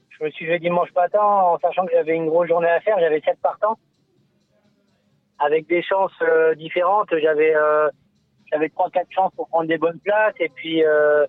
je 0.09 0.23
me 0.23 0.29
suis 0.31 0.45
levé 0.45 0.59
dimanche 0.59 0.93
matin 0.93 1.21
en 1.21 1.59
sachant 1.59 1.85
que 1.85 1.91
j'avais 1.93 2.15
une 2.15 2.27
grosse 2.27 2.47
journée 2.47 2.69
à 2.69 2.79
faire. 2.81 2.99
J'avais 2.99 3.21
sept 3.21 3.39
partants 3.41 3.77
avec 5.39 5.67
des 5.67 5.81
chances 5.81 6.13
euh, 6.21 6.55
différentes. 6.55 7.09
J'avais 7.21 7.55
euh, 7.55 7.89
j'avais 8.51 8.69
trois, 8.69 8.89
quatre 8.89 9.11
chances 9.11 9.33
pour 9.35 9.47
prendre 9.49 9.67
des 9.67 9.77
bonnes 9.77 9.99
places 9.99 10.35
et 10.39 10.49
puis 10.49 10.85
euh, 10.85 11.25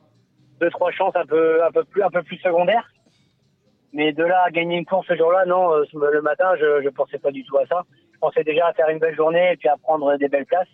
deux, 0.61 0.70
trois 0.70 0.93
chances 0.93 1.16
un 1.16 1.26
peu 1.26 1.64
un 1.64 1.72
peu 1.72 1.84
plus 1.84 2.03
un 2.03 2.11
peu 2.11 2.22
plus 2.22 2.39
secondaires. 2.39 2.89
Mais 3.93 4.12
de 4.12 4.24
là 4.24 4.43
à 4.45 4.51
gagner 4.51 4.76
une 4.76 4.84
course 4.84 5.07
ce 5.09 5.16
jour-là, 5.16 5.47
non. 5.47 5.72
euh, 5.72 5.84
le 5.93 6.22
matin, 6.22 6.55
je 6.61 6.82
je 6.82 6.89
pensais 6.91 7.18
pas 7.18 7.30
du 7.30 7.45
tout 7.45 7.57
à 7.59 7.66
ça. 7.66 7.82
Je 8.12 8.18
pensais 8.18 8.45
déjà 8.45 8.66
à 8.66 8.72
faire 8.72 8.89
une 8.89 8.99
belle 8.99 9.16
journée 9.16 9.53
et 9.53 9.57
puis 9.57 9.68
à 9.68 9.76
prendre 9.76 10.16
des 10.16 10.28
belles 10.28 10.47
places. 10.47 10.68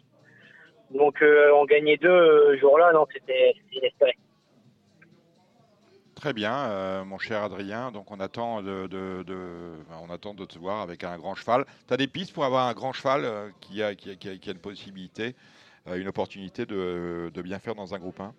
Donc 0.91 1.23
en 1.55 1.65
gagner 1.65 1.97
deux 1.97 2.09
euh, 2.11 2.59
jour-là, 2.59 2.93
non, 2.93 3.07
c'était 3.13 3.55
inespéré. 3.73 4.17
Très 6.23 6.33
bien, 6.33 6.55
euh, 6.55 7.05
mon 7.05 7.19
cher 7.19 7.43
Adrien. 7.43 7.91
Donc 7.91 8.13
on 8.13 8.21
attend 8.21 8.63
de, 8.63 8.87
de- 8.87 9.25
de- 9.25 9.73
enfin, 9.81 10.01
on 10.09 10.15
attend 10.15 10.35
de 10.35 10.45
te 10.45 10.57
voir 10.57 10.81
avec 10.81 11.03
un 11.03 11.19
grand 11.19 11.35
cheval. 11.35 11.65
Tu 11.89 11.93
as 11.95 11.97
des 11.97 12.07
pistes 12.07 12.33
pour 12.33 12.45
avoir 12.45 12.69
un 12.69 12.75
grand 12.75 12.93
cheval 12.93 13.25
euh, 13.25 13.49
qui, 13.61 13.83
a, 13.83 13.97
qui, 13.97 14.13
a, 14.13 14.15
qui 14.15 14.29
a- 14.29 14.37
qui 14.37 14.49
a 14.49 14.53
une 14.53 14.61
possibilité, 14.61 15.35
euh, 15.89 15.97
une 15.97 16.07
opportunité 16.07 16.65
de, 16.65 17.33
de 17.35 17.43
bien 17.43 17.59
faire 17.59 17.75
dans 17.75 17.93
un 17.93 17.99
groupe 17.99 18.21
1 18.21 18.33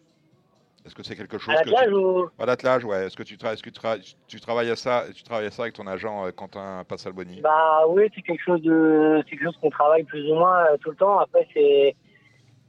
Est-ce 0.86 0.96
que 0.96 1.04
c'est 1.04 1.18
quelque 1.18 1.38
chose 1.38 1.58
À 1.58 1.62
que 1.66 1.72
tu... 1.84 1.94
ou? 1.94 2.30
À 2.40 2.46
l'attelage, 2.46 2.86
ouais. 2.86 3.08
Est-ce 3.08 3.18
que 3.18 3.24
tu, 3.24 3.36
tra- 3.36 3.52
est-ce 3.52 3.62
que 3.64 3.70
tu, 3.70 3.82
tra- 3.82 4.16
tu 4.30 4.40
travailles 4.40 4.70
à 4.70 4.78
ça 4.78 5.04
Tu 5.14 5.22
travailles 5.24 5.48
à 5.48 5.52
ça 5.52 5.64
avec 5.64 5.74
ton 5.76 5.86
agent 5.86 6.32
Quentin 6.38 6.86
Passalboni? 6.88 7.42
Bah 7.42 7.86
oui, 7.90 8.04
c'est 8.16 8.22
quelque 8.22 8.46
chose 8.46 8.62
de, 8.62 9.22
c'est 9.26 9.32
quelque 9.32 9.44
chose 9.44 9.58
qu'on 9.62 9.70
travaille 9.70 10.06
plus 10.06 10.32
ou 10.32 10.36
moins 10.36 10.68
tout 10.80 10.92
le 10.92 10.96
temps. 10.96 11.20
Après, 11.20 11.46
c'est, 11.54 11.98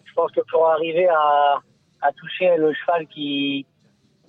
je 0.07 0.13
pense 0.15 0.33
que 0.33 0.41
pour 0.51 0.67
arriver 0.69 1.07
à, 1.07 1.61
à 2.01 2.13
toucher 2.15 2.57
le 2.57 2.75
cheval 2.75 3.07
qui, 3.07 3.65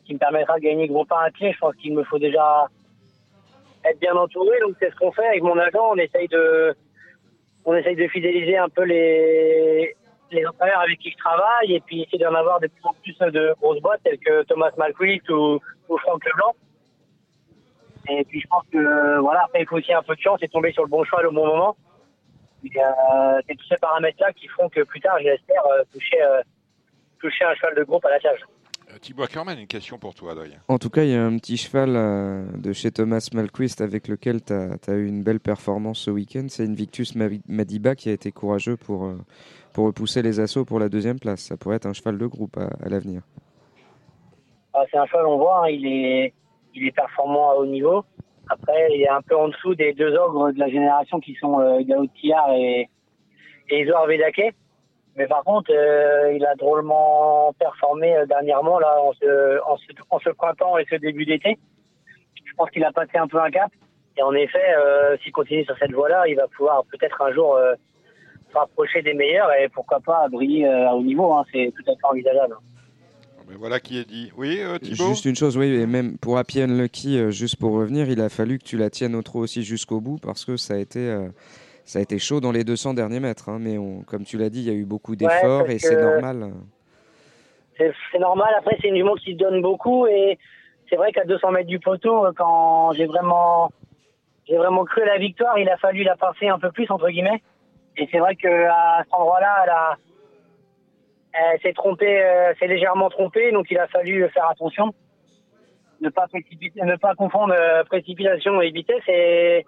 qui 0.05 0.13
me 0.13 0.19
permettra 0.19 0.55
de 0.55 0.61
gagner 0.61 0.87
gros 0.87 1.05
pas 1.05 1.25
un 1.25 1.31
pied, 1.31 1.51
je 1.51 1.57
pense 1.57 1.75
qu'il 1.75 1.93
me 1.93 2.03
faut 2.03 2.19
déjà 2.19 2.67
être 3.83 3.99
bien 3.99 4.15
entouré. 4.15 4.59
Donc 4.61 4.75
c'est 4.79 4.91
ce 4.91 4.95
qu'on 4.95 5.11
fait 5.11 5.25
avec 5.27 5.43
mon 5.43 5.57
agent. 5.57 5.91
On 5.91 5.97
essaye 5.97 6.27
de, 6.27 6.75
on 7.65 7.75
essaye 7.75 7.95
de 7.95 8.07
fidéliser 8.07 8.57
un 8.57 8.69
peu 8.69 8.83
les, 8.83 9.95
les 10.31 10.45
entraîneurs 10.45 10.81
avec 10.81 10.99
qui 10.99 11.11
je 11.11 11.17
travaille 11.17 11.73
et 11.73 11.79
puis 11.81 12.03
essayer 12.03 12.23
d'en 12.23 12.33
avoir 12.33 12.59
de 12.59 12.67
plus 12.67 12.85
en 12.85 12.93
plus 13.01 13.17
de 13.31 13.53
grosses 13.61 13.81
boîtes 13.81 14.01
telles 14.03 14.19
que 14.19 14.43
Thomas 14.43 14.71
Malquist 14.77 15.29
ou, 15.29 15.59
ou 15.89 15.97
Franck 15.97 16.23
Leblanc. 16.25 16.55
Et 18.07 18.23
puis 18.25 18.39
je 18.39 18.47
pense 18.47 18.63
que 18.71 19.19
voilà, 19.19 19.43
après 19.45 19.61
il 19.61 19.67
faut 19.67 19.77
aussi 19.77 19.93
un 19.93 20.03
peu 20.03 20.15
de 20.15 20.21
chance 20.21 20.39
et 20.43 20.47
tomber 20.47 20.71
sur 20.71 20.83
le 20.83 20.89
bon 20.89 21.03
cheval 21.03 21.27
au 21.27 21.31
bon 21.31 21.47
moment. 21.47 21.75
Euh, 22.65 23.41
c'est 23.47 23.55
tous 23.55 23.67
ces 23.67 23.77
paramètres-là 23.77 24.33
qui 24.33 24.47
feront 24.47 24.69
que 24.69 24.81
plus 24.81 24.99
tard, 24.99 25.17
j'espère 25.21 25.65
euh, 25.67 25.83
toucher, 25.93 26.21
euh, 26.21 26.41
toucher 27.19 27.45
un 27.45 27.53
cheval 27.55 27.75
de 27.75 27.83
groupe 27.83 28.05
à 28.05 28.09
la 28.09 28.19
cage. 28.19 28.39
Euh, 28.95 28.99
Thibaut 28.99 29.23
Ackermann, 29.23 29.59
une 29.59 29.67
question 29.67 29.97
pour 29.97 30.13
toi, 30.13 30.31
Adrien. 30.31 30.57
En 30.67 30.77
tout 30.77 30.89
cas, 30.89 31.03
il 31.03 31.09
y 31.09 31.15
a 31.15 31.23
un 31.23 31.37
petit 31.37 31.57
cheval 31.57 31.95
euh, 31.95 32.45
de 32.57 32.73
chez 32.73 32.91
Thomas 32.91 33.27
Malquist 33.33 33.81
avec 33.81 34.07
lequel 34.07 34.43
tu 34.43 34.53
as, 34.53 34.93
eu 34.93 35.07
une 35.07 35.23
belle 35.23 35.39
performance 35.39 35.99
ce 35.99 36.11
week-end. 36.11 36.45
C'est 36.49 36.63
Invictus 36.63 37.15
Madiba 37.15 37.95
qui 37.95 38.09
a 38.09 38.13
été 38.13 38.31
courageux 38.31 38.77
pour, 38.77 39.05
euh, 39.05 39.17
pour 39.73 39.85
repousser 39.85 40.21
les 40.21 40.39
assauts 40.39 40.65
pour 40.65 40.79
la 40.79 40.89
deuxième 40.89 41.19
place. 41.19 41.41
Ça 41.41 41.57
pourrait 41.57 41.77
être 41.77 41.85
un 41.85 41.93
cheval 41.93 42.17
de 42.17 42.25
groupe 42.25 42.57
à, 42.57 42.69
à 42.83 42.89
l'avenir. 42.89 43.21
Ah, 44.73 44.83
c'est 44.91 44.97
un 44.97 45.05
cheval, 45.05 45.25
on 45.25 45.37
voit, 45.37 45.65
hein, 45.65 45.69
il, 45.69 45.85
est, 45.87 46.33
il 46.73 46.87
est 46.87 46.95
performant 46.95 47.51
à 47.51 47.55
haut 47.55 47.65
niveau. 47.65 48.05
Après, 48.49 48.87
il 48.91 49.01
est 49.01 49.09
un 49.09 49.21
peu 49.21 49.35
en 49.35 49.47
dessous 49.47 49.73
des 49.73 49.93
deux 49.93 50.13
ogres 50.15 50.51
de 50.51 50.59
la 50.59 50.69
génération 50.69 51.19
qui 51.19 51.33
sont 51.35 51.59
euh, 51.59 51.79
et, 51.79 52.89
et 53.69 53.81
Isoar 53.81 54.05
Vedake. 54.05 54.53
Mais 55.15 55.27
par 55.27 55.43
contre, 55.43 55.71
euh, 55.73 56.33
il 56.33 56.45
a 56.45 56.55
drôlement 56.55 57.53
performé 57.57 58.15
euh, 58.15 58.25
dernièrement 58.25 58.79
là, 58.79 58.95
en, 59.01 59.13
ce, 59.13 59.61
en, 59.65 59.77
ce, 59.77 59.85
en 60.09 60.19
ce 60.19 60.29
printemps 60.29 60.77
et 60.77 60.85
ce 60.89 60.95
début 60.95 61.25
d'été. 61.25 61.57
Je 62.43 62.53
pense 62.57 62.69
qu'il 62.69 62.83
a 62.83 62.91
passé 62.91 63.17
un 63.17 63.27
peu 63.27 63.39
un 63.39 63.49
cap. 63.51 63.71
Et 64.17 64.21
en 64.23 64.33
effet, 64.33 64.75
euh, 64.77 65.17
s'il 65.23 65.31
continue 65.31 65.65
sur 65.65 65.77
cette 65.77 65.91
voie-là, 65.91 66.27
il 66.27 66.35
va 66.35 66.47
pouvoir 66.47 66.83
peut-être 66.91 67.21
un 67.21 67.33
jour 67.33 67.55
euh, 67.55 67.73
se 68.51 68.57
rapprocher 68.57 69.01
des 69.01 69.13
meilleurs 69.13 69.51
et 69.53 69.67
pourquoi 69.69 69.99
pas 69.99 70.27
briller 70.29 70.65
euh, 70.67 70.89
à 70.89 70.95
haut 70.95 71.03
niveau. 71.03 71.33
hein. 71.33 71.43
c'est 71.51 71.73
tout 71.75 71.89
à 71.91 71.95
fait 71.95 72.05
envisageable. 72.05 72.55
Mais 73.47 73.55
voilà 73.55 73.79
qui 73.79 73.99
est 73.99 74.07
dit. 74.07 74.31
Oui, 74.37 74.59
euh, 74.61 74.79
Thibaut 74.79 75.07
Juste 75.09 75.25
une 75.25 75.35
chose, 75.35 75.55
oui, 75.57 75.67
et 75.75 75.85
même 75.85 76.17
pour 76.17 76.37
Happy 76.37 76.61
Unlucky, 76.61 77.19
euh, 77.19 77.29
juste 77.29 77.57
pour 77.57 77.73
revenir, 77.73 78.09
il 78.09 78.19
a 78.21 78.29
fallu 78.29 78.57
que 78.57 78.63
tu 78.63 78.75
la 78.77 78.89
tiennes 78.89 79.15
au 79.15 79.21
trot 79.21 79.39
aussi 79.39 79.63
jusqu'au 79.63 79.99
bout 80.01 80.17
parce 80.21 80.45
que 80.45 80.57
ça 80.57 80.73
a 80.73 80.77
été, 80.77 80.99
euh, 80.99 81.27
ça 81.85 81.99
a 81.99 82.01
été 82.01 82.19
chaud 82.19 82.41
dans 82.41 82.51
les 82.51 82.63
200 82.63 82.93
derniers 82.95 83.19
mètres. 83.19 83.47
hein, 83.49 83.57
mais 83.59 83.77
on, 83.77 84.01
comme 84.01 84.23
tu 84.25 84.37
l'as 84.37 84.49
dit, 84.49 84.59
il 84.61 84.67
y 84.67 84.71
a 84.71 84.73
eu 84.73 84.85
beaucoup 84.85 85.15
d'efforts 85.15 85.69
et 85.69 85.79
c'est 85.79 85.95
normal. 86.01 86.51
C'est 87.77 88.19
normal. 88.19 88.53
Après, 88.57 88.77
c'est 88.81 88.87
une 88.87 88.95
jument 88.95 89.15
qui 89.15 89.33
se 89.33 89.37
donne 89.37 89.61
beaucoup 89.61 90.07
et 90.07 90.37
c'est 90.89 90.95
vrai 90.95 91.11
qu'à 91.11 91.25
200 91.25 91.51
mètres 91.51 91.67
du 91.67 91.79
poteau, 91.79 92.25
euh, 92.25 92.31
quand 92.35 92.91
j'ai 92.93 93.05
vraiment, 93.05 93.69
j'ai 94.47 94.57
vraiment 94.57 94.85
cru 94.85 95.01
à 95.01 95.05
la 95.05 95.17
victoire, 95.17 95.57
il 95.59 95.69
a 95.69 95.77
fallu 95.77 96.03
la 96.03 96.15
passer 96.15 96.47
un 96.47 96.59
peu 96.59 96.71
plus 96.71 96.89
entre 96.89 97.09
guillemets. 97.09 97.41
Et 97.97 98.07
c'est 98.11 98.19
vrai 98.19 98.35
que 98.35 98.47
à 98.47 99.03
cet 99.03 99.13
endroit-là, 99.13 99.61
elle, 99.63 99.69
a- 99.69 99.97
elle 101.33 101.59
s'est 101.61 101.73
trompée, 101.73 102.21
euh, 102.23 102.53
s'est 102.59 102.67
légèrement 102.67 103.09
trompée, 103.09 103.51
donc 103.51 103.67
il 103.69 103.77
a 103.77 103.87
fallu 103.87 104.27
faire 104.29 104.49
attention, 104.49 104.93
ne 106.01 106.09
pas 106.09 106.27
précipiter, 106.27 106.81
ne 106.81 106.95
pas 106.95 107.13
confondre 107.15 107.53
euh, 107.57 107.83
précipitation 107.83 108.61
et 108.61 108.71
vitesse. 108.71 109.03
Et, 109.07 109.65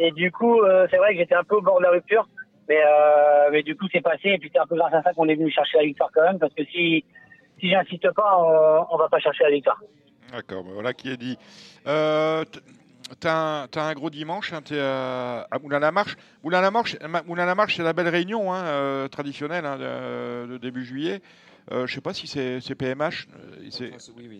et 0.00 0.10
du 0.12 0.32
coup, 0.32 0.60
euh, 0.62 0.86
c'est 0.90 0.96
vrai 0.96 1.12
que 1.12 1.18
j'étais 1.20 1.34
un 1.34 1.44
peu 1.44 1.56
au 1.56 1.60
bord 1.60 1.78
de 1.78 1.84
la 1.84 1.90
rupture. 1.90 2.26
Mais, 2.68 2.80
euh, 2.80 3.48
mais 3.52 3.62
du 3.62 3.76
coup, 3.76 3.86
c'est 3.92 4.00
passé. 4.00 4.28
Et 4.30 4.38
puis, 4.38 4.50
c'est 4.52 4.60
un 4.60 4.66
peu 4.66 4.76
grâce 4.76 4.94
à 4.94 5.02
ça 5.02 5.12
qu'on 5.12 5.28
est 5.28 5.34
venu 5.34 5.50
chercher 5.50 5.78
la 5.78 5.84
victoire 5.84 6.10
quand 6.14 6.22
même. 6.22 6.38
Parce 6.38 6.54
que 6.54 6.64
si, 6.64 7.04
si 7.58 7.68
j'insiste 7.68 8.10
pas, 8.12 8.38
on, 8.38 8.86
on 8.90 8.96
va 8.96 9.08
pas 9.08 9.18
chercher 9.18 9.44
la 9.44 9.50
victoire. 9.50 9.80
D'accord, 10.32 10.62
ben 10.62 10.72
voilà 10.72 10.92
qui 10.92 11.10
est 11.10 11.16
dit. 11.16 11.36
Euh, 11.86 12.44
T'as 13.18 13.66
un, 13.74 13.92
gros 13.94 14.08
dimanche, 14.08 14.52
hein, 14.52 14.60
t'es 14.62 14.78
à, 14.78 15.40
à 15.50 15.58
Moulin-la-Marche. 15.58 16.16
Moulin-la-Marche, 16.44 16.96
Ma- 17.08 17.22
Moulin-la-Marche, 17.22 17.76
c'est 17.76 17.82
la 17.82 17.92
belle 17.92 18.08
réunion 18.08 18.52
hein, 18.52 18.64
euh, 18.64 19.08
traditionnelle 19.08 19.66
hein, 19.66 19.78
de 20.46 20.58
début 20.58 20.84
juillet. 20.84 21.20
Euh, 21.72 21.86
je 21.86 21.94
sais 21.94 22.00
pas 22.00 22.12
si 22.12 22.26
c'est 22.26 22.74
PMH. 22.74 23.28
euh, 23.32 23.66
c'est 23.70 23.92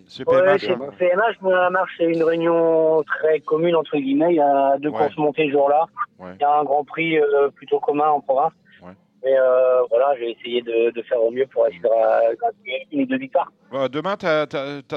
c'est 0.09 0.29
Ouais, 0.29 0.43
PMH. 0.43 0.61
c'est 0.63 0.71
hein. 0.73 0.91
PMH, 0.99 1.41
moi, 1.43 1.71
marche, 1.71 1.93
c'est 1.97 2.05
une 2.07 2.23
réunion 2.25 3.03
très 3.05 3.39
commune, 3.41 3.77
entre 3.77 3.97
guillemets. 3.97 4.31
Il 4.31 4.37
y 4.37 4.41
a 4.41 4.77
deux 4.79 4.89
Ouais. 4.89 4.99
courses 4.99 5.17
montées 5.17 5.47
ce 5.47 5.53
jour-là. 5.53 5.87
Ouais. 6.19 6.33
Il 6.35 6.41
y 6.43 6.45
a 6.45 6.59
un 6.59 6.65
grand 6.65 6.85
prix 6.85 7.19
euh, 7.19 7.49
plutôt 7.51 7.79
commun 7.79 8.09
en 8.09 8.21
province. 8.21 8.53
Ouais. 8.83 8.91
Mais 9.23 9.39
euh, 9.39 9.83
voilà, 9.91 10.17
j'ai 10.19 10.31
essayé 10.33 10.61
de, 10.63 10.91
de 10.91 11.03
faire 11.03 11.23
au 11.23 11.31
mieux 11.31 11.47
pour 11.47 11.67
essayer 11.69 11.81
de 11.83 12.97
les 12.97 13.07
deux 13.07 13.19
victoires. 13.19 13.53
Bah, 13.71 13.89
demain, 13.89 14.17
tu 14.17 14.27
as, 14.27 14.47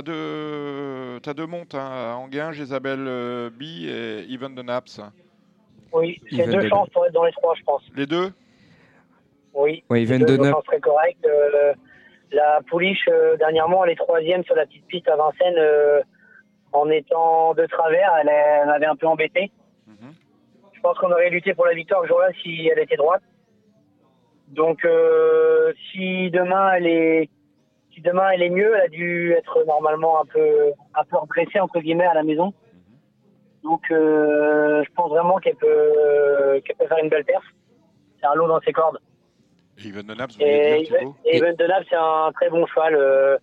deux, 0.01 1.19
t'as 1.21 1.33
deux 1.35 1.45
montes, 1.45 1.75
hein, 1.75 1.91
à 1.91 2.15
Anguin, 2.15 2.51
Jésabelle 2.51 3.05
euh, 3.07 3.49
B 3.51 3.61
et 3.61 4.25
Even 4.33 4.55
de 4.55 4.63
Naps. 4.63 5.01
Oui, 5.91 6.19
c'est 6.31 6.37
Even 6.37 6.51
deux 6.55 6.63
de- 6.63 6.67
chances 6.69 6.89
pour 6.89 7.05
être 7.05 7.13
dans 7.13 7.25
les 7.25 7.31
trois, 7.33 7.53
je 7.55 7.61
pense. 7.63 7.83
Les 7.95 8.07
deux? 8.07 8.31
Oui. 9.53 9.83
Ouais, 9.91 9.99
c'est 9.99 10.15
Even 10.15 10.25
de 10.25 10.37
Naps. 10.37 10.63
très 10.65 10.79
correctes. 10.79 11.23
Euh, 11.27 11.73
la 12.33 12.61
pouliche, 12.67 13.07
euh, 13.09 13.37
dernièrement, 13.37 13.85
elle 13.85 13.91
est 13.91 13.95
troisième 13.95 14.43
sur 14.43 14.55
la 14.55 14.65
petite 14.65 14.85
piste 14.87 15.07
à 15.07 15.15
Vincennes 15.15 15.57
euh, 15.57 16.01
en 16.71 16.89
étant 16.89 17.53
de 17.53 17.65
travers. 17.65 18.13
Elle, 18.21 18.29
elle 18.29 18.67
m'avait 18.67 18.85
un 18.85 18.95
peu 18.95 19.07
embêté. 19.07 19.51
Mhm. 19.87 20.13
Je 20.73 20.81
pense 20.81 20.97
qu'on 20.97 21.11
aurait 21.11 21.29
lutté 21.29 21.53
pour 21.53 21.65
la 21.65 21.73
victoire 21.73 22.01
ce 22.03 22.07
jour-là 22.07 22.29
si 22.41 22.67
elle 22.67 22.79
était 22.79 22.97
droite. 22.97 23.21
Donc, 24.49 24.83
euh, 24.85 25.73
si 25.91 26.29
demain 26.31 26.73
elle 26.73 26.87
est, 26.87 27.29
si 27.93 28.01
demain 28.01 28.29
elle 28.31 28.43
est 28.43 28.49
mieux, 28.49 28.75
elle 28.75 28.81
a 28.81 28.87
dû 28.87 29.33
être 29.33 29.63
normalement 29.65 30.21
un 30.21 30.25
peu, 30.25 30.73
un 30.95 31.03
peu 31.05 31.17
redressée 31.17 31.59
entre 31.59 31.79
guillemets 31.79 32.05
à 32.05 32.13
la 32.13 32.23
maison. 32.23 32.53
Donc, 33.63 33.81
euh, 33.91 34.83
je 34.83 34.93
pense 34.93 35.09
vraiment 35.09 35.37
qu'elle 35.37 35.55
peut, 35.55 36.61
qu'elle 36.65 36.75
peut 36.75 36.87
faire 36.87 36.97
une 37.01 37.09
belle 37.09 37.23
perf. 37.23 37.43
C'est 38.19 38.27
un 38.27 38.35
lot 38.35 38.47
dans 38.47 38.59
ses 38.59 38.73
cordes. 38.73 38.99
Even 39.83 40.05
de 40.05 40.13
Naps, 40.13 40.35
vous 40.35 40.39
voulez 40.39 40.51
Et 40.53 40.83
dire, 40.83 40.97
Thibaut 40.99 41.15
et 41.25 41.37
Even 41.37 41.55
Denab, 41.55 41.83
c'est 41.89 41.95
un 41.95 42.31
très 42.33 42.49
bon 42.49 42.65
cheval. 42.67 42.95
euh, 42.95 43.37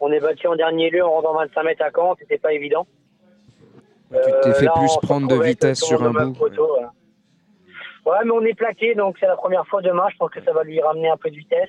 on 0.00 0.10
est 0.12 0.20
battu 0.20 0.46
en 0.46 0.56
dernier 0.56 0.90
lieu 0.90 1.04
en 1.04 1.10
rendant 1.10 1.34
25 1.34 1.62
mètres 1.62 1.82
à 1.84 1.90
Caen, 1.94 2.14
c'était 2.18 2.38
pas 2.38 2.52
évident. 2.52 2.86
Tu 4.12 4.18
t'es 4.42 4.52
fait 4.54 4.64
là, 4.66 4.72
on 4.76 4.80
plus 4.80 4.96
prendre 5.02 5.26
de 5.28 5.42
vitesse 5.42 5.80
sur 5.80 6.02
un 6.02 6.10
bout. 6.12 6.36
Voilà. 6.38 6.92
Ouais, 8.04 8.24
mais 8.24 8.30
on 8.30 8.42
est 8.42 8.54
plaqué, 8.54 8.94
donc 8.94 9.16
c'est 9.18 9.26
la 9.26 9.36
première 9.36 9.66
fois 9.66 9.82
demain. 9.82 10.06
Je 10.12 10.16
pense 10.16 10.30
que 10.30 10.42
ça 10.44 10.52
va 10.52 10.62
lui 10.62 10.80
ramener 10.80 11.08
un 11.08 11.16
peu 11.16 11.28
de 11.28 11.34
vitesse. 11.36 11.68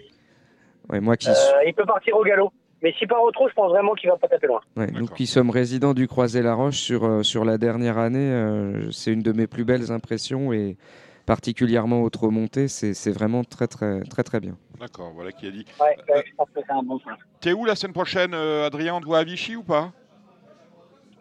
Ouais, 0.90 1.00
moi 1.00 1.18
qui 1.18 1.30
Euh, 1.30 1.34
suis- 1.34 1.54
il 1.68 1.74
peut 1.74 1.86
partir 1.86 2.16
au 2.16 2.24
galop. 2.24 2.52
Mais 2.84 2.94
si 3.00 3.08
part 3.08 3.24
au 3.24 3.32
trot, 3.32 3.50
je 3.50 3.54
pense 3.56 3.72
vraiment 3.72 3.96
qu'il 3.96 4.08
va 4.08 4.18
pas 4.18 4.28
taper 4.28 4.46
loin. 4.46 4.62
Ouais, 4.76 4.86
nous 4.92 5.08
qui 5.08 5.26
sommes 5.26 5.50
résidents 5.50 5.96
du 5.96 6.08
Croisé-la-Roche 6.08 6.78
sur, 6.78 7.06
euh, 7.06 7.24
sur 7.24 7.44
la 7.44 7.58
dernière 7.58 7.98
année, 7.98 8.32
euh, 8.32 8.92
c'est 8.92 9.12
une 9.12 9.24
de 9.24 9.32
mes 9.32 9.48
plus 9.48 9.66
belles 9.66 9.92
impressions 9.92 10.54
et 10.54 10.78
particulièrement 11.28 12.02
au 12.02 12.10
trot 12.10 12.32
monté, 12.32 12.68
c'est 12.68 13.12
vraiment 13.12 13.44
très 13.44 13.68
très 13.68 14.02
très 14.02 14.24
très 14.24 14.40
bien. 14.40 14.56
D'accord, 14.80 15.12
voilà 15.14 15.32
qui 15.32 15.46
a 15.46 15.52
dit. 15.52 15.66
Ouais, 15.80 15.96
ouais, 16.10 16.24
je 16.26 16.36
pense 16.36 16.48
que 16.56 16.62
c'est 16.66 16.74
un 16.74 16.82
bon 16.82 16.98
cheval. 17.00 17.18
T'es 17.42 17.54
où 17.54 17.66
la 17.66 17.76
semaine 17.76 17.94
prochaine, 17.94 18.34
euh, 18.34 18.66
Adrien 18.66 18.96
On 18.96 19.02
te 19.02 19.06
voit 19.06 19.20
à 19.20 19.24
Vichy 19.24 19.56
ou 19.56 19.64
pas? 19.64 19.92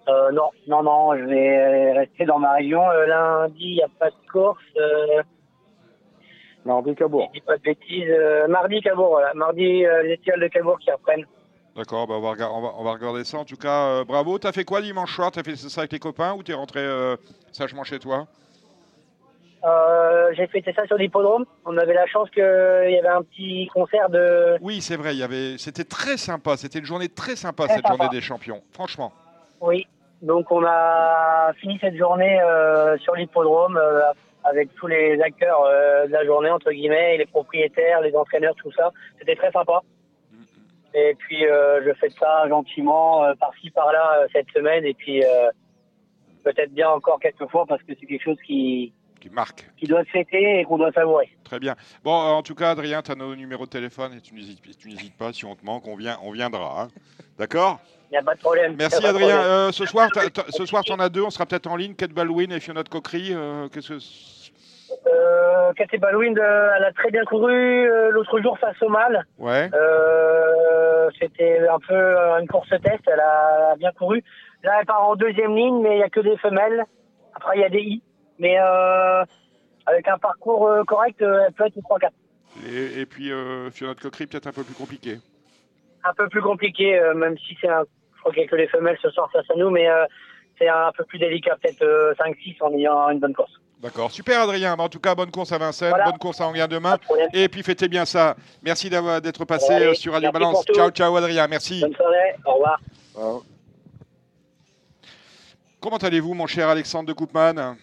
Euh, 0.09 0.31
non, 0.31 0.51
non, 0.69 0.83
non, 0.85 1.19
je 1.19 1.25
vais 1.25 1.93
rester 1.93 2.25
dans 2.25 2.39
ma 2.39 2.53
région. 2.53 2.81
Euh, 2.89 3.07
lundi, 3.07 3.57
il 3.59 3.75
n'y 3.75 3.83
a 3.83 3.89
pas 3.99 4.09
de 4.09 4.31
course. 4.33 4.63
Euh, 4.79 5.23
Mardi 6.65 6.95
Cabourg. 6.95 7.29
je 7.35 7.41
dis 7.41 7.45
pas 7.45 7.57
de 7.57 7.63
bêtises. 7.63 8.09
Euh, 8.09 8.47
mardi, 8.47 8.81
Cabourg, 8.81 9.09
voilà. 9.09 9.35
Mardi, 9.35 9.85
euh, 9.85 10.03
les 10.05 10.13
étoiles 10.15 10.41
de 10.41 10.49
Cabourg 10.49 10.79
qui 10.79 10.91
reprennent. 10.93 11.27
D'accord, 11.77 12.07
bah 12.07 12.15
on, 12.17 12.21
va 12.21 12.31
rega- 12.31 12.51
on, 12.53 12.61
va, 12.63 12.71
on 12.79 12.85
va 12.85 12.93
regarder 12.93 13.25
ça. 13.25 13.39
En 13.39 13.45
tout 13.45 13.57
cas, 13.57 13.89
euh, 13.89 14.05
bravo. 14.05 14.39
T'as 14.39 14.53
fait 14.53 14.65
quoi 14.65 14.81
dimanche 14.81 15.15
soir? 15.15 15.31
T'as 15.33 15.43
fait 15.43 15.57
ça 15.57 15.81
avec 15.81 15.93
les 15.93 15.99
copains 15.99 16.35
ou 16.35 16.43
t'es 16.45 16.55
rentré 16.55 16.81
euh, 16.81 17.17
sagement 17.53 17.83
chez 17.85 17.99
toi? 17.99 18.27
Euh, 19.65 20.33
j'ai 20.35 20.47
fêté 20.47 20.73
ça 20.73 20.87
sur 20.87 20.97
l'hippodrome. 20.97 21.45
On 21.65 21.77
avait 21.77 21.95
la 21.95 22.07
chance 22.07 22.31
qu'il 22.31 22.43
y 22.43 22.99
avait 22.99 23.09
un 23.09 23.23
petit 23.23 23.69
concert 23.73 24.09
de. 24.11 24.57
Oui, 24.61 24.81
c'est 24.81 24.97
vrai. 24.97 25.15
il 25.15 25.19
y 25.19 25.23
avait. 25.23 25.59
C'était 25.59 25.85
très 25.85 26.17
sympa. 26.17 26.57
C'était 26.57 26.79
une 26.79 26.85
journée 26.85 27.09
très 27.09 27.37
sympa 27.37 27.65
Très 27.65 27.77
cette 27.77 27.87
sympa. 27.87 27.97
journée 28.05 28.17
des 28.17 28.21
champions. 28.23 28.63
Franchement. 28.73 29.13
Oui. 29.61 29.87
Donc 30.23 30.51
on 30.51 30.65
a 30.65 31.53
fini 31.55 31.79
cette 31.81 31.97
journée 31.97 32.41
euh, 32.41 32.97
sur 32.99 33.15
l'hippodrome 33.15 33.77
euh, 33.77 34.01
avec 34.45 34.73
tous 34.77 34.87
les 34.87 35.21
acteurs 35.21 35.63
de 36.07 36.13
la 36.13 36.25
journée 36.25 36.51
entre 36.51 36.71
guillemets, 36.71 37.17
et 37.17 37.19
les 37.19 37.27
propriétaires, 37.27 38.01
les 38.01 38.15
entraîneurs, 38.15 38.55
tout 38.57 38.73
ça. 38.73 38.93
C'était 39.19 39.35
très 39.37 39.51
sympa. 39.51 39.81
Et 40.95 41.15
puis 41.19 41.43
je 41.43 41.93
fais 42.01 42.09
ça 42.11 42.49
gentiment 42.49 43.27
par-ci 43.41 43.71
par-là 43.71 44.27
cette 44.33 44.49
semaine 44.51 44.85
et 44.85 44.95
puis 44.95 45.23
peut-être 46.45 46.73
bien 46.73 46.89
encore 46.91 47.19
quelques 47.19 47.47
fois 47.51 47.67
parce 47.67 47.83
que 47.83 47.93
c'est 47.99 48.07
quelque 48.07 48.23
chose 48.23 48.39
qui 48.47 48.95
qui 49.21 49.31
marque. 49.31 49.67
qui 49.77 49.87
doit 49.87 50.05
fêter 50.05 50.61
et 50.61 50.65
qu'on 50.65 50.79
doit 50.79 50.93
savourer. 50.93 51.29
Très 51.45 51.59
bien. 51.59 51.75
Bon, 52.05 52.13
en 52.13 52.43
tout 52.43 52.55
cas, 52.55 52.71
Adrien, 52.71 53.03
tu 53.03 53.13
as 53.13 53.15
nos 53.15 53.35
numéros 53.35 53.65
de 53.67 53.71
téléphone 53.71 54.13
et 54.15 54.21
tu 54.21 54.35
n'hésites 54.35 55.17
pas. 55.17 55.33
Si 55.33 55.45
on 55.45 55.55
te 55.55 55.65
manque, 55.65 55.87
on, 55.87 55.97
vient, 55.97 56.19
on 56.23 56.31
viendra. 56.33 56.83
hein. 56.83 56.89
D'accord? 57.39 57.79
Il 58.09 58.13
n'y 58.13 58.19
a 58.19 58.23
pas 58.23 58.35
de 58.35 58.41
problème. 58.41 58.77
Merci 58.79 58.97
Adrien. 59.05 59.13
problème. 59.13 59.39
Euh, 59.39 59.73
ce 59.73 59.85
soir, 59.85 60.09
ce 60.51 60.65
soir, 60.67 60.85
tu 60.85 60.93
en 60.93 61.01
as 61.01 61.09
deux. 61.09 61.23
On 61.23 61.31
sera 61.31 61.45
peut-être 61.45 61.67
en 61.67 61.75
ligne. 61.77 61.95
Kate 61.95 62.13
Baldwin 62.13 62.53
et 62.53 62.61
Fiona 62.61 62.83
de 62.85 62.89
Coquerie. 62.89 63.31
euh, 63.33 63.69
Qu'est-ce 63.69 63.89
que 63.89 63.99
Euh, 65.09 65.73
Cathy 65.75 65.99
Baldwin, 65.99 66.39
euh, 66.39 66.71
elle 66.77 66.85
a 66.85 66.93
très 66.93 67.11
bien 67.11 67.25
couru 67.25 67.89
l'autre 68.13 68.41
jour 68.41 68.57
face 68.61 68.81
au 68.83 68.89
mâle. 68.89 69.25
Ouais. 69.39 69.69
C'était 71.21 71.67
un 71.69 71.79
peu 71.81 71.95
une 72.41 72.47
course 72.49 72.69
test, 72.71 73.03
elle 73.07 73.21
a 73.21 73.75
bien 73.77 73.91
couru. 73.93 74.23
Là, 74.63 74.77
elle 74.81 74.87
part 74.87 75.09
en 75.09 75.17
deuxième 75.17 75.55
ligne, 75.57 75.81
mais 75.83 75.95
il 75.95 75.99
n'y 75.99 76.03
a 76.03 76.09
que 76.11 76.21
des 76.21 76.37
femelles. 76.39 76.85
Après, 77.35 77.57
il 77.57 77.61
y 77.61 77.65
a 77.65 77.69
des 77.69 77.81
I. 77.81 78.03
Mais 78.39 78.57
euh, 78.61 79.25
avec 79.87 80.07
un 80.09 80.19
parcours 80.19 80.67
euh, 80.69 80.85
correct, 80.85 81.21
euh, 81.23 81.45
elle 81.47 81.53
peut 81.53 81.67
être 81.67 81.77
3-4. 81.79 82.11
Et, 82.67 83.01
et 83.01 83.07
puis 83.07 83.31
euh, 83.33 83.71
Fiona 83.71 83.95
de 83.95 84.01
Coquerie, 84.01 84.27
peut-être 84.27 84.47
un 84.47 84.53
peu 84.53 84.63
plus 84.65 84.75
compliqué. 84.75 85.19
Un 86.05 86.15
peu 86.15 86.29
plus 86.29 86.43
compliqué, 86.43 86.99
euh, 86.99 87.15
même 87.15 87.37
si 87.39 87.57
c'est 87.61 87.69
un... 87.69 87.85
Je 88.15 88.21
crois 88.21 88.33
qu'il 88.33 88.43
n'y 88.43 88.47
a 88.49 88.51
que 88.51 88.57
les 88.57 88.69
femelles 88.69 88.99
ce 89.03 89.11
soir 89.11 89.31
face 89.33 89.49
à 89.51 89.55
nous, 89.57 89.71
mais 89.71 89.89
euh, 89.89 90.05
c'est 90.59 90.69
un 90.69 90.91
peu 90.97 91.05
plus 91.05 91.19
délicat, 91.19 91.57
peut-être 91.61 91.83
euh, 91.83 92.15
5-6 92.15 92.57
en 92.61 92.73
ayant 92.73 93.11
une 93.11 93.21
bonne 93.21 93.35
course. 93.35 93.53
D'accord. 93.83 94.11
Super 94.11 94.41
Adrien. 94.41 94.75
En 94.75 94.89
tout 94.89 94.99
cas, 95.01 95.15
bonne 95.15 95.31
course 95.31 95.53
à 95.53 95.59
Vincennes. 95.59 95.91
Voilà. 95.91 96.07
Bonne 96.07 96.19
course 96.19 96.41
à 96.41 96.47
Anguin 96.47 96.67
demain. 96.67 96.97
Et 97.35 97.49
puis 97.49 97.63
fêtez 97.63 97.89
bien 97.89 98.07
ça. 98.07 98.35
Merci 98.63 98.89
d'avoir 98.89 99.21
d'être 99.21 99.45
passé 99.45 99.75
Allez, 99.75 99.95
sur 99.95 100.15
Radio 100.15 100.33
Balance. 100.33 100.65
Ciao, 100.75 100.91
ciao 100.91 101.15
Adrien. 101.17 101.47
Merci. 101.47 101.83
Bonne 101.83 101.95
soirée, 101.95 102.35
au 102.47 102.55
revoir. 102.55 102.81
Comment 105.81 105.99
allez-vous, 105.99 106.33
mon 106.35 106.47
cher 106.47 106.69
Alexandre 106.69 107.09
de 107.09 107.13
Koopman? 107.13 107.77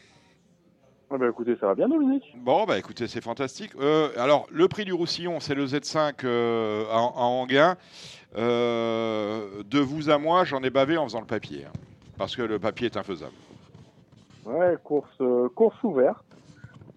Ah 1.13 1.17
bah 1.19 1.27
écoutez, 1.29 1.55
ça 1.59 1.67
va 1.67 1.75
bien 1.75 1.87
Dominique 1.87 2.23
Bon, 2.37 2.65
bah 2.65 2.79
écoutez, 2.79 3.07
c'est 3.07 3.21
fantastique. 3.21 3.71
Euh, 3.79 4.09
alors, 4.17 4.47
le 4.51 4.67
prix 4.67 4.83
du 4.83 4.93
Roussillon, 4.93 5.39
c'est 5.39 5.53
le 5.53 5.67
Z5 5.67 6.13
euh, 6.23 6.85
à, 6.89 6.95
à 6.95 7.21
Anguin. 7.23 7.75
Euh, 8.35 9.61
de 9.69 9.79
vous 9.79 10.09
à 10.09 10.17
moi, 10.17 10.43
j'en 10.43 10.63
ai 10.63 10.71
bavé 10.71 10.97
en 10.97 11.03
faisant 11.03 11.19
le 11.19 11.27
papier. 11.27 11.65
hein, 11.65 11.71
parce 12.17 12.35
que 12.35 12.41
le 12.41 12.57
papier 12.57 12.87
est 12.87 12.97
infaisable. 12.97 13.33
Ouais, 14.45 14.75
course, 14.83 15.07
euh, 15.21 15.49
course 15.49 15.81
ouverte. 15.83 16.23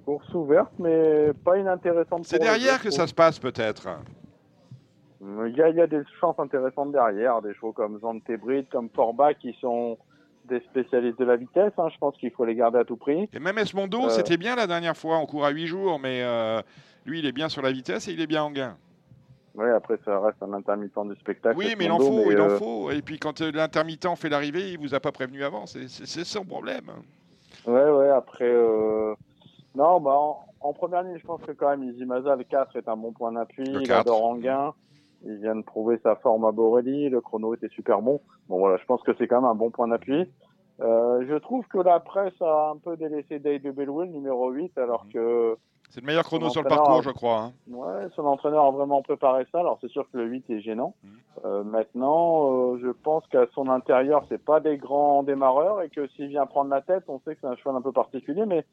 Course 0.07 0.33
ouverte, 0.33 0.73
mais 0.79 1.33
pas 1.45 1.59
inintéressante. 1.59 2.25
C'est 2.25 2.39
derrière 2.39 2.81
que 2.81 2.91
ça 2.91 3.07
se 3.07 3.13
passe, 3.15 3.39
peut-être. 3.39 3.87
Il 5.21 5.57
y, 5.57 5.63
a, 5.63 5.69
il 5.69 5.77
y 5.77 5.81
a 5.81 5.87
des 5.87 6.03
chances 6.21 6.39
intéressantes 6.39 6.93
derrière, 6.93 7.43
des 7.43 7.53
chevaux 7.55 7.73
comme 7.73 7.99
Zantebrid, 8.01 8.67
comme 8.71 8.89
Forba 8.95 9.35
qui 9.35 9.53
sont 9.61 9.99
des 10.49 10.61
spécialistes 10.61 11.19
de 11.19 11.25
la 11.25 11.37
vitesse. 11.37 11.73
hein. 11.79 11.89
Je 11.93 11.99
pense 11.99 12.17
qu'il 12.17 12.31
faut 12.31 12.45
les 12.45 12.55
garder 12.55 12.79
à 12.79 12.85
tout 12.85 12.97
prix. 12.97 13.29
Et 13.33 13.39
même 13.39 13.59
Esmondo, 13.59 14.07
Euh. 14.07 14.09
c'était 14.11 14.37
bien 14.37 14.57
la 14.57 14.67
dernière 14.67 14.97
fois. 14.97 15.19
On 15.19 15.27
court 15.27 15.45
à 15.45 15.51
8 15.51 15.67
jours, 15.67 15.99
mais 15.99 16.23
euh, 16.23 16.61
lui, 17.05 17.19
il 17.21 17.27
est 17.27 17.33
bien 17.33 17.49
sur 17.49 17.63
la 17.63 17.73
vitesse 17.73 18.09
et 18.09 18.13
il 18.13 18.21
est 18.21 18.27
bien 18.27 18.43
en 18.45 18.51
gain. 18.51 18.77
Ouais, 19.55 19.71
après 19.71 19.99
ça 20.05 20.21
reste 20.21 20.43
un 20.43 20.53
intermittent 20.53 20.99
du 21.09 21.15
spectacle. 21.21 21.57
Oui, 21.57 21.75
mais 21.79 21.87
il 21.87 21.91
en 21.93 21.99
faut, 21.99 22.31
il 22.31 22.39
en 22.41 22.51
euh, 22.51 22.59
faut. 22.59 22.91
Et 22.91 23.01
puis, 23.01 23.19
quand 23.19 23.41
euh, 23.41 23.51
l'intermittent 23.53 24.15
fait 24.17 24.29
l'arrivée, 24.29 24.73
il 24.73 24.79
vous 24.79 24.95
a 24.95 25.01
pas 25.01 25.13
prévenu 25.13 25.43
avant. 25.45 25.65
C'est- 25.67 25.89
son 26.25 26.45
problème. 26.45 26.91
Ouais, 27.67 27.91
ouais, 27.91 28.11
après. 28.11 28.53
Non, 29.75 30.01
bah, 30.01 30.13
en, 30.13 30.45
en 30.61 30.73
première 30.73 31.03
ligne, 31.03 31.19
je 31.19 31.27
pense 31.27 31.41
que 31.43 31.53
quand 31.53 31.69
même, 31.71 31.83
Izimaza, 31.85 32.35
le 32.37 32.45
4 32.45 32.77
est 32.77 32.89
un 32.89 32.97
bon 32.97 33.13
point 33.13 33.33
d'appui. 33.33 33.65
Il 33.67 33.87
4. 33.87 34.01
adore 34.01 34.25
Anguin. 34.27 34.75
Il 35.27 35.37
vient 35.39 35.57
de 35.57 35.63
prouver 35.63 35.99
sa 36.03 36.15
forme 36.17 36.45
à 36.45 36.53
Borelli. 36.53 37.09
Le 37.11 37.21
chrono 37.21 37.53
était 37.55 37.69
super 37.69 38.01
bon. 38.01 38.21
Bon, 38.49 38.59
voilà, 38.59 38.77
je 38.79 38.85
pense 38.87 39.03
que 39.03 39.13
c'est 39.19 39.27
quand 39.27 39.41
même 39.43 39.51
un 39.51 39.55
bon 39.55 39.71
point 39.71 39.89
d'appui. 39.89 40.31
Euh, 40.81 41.25
je 41.29 41.35
trouve 41.37 41.67
que 41.69 41.79
la 41.79 42.01
presse 42.01 42.41
a 42.41 42.71
un 42.71 42.77
peu 42.77 42.97
délaissé 42.97 43.39
Day 43.39 43.59
de 43.59 43.71
Bellwill, 43.71 44.11
numéro 44.13 44.51
8, 44.51 44.77
alors 44.79 45.07
que. 45.13 45.57
C'est 45.91 46.01
le 46.01 46.07
meilleur 46.07 46.25
chrono 46.25 46.49
sur 46.51 46.63
le 46.63 46.69
parcours, 46.69 46.99
a- 46.99 47.03
je 47.03 47.11
crois. 47.11 47.39
hein. 47.39 47.53
Ouais, 47.71 48.09
son 48.15 48.25
entraîneur 48.27 48.65
a 48.65 48.71
vraiment 48.73 49.03
préparé 49.03 49.47
ça. 49.53 49.61
Alors 49.61 49.79
c'est 49.81 49.89
sûr 49.89 50.05
que 50.11 50.19
le 50.19 50.25
8 50.27 50.51
est 50.51 50.61
gênant. 50.61 50.95
Euh, 51.45 51.63
maintenant, 51.65 52.73
euh, 52.75 52.79
je 52.83 52.89
pense 52.91 53.27
qu'à 53.29 53.47
son 53.55 53.69
intérieur, 53.69 54.25
c'est 54.29 54.43
pas 54.45 54.61
des 54.61 54.77
grands 54.79 55.23
démarreurs 55.23 55.83
et 55.83 55.89
que 55.89 56.07
s'il 56.09 56.29
vient 56.29 56.45
prendre 56.47 56.71
la 56.71 56.83
tête, 56.83 57.05
on 57.09 57.21
sait 57.21 57.35
que 57.35 57.41
c'est 57.43 57.47
un 57.47 57.57
cheval 57.57 57.77
un 57.77 57.81
peu 57.83 57.93
particulier, 57.93 58.45
mais 58.47 58.65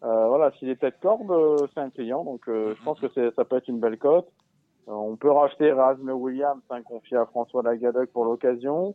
voilà, 0.00 0.50
s'il 0.52 0.68
est 0.70 0.76
tête 0.80 0.98
corde, 1.02 1.32
c'est 1.74 1.80
un 1.80 1.90
client. 1.90 2.24
Donc 2.24 2.48
euh, 2.48 2.74
je 2.78 2.82
pense 2.84 2.98
que 3.00 3.08
ça 3.30 3.44
peut 3.44 3.56
être 3.56 3.68
une 3.68 3.80
belle 3.80 3.98
cote. 3.98 4.28
Euh, 4.90 4.94
on 4.94 5.16
peut 5.16 5.30
racheter 5.30 5.66
Erasme 5.66 6.10
Williams, 6.10 6.62
hein, 6.70 6.82
confié 6.82 7.16
à 7.16 7.26
François 7.26 7.62
Lagadec 7.62 8.12
pour 8.12 8.24
l'occasion. 8.24 8.94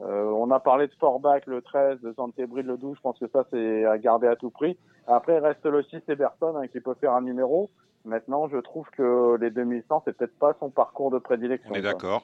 Euh, 0.00 0.24
on 0.24 0.50
a 0.50 0.60
parlé 0.60 0.86
de 0.86 0.92
Sportback 0.92 1.46
le 1.46 1.60
13, 1.60 2.00
de 2.00 2.12
Santebrid 2.14 2.66
le 2.66 2.78
12. 2.78 2.96
Je 2.96 3.02
pense 3.02 3.18
que 3.18 3.28
ça, 3.28 3.44
c'est 3.50 3.84
à 3.84 3.98
garder 3.98 4.28
à 4.28 4.36
tout 4.36 4.48
prix. 4.48 4.78
Après, 5.06 5.36
il 5.36 5.40
reste 5.40 5.66
le 5.66 5.82
6 5.82 6.00
Eberton 6.08 6.56
hein, 6.56 6.68
qui 6.68 6.80
peut 6.80 6.94
faire 6.94 7.12
un 7.12 7.20
numéro. 7.20 7.68
Maintenant, 8.06 8.48
je 8.48 8.56
trouve 8.56 8.88
que 8.96 9.36
les 9.38 9.50
2100, 9.50 10.02
c'est 10.06 10.16
peut-être 10.16 10.38
pas 10.38 10.54
son 10.58 10.70
parcours 10.70 11.10
de 11.10 11.18
prédilection. 11.18 11.70
On 11.70 11.74
est 11.74 11.82
d'accord. 11.82 12.22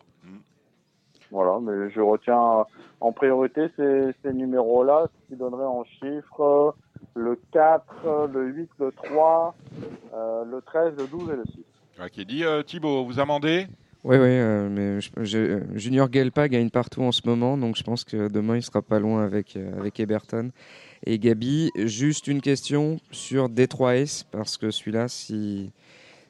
Voilà, 1.33 1.59
mais 1.61 1.91
je 1.91 2.01
retiens 2.01 2.65
en 3.01 3.13
priorité 3.13 3.69
ces, 3.77 4.13
ces 4.23 4.33
numéros-là, 4.33 5.09
ce 5.09 5.29
qui 5.29 5.37
donnerait 5.37 5.65
en 5.65 5.85
chiffres 5.85 6.75
le 7.15 7.39
4, 7.53 7.85
euh, 8.05 8.27
le 8.29 8.47
8, 8.47 8.71
le 8.79 8.93
3, 8.93 9.55
euh, 10.15 10.45
le 10.45 10.63
13, 10.63 10.95
le 10.97 11.07
12 11.07 11.31
et 11.31 11.37
le 11.37 11.45
6. 11.47 11.65
Ouais, 12.01 12.11
qui 12.11 12.27
dit 12.27 12.45
euh, 12.45 12.63
Thibaut, 12.63 13.05
vous 13.05 13.19
amendez? 13.19 13.67
Oui, 14.05 14.17
oui, 14.17 14.23
euh, 14.29 14.69
mais 14.69 15.01
je- 15.01 15.11
je- 15.25 15.79
Junior 15.79 16.09
Gelpa 16.13 16.49
gagne 16.49 16.71
partout 16.71 17.03
en 17.03 17.11
ce 17.11 17.23
moment, 17.25 17.57
donc 17.57 17.77
je 17.77 17.83
pense 17.83 18.05
que 18.05 18.29
demain 18.29 18.57
il 18.57 18.63
sera 18.63 18.81
pas 18.83 19.01
loin 19.01 19.25
avec, 19.25 19.57
euh, 19.57 19.77
avec 19.79 19.99
Eberton. 19.99 20.51
Et 21.05 21.19
Gabi, 21.19 21.71
juste 21.77 22.27
une 22.29 22.41
question 22.41 23.01
sur 23.11 23.49
D3S, 23.49 24.25
parce 24.31 24.57
que 24.59 24.71
celui-là, 24.71 25.09
si, 25.09 25.73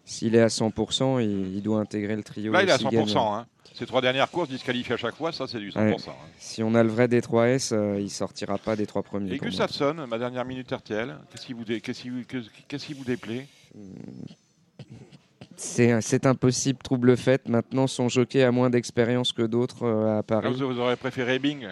s'il 0.05 0.35
est 0.37 0.41
à 0.41 0.49
100%, 0.49 1.19
il, 1.19 1.55
il 1.57 1.63
doit 1.63 1.81
intégrer 1.81 2.17
le 2.17 2.23
trio. 2.23 2.53
Là, 2.53 2.63
il 2.63 2.69
est 2.69 2.73
à 2.73 2.79
s'il 2.79 2.87
100%. 2.87 2.91
gagne. 2.93 3.17
Hein. 3.17 3.47
Ces 3.75 3.85
trois 3.85 4.01
dernières 4.01 4.31
courses 4.31 4.49
disqualifiées 4.49 4.95
à 4.95 4.97
chaque 4.97 5.17
fois, 5.17 5.33
ça 5.33 5.47
c'est 5.47 5.59
du 5.59 5.71
100%. 5.71 5.81
Ouais. 5.81 5.95
hein. 6.09 6.13
Si 6.39 6.63
on 6.63 6.75
a 6.75 6.83
le 6.83 6.89
vrai 6.89 7.09
D3S, 7.09 7.75
euh, 7.75 8.01
il 8.01 8.09
sortira 8.09 8.57
pas 8.57 8.75
des 8.75 8.87
trois 8.87 9.03
premiers. 9.03 9.35
Et. 9.35 9.39
Gustafsson, 9.39 10.07
ma 10.09 10.19
dernière 10.19 10.47
minute 10.47 10.73
RTL, 10.73 11.15
qu'est-ce 11.31 11.45
qui 11.47 11.53
vous, 11.53 11.65
dé- 11.65 11.83
déplaît? 13.05 13.47
C'est 15.57 16.01
c'est 16.03 16.27
impossible, 16.27 16.79
trouble 16.83 17.17
fait. 17.17 17.49
Maintenant, 17.49 17.87
son 17.87 18.09
jockey 18.09 18.43
a 18.43 18.51
moins 18.53 18.71
d'expérience 18.71 19.33
que 19.33 19.43
d'autres 19.43 19.85
euh, 19.85 20.19
à 20.19 20.23
Paris. 20.23 20.53
Vous, 20.53 20.67
vous 20.67 20.79
aurez 20.81 20.97
préféré 20.97 21.39
Bing 21.39 21.69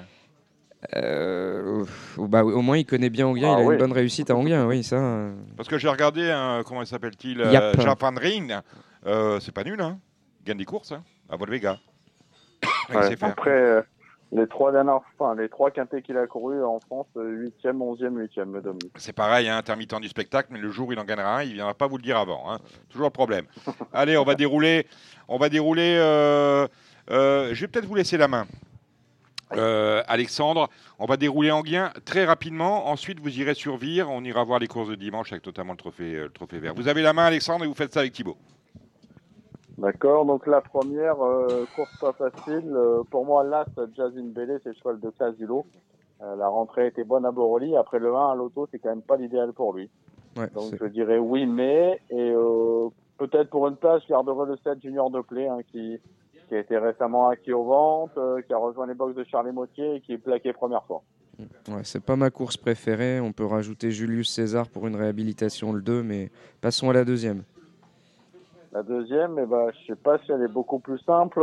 Euh, 0.95 1.85
bah, 2.19 2.45
au 2.45 2.63
moins, 2.63 2.79
il 2.79 2.87
connaît 2.87 3.11
bien 3.11 3.27
Anguien. 3.27 3.55
Ah 3.57 3.61
il 3.61 3.63
a 3.63 3.67
oui. 3.67 3.75
une 3.75 3.81
bonne 3.81 3.93
réussite 3.93 4.31
à 4.31 4.37
Anguien, 4.37 4.67
oui, 4.67 4.83
ça. 4.83 4.97
euh. 4.97 5.35
Parce 5.57 5.69
que 5.69 5.79
j'ai 5.79 5.89
regardé, 5.89 6.31
comment 6.67 6.85
s'appelle-t-il 6.85 7.41
euh, 7.41 7.73
Rijn. 8.17 8.63
Euh, 9.07 9.39
c'est 9.41 9.53
pas 9.53 9.65
nul, 9.65 9.81
hein 9.81 9.99
Il 10.41 10.47
gagne 10.49 10.59
des 10.59 10.65
courses, 10.65 10.93
hein 10.93 11.03
à 11.29 11.37
Volvega. 11.37 11.79
Il 12.91 12.95
Ouais, 12.97 13.17
faire. 13.17 13.29
Après, 13.29 13.51
euh, 13.51 13.83
les 14.33 14.47
trois 14.49 14.73
dernières, 14.73 15.01
enfin, 15.19 15.35
les 15.41 15.49
trois 15.49 15.71
quintés 15.71 16.03
qu'il 16.03 16.17
a 16.17 16.27
couru 16.27 16.63
en 16.65 16.81
France, 16.81 17.07
8e, 17.17 17.51
11e, 17.65 18.27
8e, 18.27 18.53
le. 18.53 18.73
C'est 18.97 19.13
pareil, 19.13 19.49
hein, 19.49 19.57
intermittent 19.57 20.01
du 20.01 20.09
spectacle, 20.09 20.49
mais 20.51 20.59
le 20.59 20.71
jour 20.71 20.89
où 20.89 20.93
il 20.93 20.99
en 20.99 21.05
gagnera 21.05 21.39
un, 21.39 21.43
il 21.43 21.51
ne 21.51 21.55
viendra 21.55 21.75
pas 21.75 21.87
vous 21.87 21.99
le 21.99 22.03
dire 22.03 22.17
avant. 22.19 22.51
hein. 22.53 22.59
Toujours 22.89 23.07
le 23.07 23.11
problème. 23.13 23.47
Allez, 23.93 24.17
on 24.17 24.25
va 24.25 24.35
dérouler. 24.35 24.87
On 25.29 25.39
va 25.39 25.49
dérouler. 25.49 25.97
euh, 26.01 26.67
euh, 27.11 27.51
je 27.55 27.61
vais 27.61 27.69
peut-être 27.69 27.87
vous 27.87 27.95
laisser 27.95 28.17
la 28.17 28.29
main. 28.29 28.47
Euh, 29.53 30.03
Alexandre, 30.09 30.69
on 30.99 31.07
va 31.07 31.17
dérouler 31.17 31.53
Anguien 31.53 31.93
très 32.05 32.25
rapidement. 32.25 32.89
Ensuite, 32.89 33.21
vous 33.21 33.39
irez 33.39 33.55
sur 33.55 33.77
Vire. 33.77 34.11
On 34.11 34.25
ira 34.25 34.43
voir 34.43 34.59
les 34.59 34.67
courses 34.67 34.89
de 34.89 34.95
dimanche 34.97 35.31
avec 35.33 35.47
notamment 35.47 35.73
le 35.73 35.79
trophée, 35.79 36.15
le 36.15 36.31
trophée 36.31 36.59
vert. 36.59 36.75
Vous 36.75 36.89
avez 36.89 37.03
la 37.03 37.13
main, 37.13 37.27
Alexandre, 37.27 37.65
et 37.65 37.69
vous 37.69 37.75
faites 37.75 37.93
ça 37.93 38.01
avec 38.01 38.13
Thibaut. 38.13 38.37
D'accord, 39.79 40.25
donc 40.25 40.47
la 40.47 40.61
première, 40.61 41.21
euh, 41.23 41.67
course 41.75 41.97
pas 41.99 42.13
facile. 42.13 42.71
Euh, 42.73 43.03
pour 43.11 43.27
moi, 43.27 43.43
là, 43.43 43.65
Jazine 43.97 44.31
Bellé, 44.31 44.59
c'est 44.63 44.71
le 44.71 44.75
cheval 44.77 45.01
de 45.01 45.11
classe 45.11 45.37
du 45.37 45.47
lot. 45.47 45.67
Euh, 46.23 46.37
la 46.37 46.49
rentrée 46.49 46.87
était 46.87 47.03
bonne 47.03 47.27
à 47.27 47.33
Boroli. 47.33 47.77
Après 47.77 47.99
le 47.99 48.15
1 48.15 48.31
à 48.31 48.35
l'auto, 48.37 48.69
c'est 48.71 48.79
quand 48.79 48.91
même 48.91 49.03
pas 49.03 49.17
l'idéal 49.17 49.53
pour 49.53 49.75
lui. 49.75 49.91
Ouais, 50.37 50.49
Donc 50.55 50.75
je 50.81 50.87
dirais 50.87 51.19
oui, 51.19 51.47
mais. 51.47 52.01
Et 52.11 52.31
euh, 52.31 52.89
peut-être 53.19 53.51
pour 53.51 53.67
une 53.67 53.77
place, 53.77 54.03
je 54.05 54.09
garderai 54.11 54.47
le 54.47 54.57
7 54.63 54.81
Junior 54.81 55.11
de 55.11 55.21
Play, 55.21 55.49
hein, 55.49 55.59
qui, 55.73 55.99
qui 56.49 56.55
a 56.55 56.61
été 56.61 56.79
récemment 56.79 57.29
acquis 57.29 57.53
aux 57.53 57.65
ventes, 57.65 58.19
qui 58.47 58.53
a 58.53 58.59
rejoint 58.59 58.87
les 58.87 58.95
box 58.95 59.17
de 59.17 59.25
Charlie 59.25 59.53
Motier 59.53 59.97
et 59.97 60.01
qui 60.01 60.13
est 60.13 60.19
plaqué 60.19 60.53
première 60.53 60.85
fois. 60.85 61.03
Ouais, 61.69 61.83
c'est 61.83 62.03
pas 62.03 62.15
ma 62.15 62.31
course 62.31 62.57
préférée. 62.57 63.21
On 63.21 63.33
peut 63.33 63.45
rajouter 63.45 63.91
Julius 63.91 64.31
César 64.31 64.69
pour 64.69 64.87
une 64.87 64.95
réhabilitation 64.95 65.73
le 65.73 65.83
2, 65.83 66.05
mais 66.05 66.31
passons 66.61 66.91
à 66.91 66.93
la 66.93 67.05
deuxième. 67.05 67.43
La 68.75 68.83
deuxième, 68.83 69.39
eh 69.41 69.47
ben, 69.47 69.69
je 69.73 69.87
sais 69.87 69.97
pas 69.97 70.19
si 70.19 70.33
elle 70.33 70.43
est 70.43 70.53
beaucoup 70.53 70.81
plus 70.81 70.99
simple. 70.99 71.41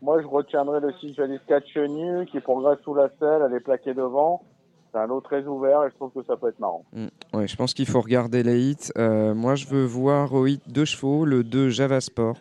Moi, 0.00 0.20
je 0.22 0.26
retiendrai 0.26 0.80
le 0.80 0.90
6 1.00 1.14
Jalis 1.14 1.38
Chenue 1.72 2.26
qui 2.26 2.40
progresse 2.40 2.78
sous 2.82 2.94
la 2.94 3.10
selle, 3.20 3.42
elle 3.46 3.54
est 3.54 3.60
plaquée 3.60 3.92
devant. 3.92 4.42
C'est 4.90 4.98
un 4.98 5.06
lot 5.06 5.20
très 5.20 5.44
ouvert 5.46 5.84
et 5.84 5.90
je 5.90 5.94
trouve 5.96 6.10
que 6.12 6.26
ça 6.26 6.36
peut 6.36 6.48
être 6.48 6.58
marrant. 6.58 6.84
Mm. 6.92 7.06
Ouais, 7.34 7.46
je 7.46 7.56
pense 7.56 7.74
qu'il 7.74 7.86
faut 7.86 8.00
regarder 8.00 8.42
les 8.42 8.70
hits. 8.70 8.90
Euh, 8.98 9.34
moi, 9.34 9.54
je 9.54 9.66
veux 9.66 9.84
voir 9.84 10.32
au 10.32 10.46
hit 10.46 10.62
deux 10.66 10.86
chevaux, 10.86 11.24
le 11.26 11.44
2 11.44 11.68
Java 11.68 12.00
Sport, 12.00 12.38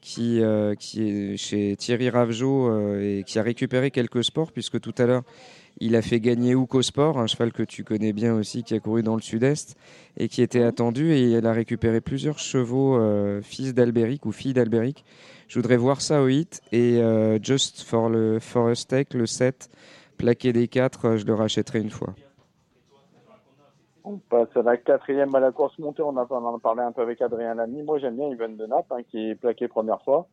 qui, 0.00 0.42
euh, 0.42 0.74
qui 0.74 1.32
est 1.32 1.36
chez 1.36 1.76
Thierry 1.76 2.08
Ravgeot 2.08 2.68
euh, 2.68 3.18
et 3.18 3.24
qui 3.24 3.38
a 3.38 3.42
récupéré 3.42 3.90
quelques 3.90 4.24
sports, 4.24 4.52
puisque 4.52 4.80
tout 4.80 4.94
à 4.98 5.06
l'heure, 5.06 5.22
il 5.78 5.94
a 5.94 6.02
fait 6.02 6.20
gagner 6.20 6.54
Ouko 6.54 6.80
Sport, 6.80 7.18
un 7.18 7.26
cheval 7.26 7.52
que 7.52 7.62
tu 7.62 7.84
connais 7.84 8.12
bien 8.12 8.34
aussi, 8.34 8.62
qui 8.62 8.74
a 8.74 8.80
couru 8.80 9.02
dans 9.02 9.14
le 9.14 9.20
sud-est 9.20 9.76
et 10.16 10.28
qui 10.28 10.40
était 10.40 10.62
attendu. 10.62 11.12
Et 11.12 11.32
il 11.32 11.46
a 11.46 11.52
récupéré 11.52 12.00
plusieurs 12.00 12.38
chevaux 12.38 12.96
euh, 12.96 13.42
fils 13.42 13.74
d'Albéric 13.74 14.24
ou 14.24 14.32
filles 14.32 14.54
d'Albéric. 14.54 15.04
Je 15.48 15.58
voudrais 15.58 15.76
voir 15.76 16.00
ça 16.00 16.22
au 16.22 16.28
hit. 16.28 16.62
Et 16.72 17.02
euh, 17.02 17.38
Just 17.42 17.82
for, 17.82 18.08
le, 18.08 18.38
for 18.40 18.68
a 18.68 18.74
Stake, 18.74 19.12
le 19.12 19.26
7, 19.26 19.68
plaqué 20.16 20.52
des 20.52 20.66
4, 20.66 21.16
je 21.16 21.26
le 21.26 21.34
rachèterai 21.34 21.80
une 21.80 21.90
fois. 21.90 22.14
On 24.04 24.18
passe 24.18 24.56
à 24.56 24.62
la 24.62 24.76
quatrième 24.76 25.34
à 25.34 25.40
la 25.40 25.52
course 25.52 25.78
montée. 25.78 26.02
On, 26.02 26.16
a, 26.16 26.26
en 26.30 26.58
parlé 26.58 26.82
un 26.82 26.92
peu 26.92 27.02
avec 27.02 27.20
Adrien 27.20 27.54
Lamy. 27.54 27.82
Moi, 27.82 27.98
j'aime 27.98 28.16
bien 28.16 28.28
Yvan 28.28 28.50
de 28.50 28.64
Naples, 28.64 28.94
hein, 28.94 29.02
qui 29.10 29.30
est 29.30 29.34
plaqué 29.34 29.68
première 29.68 30.00
fois. 30.02 30.28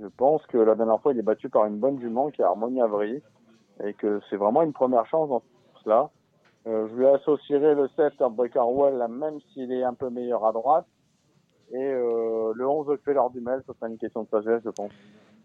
Je 0.00 0.06
pense 0.06 0.44
que 0.46 0.56
la 0.56 0.74
dernière 0.74 1.00
fois, 1.00 1.12
il 1.12 1.18
est 1.18 1.22
battu 1.22 1.48
par 1.48 1.66
une 1.66 1.76
bonne 1.76 2.00
jument 2.00 2.30
qui 2.30 2.40
est 2.40 2.44
Harmonie 2.44 2.80
Avry. 2.80 3.22
Et 3.84 3.94
que 3.94 4.20
c'est 4.28 4.36
vraiment 4.36 4.62
une 4.62 4.72
première 4.72 5.06
chance 5.06 5.28
dans 5.28 5.42
cela. 5.82 6.10
Euh, 6.66 6.88
je 6.88 6.94
lui 6.94 7.06
associerai 7.06 7.74
le 7.74 7.88
7 7.96 8.20
Heartbreaker 8.20 8.70
Well, 8.70 8.98
là, 8.98 9.08
même 9.08 9.38
s'il 9.52 9.72
est 9.72 9.82
un 9.82 9.94
peu 9.94 10.10
meilleur 10.10 10.44
à 10.44 10.52
droite. 10.52 10.86
Et 11.72 11.76
euh, 11.76 12.52
le 12.54 12.68
11 12.68 12.98
Feller 13.04 13.20
du 13.32 13.40
Mel, 13.40 13.62
ce 13.66 13.72
sera 13.72 13.88
une 13.88 13.96
question 13.96 14.24
de 14.24 14.28
sagesse, 14.28 14.60
je 14.64 14.70
pense. 14.70 14.90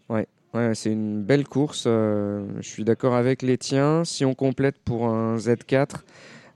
Ouais, 0.08 0.26
ouais 0.54 0.74
c'est 0.74 0.92
une 0.92 1.22
belle 1.22 1.48
course. 1.48 1.84
euh, 1.86 2.46
je 2.56 2.68
suis 2.68 2.84
d'accord 2.84 3.14
avec 3.14 3.42
les 3.42 3.56
tiens. 3.56 4.04
Si 4.04 4.24
on 4.24 4.34
complète 4.34 4.76
pour 4.84 5.06
un 5.06 5.36
Z4, 5.36 6.02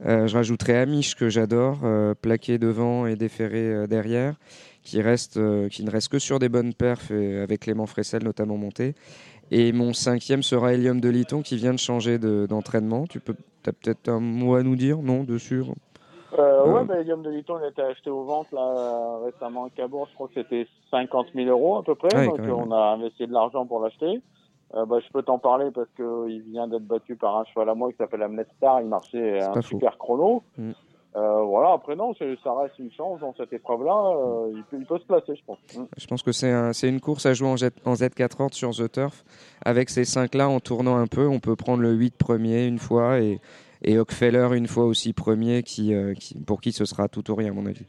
euh, 0.06 0.26
je 0.26 0.34
rajouterai 0.34 0.76
Amish 0.78 1.14
que 1.14 1.28
j'adore, 1.28 1.80
euh, 1.84 2.14
plaqué 2.14 2.58
devant 2.58 3.06
et 3.06 3.16
déferré 3.16 3.68
euh, 3.68 3.86
derrière, 3.86 4.34
qui, 4.82 5.02
reste, 5.02 5.38
qui 5.68 5.84
ne 5.84 5.90
reste 5.90 6.08
que 6.08 6.18
sur 6.18 6.38
des 6.38 6.48
bonnes 6.48 6.72
perfs 6.72 7.10
avec 7.10 7.60
Clément 7.60 7.86
Fressel 7.86 8.24
notamment 8.24 8.56
monté. 8.56 8.94
Et 9.50 9.72
mon 9.72 9.92
cinquième 9.92 10.42
sera 10.42 10.72
Helium 10.74 11.00
de 11.00 11.08
Liton 11.08 11.42
qui 11.42 11.56
vient 11.56 11.72
de 11.72 11.78
changer 11.78 12.18
de- 12.18 12.46
d'entraînement. 12.46 13.06
tu 13.06 13.18
peux, 13.20 13.34
as 13.66 13.72
peut-être 13.72 14.08
un 14.08 14.20
mot 14.20 14.54
à 14.54 14.62
nous 14.62 14.76
dire, 14.76 14.98
non, 14.98 15.24
dessus 15.24 15.62
Euh, 15.62 16.38
Euh. 16.38 16.72
Ouais, 16.72 16.84
bah, 16.84 17.02
de 17.02 17.30
Liton, 17.30 17.58
il 17.58 17.64
a 17.64 17.68
été 17.68 17.82
acheté 17.82 18.08
aux 18.10 18.22
ventes 18.22 18.52
là, 18.52 18.60
euh, 18.62 19.24
récemment 19.26 19.64
à 19.64 19.70
Cabourg. 19.70 20.06
Je 20.10 20.14
crois 20.14 20.28
que 20.28 20.34
c'était 20.34 20.68
50 20.90 21.26
000 21.34 21.48
euros 21.48 21.78
à 21.78 21.82
peu 21.82 21.96
près. 21.96 22.14
Ouais, 22.16 22.26
donc 22.28 22.38
on 22.56 22.70
a 22.70 22.92
investi 22.94 23.26
de 23.26 23.32
l'argent 23.32 23.66
pour 23.66 23.80
l'acheter. 23.80 24.20
Euh, 24.76 24.86
bah, 24.86 24.98
je 25.04 25.10
peux 25.12 25.22
t'en 25.22 25.38
parler 25.38 25.72
parce 25.74 25.88
que 25.96 26.28
il 26.28 26.42
vient 26.42 26.68
d'être 26.68 26.86
battu 26.86 27.16
par 27.16 27.38
un 27.38 27.44
cheval 27.46 27.68
à 27.68 27.74
moi 27.74 27.90
qui 27.90 27.96
s'appelle 27.96 28.22
Amnet 28.22 28.46
Star. 28.56 28.80
Il 28.80 28.86
marchait 28.86 29.40
un 29.42 29.60
super 29.62 29.98
chrono. 29.98 30.44
Mm. 30.56 30.70
Euh, 31.16 31.42
voilà, 31.42 31.72
après 31.72 31.96
non, 31.96 32.14
ça 32.14 32.54
reste 32.54 32.78
une 32.78 32.92
chance 32.92 33.18
dans 33.20 33.34
cette 33.36 33.52
épreuve-là. 33.52 34.14
Euh, 34.16 34.52
il, 34.54 34.62
peut, 34.64 34.76
il 34.78 34.86
peut 34.86 34.98
se 34.98 35.04
placer, 35.06 35.34
je 35.34 35.44
pense. 35.44 35.58
Mm. 35.76 35.82
Je 35.96 36.06
pense 36.06 36.22
que 36.22 36.30
c'est 36.30 36.52
un- 36.52 36.72
c'est 36.72 36.88
une 36.88 37.00
course 37.00 37.26
à 37.26 37.34
jouer 37.34 37.48
en, 37.48 37.56
Z, 37.56 37.70
en 37.84 37.94
Z4 37.94 38.52
sur 38.54 38.70
The 38.70 38.90
Turf. 38.92 39.24
Avec 39.64 39.90
ces 39.90 40.04
5-là, 40.04 40.48
en 40.48 40.60
tournant 40.60 40.96
un 40.96 41.08
peu, 41.08 41.26
on 41.26 41.40
peut 41.40 41.56
prendre 41.56 41.82
le 41.82 41.90
8 41.92 42.16
premier 42.16 42.64
une 42.66 42.78
fois 42.78 43.18
et, 43.18 43.40
et 43.82 43.98
Hockfeller 43.98 44.50
une 44.56 44.68
fois 44.68 44.84
aussi 44.84 45.12
premier, 45.12 45.64
qui, 45.64 45.94
euh, 45.94 46.14
qui- 46.14 46.38
pour 46.38 46.60
qui 46.60 46.70
ce 46.70 46.84
sera 46.84 47.08
tout 47.08 47.28
ou 47.28 47.34
rien, 47.34 47.50
à 47.50 47.54
mon 47.54 47.66
avis. 47.66 47.86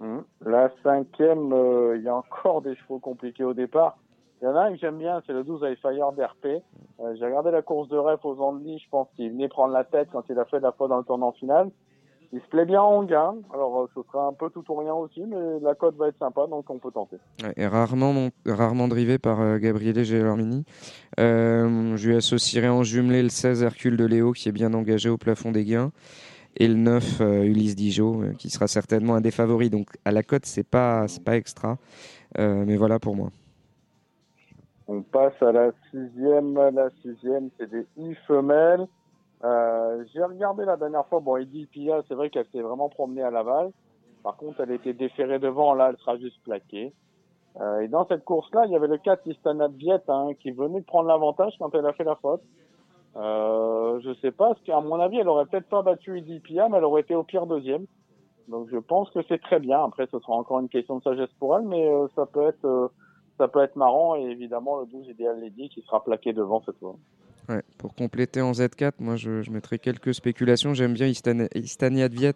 Mm. 0.00 0.18
La 0.46 0.70
cinquième, 0.82 1.54
il 1.96 2.02
y 2.02 2.08
a 2.08 2.16
encore 2.16 2.62
des 2.62 2.74
chevaux 2.76 2.98
compliqués 3.00 3.44
au 3.44 3.52
départ. 3.54 3.98
Il 4.40 4.46
y 4.46 4.48
en 4.48 4.56
a 4.56 4.62
un 4.64 4.72
que 4.72 4.78
j'aime 4.78 4.98
bien, 4.98 5.22
c'est 5.26 5.32
le 5.32 5.42
12 5.44 5.62
High 5.62 5.76
Fire 5.78 6.12
d'RP. 6.12 6.62
J'ai 7.18 7.24
regardé 7.24 7.50
la 7.50 7.62
course 7.62 7.88
de 7.88 7.96
ref 7.96 8.24
aux 8.24 8.38
Andelys, 8.40 8.78
je 8.78 8.88
pense 8.90 9.08
qu'il 9.16 9.30
venait 9.30 9.48
prendre 9.48 9.72
la 9.72 9.84
tête 9.84 10.08
quand 10.12 10.24
il 10.28 10.38
a 10.38 10.44
fait 10.46 10.60
la 10.60 10.72
fois 10.72 10.88
dans 10.88 10.98
le 10.98 11.04
tournant 11.04 11.32
final. 11.32 11.70
Il 12.34 12.40
se 12.40 12.48
plaît 12.48 12.64
bien 12.64 12.82
en 12.82 13.04
gain, 13.04 13.36
alors 13.52 13.82
euh, 13.82 13.86
ce 13.94 14.00
sera 14.10 14.26
un 14.26 14.32
peu 14.32 14.50
tout 14.50 14.64
ou 14.68 14.74
rien 14.74 14.92
aussi, 14.92 15.22
mais 15.22 15.60
la 15.62 15.76
cote 15.76 15.94
va 15.94 16.08
être 16.08 16.18
sympa, 16.18 16.48
donc 16.48 16.68
on 16.68 16.78
peut 16.78 16.90
tenter. 16.90 17.16
Et 17.56 17.64
rarement, 17.64 18.30
rarement 18.44 18.88
drivé 18.88 19.18
par 19.18 19.40
euh, 19.40 19.58
Gabriele 19.58 20.02
Gelormini. 20.02 20.64
Euh, 21.20 21.96
je 21.96 22.08
lui 22.08 22.16
associerai 22.16 22.68
en 22.68 22.82
jumelé 22.82 23.22
le 23.22 23.28
16 23.28 23.62
Hercule 23.62 23.96
de 23.96 24.04
Léo, 24.04 24.32
qui 24.32 24.48
est 24.48 24.52
bien 24.52 24.74
engagé 24.74 25.08
au 25.08 25.16
plafond 25.16 25.52
des 25.52 25.64
gains. 25.64 25.92
Et 26.56 26.66
le 26.66 26.74
9 26.74 27.20
euh, 27.20 27.42
Ulysse 27.44 27.76
Dijon, 27.76 28.22
euh, 28.22 28.32
qui 28.32 28.50
sera 28.50 28.66
certainement 28.66 29.14
un 29.14 29.20
des 29.20 29.30
favoris. 29.30 29.70
Donc 29.70 29.90
à 30.04 30.10
la 30.10 30.24
cote, 30.24 30.44
c'est 30.44 30.68
pas, 30.68 31.06
c'est 31.06 31.22
pas 31.22 31.36
extra. 31.36 31.78
Mais 32.36 32.76
voilà 32.76 32.98
pour 32.98 33.14
moi. 33.14 33.30
On 34.88 35.02
passe 35.02 35.40
à 35.40 35.52
la 35.52 35.70
sixième. 35.92 36.54
La 36.54 36.90
sixième, 37.00 37.50
c'est 37.56 37.70
des 37.70 37.86
i 37.96 38.14
femelles. 38.26 38.88
Euh, 39.44 40.04
J'ai 40.12 40.22
regardé 40.22 40.64
la 40.64 40.76
dernière 40.76 41.06
fois. 41.06 41.20
Bon, 41.20 41.36
Edith 41.36 41.70
Pia, 41.70 42.02
c'est 42.08 42.14
vrai 42.14 42.30
qu'elle 42.30 42.46
s'est 42.46 42.62
vraiment 42.62 42.88
promenée 42.88 43.22
à 43.22 43.30
Laval. 43.30 43.70
Par 44.22 44.36
contre, 44.36 44.60
elle 44.60 44.70
était 44.70 44.94
déférée 44.94 45.38
devant. 45.38 45.74
Là, 45.74 45.90
elle 45.90 45.98
sera 45.98 46.16
juste 46.16 46.42
plaquée. 46.42 46.92
Euh, 47.60 47.80
et 47.80 47.88
dans 47.88 48.06
cette 48.06 48.24
course-là, 48.24 48.64
il 48.66 48.72
y 48.72 48.76
avait 48.76 48.88
le 48.88 48.98
4 48.98 49.26
Istana 49.26 49.68
Viet 49.68 50.02
hein, 50.08 50.30
qui 50.40 50.50
venait 50.50 50.80
de 50.80 50.84
prendre 50.84 51.08
l'avantage 51.08 51.54
quand 51.58 51.72
elle 51.74 51.86
a 51.86 51.92
fait 51.92 52.04
la 52.04 52.16
faute. 52.16 52.42
Euh, 53.16 54.00
je 54.00 54.12
sais 54.14 54.32
pas, 54.32 54.54
qu'à 54.64 54.80
mon 54.80 54.98
avis, 54.98 55.18
elle 55.18 55.28
aurait 55.28 55.46
peut-être 55.46 55.68
pas 55.68 55.82
battu 55.82 56.18
Edith 56.18 56.42
Pia, 56.42 56.68
mais 56.68 56.78
elle 56.78 56.84
aurait 56.84 57.02
été 57.02 57.14
au 57.14 57.22
pire 57.22 57.46
deuxième. 57.46 57.86
Donc 58.48 58.68
je 58.70 58.78
pense 58.78 59.10
que 59.10 59.20
c'est 59.28 59.40
très 59.40 59.60
bien. 59.60 59.84
Après, 59.84 60.06
ce 60.10 60.18
sera 60.18 60.34
encore 60.34 60.60
une 60.60 60.68
question 60.68 60.98
de 60.98 61.02
sagesse 61.02 61.32
pour 61.38 61.56
elle, 61.56 61.64
mais 61.64 61.90
ça 62.16 62.26
peut 62.26 62.46
être 62.46 62.64
euh, 62.64 62.88
ça 63.38 63.48
peut 63.48 63.62
être 63.62 63.76
marrant 63.76 64.16
et 64.16 64.22
évidemment 64.22 64.80
le 64.80 64.86
12 64.86 65.08
idéal 65.08 65.40
Lady 65.40 65.68
qui 65.68 65.82
sera 65.82 66.02
plaqué 66.02 66.32
devant 66.32 66.62
cette 66.64 66.78
fois. 66.78 66.94
Pour 67.76 67.94
compléter 67.94 68.40
en 68.40 68.52
Z4, 68.52 68.92
moi 69.00 69.16
je, 69.16 69.42
je 69.42 69.50
mettrai 69.50 69.78
quelques 69.78 70.14
spéculations. 70.14 70.72
J'aime 70.72 70.94
bien 70.94 71.06
Istan- 71.06 71.48
Istania 71.54 72.06
Adviet, 72.06 72.32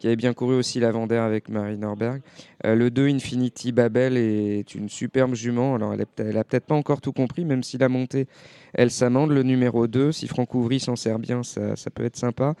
qui 0.00 0.08
avait 0.08 0.16
bien 0.16 0.34
couru 0.34 0.56
aussi 0.56 0.80
l'avant-d'air 0.80 1.22
avec 1.22 1.48
Marie 1.48 1.78
Norberg. 1.78 2.22
Euh, 2.66 2.74
le 2.74 2.90
2 2.90 3.06
Infinity 3.06 3.70
Babel 3.70 4.16
est 4.16 4.74
une 4.74 4.88
superbe 4.88 5.34
jument. 5.34 5.76
Alors 5.76 5.94
elle, 5.94 6.00
est 6.00 6.20
elle 6.20 6.36
a 6.36 6.42
peut-être 6.42 6.66
pas 6.66 6.74
encore 6.74 7.00
tout 7.00 7.12
compris, 7.12 7.44
même 7.44 7.62
si 7.62 7.78
la 7.78 7.88
montée, 7.88 8.26
elle 8.74 8.90
s'amende. 8.90 9.30
Le 9.30 9.44
numéro 9.44 9.86
2, 9.86 10.10
si 10.10 10.26
Franck 10.26 10.52
Ouvry 10.56 10.80
s'en 10.80 10.96
sert 10.96 11.20
bien, 11.20 11.44
ça, 11.44 11.76
ça 11.76 11.90
peut 11.90 12.04
être 12.04 12.16
sympa. 12.16 12.54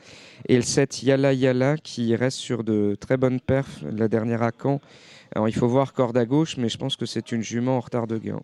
Et 0.48 0.54
le 0.54 0.62
7 0.62 1.02
Yala 1.02 1.32
Yala, 1.32 1.76
qui 1.78 2.14
reste 2.14 2.38
sur 2.38 2.62
de 2.62 2.96
très 3.00 3.16
bonnes 3.16 3.40
perfs. 3.40 3.82
La 3.90 4.06
dernière 4.06 4.44
à 4.44 4.52
Caen. 4.56 4.80
Alors 5.34 5.48
il 5.48 5.54
faut 5.54 5.68
voir 5.68 5.92
corde 5.94 6.16
à 6.16 6.26
gauche, 6.26 6.58
mais 6.58 6.68
je 6.68 6.78
pense 6.78 6.94
que 6.94 7.06
c'est 7.06 7.32
une 7.32 7.42
jument 7.42 7.76
en 7.76 7.80
retard 7.80 8.06
de 8.06 8.18
gain. 8.18 8.40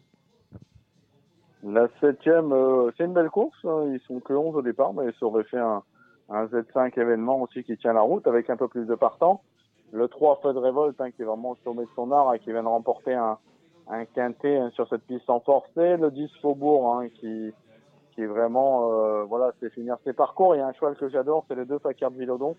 La 1.66 1.88
septième, 2.00 2.52
euh, 2.52 2.90
c'est 2.96 3.04
une 3.04 3.14
belle 3.14 3.30
course. 3.30 3.56
hein. 3.64 3.90
Ils 3.92 4.00
sont 4.00 4.20
que 4.20 4.34
11 4.34 4.56
au 4.56 4.62
départ, 4.62 4.92
mais 4.92 5.10
ça 5.18 5.24
aurait 5.26 5.44
fait 5.44 5.58
un, 5.58 5.82
un 6.28 6.44
Z5 6.46 6.98
événement 7.00 7.40
aussi 7.40 7.64
qui 7.64 7.76
tient 7.78 7.94
la 7.94 8.02
route 8.02 8.26
avec 8.26 8.50
un 8.50 8.56
peu 8.56 8.68
plus 8.68 8.84
de 8.86 8.94
partants. 8.94 9.42
Le 9.92 10.08
3 10.08 10.40
Feu 10.42 10.52
de 10.52 10.58
Révolte, 10.58 11.00
hein, 11.00 11.10
qui 11.10 11.22
est 11.22 11.24
vraiment 11.24 11.52
au 11.52 11.56
sommet 11.64 11.84
de 11.84 11.90
son 11.94 12.12
art 12.12 12.34
et 12.34 12.38
qui 12.40 12.52
vient 12.52 12.62
de 12.62 12.68
remporter 12.68 13.14
un, 13.14 13.38
un 13.88 14.04
quintet 14.04 14.58
hein, 14.58 14.70
sur 14.74 14.86
cette 14.88 15.04
piste 15.04 15.30
en 15.30 15.40
forcé. 15.40 15.96
Le 15.96 16.10
10 16.10 16.30
Faubourg, 16.42 17.02
qui, 17.14 17.52
qui 18.14 18.22
est 18.22 18.26
vraiment, 18.26 18.92
euh, 18.92 19.22
voilà, 19.24 19.52
c'est 19.60 19.70
finir 19.70 19.96
ses 20.04 20.12
parcours. 20.12 20.54
Il 20.54 20.58
y 20.58 20.60
a 20.60 20.66
un 20.66 20.72
cheval 20.74 20.96
que 20.96 21.08
j'adore, 21.08 21.46
c'est 21.48 21.54
le 21.54 21.64
2 21.64 21.78
Fakir 21.78 22.10
de 22.10 22.18
Villodon. 22.18 22.56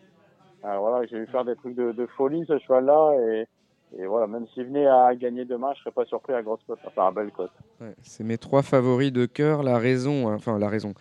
Euh, 0.64 0.78
voilà, 0.78 1.06
j'ai 1.06 1.20
vu 1.20 1.28
faire 1.28 1.46
des 1.46 1.56
trucs 1.56 1.76
de, 1.76 2.06
folie 2.18 2.44
ce 2.48 2.58
cheval-là 2.58 3.12
et 3.98 4.06
voilà, 4.06 4.28
même 4.28 4.46
s'il 4.54 4.66
venait 4.66 4.88
à 4.88 5.16
gagner 5.16 5.46
demain, 5.46 5.72
je 5.76 5.80
serais 5.82 5.92
pas 5.92 6.06
surpris 6.06 6.34
à 6.34 6.42
grosse 6.42 6.62
cote, 6.68 6.80
enfin 6.86 7.08
à 7.08 7.12
belle 7.12 7.32
cote. 7.32 7.52
Ouais, 7.80 7.96
c'est 8.02 8.24
mes 8.24 8.38
trois 8.38 8.62
favoris 8.62 9.12
de 9.12 9.26
cœur. 9.26 9.64
La 9.64 9.78
raison, 9.78 10.28
hein, 10.30 10.36
enfin 10.36 10.60
la 10.60 10.70
raison. 10.70 10.94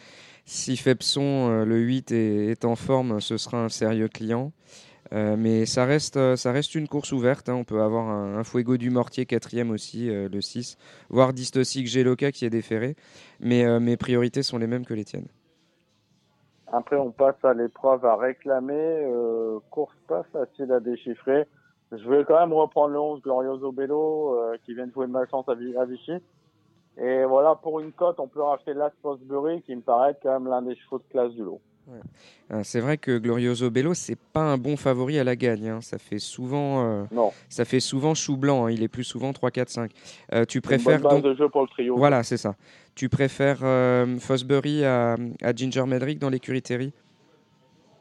Si 0.44 0.76
Fepson, 0.76 1.48
euh, 1.50 1.64
le 1.64 1.78
8, 1.78 2.12
est, 2.12 2.46
est 2.50 2.64
en 2.64 2.76
forme, 2.76 3.20
ce 3.20 3.36
sera 3.36 3.64
un 3.64 3.68
sérieux 3.68 4.08
client. 4.08 4.52
Euh, 5.12 5.36
mais 5.38 5.66
ça 5.66 5.84
reste, 5.84 6.16
euh, 6.16 6.34
ça 6.34 6.50
reste 6.50 6.74
une 6.74 6.88
course 6.88 7.12
ouverte. 7.12 7.48
hein. 7.48 7.54
On 7.54 7.64
peut 7.64 7.82
avoir 7.82 8.08
un, 8.08 8.38
un 8.38 8.44
Fuego 8.44 8.76
du 8.76 8.90
Mortier 8.90 9.26
quatrième 9.26 9.70
aussi, 9.70 10.10
euh, 10.10 10.28
le 10.32 10.40
6, 10.40 10.78
voire 11.10 11.32
Distosic 11.34 11.86
Geloka 11.86 12.32
qui 12.32 12.44
est 12.46 12.50
déféré. 12.50 12.96
Mais 13.40 13.64
euh, 13.64 13.80
mes 13.80 13.96
priorités 13.96 14.42
sont 14.42 14.56
les 14.58 14.66
mêmes 14.66 14.86
que 14.86 14.94
les 14.94 15.04
tiennes. 15.04 15.28
Après, 16.72 16.96
on 16.96 17.10
passe 17.12 17.36
à 17.44 17.54
l'épreuve 17.54 18.04
à 18.04 18.16
réclamer. 18.16 19.06
Course 19.70 19.94
pas 20.08 20.24
facile 20.32 20.72
à 20.72 20.80
déchiffrer. 20.80 21.44
Je 22.02 22.08
vais 22.08 22.24
quand 22.24 22.38
même 22.40 22.52
reprendre 22.52 22.92
le 22.92 23.00
11 23.00 23.22
Glorioso 23.22 23.72
Bello 23.72 24.34
euh, 24.38 24.56
qui 24.64 24.74
vient 24.74 24.86
de 24.86 24.92
jouer 24.92 25.06
de 25.06 25.12
malchance 25.12 25.46
à, 25.48 25.52
à 25.52 25.84
Vichy. 25.84 26.12
Et 26.96 27.24
voilà, 27.24 27.54
pour 27.56 27.80
une 27.80 27.92
cote, 27.92 28.20
on 28.20 28.28
peut 28.28 28.42
racheter 28.42 28.72
Last 28.72 28.94
Postbury 29.02 29.62
qui 29.62 29.74
me 29.74 29.80
paraît 29.80 30.16
quand 30.22 30.32
même 30.32 30.48
l'un 30.48 30.62
des 30.62 30.76
chevaux 30.76 30.98
de 30.98 31.04
classe 31.10 31.32
du 31.32 31.42
lot. 31.42 31.60
Euh, 32.50 32.60
c'est 32.62 32.80
vrai 32.80 32.96
que 32.96 33.18
Glorioso 33.18 33.68
Bello, 33.68 33.92
c'est 33.92 34.18
pas 34.32 34.40
un 34.40 34.56
bon 34.56 34.76
favori 34.76 35.18
à 35.18 35.24
la 35.24 35.36
gagne. 35.36 35.68
hein. 35.68 35.80
Ça 35.82 35.98
fait 35.98 36.18
souvent, 36.18 36.84
euh, 36.86 37.04
Non. 37.12 37.30
ça 37.50 37.64
fait 37.66 37.80
souvent 37.80 38.14
chou 38.14 38.36
blanc. 38.38 38.66
hein. 38.66 38.70
Il 38.70 38.82
est 38.82 38.88
plus 38.88 39.04
souvent 39.04 39.32
3, 39.34 39.50
4, 39.50 39.68
5. 39.68 39.90
Euh, 40.32 40.44
tu 40.46 40.58
Une 40.58 40.62
préfères 40.62 41.00
bonne 41.00 41.10
base 41.10 41.22
donc 41.22 41.24
de 41.24 41.34
jeu 41.34 41.48
pour 41.50 41.60
le 41.62 41.68
trio. 41.68 41.96
Voilà, 41.96 42.22
c'est 42.22 42.38
ça. 42.38 42.54
Tu 42.94 43.08
préfères 43.10 43.58
Fosbury 44.20 44.84
à, 44.84 45.16
à 45.42 45.52
Ginger 45.54 45.84
Medrick 45.86 46.18
dans 46.18 46.30
l'écurie 46.30 46.62
Terry? 46.62 46.92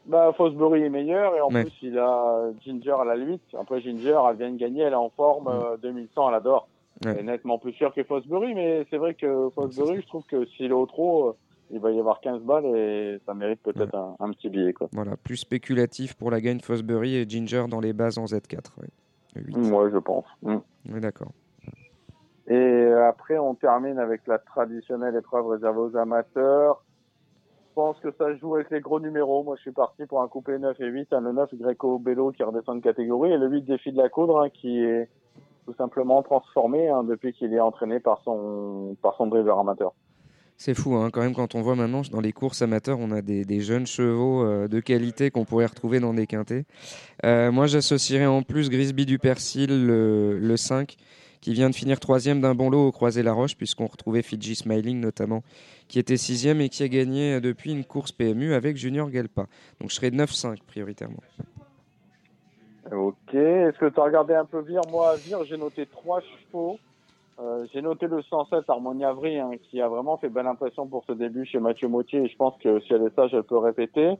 Bah, 0.06 0.32
Fosbury 0.36 0.82
est 0.82 0.88
meilleur 0.90 1.34
et 1.34 1.40
en 1.40 1.48
Ouais. 1.52 1.62
plus, 1.64 1.72
il 1.82 1.98
a 1.98 2.50
Ginger 2.62 2.96
à 3.00 3.04
la 3.04 3.16
8. 3.16 3.40
Après, 3.58 3.80
Ginger, 3.80 4.18
elle 4.30 4.36
vient 4.36 4.50
de 4.50 4.58
gagner, 4.58 4.82
elle 4.82 4.92
est 4.92 4.96
en 4.96 5.10
forme, 5.10 5.48
euh, 5.48 5.76
2100, 5.78 6.28
elle 6.28 6.34
adore. 6.34 6.68
Ouais. 7.04 7.12
Elle 7.12 7.18
est 7.20 7.22
nettement 7.22 7.58
plus 7.58 7.72
sûre 7.72 7.92
que 7.94 8.04
Fosbury, 8.04 8.54
mais 8.54 8.86
c'est 8.90 8.98
vrai 8.98 9.14
que 9.14 9.48
Fosbury, 9.54 10.02
je 10.02 10.06
trouve 10.06 10.24
que 10.26 10.44
s'il 10.46 10.66
est 10.66 10.72
au 10.72 10.86
trop, 10.86 11.28
euh, 11.28 11.32
il 11.70 11.80
va 11.80 11.90
y 11.90 11.98
avoir 11.98 12.20
15 12.20 12.42
balles 12.42 12.66
et 12.66 13.18
ça 13.26 13.32
mérite 13.34 13.60
peut-être 13.62 13.94
un, 13.94 14.14
un 14.20 14.30
petit 14.32 14.50
billet, 14.50 14.72
quoi. 14.74 14.88
Voilà, 14.92 15.16
plus 15.16 15.38
spéculatif 15.38 16.14
pour 16.14 16.30
la 16.30 16.40
gagne 16.40 16.60
Fosbury 16.60 17.16
et 17.16 17.28
Ginger 17.28 17.64
dans 17.68 17.80
les 17.80 17.92
bases 17.94 18.18
en 18.18 18.24
Z4. 18.26 18.78
ouais. 18.80 18.88
Le 19.36 19.42
huit. 19.42 19.56
Moi, 19.56 19.90
je 19.90 19.98
pense. 19.98 20.26
Mm. 20.42 20.56
Oui, 20.92 21.00
d'accord. 21.00 21.32
Et 22.46 22.84
après, 23.08 23.38
on 23.38 23.54
termine 23.54 23.98
avec 23.98 24.26
la 24.26 24.38
traditionnelle 24.38 25.16
épreuve 25.16 25.46
réservée 25.48 25.80
aux 25.80 25.96
amateurs. 25.96 26.84
Je 27.74 27.80
pense 27.80 27.98
que 27.98 28.12
ça 28.16 28.32
joue 28.36 28.54
avec 28.54 28.70
les 28.70 28.78
gros 28.78 29.00
numéros. 29.00 29.42
Moi, 29.42 29.56
je 29.56 29.62
suis 29.62 29.72
parti 29.72 30.06
pour 30.06 30.22
un 30.22 30.28
coupé 30.28 30.60
9 30.60 30.80
et 30.80 30.86
8. 30.86 31.12
hein, 31.12 31.20
le 31.20 31.32
9, 31.32 31.54
Greco 31.54 31.98
Bello, 31.98 32.30
qui 32.30 32.44
redescend 32.44 32.78
de 32.78 32.84
catégorie. 32.84 33.32
Et 33.32 33.36
le 33.36 33.48
8, 33.48 33.62
Défi 33.62 33.90
de 33.90 33.96
la 33.96 34.08
Coudre, 34.08 34.42
hein, 34.42 34.48
qui 34.48 34.78
est 34.78 35.08
tout 35.66 35.74
simplement 35.74 36.22
transformé 36.22 36.88
hein, 36.88 37.02
depuis 37.02 37.32
qu'il 37.32 37.52
est 37.52 37.58
entraîné 37.58 37.98
par 37.98 38.20
son, 38.22 38.96
par 39.02 39.16
son 39.16 39.26
driver 39.26 39.58
amateur. 39.58 39.92
C'est 40.56 40.74
fou, 40.74 40.94
hein, 40.94 41.10
quand 41.12 41.22
même, 41.22 41.34
quand 41.34 41.56
on 41.56 41.62
voit 41.62 41.74
maintenant 41.74 42.02
dans 42.12 42.20
les 42.20 42.32
courses 42.32 42.62
amateurs, 42.62 42.98
on 43.00 43.10
a 43.10 43.22
des, 43.22 43.60
jeunes 43.60 43.88
chevaux 43.88 44.44
euh, 44.44 44.68
de 44.68 44.78
qualité 44.78 45.32
qu'on 45.32 45.44
pourrait 45.44 45.66
retrouver 45.66 45.98
dans 45.98 46.14
des 46.14 46.28
quintés. 46.28 46.66
Euh, 47.24 47.50
moi, 47.50 47.66
j'associerais 47.66 48.26
en 48.26 48.42
plus 48.42 48.70
Grisby 48.70 49.04
du 49.04 49.18
Persil, 49.18 49.84
le 49.84 50.56
5, 50.56 50.94
qui 51.44 51.52
vient 51.52 51.68
de 51.68 51.74
finir 51.74 52.00
troisième 52.00 52.40
d'un 52.40 52.54
bon 52.54 52.70
lot 52.70 52.86
au 52.86 52.90
Croisé-la-Roche, 52.90 53.54
puisqu'on 53.54 53.86
retrouvait 53.86 54.22
Fiji 54.22 54.54
Smiling 54.54 54.98
notamment, 54.98 55.42
qui 55.88 55.98
était 55.98 56.16
sixième 56.16 56.62
et 56.62 56.70
qui 56.70 56.82
a 56.82 56.88
gagné 56.88 57.34
euh, 57.34 57.40
depuis 57.42 57.70
une 57.70 57.84
course 57.84 58.12
PMU 58.12 58.54
avec 58.54 58.78
Junior 58.78 59.10
Gelpa. 59.12 59.42
Donc 59.78 59.90
je 59.90 59.94
serais 59.94 60.08
9-5 60.08 60.62
prioritairement. 60.66 61.18
Ok. 62.90 63.34
Est-ce 63.34 63.78
que 63.78 63.90
tu 63.90 64.00
as 64.00 64.04
regardé 64.04 64.32
un 64.32 64.46
peu 64.46 64.62
Vire 64.62 64.80
Moi, 64.90 65.16
Vire, 65.16 65.44
j'ai 65.44 65.58
noté 65.58 65.84
trois 65.84 66.22
chevaux. 66.22 66.78
Euh, 67.38 67.66
j'ai 67.74 67.82
noté 67.82 68.06
le 68.06 68.22
107 68.22 68.64
Harmonia 68.70 69.12
Vry, 69.12 69.38
hein, 69.38 69.50
qui 69.68 69.82
a 69.82 69.88
vraiment 69.88 70.16
fait 70.16 70.30
belle 70.30 70.46
impression 70.46 70.86
pour 70.86 71.04
ce 71.06 71.12
début 71.12 71.44
chez 71.44 71.58
Mathieu 71.58 71.88
Mautier. 71.88 72.22
Et 72.22 72.28
je 72.28 72.36
pense 72.38 72.54
que 72.62 72.80
si 72.80 72.94
elle 72.94 73.02
est 73.02 73.14
sage, 73.14 73.34
elle 73.34 73.42
peut 73.42 73.58
répéter. 73.58 74.14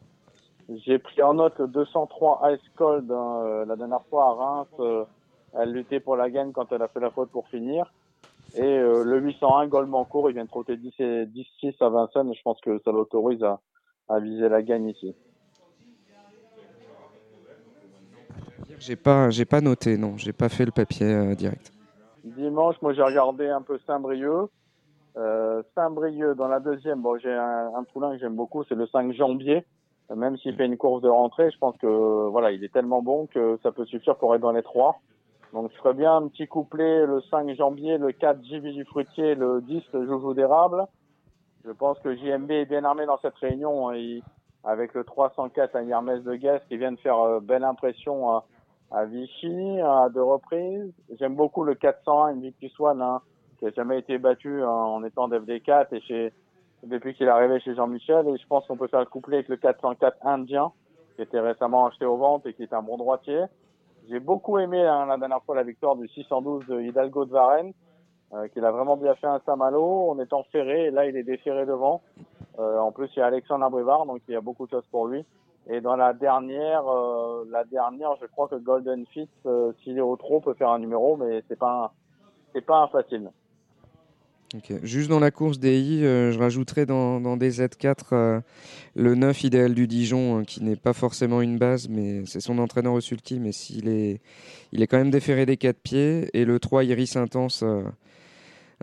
J'ai 0.84 0.98
pris 0.98 1.22
en 1.22 1.32
note 1.32 1.59
le 1.59 1.68
203 1.68 2.52
Ice 2.52 2.60
Cold. 2.76 3.10
hein, 3.10 3.40
euh, 3.44 3.64
la 3.64 3.76
dernière 3.76 4.05
fois 4.10 4.24
à 4.24 4.32
Reims, 4.32 5.06
elle 5.59 5.72
luttait 5.72 6.01
pour 6.01 6.16
la 6.16 6.31
gagne 6.31 6.52
quand 6.52 6.72
elle 6.72 6.82
a 6.82 6.89
fait 6.89 7.01
la 7.01 7.10
faute 7.10 7.31
pour 7.31 7.48
finir. 7.48 7.93
Et 8.56 8.62
euh, 8.62 9.02
le 9.05 9.18
801 9.20 9.66
Goldmancourt, 9.66 10.31
il 10.31 10.35
vient 10.35 10.44
de 10.44 10.48
trotter 10.48 10.76
10 10.76 10.94
et 11.01 11.26
10-6 11.26 11.74
à 11.81 11.89
Vincennes. 11.89 12.32
Je 12.35 12.43
pense 12.43 12.60
que 12.60 12.78
ça 12.85 12.93
l'autorise 12.93 13.43
à, 13.43 13.60
à 14.09 14.20
viser 14.20 14.48
la 14.48 14.62
gagne 14.62 14.89
ici. 14.89 15.14
J'ai 18.78 18.97
pas, 18.97 19.31
j'ai 19.31 19.44
pas 19.44 19.60
noté, 19.60 19.97
non, 19.97 20.16
j'ai 20.16 20.32
pas 20.32 20.48
fait 20.48 20.64
le 20.64 20.70
papier 20.72 21.06
euh, 21.06 21.35
direct. 21.35 21.72
Dimanche, 22.24 22.76
moi 22.82 22.93
j'ai 22.93 23.02
regardé 23.02 23.48
un 23.48 23.62
peu 23.62 23.78
Saint-Brieuc. 23.86 24.51
Euh, 25.16 25.62
Saint-Brieuc 25.74 26.35
dans 26.35 26.48
la 26.48 26.60
deuxième, 26.60 27.01
bon 27.01 27.16
j'ai 27.18 27.32
un, 27.32 27.70
un 27.76 27.85
poulain 27.85 28.12
que 28.12 28.18
j'aime 28.18 28.35
beaucoup, 28.35 28.64
c'est 28.64 28.74
le 28.74 28.86
5 28.86 29.12
Jambier. 29.12 29.64
Euh, 30.10 30.16
Même 30.16 30.36
s'il 30.39 30.56
fait 30.56 30.66
une 30.66 30.76
course 30.76 31.02
de 31.02 31.09
rentrée, 31.09 31.51
je 31.51 31.59
pense 31.59 31.76
que 31.78 32.28
voilà, 32.28 32.51
il 32.52 32.62
est 32.64 32.72
tellement 32.72 33.01
bon 33.01 33.26
que 33.26 33.59
ça 33.62 33.72
peut 33.72 33.86
suffire 33.86 34.16
pour 34.16 34.35
être 34.35 34.40
dans 34.40 34.52
les 34.52 34.62
trois. 34.62 35.01
Donc 35.55 35.70
je 35.70 35.76
ferais 35.76 35.94
bien 35.94 36.16
un 36.16 36.26
petit 36.26 36.48
couplet, 36.48 37.06
le 37.06 37.20
5 37.31 37.48
Jambier, 37.55 37.97
le 37.97 38.10
4 38.10 38.43
JV 38.43 38.72
du 38.72 38.85
Fruitier, 38.85 39.36
le 39.36 39.60
10 39.62 39.85
le 39.93 40.05
Joujou 40.05 40.35
d'érable. 40.35 40.85
Je 41.64 41.70
pense 41.70 41.97
que 42.01 42.12
JMB 42.16 42.51
est 42.51 42.64
bien 42.64 42.85
armé 42.85 43.06
dans 43.06 43.18
cette 43.18 43.36
réunion 43.36 43.89
hein, 43.89 44.18
avec 44.64 44.94
le 44.94 45.05
304 45.05 45.76
à 45.76 45.85
Hermès 45.85 46.24
de 46.24 46.35
Guest 46.35 46.66
qui 46.66 46.76
vient 46.76 46.90
de 46.90 46.98
faire 46.98 47.20
euh, 47.20 47.39
belle 47.39 47.62
impression 47.62 48.43
à, 48.90 49.05
Vichy 49.05 49.81
à 49.81 50.09
deux 50.12 50.24
reprises. 50.24 50.93
J'aime 51.20 51.36
beaucoup 51.36 51.62
le 51.62 51.76
401 51.76 52.36
Invictus 52.36 52.72
One 52.81 53.01
hein, 53.01 53.20
qui 53.60 53.66
a 53.66 53.70
jamais 53.70 54.01
été 54.01 54.18
battu 54.18 54.60
hein, 54.60 54.68
en 54.68 55.05
étant 55.05 55.28
d'FD4 55.28 55.86
et 56.10 56.32
depuis 56.82 57.14
qu'il 57.14 57.26
est 57.26 57.31
arrivé 57.31 57.60
chez 57.60 57.76
Jean-Michel 57.76 58.26
et 58.26 58.36
je 58.39 58.47
pense 58.48 58.66
qu'on 58.66 58.76
peut 58.76 58.89
faire 58.89 59.01
le 59.01 59.06
couplet 59.06 59.36
avec 59.36 59.48
le 59.48 59.56
404 59.56 60.16
Indien 60.26 60.72
qui 61.14 61.22
était 61.22 61.39
récemment 61.39 61.86
acheté 61.86 62.06
aux 62.06 62.16
ventes 62.16 62.44
et 62.44 62.55
qui 62.55 62.64
est 62.64 62.72
un 62.72 62.82
bon 62.82 62.97
droitier. 62.97 63.44
J'ai 64.09 64.20
beaucoup 64.20 64.59
aimé 64.59 64.81
hein, 64.82 65.06
la 65.06 65.16
dernière 65.16 65.43
fois 65.43 65.55
la 65.55 65.62
victoire 65.62 65.97
du 65.97 66.09
612 66.09 66.66
de 66.66 66.81
Hidalgo 66.81 67.24
de 67.24 67.31
Varennes 67.31 67.72
euh, 68.32 68.48
qu'il 68.48 68.64
a 68.64 68.70
vraiment 68.70 68.97
bien 68.97 69.14
fait 69.14 69.26
un 69.26 69.40
Saint-Malo 69.47 70.10
en 70.10 70.18
étant 70.18 70.44
ferré 70.52 70.86
et 70.86 70.90
là 70.90 71.06
il 71.06 71.16
est 71.16 71.22
déferré 71.22 71.66
devant. 71.66 72.02
Euh, 72.59 72.78
en 72.78 72.93
plus 72.93 73.10
il 73.16 73.18
y 73.18 73.22
a 73.22 73.26
Alexandre 73.26 73.64
Abrivard 73.64 74.06
donc 74.06 74.20
il 74.28 74.35
y 74.35 74.36
a 74.36 74.40
beaucoup 74.40 74.66
de 74.66 74.70
choses 74.70 74.86
pour 74.90 75.06
lui. 75.06 75.24
Et 75.66 75.81
dans 75.81 75.97
la 75.97 76.12
dernière, 76.12 76.86
euh, 76.86 77.44
la 77.51 77.64
dernière, 77.64 78.16
je 78.20 78.26
crois 78.26 78.48
que 78.48 78.56
Golden 78.56 79.06
Fit, 79.06 79.28
euh, 79.47 79.72
s'il 79.82 79.97
est 79.97 80.02
au 80.02 80.16
trop, 80.16 80.40
peut 80.40 80.55
faire 80.55 80.68
un 80.68 80.78
numéro, 80.78 81.16
mais 81.16 81.43
c'est 81.48 81.59
pas, 81.59 81.94
c'est 82.52 82.64
pas 82.64 82.81
un 82.81 82.89
facile. 82.89 83.31
Juste 84.82 85.10
dans 85.10 85.18
la 85.18 85.31
course 85.31 85.59
DI, 85.59 86.05
euh, 86.05 86.31
je 86.31 86.39
rajouterais 86.39 86.86
dans, 86.86 87.20
dans 87.20 87.36
des 87.36 87.51
Z4 87.51 87.97
euh, 88.12 88.40
le 88.94 89.14
9 89.16 89.44
idéal 89.44 89.74
du 89.74 89.89
Dijon, 89.89 90.39
hein, 90.39 90.44
qui 90.44 90.62
n'est 90.62 90.76
pas 90.76 90.93
forcément 90.93 91.40
une 91.40 91.59
base, 91.59 91.89
mais 91.89 92.24
c'est 92.26 92.40
son 92.40 92.59
entraîneur 92.59 92.93
au 92.93 93.01
sulky, 93.01 93.40
mais 93.40 93.51
s'il 93.51 93.89
est, 93.89 94.20
il 94.72 94.82
est 94.82 94.86
quand 94.86 94.98
même 94.98 95.10
déféré 95.10 95.44
des 95.44 95.56
quatre 95.56 95.81
pieds, 95.81 96.28
et 96.35 96.44
le 96.44 96.60
3 96.60 96.85
Iris 96.85 97.16
Intense, 97.16 97.64
euh, 97.64 97.82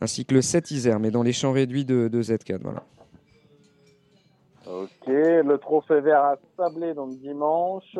ainsi 0.01 0.25
que 0.25 0.33
le 0.33 0.41
7 0.41 0.71
Isère, 0.71 0.99
mais 0.99 1.11
dans 1.11 1.23
les 1.23 1.33
champs 1.33 1.53
réduits 1.53 1.85
de, 1.85 2.09
de 2.09 2.21
Z4. 2.21 2.59
Voilà. 2.61 2.83
Ok, 4.67 5.07
le 5.07 5.57
trophée 5.57 6.01
vert 6.01 6.21
à 6.21 6.35
Sablé, 6.57 6.93
donc 6.93 7.17
dimanche. 7.19 7.97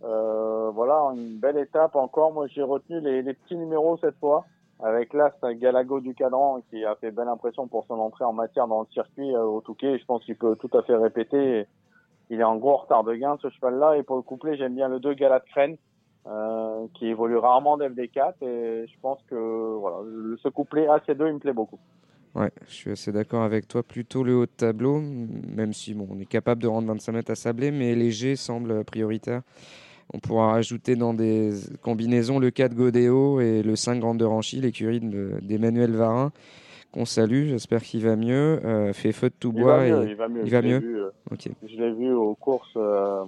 Voilà, 0.00 1.12
une 1.16 1.38
belle 1.38 1.58
étape 1.58 1.96
encore. 1.96 2.32
Moi, 2.32 2.46
j'ai 2.48 2.62
retenu 2.62 3.00
les, 3.00 3.22
les 3.22 3.34
petits 3.34 3.56
numéros 3.56 3.98
cette 4.00 4.16
fois. 4.18 4.44
Avec 4.80 5.12
là, 5.12 5.32
c'est 5.40 5.56
Galago 5.56 6.00
du 6.00 6.14
cadran 6.14 6.60
qui 6.70 6.84
a 6.84 6.94
fait 6.96 7.10
belle 7.10 7.28
impression 7.28 7.66
pour 7.66 7.84
son 7.86 7.94
entrée 7.94 8.24
en 8.24 8.32
matière 8.32 8.68
dans 8.68 8.80
le 8.80 8.86
circuit 8.92 9.34
euh, 9.34 9.42
au 9.42 9.60
Touquet. 9.60 9.98
Je 9.98 10.04
pense 10.04 10.24
qu'il 10.24 10.36
peut 10.36 10.56
tout 10.56 10.70
à 10.76 10.82
fait 10.82 10.94
répéter. 10.94 11.66
Il 12.30 12.40
est 12.40 12.44
en 12.44 12.56
gros 12.56 12.76
retard 12.76 13.02
de 13.02 13.14
gain, 13.14 13.36
ce 13.42 13.50
cheval-là. 13.50 13.96
Et 13.96 14.04
pour 14.04 14.16
le 14.16 14.22
couplet, 14.22 14.56
j'aime 14.56 14.76
bien 14.76 14.88
le 14.88 15.00
2 15.00 15.14
Galat 15.14 15.40
Crène, 15.40 15.76
euh, 16.26 16.86
qui 16.94 17.06
évolue 17.06 17.38
rarement 17.38 17.76
d'FD4. 17.76 18.34
Et 18.42 18.86
je 18.86 19.00
pense 19.02 19.18
que 19.28 19.34
voilà, 19.34 19.98
ce 20.42 20.48
couplet 20.48 20.86
AC2, 20.86 21.26
il 21.26 21.34
me 21.34 21.38
plaît 21.38 21.52
beaucoup. 21.52 21.80
Ouais, 22.36 22.52
je 22.68 22.72
suis 22.72 22.90
assez 22.92 23.10
d'accord 23.10 23.42
avec 23.42 23.66
toi. 23.66 23.82
Plutôt 23.82 24.22
le 24.22 24.36
haut 24.36 24.46
de 24.46 24.50
tableau, 24.50 25.00
même 25.00 25.72
si 25.72 25.92
bon, 25.94 26.06
on 26.08 26.20
est 26.20 26.26
capable 26.26 26.62
de 26.62 26.68
rendre 26.68 26.86
25 26.86 27.12
mètres 27.12 27.32
à 27.32 27.34
Sablé, 27.34 27.72
mais 27.72 27.96
léger 27.96 28.36
semble 28.36 28.84
prioritaire. 28.84 29.42
On 30.14 30.18
pourra 30.20 30.52
rajouter 30.52 30.96
dans 30.96 31.12
des 31.14 31.50
combinaisons 31.82 32.38
le 32.38 32.50
4 32.50 32.74
Godéo 32.74 33.40
et 33.40 33.62
le 33.62 33.76
5 33.76 34.00
Grande 34.00 34.18
de 34.18 34.24
Ranchy, 34.24 34.60
l'écurie 34.60 35.00
de- 35.00 35.34
d'Emmanuel 35.42 35.92
Varin, 35.92 36.32
qu'on 36.92 37.04
salue. 37.04 37.48
J'espère 37.48 37.82
qu'il 37.82 38.02
va 38.04 38.16
mieux. 38.16 38.60
Euh, 38.64 38.92
fait 38.94 39.12
feu 39.12 39.28
de 39.28 39.34
tout 39.38 39.52
Il 39.54 39.62
bois. 39.62 39.76
va 39.78 39.84
mieux, 39.84 40.06
et- 40.06 40.10
il 40.10 40.16
va 40.16 40.28
mieux. 40.28 40.40
Il 40.44 40.46
Je 40.46 40.52
va 40.52 40.60
l'ai 40.62 40.68
mieux. 40.70 40.78
vu, 40.78 40.96
euh, 41.00 41.10
Ok. 41.30 41.48
Je 41.62 41.76
l'ai 41.76 41.92
vu 41.92 42.10
aux 42.12 42.34
courses, 42.34 42.72
euh, 42.76 43.24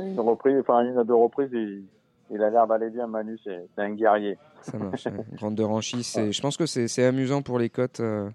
une 0.00 0.18
reprise, 0.18 0.56
enfin 0.60 0.80
une 0.84 0.98
à 0.98 1.04
deux 1.04 1.14
reprises, 1.14 1.50
il, 1.52 1.84
il 2.32 2.42
a 2.42 2.50
l'air 2.50 2.66
d'aller 2.66 2.90
bien. 2.90 3.06
Manu, 3.06 3.38
c'est 3.44 3.66
c'est 3.76 3.82
un 3.82 3.94
guerrier. 3.94 4.36
Ça 4.62 4.76
marche. 4.76 5.04
ouais. 5.06 5.12
Grande 5.36 5.54
de 5.54 5.62
Ranchy, 5.62 6.02
c'est. 6.02 6.32
Je 6.32 6.40
pense 6.42 6.56
que 6.56 6.66
c'est 6.66 6.88
c'est 6.88 7.04
amusant 7.04 7.42
pour 7.42 7.58
les 7.60 7.68
cotes. 7.70 8.00
euh, 8.00 8.28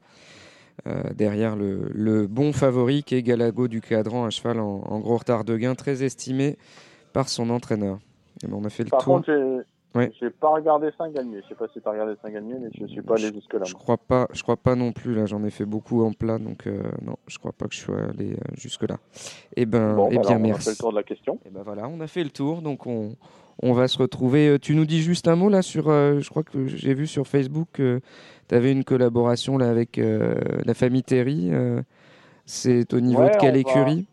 euh, 0.88 1.03
derrière 1.13 1.57
le, 1.57 1.89
le 1.93 2.26
bon 2.26 2.53
favori 2.53 3.03
qui 3.03 3.15
est 3.15 3.21
Galago 3.21 3.67
du 3.67 3.81
Cadran, 3.81 4.23
un 4.23 4.30
cheval 4.30 4.61
en, 4.61 4.81
en 4.85 4.99
gros 5.01 5.17
retard 5.17 5.43
de 5.43 5.57
gain, 5.57 5.76
très 5.76 6.03
estimé 6.03 6.55
par 7.14 7.30
son 7.30 7.49
entraîneur. 7.49 7.99
Et 8.44 8.48
ben, 8.48 8.53
on 8.56 8.64
a 8.65 8.69
fait 8.69 8.84
le 8.84 8.90
Par 8.90 9.03
tour. 9.03 9.15
contre, 9.15 9.27
j'ai 9.27 9.61
Ouais. 9.95 10.11
j'ai 10.22 10.30
pas 10.30 10.49
regardé 10.49 10.90
Saint-Galmier. 10.99 11.40
Je 11.44 11.48
sais 11.49 11.56
pas 11.56 11.65
si 11.73 11.81
tu 11.81 11.88
as 11.88 11.91
regardé 11.91 12.14
Saint-Galmier, 12.22 12.57
mais 12.61 12.69
je 12.80 12.86
suis 12.86 13.02
pas 13.02 13.15
allé 13.15 13.34
jusque-là. 13.34 13.64
Je 13.65 13.73
crois 13.73 13.98
pas, 13.98 14.27
je 14.34 14.44
crois 14.44 14.56
pas 14.56 14.76
non 14.76 14.91
plus 14.91 15.15
là. 15.15 15.26
J'en 15.26 15.44
ai 15.44 15.49
fait 15.49 15.65
beaucoup 15.65 16.03
en 16.03 16.14
plat, 16.14 16.38
donc 16.38 16.68
euh, 16.68 16.84
non, 17.03 17.15
je 17.26 17.40
crois 17.40 17.53
pas 17.53 17.65
que 17.68 17.73
je 17.73 17.80
sois 17.80 17.98
allé 18.03 18.34
euh, 18.34 18.38
jusque 18.56 18.84
là. 18.88 18.98
Et 19.56 19.65
ben, 19.65 19.95
Bon, 19.95 20.10
eh 20.11 20.19
bien 20.19 20.19
alors, 20.22 20.31
on 20.34 20.36
a 20.36 20.38
merci. 20.38 20.65
fait 20.65 20.69
le 20.69 20.77
tour 20.77 20.91
de 20.91 20.95
la 20.98 21.02
question. 21.03 21.40
Et 21.44 21.49
ben 21.49 21.64
voilà, 21.65 21.88
on 21.88 21.99
a 22.02 22.06
fait 22.07 22.23
le 22.23 22.30
tour, 22.30 22.61
donc 22.61 22.86
on, 22.86 23.15
on 23.64 23.73
va 23.73 23.88
se 23.88 23.98
retrouver. 23.98 24.48
Euh, 24.49 24.60
Tu 24.60 24.76
nous 24.76 24.86
dis 24.86 25.02
juste 25.02 25.27
un 25.27 25.36
mot 25.36 25.49
là 25.49 25.64
sur, 25.64 25.90
euh, 25.90 26.19
je 26.19 26.30
crois 26.30 26.44
que 26.44 26.68
j'ai 26.68 26.94
vu 26.94 27.07
sur 27.07 27.26
Facebook 27.26 27.69
que 27.73 27.99
tu 28.48 28.53
avais 28.53 28.72
une 28.72 28.84
collaboration 28.84 29.57
là 29.57 29.72
avec 29.72 29.99
la 29.99 30.73
famille 30.76 31.02
Terry. 31.03 31.49
c'est 32.45 32.94
au 32.94 32.99
niveau 32.99 33.23
Ouais, 33.23 33.31
de 33.31 33.38
quelle 33.38 33.56
on 33.56 33.60
écurie? 33.60 34.06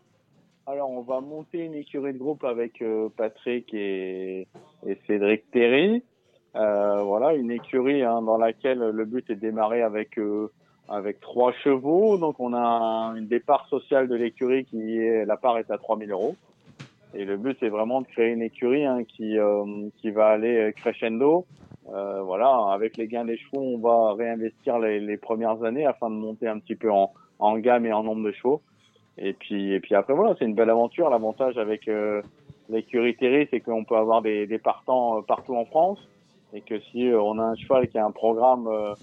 Alors, 0.69 0.91
on 0.91 1.01
va 1.01 1.21
monter 1.21 1.59
une 1.59 1.75
écurie 1.75 2.11
de 2.11 2.17
groupe 2.17 2.43
avec 2.43 2.81
euh, 2.81 3.07
Patrick 3.15 3.73
et, 3.73 4.49
et 4.85 4.97
Cédric 5.07 5.49
Terry. 5.51 6.03
Euh, 6.57 7.03
voilà, 7.03 7.35
une 7.35 7.51
écurie 7.51 8.03
hein, 8.03 8.21
dans 8.21 8.35
laquelle 8.35 8.79
le 8.79 9.05
but 9.05 9.29
est 9.29 9.35
de 9.35 9.39
démarrer 9.39 9.81
avec 9.81 10.19
euh, 10.19 10.51
avec 10.89 11.21
trois 11.21 11.53
chevaux. 11.53 12.17
Donc, 12.17 12.41
on 12.41 12.51
a 12.51 12.59
un, 12.59 13.15
une 13.15 13.27
départ 13.27 13.65
sociale 13.69 14.09
de 14.09 14.15
l'écurie 14.15 14.65
qui 14.65 14.97
est 14.97 15.23
la 15.23 15.37
part 15.37 15.57
est 15.57 15.71
à 15.71 15.77
3000 15.77 16.11
euros. 16.11 16.35
Et 17.13 17.23
le 17.23 17.37
but, 17.37 17.55
c'est 17.61 17.69
vraiment 17.69 18.01
de 18.01 18.07
créer 18.07 18.33
une 18.33 18.41
écurie 18.41 18.83
hein, 18.83 19.05
qui 19.05 19.39
euh, 19.39 19.87
qui 20.01 20.11
va 20.11 20.27
aller 20.27 20.73
crescendo. 20.75 21.45
Euh, 21.93 22.21
voilà, 22.23 22.73
avec 22.73 22.97
les 22.97 23.07
gains 23.07 23.23
des 23.23 23.37
chevaux, 23.37 23.61
on 23.61 23.77
va 23.77 24.15
réinvestir 24.15 24.79
les, 24.79 24.99
les 24.99 25.15
premières 25.15 25.63
années 25.63 25.85
afin 25.85 26.09
de 26.09 26.15
monter 26.15 26.49
un 26.49 26.59
petit 26.59 26.75
peu 26.75 26.91
en, 26.91 27.13
en 27.39 27.57
gamme 27.57 27.85
et 27.85 27.93
en 27.93 28.03
nombre 28.03 28.25
de 28.25 28.33
chevaux. 28.33 28.61
Et 29.17 29.33
puis, 29.33 29.73
et 29.73 29.79
puis 29.79 29.95
après, 29.95 30.13
voilà, 30.13 30.35
c'est 30.37 30.45
une 30.45 30.53
belle 30.53 30.69
aventure. 30.69 31.09
L'avantage 31.09 31.57
avec 31.57 31.87
euh, 31.87 32.21
l'écurie 32.69 33.15
c'est 33.49 33.59
qu'on 33.59 33.83
peut 33.83 33.97
avoir 33.97 34.21
des, 34.21 34.45
des 34.45 34.59
partants 34.59 35.17
euh, 35.17 35.21
partout 35.21 35.55
en 35.55 35.65
France. 35.65 35.99
Et 36.53 36.61
que 36.61 36.79
si 36.79 37.09
euh, 37.09 37.21
on 37.21 37.39
a 37.39 37.43
un 37.43 37.55
cheval 37.55 37.87
qui 37.89 37.97
a 37.97 38.05
un 38.05 38.11
programme, 38.11 38.67
euh, 38.67 38.93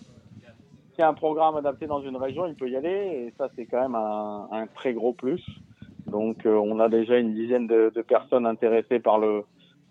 qui 0.94 1.02
a 1.02 1.08
un 1.08 1.14
programme 1.14 1.56
adapté 1.56 1.86
dans 1.86 2.00
une 2.00 2.16
région, 2.16 2.46
il 2.46 2.54
peut 2.54 2.70
y 2.70 2.76
aller. 2.76 3.26
Et 3.26 3.34
ça, 3.36 3.48
c'est 3.54 3.66
quand 3.66 3.82
même 3.82 3.94
un, 3.94 4.48
un 4.50 4.66
très 4.66 4.94
gros 4.94 5.12
plus. 5.12 5.44
Donc, 6.06 6.46
euh, 6.46 6.56
on 6.56 6.80
a 6.80 6.88
déjà 6.88 7.18
une 7.18 7.34
dizaine 7.34 7.66
de, 7.66 7.92
de 7.94 8.02
personnes 8.02 8.46
intéressées 8.46 9.00
par 9.00 9.18
le, 9.18 9.44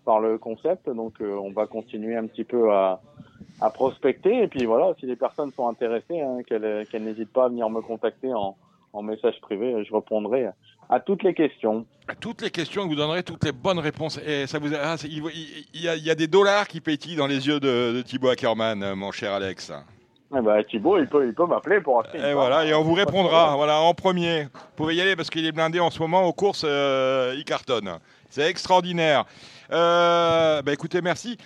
par 0.04 0.20
le 0.20 0.38
concept. 0.38 0.88
Donc, 0.88 1.20
euh, 1.20 1.36
on 1.36 1.50
va 1.50 1.66
continuer 1.66 2.16
un 2.16 2.26
petit 2.26 2.44
peu 2.44 2.72
à, 2.72 3.00
à 3.60 3.70
prospecter. 3.70 4.42
Et 4.42 4.48
puis 4.48 4.64
voilà, 4.64 4.94
si 4.98 5.06
les 5.06 5.16
personnes 5.16 5.50
sont 5.52 5.68
intéressées, 5.68 6.20
hein, 6.20 6.38
qu'elles 6.46 6.86
qu'elles 6.88 7.04
n'hésitent 7.04 7.32
pas 7.32 7.44
à 7.44 7.48
venir 7.48 7.68
me 7.70 7.82
contacter 7.82 8.32
en, 8.32 8.56
en 8.94 9.02
message 9.02 9.34
privé. 9.42 9.84
Je 9.84 9.94
répondrai 9.94 10.46
à 10.88 11.00
toutes 11.00 11.22
les 11.22 11.34
questions. 11.34 11.84
À 12.08 12.14
toutes 12.14 12.42
les 12.42 12.50
questions, 12.50 12.86
vous 12.86 12.94
donnerez 12.94 13.22
toutes 13.22 13.44
les 13.44 13.52
bonnes 13.52 13.78
réponses. 13.78 14.18
Et 14.26 14.46
ça 14.46 14.58
vous 14.58 14.74
ah, 14.74 14.96
il, 15.04 15.82
y 15.82 15.88
a, 15.88 15.96
il 15.96 16.04
y 16.04 16.10
a 16.10 16.14
des 16.14 16.26
dollars 16.26 16.68
qui 16.68 16.80
pétillent 16.80 17.16
dans 17.16 17.26
les 17.26 17.46
yeux 17.46 17.60
de, 17.60 17.92
de 17.96 18.02
Thibaut 18.02 18.28
Ackerman, 18.28 18.82
euh, 18.82 18.94
mon 18.94 19.10
cher 19.10 19.32
Alex. 19.32 19.72
Eh 20.36 20.40
ben, 20.40 20.62
Thibaut, 20.64 20.98
il 20.98 21.06
peut, 21.06 21.26
il 21.26 21.34
peut 21.34 21.46
m'appeler 21.46 21.80
pour 21.80 22.00
acheter. 22.00 22.18
Et 22.18 22.34
voilà, 22.34 22.64
et 22.64 22.74
on 22.74 22.82
vous 22.82 22.94
répondra, 22.94 23.54
voilà, 23.56 23.80
en 23.80 23.94
premier. 23.94 24.44
Vous 24.44 24.76
pouvez 24.76 24.96
y 24.96 25.00
aller 25.00 25.14
parce 25.14 25.30
qu'il 25.30 25.46
est 25.46 25.52
blindé 25.52 25.78
en 25.80 25.90
ce 25.90 25.98
moment 26.00 26.24
aux 26.24 26.32
courses, 26.32 26.64
euh, 26.66 27.34
il 27.36 27.44
cartonne. 27.44 27.98
C'est 28.30 28.48
extraordinaire. 28.48 29.24
Euh, 29.70 30.60
bah 30.62 30.72
écoutez, 30.72 31.00
merci. 31.02 31.38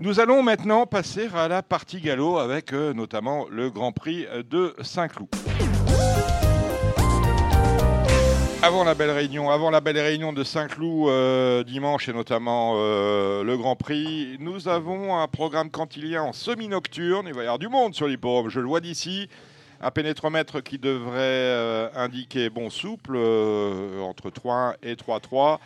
Nous 0.00 0.20
allons 0.20 0.42
maintenant 0.42 0.86
passer 0.86 1.28
à 1.34 1.48
la 1.48 1.62
partie 1.62 2.00
galop 2.00 2.38
avec 2.38 2.72
euh, 2.72 2.92
notamment 2.92 3.46
le 3.50 3.70
Grand 3.70 3.92
Prix 3.92 4.26
de 4.48 4.74
Saint-Cloud. 4.82 5.28
Avant 8.64 8.82
la 8.82 8.94
belle 8.94 9.10
réunion, 9.10 9.50
avant 9.50 9.68
la 9.68 9.82
belle 9.82 9.98
réunion 9.98 10.32
de 10.32 10.42
Saint-Cloud 10.42 11.10
euh, 11.10 11.64
dimanche 11.64 12.08
et 12.08 12.14
notamment 12.14 12.76
euh, 12.76 13.44
le 13.44 13.58
Grand 13.58 13.76
Prix, 13.76 14.38
nous 14.40 14.68
avons 14.68 15.18
un 15.18 15.28
programme 15.28 15.68
cantilien 15.68 16.22
en 16.22 16.32
semi-nocturne. 16.32 17.26
Il 17.28 17.34
va 17.34 17.40
y 17.40 17.44
avoir 17.44 17.58
du 17.58 17.68
monde 17.68 17.94
sur 17.94 18.08
l'hippodrome, 18.08 18.48
je 18.48 18.60
le 18.60 18.66
vois 18.66 18.80
d'ici. 18.80 19.28
Un 19.82 19.90
pénétromètre 19.90 20.62
qui 20.62 20.78
devrait 20.78 21.18
euh, 21.20 21.90
indiquer 21.94 22.48
bon 22.48 22.70
souple 22.70 23.18
entre 24.00 24.30
3 24.30 24.76
et 24.82 24.94
3-3. 24.94 25.58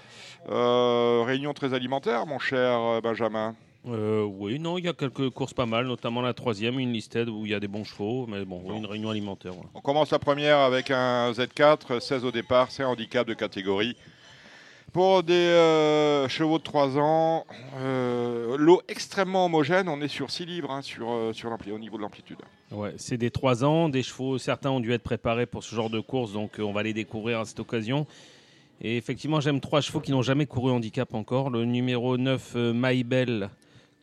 Euh, 0.50 1.22
réunion 1.24 1.54
très 1.54 1.74
alimentaire, 1.74 2.26
mon 2.26 2.40
cher 2.40 3.00
Benjamin. 3.00 3.54
Euh, 3.90 4.24
oui, 4.24 4.58
non, 4.58 4.78
il 4.78 4.84
y 4.84 4.88
a 4.88 4.92
quelques 4.92 5.30
courses 5.30 5.54
pas 5.54 5.66
mal, 5.66 5.86
notamment 5.86 6.20
la 6.20 6.34
troisième, 6.34 6.78
une 6.78 6.92
listed 6.92 7.28
où 7.28 7.46
il 7.46 7.52
y 7.52 7.54
a 7.54 7.60
des 7.60 7.68
bons 7.68 7.84
chevaux, 7.84 8.26
mais 8.26 8.44
bon, 8.44 8.62
une 8.76 8.86
réunion 8.86 9.10
alimentaire. 9.10 9.52
On 9.74 9.80
commence 9.80 10.10
la 10.10 10.18
première 10.18 10.58
avec 10.58 10.90
un 10.90 11.32
Z4, 11.32 12.00
16 12.00 12.24
au 12.24 12.30
départ, 12.30 12.70
c'est 12.70 12.82
un 12.82 12.88
handicap 12.88 13.26
de 13.26 13.34
catégorie. 13.34 13.96
Pour 14.92 15.22
des 15.22 15.34
euh, 15.34 16.28
chevaux 16.28 16.58
de 16.58 16.62
3 16.62 16.98
ans, 16.98 17.44
euh, 17.76 18.56
l'eau 18.58 18.80
extrêmement 18.88 19.44
homogène, 19.44 19.88
on 19.88 20.00
est 20.00 20.08
sur 20.08 20.30
6 20.30 20.46
livres 20.46 20.70
hein, 20.70 20.80
sur, 20.80 21.10
euh, 21.10 21.32
sur 21.34 21.50
au 21.50 21.78
niveau 21.78 21.98
de 21.98 22.02
l'amplitude. 22.02 22.38
Ouais, 22.70 22.94
c'est 22.96 23.18
des 23.18 23.30
3 23.30 23.64
ans, 23.64 23.88
des 23.90 24.02
chevaux, 24.02 24.38
certains 24.38 24.70
ont 24.70 24.80
dû 24.80 24.92
être 24.92 25.02
préparés 25.02 25.46
pour 25.46 25.62
ce 25.62 25.74
genre 25.74 25.90
de 25.90 26.00
course, 26.00 26.32
donc 26.32 26.52
on 26.58 26.72
va 26.72 26.82
les 26.82 26.94
découvrir 26.94 27.40
à 27.40 27.44
cette 27.44 27.60
occasion. 27.60 28.06
Et 28.80 28.96
effectivement, 28.96 29.40
j'aime 29.40 29.60
trois 29.60 29.80
chevaux 29.80 30.00
qui 30.00 30.12
n'ont 30.12 30.22
jamais 30.22 30.46
couru 30.46 30.70
handicap 30.70 31.12
encore. 31.14 31.50
Le 31.50 31.64
numéro 31.64 32.16
9, 32.16 32.52
euh, 32.54 32.72
Maïbel, 32.72 33.50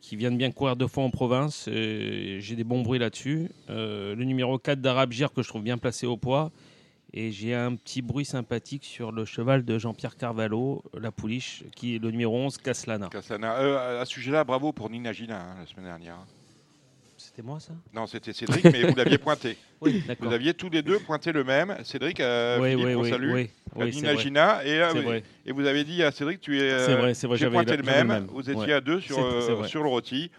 qui 0.06 0.14
vient 0.14 0.30
de 0.30 0.36
bien 0.36 0.52
courir 0.52 0.76
deux 0.76 0.86
fois 0.86 1.02
en 1.02 1.10
province. 1.10 1.68
J'ai 1.68 2.54
des 2.56 2.62
bons 2.62 2.82
bruits 2.82 3.00
là-dessus. 3.00 3.50
Euh, 3.70 4.14
le 4.14 4.22
numéro 4.22 4.56
4 4.56 4.80
d'Arab 4.80 5.10
Gir, 5.10 5.32
que 5.32 5.42
je 5.42 5.48
trouve 5.48 5.64
bien 5.64 5.78
placé 5.78 6.06
au 6.06 6.16
poids. 6.16 6.52
Et 7.12 7.32
j'ai 7.32 7.54
un 7.54 7.74
petit 7.74 8.02
bruit 8.02 8.24
sympathique 8.24 8.84
sur 8.84 9.10
le 9.10 9.24
cheval 9.24 9.64
de 9.64 9.78
Jean-Pierre 9.78 10.16
Carvalho, 10.16 10.84
la 10.94 11.10
pouliche, 11.10 11.64
qui 11.74 11.96
est 11.96 11.98
le 11.98 12.12
numéro 12.12 12.36
11, 12.36 12.58
Caslana. 12.58 13.08
Cassana. 13.08 13.56
Euh, 13.56 14.00
à 14.00 14.04
ce 14.04 14.12
sujet-là, 14.12 14.44
bravo 14.44 14.72
pour 14.72 14.90
Nina 14.90 15.12
Gina 15.12 15.40
hein, 15.40 15.56
la 15.58 15.66
semaine 15.66 15.86
dernière. 15.86 16.18
C'était 17.36 17.46
moi 17.46 17.60
ça? 17.60 17.74
Non, 17.92 18.06
c'était 18.06 18.32
Cédric, 18.32 18.64
mais 18.64 18.84
vous 18.84 18.94
l'aviez 18.96 19.18
pointé. 19.18 19.58
Oui, 19.82 20.02
d'accord. 20.08 20.28
Vous 20.28 20.34
aviez 20.34 20.54
tous 20.54 20.70
les 20.70 20.80
deux 20.80 20.98
pointé 21.00 21.32
le 21.32 21.44
même. 21.44 21.76
Cédric, 21.84 22.18
euh, 22.20 22.58
Oui, 22.58 22.70
Philippe, 22.70 22.86
oui, 22.86 22.94
on 22.94 23.00
oui, 23.02 23.10
salue. 23.10 23.30
oui, 23.34 23.50
Euh, 23.76 23.84
oui, 23.84 23.92
c'est 23.92 23.96
Nina 24.00 24.12
vrai. 24.14 24.22
Gina. 24.22 24.64
Et, 24.64 24.80
euh, 24.80 25.20
oui. 25.44 25.52
vous 25.52 25.66
avez 25.66 25.84
dit 25.84 26.02
à 26.02 26.10
Cédric, 26.12 26.40
tu 26.40 26.58
es. 26.58 26.78
C'est 26.78 26.94
vrai, 26.94 27.12
c'est 27.12 27.26
vrai, 27.26 27.36
J'ai 27.36 27.42
j'avais 27.44 27.52
pointé 27.56 27.76
le 27.76 27.82
même. 27.82 28.08
le 28.08 28.14
même. 28.14 28.26
Vous 28.32 28.48
étiez 28.48 28.64
Ouais. 28.68 28.72
à 28.72 28.80
deux 28.80 29.00
sur, 29.02 29.18
euh, 29.22 29.64
sur 29.64 29.82
le 29.82 29.90
rôti. 29.90 30.30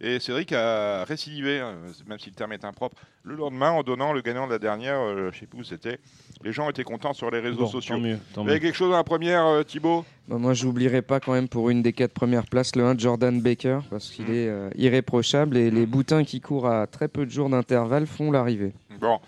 Et 0.00 0.20
Cédric 0.20 0.52
a 0.52 1.04
récidivé, 1.04 1.58
euh, 1.60 1.72
même 2.06 2.18
si 2.18 2.28
le 2.28 2.34
terme 2.34 2.52
est 2.52 2.64
impropre, 2.66 2.96
le 3.22 3.34
lendemain 3.34 3.70
en 3.70 3.82
donnant 3.82 4.12
le 4.12 4.20
gagnant 4.20 4.46
de 4.46 4.52
la 4.52 4.58
dernière, 4.58 4.98
euh, 5.00 5.30
je 5.30 5.36
ne 5.36 5.40
sais 5.40 5.46
plus 5.46 5.60
où 5.60 5.64
c'était. 5.64 5.98
Les 6.44 6.52
gens 6.52 6.68
étaient 6.68 6.84
contents 6.84 7.14
sur 7.14 7.30
les 7.30 7.40
réseaux 7.40 7.60
Bon, 7.62 7.66
sociaux. 7.66 7.94
tant 7.96 8.00
mieux, 8.02 8.18
tant 8.34 8.42
Vous 8.44 8.50
avez 8.50 8.58
mieux. 8.58 8.66
quelque 8.66 8.74
chose 8.76 8.90
dans 8.90 8.96
la 8.96 9.04
première, 9.04 9.46
euh, 9.46 9.62
Thibaut? 9.62 10.04
Bah, 10.28 10.36
moi, 10.36 10.52
j'oublierai 10.52 11.00
pas 11.00 11.18
quand 11.18 11.32
même 11.32 11.48
pour 11.48 11.70
une 11.70 11.80
des 11.82 11.94
quatre 11.94 12.12
premières 12.12 12.44
places 12.46 12.76
le 12.76 12.84
1 12.84 12.94
de 12.94 13.00
Jordan 13.00 13.40
Baker 13.40 13.78
parce 13.88 14.10
qu'il 14.10 14.28
est 14.30 14.48
euh, 14.48 14.68
irréprochable 14.76 15.56
et 15.56 15.70
les 15.70 15.86
boutins 15.86 16.24
qui 16.24 16.40
courent 16.42 16.68
à 16.68 16.86
très 16.86 17.08
peu 17.08 17.24
de 17.24 17.30
jours 17.30 17.48
d'intervalle 17.48 18.06
font 18.06 18.30
l'arrivée. 18.30 18.72
Bon, 19.00 19.18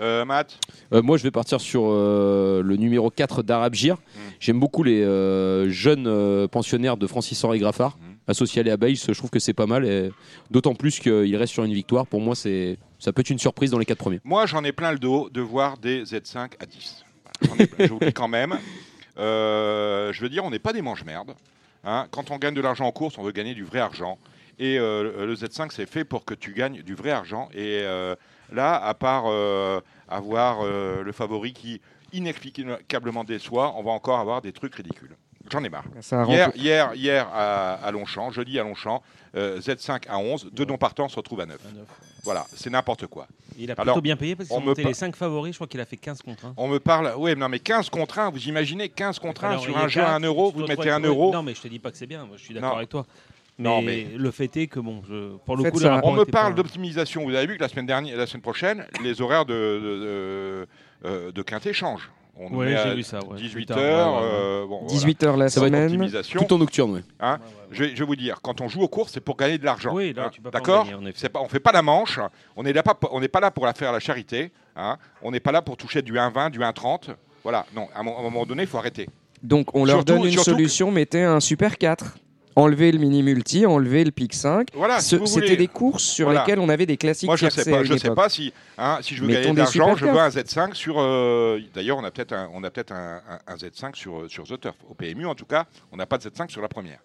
Euh, 0.00 0.24
Matt? 0.24 0.58
Euh, 0.92 1.02
moi, 1.02 1.16
je 1.16 1.24
vais 1.24 1.32
partir 1.32 1.60
sur 1.60 1.82
euh, 1.86 2.62
le 2.62 2.76
numéro 2.76 3.10
4 3.10 3.42
d'Arab 3.42 3.74
Gir. 3.74 3.96
J'aime 4.38 4.60
beaucoup 4.60 4.84
les 4.84 5.02
euh, 5.02 5.68
jeunes 5.70 6.06
euh, 6.06 6.46
pensionnaires 6.46 6.96
de 6.96 7.06
Francis-Henri 7.08 7.58
Graffard, 7.58 7.98
associés 8.28 8.60
à 8.60 8.62
les 8.62 8.70
abeilles. 8.70 8.96
Je 8.96 9.12
trouve 9.12 9.30
que 9.30 9.40
c'est 9.40 9.54
pas 9.54 9.66
mal. 9.66 10.12
D'autant 10.50 10.74
plus 10.74 11.00
qu'il 11.00 11.36
reste 11.36 11.52
sur 11.52 11.64
une 11.64 11.74
victoire. 11.74 12.06
Pour 12.06 12.20
moi, 12.20 12.34
c'est 12.34 12.78
ça 12.98 13.12
peut 13.12 13.20
être 13.20 13.30
une 13.30 13.38
surprise 13.38 13.70
dans 13.70 13.78
les 13.78 13.84
quatre 13.84 13.98
premiers. 13.98 14.20
Moi, 14.24 14.46
j'en 14.46 14.64
ai 14.64 14.72
plein 14.72 14.92
le 14.92 14.98
dos 14.98 15.28
de 15.30 15.40
voir 15.40 15.78
des 15.78 16.04
Z5 16.04 16.52
à 16.58 16.66
10. 16.66 17.04
Voilà, 17.42 17.54
j'en 17.56 17.64
ai 17.64 17.66
plein, 17.66 17.86
je 17.86 17.92
vous 17.92 18.00
dis 18.00 18.12
quand 18.12 18.28
même. 18.28 18.58
Euh, 19.18 20.12
je 20.12 20.20
veux 20.20 20.28
dire, 20.28 20.44
on 20.44 20.50
n'est 20.50 20.58
pas 20.58 20.72
des 20.72 20.82
mange-merdes. 20.82 21.34
Hein, 21.84 22.06
quand 22.10 22.30
on 22.30 22.38
gagne 22.38 22.54
de 22.54 22.60
l'argent 22.60 22.86
en 22.86 22.92
course, 22.92 23.18
on 23.18 23.22
veut 23.22 23.32
gagner 23.32 23.54
du 23.54 23.64
vrai 23.64 23.80
argent. 23.80 24.18
Et 24.58 24.78
euh, 24.78 25.24
le 25.26 25.34
Z5, 25.34 25.70
c'est 25.70 25.86
fait 25.86 26.04
pour 26.04 26.24
que 26.24 26.34
tu 26.34 26.52
gagnes 26.52 26.82
du 26.82 26.94
vrai 26.94 27.10
argent. 27.10 27.48
Et 27.52 27.82
euh, 27.82 28.16
là, 28.52 28.74
à 28.74 28.94
part 28.94 29.26
avoir 30.08 30.64
le 30.64 31.12
favori 31.12 31.52
qui 31.52 31.80
inexplicablement 32.12 33.24
déçoit, 33.24 33.74
on 33.76 33.82
va 33.82 33.92
encore 33.92 34.18
avoir 34.18 34.42
des 34.42 34.52
trucs 34.52 34.74
ridicules. 34.74 35.16
J'en 35.50 35.64
ai 35.64 35.68
marre. 35.68 35.84
Ça 36.00 36.24
rend 36.24 36.32
Hier, 36.32 36.50
hier, 36.54 36.94
hier 36.94 37.28
à, 37.32 37.74
à 37.74 37.90
Longchamp, 37.90 38.30
jeudi 38.30 38.58
à 38.58 38.62
Longchamp, 38.62 39.02
euh, 39.36 39.60
Z5 39.60 40.08
à 40.08 40.18
11, 40.18 40.50
deux 40.52 40.66
dons 40.66 40.78
partants 40.78 41.08
se 41.08 41.16
retrouvent 41.16 41.40
à 41.40 41.46
9. 41.46 41.58
Voilà, 42.24 42.44
c'est 42.54 42.70
n'importe 42.70 43.06
quoi. 43.06 43.26
Il 43.58 43.70
a 43.70 43.74
plutôt 43.74 43.90
Alors, 43.90 44.02
bien 44.02 44.16
payé 44.16 44.36
parce 44.36 44.50
me 44.50 44.60
monté 44.60 44.84
les 44.84 44.94
5 44.94 45.16
favoris. 45.16 45.52
Je 45.52 45.58
crois 45.58 45.66
qu'il 45.66 45.80
a 45.80 45.84
fait 45.84 45.96
15 45.96 46.22
contre 46.22 46.46
1. 46.46 46.54
On 46.56 46.68
me 46.68 46.78
parle, 46.78 47.12
oui, 47.16 47.34
non, 47.36 47.48
mais 47.48 47.58
15 47.58 47.90
contre 47.90 48.18
1, 48.18 48.30
vous 48.30 48.46
imaginez 48.48 48.88
15 48.88 49.18
contre 49.18 49.44
1 49.44 49.50
Alors, 49.50 49.62
sur 49.62 49.76
un 49.76 49.88
jeu 49.88 50.00
à 50.02 50.10
1 50.14 50.20
quatre, 50.20 50.24
euro, 50.26 50.50
vous 50.52 50.62
te 50.64 50.68
mettez 50.68 50.90
1 50.90 50.96
retrouves- 50.96 51.06
euro. 51.08 51.32
Non, 51.32 51.42
mais 51.42 51.54
je 51.54 51.60
te 51.62 51.68
dis 51.68 51.78
pas 51.78 51.90
que 51.90 51.96
c'est 51.96 52.06
bien. 52.06 52.24
Moi, 52.26 52.36
je 52.36 52.44
suis 52.44 52.54
d'accord 52.54 52.76
avec 52.76 52.88
toi. 52.88 53.06
Mais, 53.60 53.64
Non, 53.68 53.82
mais- 53.82 54.06
le 54.16 54.30
fait 54.30 54.56
est 54.56 54.68
que 54.68 54.78
bon, 54.78 55.02
je- 55.08 55.36
pour 55.38 55.56
le 55.56 55.64
Faites 55.64 55.72
coup, 55.74 55.80
On 56.04 56.12
me 56.12 56.24
parle 56.24 56.54
d'optimisation. 56.54 57.24
Vous 57.24 57.34
avez 57.34 57.46
vu 57.46 57.56
que 57.56 57.62
la 57.62 57.68
semaine 57.68 57.86
dernière, 57.86 58.16
la 58.16 58.26
semaine 58.26 58.42
prochaine, 58.42 58.86
les 59.02 59.20
horaires 59.20 59.44
de, 59.46 59.52
de, 59.54 59.80
de, 59.80 60.68
euh, 61.06 61.32
de 61.32 61.42
Quintet 61.42 61.72
changent. 61.72 62.08
On 62.40 62.50
nous 62.50 62.58
Ouais, 62.58 62.66
met 62.66 62.70
j'ai 62.72 62.76
à 62.78 62.94
vu 62.94 63.02
ça, 63.02 63.18
ouais. 63.18 63.36
18 63.36 63.50
Plus 63.52 63.66
tard, 63.66 63.78
heures. 63.78 64.12
ouais, 64.14 64.18
ouais, 64.20 64.22
ouais. 64.22 64.30
euh, 64.32 64.66
bon, 64.66 64.78
voilà. 64.86 64.94
18h 64.94 65.36
la 65.36 65.48
Ça 65.48 65.60
va 65.60 65.66
être 65.66 65.72
semaine. 65.72 65.84
optimisation. 65.86 66.40
Tout 66.44 66.52
en 66.54 66.58
nocturne, 66.58 66.92
ouais. 66.92 67.02
Hein 67.20 67.38
je, 67.72 67.84
vais, 67.84 67.90
je 67.96 68.00
vais 68.00 68.04
vous 68.06 68.16
dire, 68.16 68.40
quand 68.42 68.60
on 68.60 68.68
joue 68.68 68.82
aux 68.82 68.88
courses, 68.88 69.12
c'est 69.12 69.20
pour 69.20 69.36
gagner 69.36 69.58
de 69.58 69.64
l'argent. 69.64 69.92
Oui, 69.94 70.12
là, 70.12 70.26
hein. 70.26 70.30
tu 70.32 70.40
peux 70.40 70.50
pas 70.50 70.58
en 70.58 70.60
D'accord 70.62 70.86
On 71.34 71.48
fait 71.48 71.58
pas 71.60 71.72
la 71.72 71.82
manche. 71.82 72.20
On 72.56 72.62
n'est 72.62 72.72
pas, 72.74 72.96
on 73.10 73.20
n'est 73.20 73.28
pas 73.28 73.40
là 73.40 73.50
pour 73.50 73.66
la 73.66 73.72
faire 73.74 73.90
à 73.90 73.92
la 73.92 74.00
charité. 74.00 74.52
hein. 74.76 74.96
On 75.22 75.30
n'est 75.32 75.40
pas 75.40 75.50
là 75.52 75.62
pour 75.62 75.76
toucher 75.76 76.00
du 76.02 76.14
1,20, 76.14 76.50
du 76.50 76.60
1,30. 76.60 77.10
Voilà. 77.42 77.66
Non, 77.74 77.88
à 77.94 78.00
un 78.00 78.02
moment 78.04 78.46
donné, 78.46 78.62
il 78.62 78.68
faut 78.68 78.78
arrêter. 78.78 79.08
Donc 79.42 79.74
on 79.74 79.84
leur 79.84 79.96
Surtout- 79.98 80.12
donne 80.14 80.24
une 80.26 80.36
que- 80.36 80.42
solution, 80.42 80.90
mettez 80.90 81.22
un 81.24 81.40
Super 81.40 81.76
4. 81.78 82.16
Enlevez 82.58 82.90
le 82.90 82.98
mini 82.98 83.22
multi, 83.22 83.66
enlevez 83.66 84.02
le 84.02 84.10
pic 84.10 84.34
5. 84.34 84.70
Voilà, 84.74 84.98
si 85.00 85.16
C'était 85.26 85.54
des 85.56 85.68
courses 85.68 86.02
sur 86.02 86.26
Voilà. 86.26 86.40
lesquelles 86.40 86.58
on 86.58 86.68
avait 86.68 86.86
des 86.86 86.96
classiques 86.96 87.28
Moi, 87.28 87.36
je 87.36 87.42
tiercés 87.46 87.62
sais 87.62 87.70
pas. 87.70 87.78
à 87.78 87.84
Je 87.84 87.92
une 87.92 87.98
sais 88.00 88.06
époque. 88.08 88.16
pas 88.16 88.28
si, 88.28 88.52
hein, 88.76 88.98
si 89.00 89.14
je 89.14 89.20
veux 89.22 89.28
Mettons 89.28 89.40
gagner 89.42 89.52
de 89.52 89.58
l'argent, 89.58 89.94
je 89.96 90.04
veux 90.06 90.10
un 90.10 90.28
cartes. 90.30 90.34
Z5 90.48 90.74
sur. 90.74 90.96
euh, 90.98 91.60
D'ailleurs, 91.72 91.98
on 91.98 92.02
a 92.04 92.10
peut-être 92.10 92.32
un, 92.32 92.50
on 92.52 92.64
a 92.64 92.70
peut-être 92.70 92.90
un, 92.90 93.20
un- 93.30 93.52
un 93.52 93.56
Z5 93.56 93.94
sur 93.94 94.18
euh, 94.22 94.28
sur 94.28 94.42
The 94.42 94.58
Turf. 94.60 94.74
Au 94.90 94.94
PMU, 94.94 95.26
en 95.26 95.36
tout 95.36 95.44
cas, 95.44 95.66
on 95.92 95.96
n'a 95.98 96.06
pas 96.06 96.18
de 96.18 96.24
Z5 96.24 96.50
sur 96.50 96.60
la 96.60 96.66
première. 96.68 96.98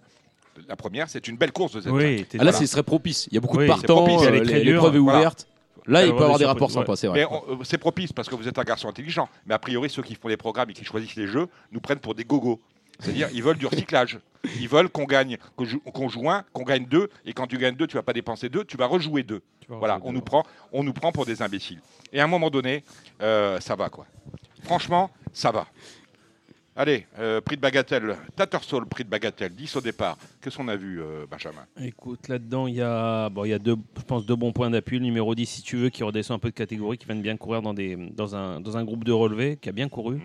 La 0.68 0.76
première, 0.76 1.08
c'est 1.08 1.28
une 1.28 1.38
belle 1.38 1.52
course 1.52 1.74
de 1.74 1.82
Z5. 1.82 1.90
Oui, 1.92 2.26
t'es- 2.28 2.40
Ah 2.42 2.46
là, 2.46 2.52
ce 2.52 2.66
serait 2.66 2.82
propice. 2.82 3.28
Il 3.30 3.36
y 3.36 3.38
a 3.38 3.42
beaucoup 3.42 3.58
Oui, 3.58 3.66
de 3.66 3.70
partants, 3.70 4.04
propice, 4.06 4.24
euh, 4.28 4.32
l'épreuve 4.32 4.96
est 4.96 5.00
Voilà. 5.00 5.20
ouverte. 5.20 5.48
Là, 5.86 6.04
il 6.04 6.16
peut 6.16 6.24
avoir 6.24 6.40
des 6.40 6.46
rapports 6.46 6.70
ouais. 6.70 6.74
sympas, 6.74 6.96
c'est 6.96 7.08
vrai. 7.08 7.26
Euh, 7.26 7.58
c'est 7.64 7.78
propice 7.78 8.12
parce 8.12 8.28
que 8.28 8.34
vous 8.34 8.48
êtes 8.48 8.58
un 8.58 8.64
garçon 8.64 8.88
intelligent. 8.90 9.30
Mais 9.46 9.54
a 9.54 9.60
priori, 9.60 9.88
ceux 9.92 10.02
qui 10.02 10.16
font 10.16 10.30
les 10.30 10.38
programmes 10.38 10.72
et 10.72 10.74
qui 10.74 10.84
choisissent 10.86 11.16
les 11.16 11.28
jeux 11.28 11.48
nous 11.72 11.80
prennent 11.80 12.00
pour 12.00 12.16
des 12.16 12.24
gogos. 12.24 12.60
C'est-à-dire, 13.00 13.30
ils 13.34 13.44
veulent 13.44 13.58
du 13.58 13.68
recyclage. 13.68 14.18
Ils 14.60 14.68
veulent 14.68 14.90
qu'on 14.90 15.06
gagne, 15.06 15.38
qu'on 15.56 15.66
joue, 15.66 15.80
qu'on 15.80 16.10
joue 16.10 16.30
un, 16.30 16.44
qu'on 16.54 16.64
gagne 16.64 16.86
deux. 16.86 17.10
Et 17.26 17.34
quand 17.34 17.48
tu 17.48 17.58
gagnes 17.58 17.76
deux, 17.76 17.88
tu 17.88 17.96
vas 17.96 18.04
pas 18.04 18.14
dépenser 18.14 18.50
deux, 18.50 18.66
tu 18.66 18.76
vas 18.78 18.86
rejouer 18.88 19.24
deux. 19.24 19.42
Tu 19.62 19.68
vas 19.70 19.78
Voilà, 19.78 19.96
rejouer 19.96 20.08
on 20.10 20.12
deux. 20.12 20.18
nous 20.18 20.24
prend, 20.24 20.44
on 20.72 20.84
nous 20.84 20.94
prend 20.94 21.12
pour 21.12 21.26
des 21.26 21.42
imbéciles. 21.42 21.80
Et 22.12 22.20
à 22.20 22.26
un 22.26 22.28
moment 22.28 22.50
donné, 22.50 22.84
euh, 23.22 23.60
ça 23.60 23.76
va 23.76 23.90
quoi. 23.90 24.06
Franchement, 24.64 25.10
ça 25.32 25.52
va. 25.52 25.68
Allez, 26.76 27.06
euh, 27.20 27.40
prix 27.40 27.56
de 27.56 27.62
bagatelle, 27.62 28.18
Tattersall, 28.36 28.88
prix 28.88 29.04
de 29.04 29.10
bagatelle, 29.10 29.54
10 29.54 29.76
au 29.76 29.82
départ. 29.82 30.18
Qu'est-ce 30.42 30.58
qu'on 30.58 30.68
a 30.68 30.76
vu, 30.76 31.02
euh, 31.02 31.26
Benjamin? 31.30 31.66
Écoute, 31.80 32.28
là-dedans, 32.28 32.66
il 32.66 32.74
y 32.76 32.82
a, 32.82 33.30
bon, 33.30 33.46
il 33.46 33.50
y 33.50 33.54
a 33.54 33.60
deux, 33.60 33.76
je 33.96 34.02
pense, 34.02 34.26
deux 34.26 34.36
bons 34.36 34.52
points 34.52 34.72
d'appui. 34.72 34.98
Le 34.98 35.04
numéro 35.06 35.36
10, 35.36 35.46
si 35.46 35.62
tu 35.62 35.78
veux, 35.78 35.90
qui 35.90 36.04
redescend 36.04 36.36
un 36.38 36.40
peu 36.40 36.50
de 36.50 36.56
catégorie, 36.56 36.98
qui 36.98 37.06
vient 37.06 37.16
de 37.16 37.22
bien 37.22 37.38
courir 37.38 37.62
dans, 37.62 37.76
des, 37.76 37.96
dans, 37.96 38.36
un, 38.36 38.60
dans 38.60 38.76
un 38.76 38.84
groupe 38.84 39.04
de 39.04 39.12
relevé, 39.12 39.56
qui 39.62 39.70
a 39.70 39.72
bien 39.72 39.88
couru. 39.88 40.20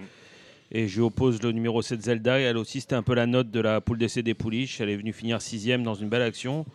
Et 0.70 0.86
je 0.86 0.96
lui 0.96 1.02
oppose 1.02 1.42
le 1.42 1.52
numéro 1.52 1.80
7, 1.82 2.02
Zelda. 2.02 2.40
Et 2.40 2.42
elle 2.44 2.56
aussi, 2.58 2.80
c'était 2.80 2.94
un 2.94 3.02
peu 3.02 3.14
la 3.14 3.26
note 3.26 3.50
de 3.50 3.60
la 3.60 3.80
poule 3.80 3.98
d'essai 3.98 4.22
des 4.22 4.34
pouliches. 4.34 4.80
Elle 4.80 4.90
est 4.90 4.96
venue 4.96 5.12
finir 5.12 5.40
sixième 5.40 5.82
dans 5.82 5.94
une 5.94 6.08
belle 6.08 6.22
action. 6.22 6.66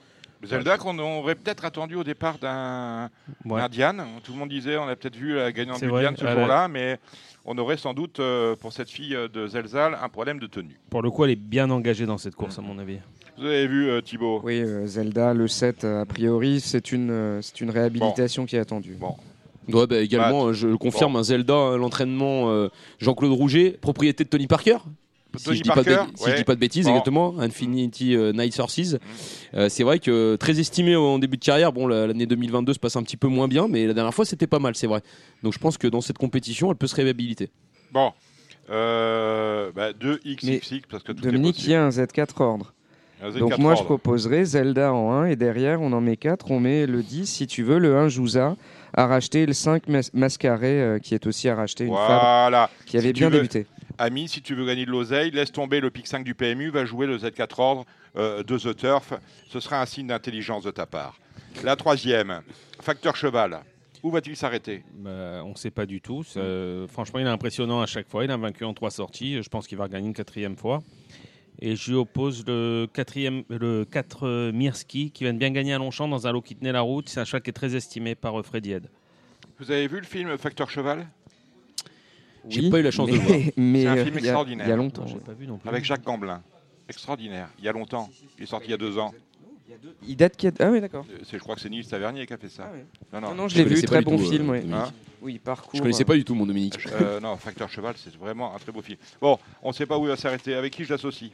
Zelda 0.44 0.78
qu'on 0.78 1.00
aurait 1.00 1.36
peut-être 1.36 1.64
attendu 1.64 1.96
au 1.96 2.04
départ 2.04 2.38
d'un 2.38 3.10
Ouais. 3.46 3.62
Diane. 3.70 4.04
Tout 4.24 4.34
le 4.34 4.40
monde 4.40 4.50
disait, 4.50 4.76
on 4.78 4.88
a 4.88 4.96
peut-être 4.96 5.16
vu 5.16 5.36
la 5.36 5.52
gagnante 5.54 5.80
du 5.80 5.88
vrai, 5.88 6.02
Diane 6.02 6.18
ce 6.18 6.28
jour-là, 6.28 6.68
mais 6.68 7.00
on 7.46 7.58
aurait 7.58 7.78
sans 7.78 7.94
doute, 7.94 8.20
euh, 8.20 8.56
pour 8.58 8.74
cette 8.74 8.90
fille 8.90 9.16
euh, 9.16 9.30
de 9.30 9.48
Zelzal, 9.48 9.98
un 10.02 10.10
problème 10.10 10.40
de 10.40 10.48
tenue. 10.48 10.78
Pour 10.90 11.02
le 11.02 11.10
coup, 11.12 11.24
elle 11.24 11.32
est 11.32 11.36
bien 11.38 11.70
engagée 11.70 12.06
dans 12.06 12.18
cette 12.18 12.36
course, 12.36 12.60
à 12.60 12.62
mon 12.62 12.78
avis. 12.78 12.98
Vous 13.38 13.46
avez 13.46 13.68
vu, 13.68 13.88
euh, 13.90 14.02
Thibaut? 14.02 14.42
Oui, 14.44 14.60
euh, 14.62 14.86
Zelda, 14.86 15.34
le 15.34 15.48
7, 15.48 15.86
euh, 15.86 16.02
a 16.02 16.06
priori, 16.06 16.60
c'est 16.60 16.92
une, 16.92 17.10
euh, 17.10 17.42
c'est 17.42 17.62
une 17.62 17.70
réhabilitation 17.70 18.46
qui 18.46 18.58
est 18.58 18.60
attendue. 18.60 18.96
Bon. 19.00 19.16
Ouais, 19.72 19.88
bah, 19.88 20.00
également, 20.00 20.48
euh, 20.48 20.54
je 20.54 20.68
le 20.68 20.78
confirme, 20.78 21.16
un 21.16 21.24
Zelda, 21.24 21.54
euh, 21.54 21.78
l'entraînement 21.78 22.50
euh, 22.50 22.70
Jean-Claude 23.00 23.32
Rouget, 23.32 23.78
propriété 23.80 24.24
de 24.24 24.30
Tony 24.30 24.48
Parker. 24.48 24.78
Si 25.36 25.46
Tony 25.46 25.58
je 25.58 25.64
dis 25.64 25.70
pas 25.70 25.82
de 25.82 25.84
Parker, 25.86 26.12
bêt- 26.12 26.18
si 26.18 26.24
ouais. 26.26 26.32
je 26.32 26.36
dis 26.38 26.44
pas 26.44 26.54
de 26.56 26.60
bêtises, 26.60 26.86
Bon. 26.86 26.92
exactement, 26.92 27.40
Infinity 27.40 28.16
euh, 28.16 28.34
Night 28.34 28.54
Sources. 28.54 28.98
Euh, 29.56 29.68
c'est 29.68 29.84
vrai 29.84 29.98
que 30.00 30.36
très 30.36 30.60
estimé 30.60 30.96
en 30.96 31.18
début 31.18 31.38
de 31.38 31.44
carrière. 31.44 31.74
Bon, 31.74 31.88
la- 31.88 32.06
l'année 32.06 32.28
2022 32.28 32.74
se 32.74 32.80
passe 32.80 32.96
un 32.98 33.04
petit 33.04 33.18
peu 33.18 33.28
moins 33.28 33.48
bien, 33.48 33.68
mais 33.68 33.88
la 33.88 33.94
dernière 33.96 34.14
fois 34.14 34.26
c'était 34.26 34.46
pas 34.46 34.60
mal, 34.60 34.76
c'est 34.76 34.86
vrai. 34.86 35.02
Donc 35.42 35.54
je 35.54 35.58
pense 35.60 35.78
que 35.80 35.88
dans 35.88 36.02
cette 36.02 36.20
compétition, 36.20 36.70
elle 36.70 36.78
peut 36.78 36.86
se 36.88 36.96
réhabiliter. 36.96 37.50
Bon. 37.92 38.12
Euh, 38.70 39.72
bah, 39.76 39.92
2XXX, 39.94 40.82
parce 40.90 41.04
que 41.04 41.12
tout 41.12 41.22
Dominique, 41.24 41.60
est 41.60 41.64
il 41.64 41.70
y 41.72 41.76
a 41.76 41.84
un 41.84 41.90
Z4 41.90 42.42
ordre. 42.42 42.74
Un 43.22 43.30
Z4 43.30 43.40
Donc 43.40 43.58
moi, 43.58 43.76
je 43.76 43.84
proposerais 43.84 44.46
Zelda 44.46 44.94
en 44.94 45.12
1 45.14 45.26
et 45.28 45.36
derrière, 45.36 45.82
on 45.82 45.92
en 45.94 46.02
met 46.02 46.18
4. 46.18 46.52
On 46.52 46.60
met 46.60 46.86
le 46.86 47.02
10, 47.04 47.26
si 47.28 47.48
tu 47.48 47.64
veux, 47.64 47.78
le 47.80 47.96
1 47.98 48.08
Jouza 48.10 48.56
à 48.94 49.08
racheter, 49.08 49.46
le 49.46 49.54
5 49.54 49.88
Mas- 49.88 50.14
Mascaré 50.14 50.82
euh, 50.82 51.00
qui 51.00 51.14
est 51.16 51.26
aussi 51.28 51.50
à 51.50 51.56
racheter, 51.56 51.86
une 51.86 51.94
femme 51.96 52.06
Voilà. 52.08 52.70
qui 52.86 52.98
avait 52.98 53.08
Si 53.08 53.14
bien 53.14 53.30
veux- 53.30 53.38
débuté. 53.38 53.66
Ami, 53.98 54.28
si 54.28 54.42
tu 54.42 54.56
veux 54.56 54.66
gagner 54.66 54.86
de 54.86 54.92
l'oseille, 54.92 55.32
laisse 55.32 55.52
tomber 55.52 55.80
le 55.80 55.92
pic 55.92 56.08
5 56.08 56.24
du 56.24 56.34
PMU, 56.34 56.70
va 56.70 56.84
jouer 56.86 57.06
le 57.06 57.18
Z4 57.18 57.60
ordre 57.62 57.86
euh, 58.18 58.44
de 58.44 58.58
The 58.58 58.76
Turf. 58.76 59.14
Ce 59.50 59.60
sera 59.60 59.82
un 59.82 59.86
signe 59.86 60.08
d'intelligence 60.08 60.64
de 60.64 60.72
ta 60.72 60.86
part. 60.86 61.20
La 61.64 61.76
troisième, 61.76 62.42
facteur 62.82 63.16
cheval. 63.16 63.60
Où 64.02 64.12
va-t-il 64.12 64.36
s'arrêter? 64.36 64.84
Bah, 64.96 65.42
on 65.46 65.52
ne 65.52 65.56
sait 65.56 65.72
pas 65.72 65.86
du 65.86 66.02
tout. 66.02 66.24
Ça- 66.24 66.42
franchement, 66.90 67.20
il 67.20 67.26
est 67.26 67.30
impressionnant 67.30 67.82
à 67.82 67.86
chaque 67.86 68.10
fois. 68.10 68.26
Il 68.26 68.32
a 68.32 68.38
vaincu 68.38 68.66
en 68.66 68.74
trois 68.74 68.92
sorties. 68.92 69.42
Je 69.42 69.48
pense 69.50 69.66
qu'il 69.68 69.78
va 69.78 69.86
regagner 69.86 70.08
une 70.08 70.14
quatrième 70.14 70.58
fois. 70.58 70.82
Et 71.60 71.76
je 71.76 71.92
lui 71.92 71.98
oppose 71.98 72.44
le, 72.46 72.88
quatrième, 72.92 73.44
le 73.50 73.86
4 73.86 74.28
euh, 74.28 74.52
Mirski 74.52 75.12
qui 75.12 75.24
vient 75.24 75.34
de 75.34 75.40
bien 75.40 75.52
gagner 75.52 75.74
à 75.74 75.78
Longchamp 75.78 76.08
dans 76.08 76.28
un 76.28 76.32
lot 76.32 76.42
qui 76.42 76.56
tenait 76.56 76.72
la 76.72 76.82
route. 76.82 77.10
C'est 77.10 77.20
un 77.20 77.26
cheval 77.26 77.42
qui 77.42 77.52
est 77.52 77.54
très 77.54 77.76
estimé 77.76 78.16
par 78.16 78.40
euh, 78.40 78.44
Freddy 78.44 78.72
Head. 78.72 78.90
Vous 79.60 79.72
avez 79.72 79.88
vu 79.88 79.98
le 79.98 80.06
film 80.06 80.38
Facteur 80.38 80.70
cheval? 80.70 81.08
J'ai 82.50 82.62
Oui, 82.62 82.70
pas 82.70 82.80
eu 82.80 82.84
la 82.84 82.92
chance 82.92 83.10
mais, 83.10 83.18
de 83.18 83.22
le 83.22 83.24
voir. 83.24 83.40
C'est 83.56 83.88
un 83.88 83.98
euh, 83.98 84.04
film 84.04 84.18
extraordinaire. 84.18 84.68
Il 84.68 84.70
y 84.70 84.74
a 84.74 84.76
longtemps. 84.76 85.08
J'ai 85.08 85.16
ouais. 85.16 85.20
pas 85.22 85.34
vu 85.34 85.48
non 85.48 85.58
plus. 85.58 85.70
Avec 85.70 85.86
Jacques 85.86 86.04
Gamblin. 86.04 86.42
Extraordinaire. 86.90 87.50
Il 87.60 87.66
y 87.66 87.70
a 87.70 87.72
longtemps. 87.72 88.10
Il 88.38 88.44
est 88.44 88.48
sorti 88.48 88.68
il 88.68 88.72
y 88.72 88.74
a 88.74 88.78
deux 88.78 88.98
ans. 88.98 89.14
Il 90.08 90.16
date 90.16 90.36
qui 90.38 90.48
Ah 90.60 90.70
oui, 90.72 90.82
d'accord. 90.82 91.06
Euh, 91.12 91.18
c'est- 91.24 91.38
Je 91.38 91.42
crois 91.44 91.56
que 91.56 91.62
c'est 91.62 91.70
Nils 91.70 91.86
Tavernier 91.88 92.26
qui 92.26 92.34
a 92.34 92.38
fait 92.38 92.50
ça. 92.50 92.70
Ah 92.70 92.74
ouais. 92.74 92.86
Non, 93.14 93.22
non. 93.22 93.30
Non, 93.30 93.36
non, 93.44 93.48
je 93.48 93.56
Je 93.58 93.64
l'ai 93.64 93.76
vu, 93.76 93.82
très 93.84 94.02
bon 94.02 94.18
tout, 94.18 94.24
euh, 94.24 94.30
film. 94.30 94.50
ouais. 94.50 94.60
Dominique. 94.62 94.82
Hein 94.82 94.92
Oui, 95.22 95.40
parcours. 95.40 95.72
Je 95.74 95.82
connaissais 95.82 96.06
pas 96.06 96.16
du 96.16 96.24
tout 96.26 96.36
mon 96.36 96.46
Dominique. 96.46 96.76
Euh, 97.02 97.20
non, 97.20 97.38
Facteur 97.38 97.70
cheval, 97.70 97.96
c'est 97.98 98.16
vraiment 98.18 98.54
un 98.56 98.60
très 98.60 98.72
beau 98.72 98.82
film. 98.82 98.98
Bon, 99.22 99.38
on 99.62 99.70
ne 99.70 99.74
sait 99.74 99.86
pas 99.86 99.98
où 99.98 100.04
il 100.04 100.10
va 100.10 100.18
s'arrêter. 100.18 100.54
Avec 100.54 100.74
qui 100.74 100.84
je 100.84 100.92
l'associe? 100.92 101.32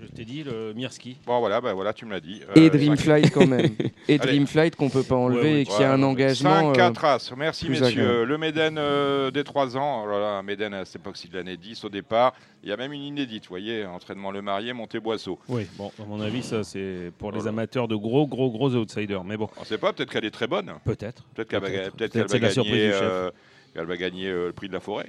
Je 0.00 0.06
t'ai 0.06 0.24
dit 0.24 0.42
le 0.44 0.72
Mirski. 0.74 1.16
Bon, 1.26 1.38
voilà, 1.40 1.60
bah, 1.60 1.72
voilà, 1.74 1.92
tu 1.92 2.04
me 2.06 2.10
l'as 2.12 2.20
dit. 2.20 2.40
Et 2.56 2.66
Euh, 2.66 2.70
Dreamflight 2.70 3.30
quand 3.32 3.46
même. 3.46 3.70
Et. 4.08 4.18
Dreamflight 4.18 4.76
qu'on 4.76 4.88
peut 4.88 5.02
pas 5.02 5.14
enlever 5.16 5.38
Ouais, 5.40 5.52
ouais, 5.54 5.60
et 5.62 5.64
qui 5.66 5.82
a 5.82 5.92
un 5.92 6.02
engagement. 6.02 6.60
5 6.60 6.66
euh, 6.70 6.72
4 6.72 7.04
As. 7.04 7.32
Merci 7.36 7.68
messieurs. 7.68 7.86
agréable. 7.86 8.22
Le 8.24 8.38
Méden 8.38 8.78
euh, 8.78 9.30
des 9.30 9.44
3 9.44 9.76
ans. 9.76 10.04
Oh 10.04 10.10
là 10.10 10.18
là, 10.18 10.26
un 10.38 10.42
Méden 10.42 10.74
à 10.74 10.84
cette 10.84 10.96
époque-ci 10.96 11.28
de 11.28 11.36
l'année 11.36 11.56
10 11.56 11.84
au 11.84 11.88
départ. 11.88 12.34
Il 12.62 12.68
y 12.68 12.72
a 12.72 12.76
même 12.76 12.92
une 12.92 13.02
inédite, 13.02 13.44
vous 13.44 13.50
voyez, 13.50 13.86
entraînement 13.86 14.30
le 14.30 14.42
marié, 14.42 14.72
monté 14.72 14.98
boisseau. 15.00 15.38
Oui, 15.48 15.66
bon, 15.76 15.92
à 16.00 16.04
mon 16.06 16.20
avis, 16.20 16.42
ça, 16.42 16.64
c'est 16.64 17.12
pour 17.18 17.30
les 17.32 17.46
amateurs 17.46 17.86
de 17.88 17.94
gros, 17.96 18.26
gros, 18.26 18.50
gros 18.50 18.74
outsiders. 18.74 19.22
Mais 19.24 19.36
bon, 19.36 19.48
On 19.56 19.60
ne 19.60 19.66
sait 19.66 19.78
pas, 19.78 19.92
peut-être 19.92 20.10
qu'elle 20.10 20.24
est 20.24 20.30
très 20.30 20.46
bonne. 20.48 20.72
peut-être. 20.84 21.22
Peut-être 21.34 21.48
qu'elle 21.48 21.60
va, 21.60 21.68
Peut-être. 21.68 21.96
peut-être 21.96 22.12
Peut-être 22.12 22.12
qu'elle 22.12 22.28
c'est 22.30 22.38
va 22.40 22.46
la 22.46 22.52
surprise 22.52 22.72
gagner, 22.74 22.86
du 22.88 22.92
chef. 22.94 23.02
euh, 23.02 23.30
qu'elle 23.74 23.86
va 23.86 23.96
gagner 23.96 24.26
euh, 24.28 24.46
le 24.48 24.52
prix 24.52 24.68
de 24.68 24.72
la 24.72 24.80
forêt. 24.80 25.06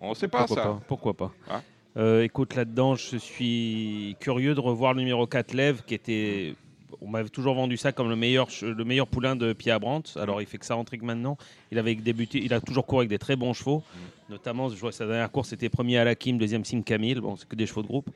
On 0.00 0.10
ne 0.10 0.14
sait 0.14 0.26
pas 0.26 0.38
Pourquoi 0.38 0.56
ça. 0.56 0.62
pas 0.70 0.80
Pourquoi 0.88 1.14
pas 1.14 1.32
Hein 1.50 1.62
Euh, 1.96 2.22
Écoute, 2.22 2.54
là-dedans, 2.54 2.94
je 2.94 3.16
suis 3.16 4.16
curieux 4.20 4.54
de 4.54 4.60
revoir 4.60 4.94
le 4.94 5.00
numéro 5.00 5.26
4 5.26 5.52
Lève, 5.54 5.82
qui 5.86 5.94
était. 5.94 6.54
On 7.00 7.08
m'avait 7.08 7.28
toujours 7.28 7.54
vendu 7.54 7.76
ça 7.76 7.90
comme 7.90 8.08
le 8.08 8.16
meilleur, 8.16 8.48
le 8.62 8.84
meilleur 8.84 9.06
poulain 9.08 9.34
de 9.34 9.52
Pierre 9.54 9.80
Brandt. 9.80 10.12
Alors, 10.20 10.40
il 10.40 10.46
fait 10.46 10.58
que 10.58 10.64
ça 10.66 10.76
que 10.88 11.04
maintenant. 11.04 11.36
Il 11.72 11.78
avait 11.78 11.94
débuté, 11.96 12.40
il 12.42 12.54
a 12.54 12.60
toujours 12.60 12.86
couru 12.86 13.00
avec 13.00 13.10
des 13.10 13.18
très 13.18 13.34
bons 13.34 13.52
chevaux. 13.54 13.82
Notamment, 14.30 14.68
je 14.68 14.76
vois 14.76 14.92
sa 14.92 15.06
dernière 15.06 15.30
course, 15.30 15.48
c'était 15.48 15.68
premier 15.68 15.98
à 15.98 16.04
la 16.04 16.14
Kim, 16.14 16.38
deuxième 16.38 16.64
Sim 16.64 16.82
Camille. 16.82 17.14
Bon, 17.16 17.36
c'est 17.36 17.48
que 17.48 17.56
des 17.56 17.66
chevaux 17.66 17.82
de 17.82 17.88
groupe. 17.88 18.08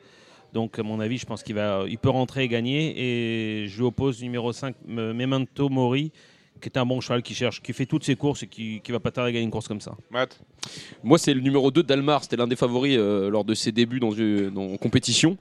Donc, 0.53 0.79
à 0.79 0.83
mon 0.83 1.01
avis, 1.01 1.19
je 1.19 1.27
pense 1.27 1.43
qu'il 1.43 1.57
va, 1.57 1.85
il 1.89 1.99
peut 1.99 2.11
rentrer 2.11 2.45
et 2.45 2.49
gagner. 2.49 2.95
Et 2.97 3.67
je 3.67 3.77
lui 3.77 3.85
oppose 3.85 4.23
numéro 4.23 4.53
5, 4.53 4.77
M- 4.89 5.13
Memento 5.13 5.69
Mori, 5.69 6.13
qui 6.61 6.69
est 6.69 6.79
un 6.79 6.87
bon 6.87 7.01
cheval 7.01 7.23
qui 7.23 7.35
cherche, 7.35 7.61
qui 7.63 7.73
fait 7.73 7.87
toutes 7.87 8.05
ses 8.05 8.17
courses 8.17 8.43
et 8.43 8.47
qui, 8.47 8.81
qui 8.83 8.93
va 8.93 9.01
pas 9.01 9.11
tarder 9.11 9.31
à 9.31 9.33
gagner 9.33 9.45
une 9.45 9.51
course 9.51 9.69
comme 9.69 9.81
ça. 9.81 9.95
Matt 10.11 10.39
Moi, 11.05 11.19
c'est 11.19 11.35
le 11.35 11.41
numéro 11.41 11.71
2 11.71 11.83
d'Almar. 11.83 12.23
C'était 12.23 12.37
l'un 12.37 12.47
des 12.47 12.57
favoris 12.57 12.97
euh, 12.99 13.31
lors 13.31 13.45
de 13.45 13.55
ses 13.55 13.73
débuts 13.73 14.01
dans, 14.01 14.11
une- 14.13 14.51
dans- 14.51 14.73
en 14.73 14.77
compétition. 14.77 15.37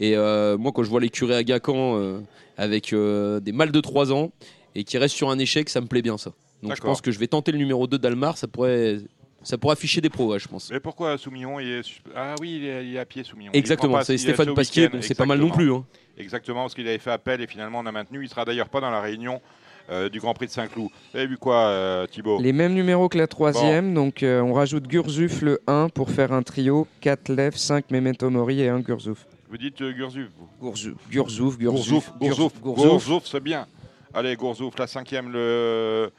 Et 0.00 0.16
euh, 0.16 0.56
moi, 0.58 0.72
quand 0.72 0.82
je 0.82 0.90
vois 0.90 1.00
l'écurie 1.00 1.34
à 1.34 1.42
Gacan 1.44 1.96
euh, 1.98 2.20
avec 2.56 2.92
euh, 2.92 3.40
des 3.40 3.52
mâles 3.52 3.72
de 3.72 3.80
3 3.80 4.12
ans 4.12 4.30
et 4.74 4.84
qui 4.84 4.98
reste 4.98 5.14
sur 5.14 5.30
un 5.30 5.38
échec, 5.38 5.68
ça 5.68 5.80
me 5.80 5.86
plaît 5.86 6.02
bien 6.02 6.18
ça. 6.18 6.32
Donc 6.62 6.74
je 6.76 6.80
pense 6.80 7.00
que 7.00 7.10
je 7.12 7.18
vais 7.18 7.28
tenter 7.28 7.52
le 7.52 7.58
numéro 7.58 7.86
2 7.86 7.98
d'Almar. 7.98 8.36
Ça 8.36 8.48
pourrait 8.48 8.98
Ça 9.44 9.56
pourrait 9.56 9.74
afficher 9.74 10.00
des 10.00 10.10
pros, 10.10 10.26
ouais, 10.32 10.38
je 10.40 10.48
pense. 10.48 10.70
Mais 10.72 10.80
pourquoi 10.80 11.16
Soumillon 11.16 11.60
il 11.60 11.68
est... 11.68 11.82
Ah 12.16 12.34
oui, 12.40 12.56
il 12.60 12.64
est, 12.66 12.86
il 12.88 12.96
est 12.96 12.98
à 12.98 13.04
pied 13.06 13.22
Soumillon. 13.22 13.52
Exactement, 13.54 14.02
c'est 14.02 14.18
Stéphane 14.18 14.52
Pasquier, 14.54 14.88
bon, 14.88 15.00
c'est 15.00 15.14
pas 15.14 15.24
mal 15.26 15.38
non 15.38 15.50
plus. 15.50 15.72
hein. 15.72 15.84
Exactement, 16.18 16.62
parce 16.62 16.74
qu'il 16.74 16.88
avait 16.88 16.98
fait 16.98 17.12
appel 17.12 17.40
et 17.40 17.46
finalement 17.46 17.78
on 17.78 17.86
a 17.86 17.92
maintenu. 17.92 18.24
Il 18.24 18.28
sera 18.28 18.44
d'ailleurs 18.44 18.68
pas 18.68 18.80
dans 18.80 18.90
la 18.90 19.00
réunion 19.00 19.40
euh, 19.90 20.08
du 20.08 20.20
Grand 20.20 20.34
Prix 20.34 20.46
de 20.46 20.50
Saint-Cloud. 20.52 20.88
Vous 21.12 21.18
avez 21.18 21.26
vu 21.26 21.38
quoi, 21.38 21.56
euh, 21.68 22.06
Thibaut 22.06 22.40
Les 22.40 22.52
mêmes 22.52 22.74
numéros 22.74 23.08
que 23.08 23.18
la 23.18 23.26
troisième, 23.26 23.94
donc 23.94 24.22
euh, 24.22 24.40
on 24.40 24.52
rajoute 24.52 24.86
Gurzuf 24.86 25.42
le 25.42 25.60
1 25.66 25.88
pour 25.90 26.10
faire 26.10 26.32
un 26.32 26.42
trio 26.42 26.86
4 27.00 27.30
Lev, 27.30 27.56
5 27.56 27.90
Memento 27.90 28.28
Mori 28.30 28.60
et 28.60 28.68
un 28.68 28.80
Gurzuf. 28.80 29.26
Vous 29.50 29.56
dites 29.56 29.82
Gurzuf, 29.82 30.28
vous 30.36 30.48
Gurzuf, 30.60 30.94
Gurzuf, 31.10 31.58
Gurzuf, 31.58 32.12
Gurzuf. 32.18 32.60
Gourzouf, 32.60 33.26
c'est 33.26 33.40
bien. 33.40 33.66
Allez, 34.12 34.36
Gourzouf, 34.36 34.78
la 34.78 34.86
cinquième, 34.86 35.30
le, 35.32 36.10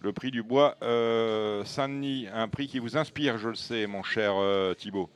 le 0.00 0.12
prix 0.12 0.30
du 0.30 0.42
bois. 0.42 0.76
Euh, 0.82 1.64
Saint-Denis, 1.64 2.26
un 2.32 2.48
prix 2.48 2.66
qui 2.66 2.78
vous 2.78 2.96
inspire, 2.96 3.38
je 3.38 3.48
le 3.48 3.54
sais, 3.54 3.86
mon 3.86 4.02
cher 4.02 4.32
euh, 4.36 4.74
Thibaut. 4.74 5.10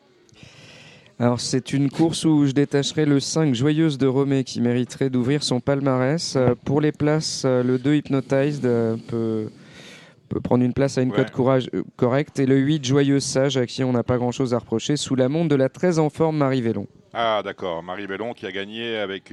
Alors 1.22 1.38
c'est 1.38 1.72
une 1.72 1.88
course 1.88 2.24
où 2.24 2.46
je 2.46 2.50
détacherai 2.50 3.06
le 3.06 3.20
5 3.20 3.54
Joyeuse 3.54 3.96
de 3.96 4.08
Romée 4.08 4.42
qui 4.42 4.60
mériterait 4.60 5.08
d'ouvrir 5.08 5.44
son 5.44 5.60
palmarès. 5.60 6.34
Euh, 6.34 6.56
pour 6.64 6.80
les 6.80 6.90
places, 6.90 7.44
euh, 7.44 7.62
le 7.62 7.78
2 7.78 7.94
Hypnotized 7.94 8.66
euh, 8.66 8.96
peut, 9.06 9.48
peut 10.28 10.40
prendre 10.40 10.64
une 10.64 10.72
place 10.72 10.98
à 10.98 11.02
une 11.02 11.10
Ouais. 11.10 11.18
cote 11.18 11.30
courage 11.30 11.70
correcte 11.94 12.40
et 12.40 12.46
le 12.46 12.56
8 12.58 12.84
Joyeuse 12.84 13.22
Sage 13.22 13.56
à 13.56 13.66
qui 13.66 13.84
on 13.84 13.92
n'a 13.92 14.02
pas 14.02 14.18
grand-chose 14.18 14.52
à 14.52 14.58
reprocher 14.58 14.96
sous 14.96 15.14
la 15.14 15.28
montre 15.28 15.48
de 15.50 15.54
la 15.54 15.68
très 15.68 16.00
en 16.00 16.10
forme 16.10 16.38
Marie 16.38 16.60
Vélon. 16.60 16.88
Ah, 17.14 17.40
d'accord, 17.44 17.84
Marie 17.84 18.08
Bellon 18.08 18.32
qui 18.32 18.44
a 18.44 18.50
gagné 18.50 18.96
avec 18.96 19.32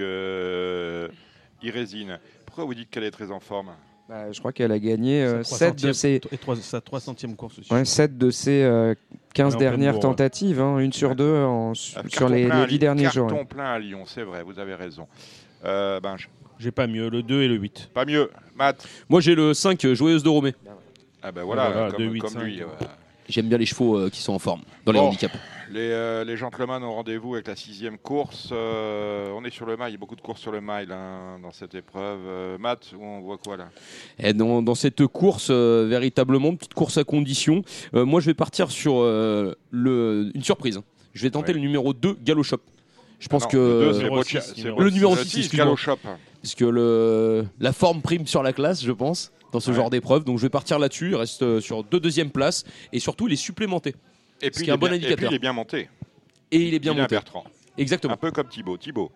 Irésine. 1.64 2.20
Pourquoi 2.45 2.66
vous 2.66 2.76
dites 2.76 2.91
qu'elle 2.91 3.03
est 3.03 3.10
très 3.10 3.32
en 3.32 3.40
forme? 3.40 3.72
Bah, 4.10 4.31
je 4.31 4.40
crois 4.40 4.52
qu'elle 4.52 4.72
a 4.72 4.80
gagné 4.80 5.22
euh, 5.23 5.44
7 5.44 5.76
de 5.76 5.91
300e 5.91 5.94
ses, 5.94 6.15
Et 6.31 6.38
trois- 6.40 6.56
sa 6.56 6.80
300e 6.81 7.36
course 7.36 7.60
aussi. 7.60 7.72
ouais, 7.72 7.86
sept 7.86 8.18
de 8.18 8.31
ses 8.31 8.64
euh, 8.64 8.95
15 9.36 9.38
Elle 9.38 9.41
est 9.44 9.45
en 9.45 9.57
pleine 9.60 9.60
dernières 9.69 9.91
bourre, 9.94 10.02
tentatives, 10.02 10.60
hein, 10.60 10.80
une 10.80 10.91
sur 10.91 11.15
deux 11.15 11.36
en- 11.44 11.76
sur 11.76 12.02
Carton 12.02 12.27
les, 12.30 12.45
les 12.45 12.49
à 12.52 12.65
10 12.65 12.72
Lyon- 12.72 12.80
derniers 12.80 13.03
carton 13.03 13.19
jours. 13.30 13.38
ouais. 13.38 13.45
plein 13.45 13.65
à 13.72 13.77
Lyon, 13.77 14.03
c'est 14.07 14.23
vrai, 14.23 14.41
vous 14.41 14.57
avez 14.57 14.73
raison. 14.73 15.07
Euh, 15.64 15.99
ben, 15.99 16.18
je- 16.18 16.26
J'ai 16.57 16.72
pas 16.72 16.88
mieux, 16.88 17.07
le 17.10 17.22
2 17.22 17.44
et 17.44 17.48
le 17.48 17.56
8. 17.56 17.91
pas 17.94 18.03
mieux. 18.06 18.31
Matt 18.56 18.84
Moi, 19.10 19.22
j'ai 19.22 19.36
le 19.36 19.53
5 19.53 19.86
euh, 19.86 19.94
Joyeuse 19.94 20.23
de 20.23 20.30
Romée. 20.30 20.56
Ah 21.22 21.31
ben 21.31 21.44
voilà, 21.44 21.69
Voilà, 21.69 21.91
comme, 21.91 21.99
deux, 21.99 22.11
huit, 22.11 22.19
comme 22.22 22.30
cinq, 22.31 22.44
lui. 22.44 22.64
ouais. 22.64 22.69
J'aime 23.30 23.47
bien 23.47 23.57
les 23.60 23.65
chevaux 23.68 23.95
euh, 23.97 24.10
qui 24.10 24.22
sont 24.22 24.34
en 24.34 24.39
forme 24.39 24.61
dans 24.85 24.91
les 24.91 24.99
Bon. 24.99 25.07
handicaps. 25.07 25.35
Les, 25.72 25.91
euh, 25.91 26.23
les 26.23 26.35
gentlemen 26.35 26.84
ont 26.84 26.93
rendez-vous 26.95 27.35
avec 27.35 27.47
la 27.47 27.56
sixième 27.56 27.99
course. 27.99 28.49
Euh, 28.51 29.31
on 29.35 29.45
est 29.45 29.51
sur 29.51 29.68
le 29.68 29.77
mail, 29.77 29.89
il 29.89 29.91
y 29.91 29.95
a 29.95 29.99
beaucoup 29.99 30.15
de 30.15 30.22
courses 30.22 30.41
sur 30.41 30.51
le 30.51 30.61
mail 30.61 30.91
hein, 30.91 31.38
dans 31.43 31.51
cette 31.51 31.76
épreuve. 31.76 32.19
Euh, 32.26 32.57
Matt, 32.57 32.91
on 32.99 33.19
voit 33.19 33.38
quoi 33.38 33.56
là? 33.56 33.69
Et 34.18 34.34
dans, 34.34 34.64
dans 34.64 34.73
cette 34.73 35.06
course, 35.06 35.49
euh, 35.51 35.85
véritablement, 35.88 36.56
petite 36.56 36.73
course 36.73 36.97
à 36.97 37.03
condition, 37.03 37.61
euh, 37.93 38.03
moi 38.03 38.19
je 38.19 38.26
vais 38.26 38.34
partir 38.34 38.72
sur 38.72 38.95
euh, 38.97 39.53
le, 39.69 40.31
une 40.34 40.43
surprise. 40.43 40.81
Je 41.14 41.22
vais 41.22 41.30
tenter 41.30 41.49
Ouais. 41.49 41.53
le 41.53 41.60
numéro 41.60 41.93
2, 41.93 42.18
Galoshop. 42.23 42.61
Je 43.19 43.27
pense 43.27 43.43
Ah 43.43 43.47
non, 43.47 43.51
que. 43.51 43.57
le 43.57 43.85
deux, 43.85 43.93
c'est 43.93 43.97
numéro 43.99 44.15
Boccia- 44.22 44.41
six, 44.41 44.47
c'est 44.56 44.57
numéro 44.57 44.77
Bo- 44.77 44.84
Le 44.85 44.89
numéro 44.89 45.15
c'est 45.18 45.23
six, 45.23 45.30
six, 45.30 45.39
excuse-moi. 45.41 45.76
Galoshop. 46.40 46.41
Parce 46.41 46.56
que 46.56 46.66
le, 46.66 47.45
la 47.60 47.74
forme 47.74 48.02
prime 48.02 48.26
sur 48.28 48.44
la 48.44 48.53
classe, 48.53 48.84
je 48.84 48.91
pense, 48.91 49.32
dans 49.52 49.60
ce 49.60 49.72
Ouais. 49.72 49.76
genre 49.78 49.90
d'épreuve. 49.90 50.24
Donc 50.24 50.38
je 50.38 50.44
vais 50.44 50.49
partir 50.49 50.80
là-dessus. 50.80 51.10
Il 51.11 51.16
reste 51.16 51.41
euh, 51.44 51.60
sur 51.61 51.84
deux 51.84 51.99
deuxièmes 51.99 52.32
places. 52.32 52.64
Et 52.94 52.99
surtout, 52.99 53.28
il 53.28 53.34
est 53.34 53.38
supplémenté. 53.38 53.95
Et 54.41 54.52
puis, 54.52 54.64
il 54.64 54.70
est 54.70 54.72
un 54.72 54.76
est 54.76 54.78
bon 54.78 54.86
bien- 54.88 54.95
et 54.95 54.99
puis, 54.99 55.06
indicateur. 55.07 55.32
il 55.32 55.36
est 55.36 55.40
bien 55.40 55.53
monté. 55.53 55.90
Et 56.52 56.57
il 56.68 56.74
est 56.74 56.80
bien 56.80 56.94
il 56.94 57.02
monté. 57.02 57.16
Bertrand. 57.16 57.44
Exactement. 57.81 58.14
Un 58.14 58.18
peu 58.18 58.31
comme 58.31 58.47
Thibaut. 58.47 58.77
Thibaut. 58.77 59.11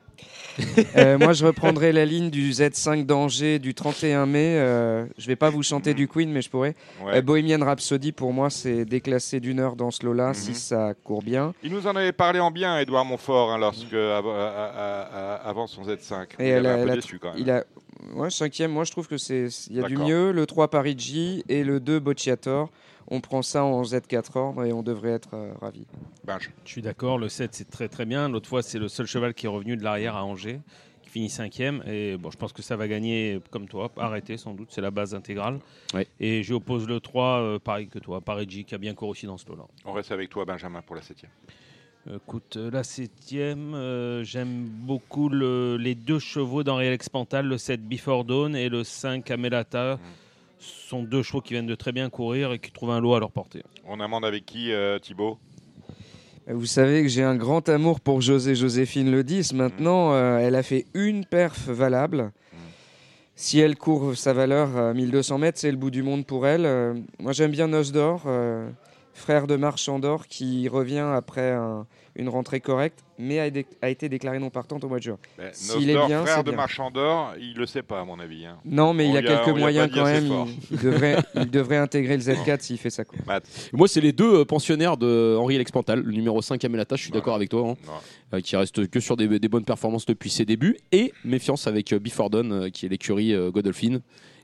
Euh, 0.95 1.18
moi, 1.18 1.34
je 1.34 1.45
reprendrai 1.45 1.91
la 1.91 2.06
ligne 2.06 2.30
du 2.30 2.52
Z5 2.52 3.06
d'Angers 3.06 3.60
du 3.60 3.73
31 3.73 4.26
mai. 4.26 4.56
Euh, 4.57 5.06
je 5.18 5.27
vais 5.27 5.35
pas 5.35 5.49
vous 5.49 5.64
chanter 5.64 5.94
du 5.94 6.07
Queen, 6.07 6.31
mais 6.31 6.41
je 6.41 6.49
pourrais. 6.49 6.76
Ouais. 7.03 7.18
Euh, 7.18 7.22
Bohemian 7.22 7.64
Rhapsody, 7.65 8.11
pour 8.11 8.31
moi, 8.34 8.49
c'est 8.49 8.85
déclassé 8.85 9.40
d'une 9.40 9.60
heure 9.60 9.76
dans 9.76 9.91
ce 9.91 10.06
lot-là, 10.06 10.30
Mhm. 10.30 10.34
si 10.35 10.56
ça 10.56 10.94
court 11.03 11.23
bien. 11.23 11.53
Il 11.64 11.72
nous 11.72 11.88
en 11.88 11.95
avait 11.95 12.11
parlé 12.11 12.40
en 12.40 12.52
bien, 12.52 12.77
Edouard 12.80 13.06
Montfort, 13.06 13.52
hein, 13.52 13.57
lorsque, 13.57 13.94
av- 13.94 14.27
a- 14.27 15.35
avant 15.44 15.68
son 15.68 15.84
Z5. 15.84 16.35
Et 16.40 16.48
il 16.48 16.52
elle 16.52 16.65
a- 16.68 16.73
un 16.76 16.84
peu 16.85 16.90
elle 16.90 16.95
déçu 16.95 17.19
quand 17.19 17.34
même. 17.34 17.40
Il 17.41 17.49
a, 17.49 17.64
ouais, 18.15 18.30
cinquième. 18.30 18.72
Moi, 18.72 18.84
je 18.84 18.91
trouve 18.91 19.07
que 19.07 19.18
c'est, 19.18 19.48
il 19.69 19.77
y 19.77 19.84
a 19.84 19.88
du 19.88 19.98
mieux. 19.98 20.31
Le 20.31 20.45
3 20.45 20.68
Parigi 20.69 21.44
et 21.49 21.64
le 21.64 21.80
2 21.80 21.99
Bocciator. 21.99 22.69
On 23.08 23.22
prend 23.22 23.42
ça 23.42 23.64
en 23.64 23.82
Z4 23.84 24.38
ordre 24.38 24.64
et 24.66 24.74
on 24.74 24.82
devrait 24.84 25.12
être 25.12 25.34
euh, 25.34 25.54
ravis. 25.62 25.86
Ben, 26.26 26.38
je- 26.40 26.50
Je 26.66 26.70
suis 26.72 26.82
d'accord, 26.82 27.18
le 27.18 27.30
7 27.30 27.54
c'est 27.54 27.70
très 27.70 27.88
très 27.90 28.06
bien. 28.06 28.30
L'autre 28.30 28.48
fois 28.50 28.62
c'est 28.62 28.80
le 28.80 28.88
seul 28.88 29.06
cheval 29.06 29.34
qui 29.34 29.46
est 29.46 29.50
revenu 29.50 29.76
de 29.78 29.84
l'arrière 29.84 30.16
à 30.16 30.24
Angers, 30.26 30.60
qui 31.04 31.10
finit 31.10 31.30
cinquième. 31.30 31.84
Et 31.86 32.18
bon, 32.18 32.32
je 32.32 32.38
pense 32.38 32.54
que 32.54 32.62
ça 32.62 32.76
va 32.76 32.88
gagner 32.88 33.40
comme 33.52 33.68
toi, 33.68 33.92
arrêter 33.98 34.38
sans 34.38 34.54
doute, 34.54 34.70
c'est 34.72 34.82
la 34.82 34.92
base 34.92 35.14
intégrale. 35.14 35.60
Et 36.20 36.44
je 36.44 36.54
oppose 36.54 36.88
le 36.88 37.00
3, 37.00 37.42
euh, 37.42 37.60
pareil 37.60 37.88
que 37.88 38.00
toi, 38.00 38.22
Parigi 38.22 38.64
qui 38.66 38.74
a 38.74 38.78
bien 38.78 38.94
couru 38.94 39.12
aussi 39.12 39.26
dans 39.26 39.38
ce 39.38 39.48
lot-là. 39.50 39.64
on 39.86 39.92
reste 39.94 40.12
avec 40.12 40.30
toi, 40.30 40.46
Benjamin, 40.46 40.82
pour 40.82 40.96
la 40.96 41.02
septième. 41.02 41.32
Écoute, 42.14 42.58
euh, 42.58 42.70
la 42.70 42.84
septième, 42.84 43.74
euh, 43.76 44.26
j'aime 44.26 44.66
beaucoup 44.66 45.30
le- 45.30 45.78
les 45.78 45.96
deux 45.96 46.20
chevaux 46.20 46.62
d'Henri 46.62 46.88
Expantal, 46.88 47.46
le 47.48 47.58
7 47.58 47.82
Before 47.88 48.26
Dawn 48.26 48.56
et 48.58 48.68
le 48.68 48.84
5 48.84 49.32
Amelata. 49.32 49.98
Ce 49.98 50.23
sont 50.64 51.03
deux 51.03 51.23
chevaux 51.23 51.41
qui 51.41 51.53
viennent 51.53 51.68
de 51.68 51.76
très 51.76 51.91
bien 51.91 52.10
courir 52.10 52.52
et 52.53 52.60
qui 52.60 52.72
trouvent 52.72 52.91
un 52.91 53.02
lot 53.02 53.15
à 53.15 53.19
leur 53.19 53.31
portée. 53.31 53.64
On 53.85 53.99
amende 53.99 54.26
avec 54.26 54.45
qui, 54.45 54.72
euh, 54.72 54.99
Thibaut? 54.99 55.38
Vous 56.48 56.65
savez 56.65 57.03
que 57.03 57.07
j'ai 57.07 57.23
un 57.23 57.35
grand 57.35 57.69
amour 57.69 58.02
pour 58.02 58.19
José 58.19 58.53
Joséphine 58.53 59.10
le 59.10 59.23
10. 59.23 59.53
Maintenant, 59.53 60.14
euh, 60.14 60.40
elle 60.40 60.56
a 60.56 60.64
fait 60.64 60.85
une 60.94 61.23
perf 61.26 61.69
valable. 61.69 62.31
Si 63.35 63.60
elle 63.60 63.77
court 63.77 64.15
sa 64.15 64.34
valeur 64.34 64.77
à 64.77 64.94
1200 64.94 65.38
mètres, 65.38 65.60
c'est 65.60 65.72
le 65.72 65.77
bout 65.77 65.90
du 65.90 66.03
monde 66.03 66.26
pour 66.26 66.45
elle. 66.45 66.65
Euh, 66.65 66.94
moi, 67.19 67.31
j'aime 67.31 67.52
bien 67.52 67.68
Nos 67.68 67.84
d'Or, 67.84 68.23
euh, 68.27 68.69
frère 69.14 69.48
de 69.48 69.56
Marchandor, 69.56 70.27
qui 70.27 70.68
revient 70.68 71.06
après 71.15 71.52
un- 71.52 71.85
une 72.15 72.30
rentrée 72.30 72.60
correcte, 72.60 72.99
mais 73.18 73.40
a, 73.40 73.49
dé- 73.49 73.65
a 73.81 73.90
été 73.90 74.07
déclaré 74.10 74.38
non 74.40 74.49
partante 74.52 74.84
au 74.84 74.88
mois 74.90 74.98
de 74.99 75.03
juin. 75.03 75.18
Ben, 75.38 75.49
S'il 75.53 75.90
est 75.90 76.06
bien, 76.07 76.22
frère 76.23 76.44
de 76.44 76.49
bien. 76.52 76.57
Marchandor, 76.57 77.34
il 77.40 77.56
le 77.56 77.65
sait 77.65 77.81
pas, 77.84 78.02
à 78.02 78.06
mon 78.06 78.19
avis. 78.19 78.45
hein. 78.45 78.57
Non, 78.65 78.94
mais 78.94 79.07
On 79.07 79.11
il 79.11 79.18
a 79.18 79.22
lui 79.22 79.30
a- 79.30 79.38
quelques 79.38 79.56
a 79.56 79.60
moyens 79.60 79.91
quand 79.94 80.03
même. 80.06 80.26
Il, 80.26 80.56
il 80.72 80.77
devrait, 80.80 81.18
il 81.35 81.49
devrait 81.49 81.77
intégrer 81.77 82.18
le 82.18 82.22
Z4 82.23 82.60
s'il 82.61 82.77
fait 82.77 82.90
ça. 82.91 83.03
Quoi. 83.03 83.18
Moi, 83.72 83.88
c'est 83.88 84.02
les 84.02 84.11
deux 84.14 84.41
euh, 84.41 84.45
pensionnaires 84.45 84.98
de 84.98 85.35
Henri 85.40 85.57
Lexpantal, 85.57 85.99
le 86.02 86.11
numéro 86.11 86.41
5 86.41 86.64
Amelata, 86.65 86.95
je 86.95 87.03
suis 87.03 87.11
d'accord 87.11 87.35
avec 87.35 87.49
toi, 87.49 87.69
hein, 87.69 87.76
euh, 88.35 88.41
qui 88.41 88.56
reste 88.56 88.88
que 88.88 88.99
sur 88.99 89.15
des, 89.18 89.40
des 89.40 89.48
bonnes 89.49 89.65
performances 89.65 90.06
depuis 90.06 90.30
ses 90.30 90.45
débuts, 90.45 90.77
et 90.91 91.14
méfiance 91.26 91.65
avec 91.68 91.94
euh, 91.94 91.99
Before 91.99 92.30
Dawn, 92.30 92.52
euh, 92.52 92.69
qui 92.69 92.85
est 92.85 92.90
l'écurie 92.90 93.34
euh, 93.34 93.49
Godolphin. 93.52 93.99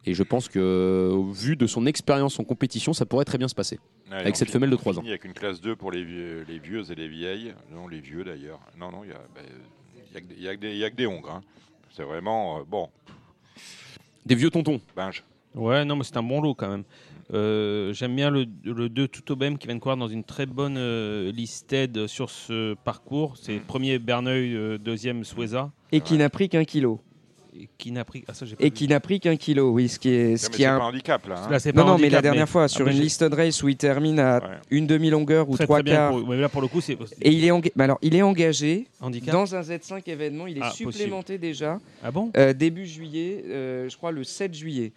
Et 0.05 0.13
je 0.13 0.23
pense 0.23 0.47
que, 0.47 1.11
au 1.13 1.25
vu 1.33 1.57
de 1.57 1.67
son 1.67 1.85
expérience 1.85 2.39
en 2.39 2.45
compétition, 2.45 2.93
ça 2.93 3.05
pourrait 3.05 3.25
très 3.25 3.37
bien 3.37 3.49
se 3.49 3.53
passer. 3.53 3.79
Allez, 4.11 4.22
Avec 4.22 4.36
cette 4.36 4.49
femelle 4.49 4.69
de 4.69 4.76
on 4.76 4.77
trois 4.77 4.94
ans. 4.98 5.02
finit 5.02 5.11
avec 5.11 5.26
une 5.26 5.34
classe 5.34 5.61
2 5.61 5.76
pour 5.76 5.91
les 5.91 6.03
vieux, 6.03 6.45
les 6.48 6.57
vieux 6.60 6.84
et 6.91 6.95
les 6.95 7.07
vieilles. 7.07 7.53
Non, 7.72 7.88
les 7.88 7.99
vieux 7.99 8.23
d'ailleurs. 8.23 8.60
Non, 8.77 8.91
non, 8.91 9.03
il 9.03 9.10
y 9.11 9.14
a, 9.14 9.22
ben, 9.36 9.44
il 10.10 10.14
y 10.14 10.18
a 10.18 10.22
que 10.22 10.26
des- 10.26 10.36
il 10.36 10.44
y 10.44 10.48
a 10.48 10.53
il 10.53 10.84
a 10.84 10.90
que 10.90 11.06
hongres. 11.06 11.30
hein. 11.31 11.41
C'est 11.91 12.03
vraiment... 12.03 12.60
euh, 12.60 12.64
bon, 12.68 12.90
Des 14.26 14.36
vieux 14.36 14.49
tontons. 14.49 14.80
Benj. 14.95 15.23
Ouais, 15.56 15.84
non, 15.86 15.95
mais 15.95 16.03
c'est 16.03 16.18
un 16.18 16.23
bon 16.23 16.41
lot 16.41 16.53
quand 16.53 16.69
même. 16.69 16.84
Euh, 17.34 17.94
J'aime 17.94 18.15
bien 18.15 18.30
le, 18.31 18.45
le 18.64 18.90
2 18.90 19.07
Toutobem 19.07 19.57
qui 19.57 19.68
vient 19.68 19.76
de 19.76 19.80
courir 19.81 19.98
dans 19.98 20.07
une 20.07 20.23
très 20.23 20.45
bonne 20.48 20.77
euh, 20.77 21.31
listed 21.31 22.07
sur 22.07 22.30
ce 22.30 22.73
parcours. 22.84 23.38
C'est 23.38 23.60
premier 23.60 23.99
Berneuil, 23.99 24.56
euh, 24.56 24.77
deuxième 24.80 25.23
Sueza. 25.23 25.72
Et 25.91 26.02
qui 26.02 26.18
n'a 26.18 26.30
pris 26.30 26.49
qu'un 26.49 26.64
kilo. 26.64 27.02
Et 27.61 27.68
qui 27.77 27.91
n'a 27.91 28.06
pris. 28.06 28.23
Ah, 28.27 28.34
ça, 28.34 28.45
Et 28.60 28.65
vu. 28.65 28.72
qui 28.72 28.88
n'a 28.88 29.02
pris 29.02 29.19
qu'un 29.19 29.36
kilo, 29.36 29.72
oui, 29.72 29.90
ce 29.90 29.99
qui 29.99 30.10
est, 30.10 30.38
ce 30.38 30.45
Non, 30.45 30.49
qui 30.52 30.61
est 30.61 30.65
c'est 30.65 30.69
un- 30.72 30.77
handicap, 30.80 31.27
là. 31.27 31.36
hein. 31.44 31.49
Là, 31.52 31.60
c'est 31.60 31.73
pas 31.73 31.81
Non, 31.84 31.88
non, 31.91 31.98
mais 31.98 32.10
la 32.10 32.22
dernière 32.22 32.48
fois, 32.48 32.69
sur 32.69 32.88
Ah, 32.88 32.91
une 32.91 32.95
j'ai- 32.95 33.03
listed 33.03 33.34
race 33.34 33.61
où 33.64 33.68
il 33.68 33.76
termine 33.76 34.18
à 34.19 34.38
Ouais. 34.38 34.44
une 34.69 34.88
demi-longueur 34.88 35.49
ou 35.49 35.56
très, 35.56 35.65
trois 35.65 35.84
quarts, 35.84 36.11
couru. 36.11 36.23
Mais 36.30 36.38
là, 36.40 36.48
pour 36.48 36.61
le 36.61 36.68
coup, 36.69 36.80
c'est 36.80 36.94
et 37.22 37.31
il 37.31 37.44
est, 37.44 37.52
enga- 37.52 37.72
alors, 37.77 37.98
il 38.02 38.15
est 38.15 38.22
engagé 38.22 38.88
handicap. 39.02 39.34
dans 39.34 39.56
un 39.56 39.61
Z5 39.61 40.07
événement, 40.07 40.48
il 40.48 40.57
est 40.57 40.61
Ah, 40.64 40.69
possible. 40.69 40.94
supplémenté 40.94 41.38
déjà, 41.38 41.80
Ah 42.02 42.11
bon? 42.11 42.31
euh, 42.38 42.53
début 42.53 42.86
juillet, 42.86 43.44
euh, 43.49 43.90
je 43.90 43.98
crois 43.98 44.11
le 44.14 44.23
7 44.23 44.53
juillet. 44.53 44.94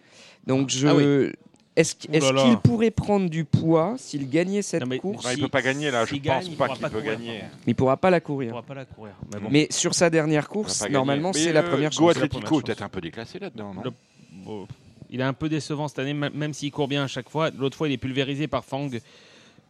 Donc, 0.47 0.71
je... 0.71 0.87
Ah 0.87 0.95
oui. 0.95 1.33
Est-ce 1.77 1.95
qu'il 1.95 2.59
pourrait 2.63 2.91
prendre 2.91 3.29
du 3.31 3.45
poids 3.45 3.95
s'il 3.99 4.29
gagnait 4.29 4.63
cette 4.63 4.83
Non, 4.83 4.87
mais- 4.89 4.99
course 4.99 5.27
il 5.31 5.37
Si- 5.37 5.41
peut 5.41 5.49
pas 5.49 5.63
gagner, 5.63 5.91
là. 5.91 6.05
Je 6.05 6.11
s'il 6.15 6.23
pense 6.23 6.45
gagne, 6.45 6.55
pas 6.55 6.65
pourra 6.67 6.77
qu'il 6.77 6.83
pas 6.83 6.91
peut 6.91 6.99
courir. 7.01 7.13
gagner. 7.19 7.41
Il 7.67 7.71
ne 7.71 7.75
pourra 7.75 7.97
pas 7.97 8.11
la 8.11 8.17
ne 8.19 8.21
courir. 8.21 8.51
pourra 8.51 8.63
pas 8.63 8.75
la 8.75 8.85
courir. 8.85 9.13
Mais 9.33 9.41
bon. 9.41 9.49
Mais 9.51 9.67
sur 9.71 9.95
sa 9.95 10.11
dernière 10.11 10.49
course, 10.49 10.89
normalement, 10.91 11.33
c'est 11.33 11.53
la 11.53 11.61
euh, 11.61 11.71
première 11.71 11.91
Go 11.91 12.07
chance. 12.09 12.17
La 12.17 12.25
Atletico, 12.25 12.41
première 12.47 12.65
peut-être 12.65 12.83
un 12.83 12.89
peu 12.89 13.01
déclassé 13.01 13.39
là-dedans, 13.39 13.73
non 13.75 13.83
Le- 13.85 13.91
bon, 14.45 14.67
il 15.11 15.21
est 15.21 15.25
un 15.25 15.33
peu 15.33 15.49
décevant 15.49 15.89
cette 15.89 15.99
année, 16.01 16.15
même- 16.15 16.35
même 16.35 16.53
s'il 16.53 16.71
court 16.71 16.89
bien 16.89 17.05
à 17.05 17.07
chaque 17.09 17.29
fois. 17.31 17.51
L'autre 17.51 17.77
fois, 17.77 17.89
il 17.89 17.93
est 17.93 17.99
pulvérisé 17.99 18.47
par 18.49 18.65
Fang, 18.65 18.89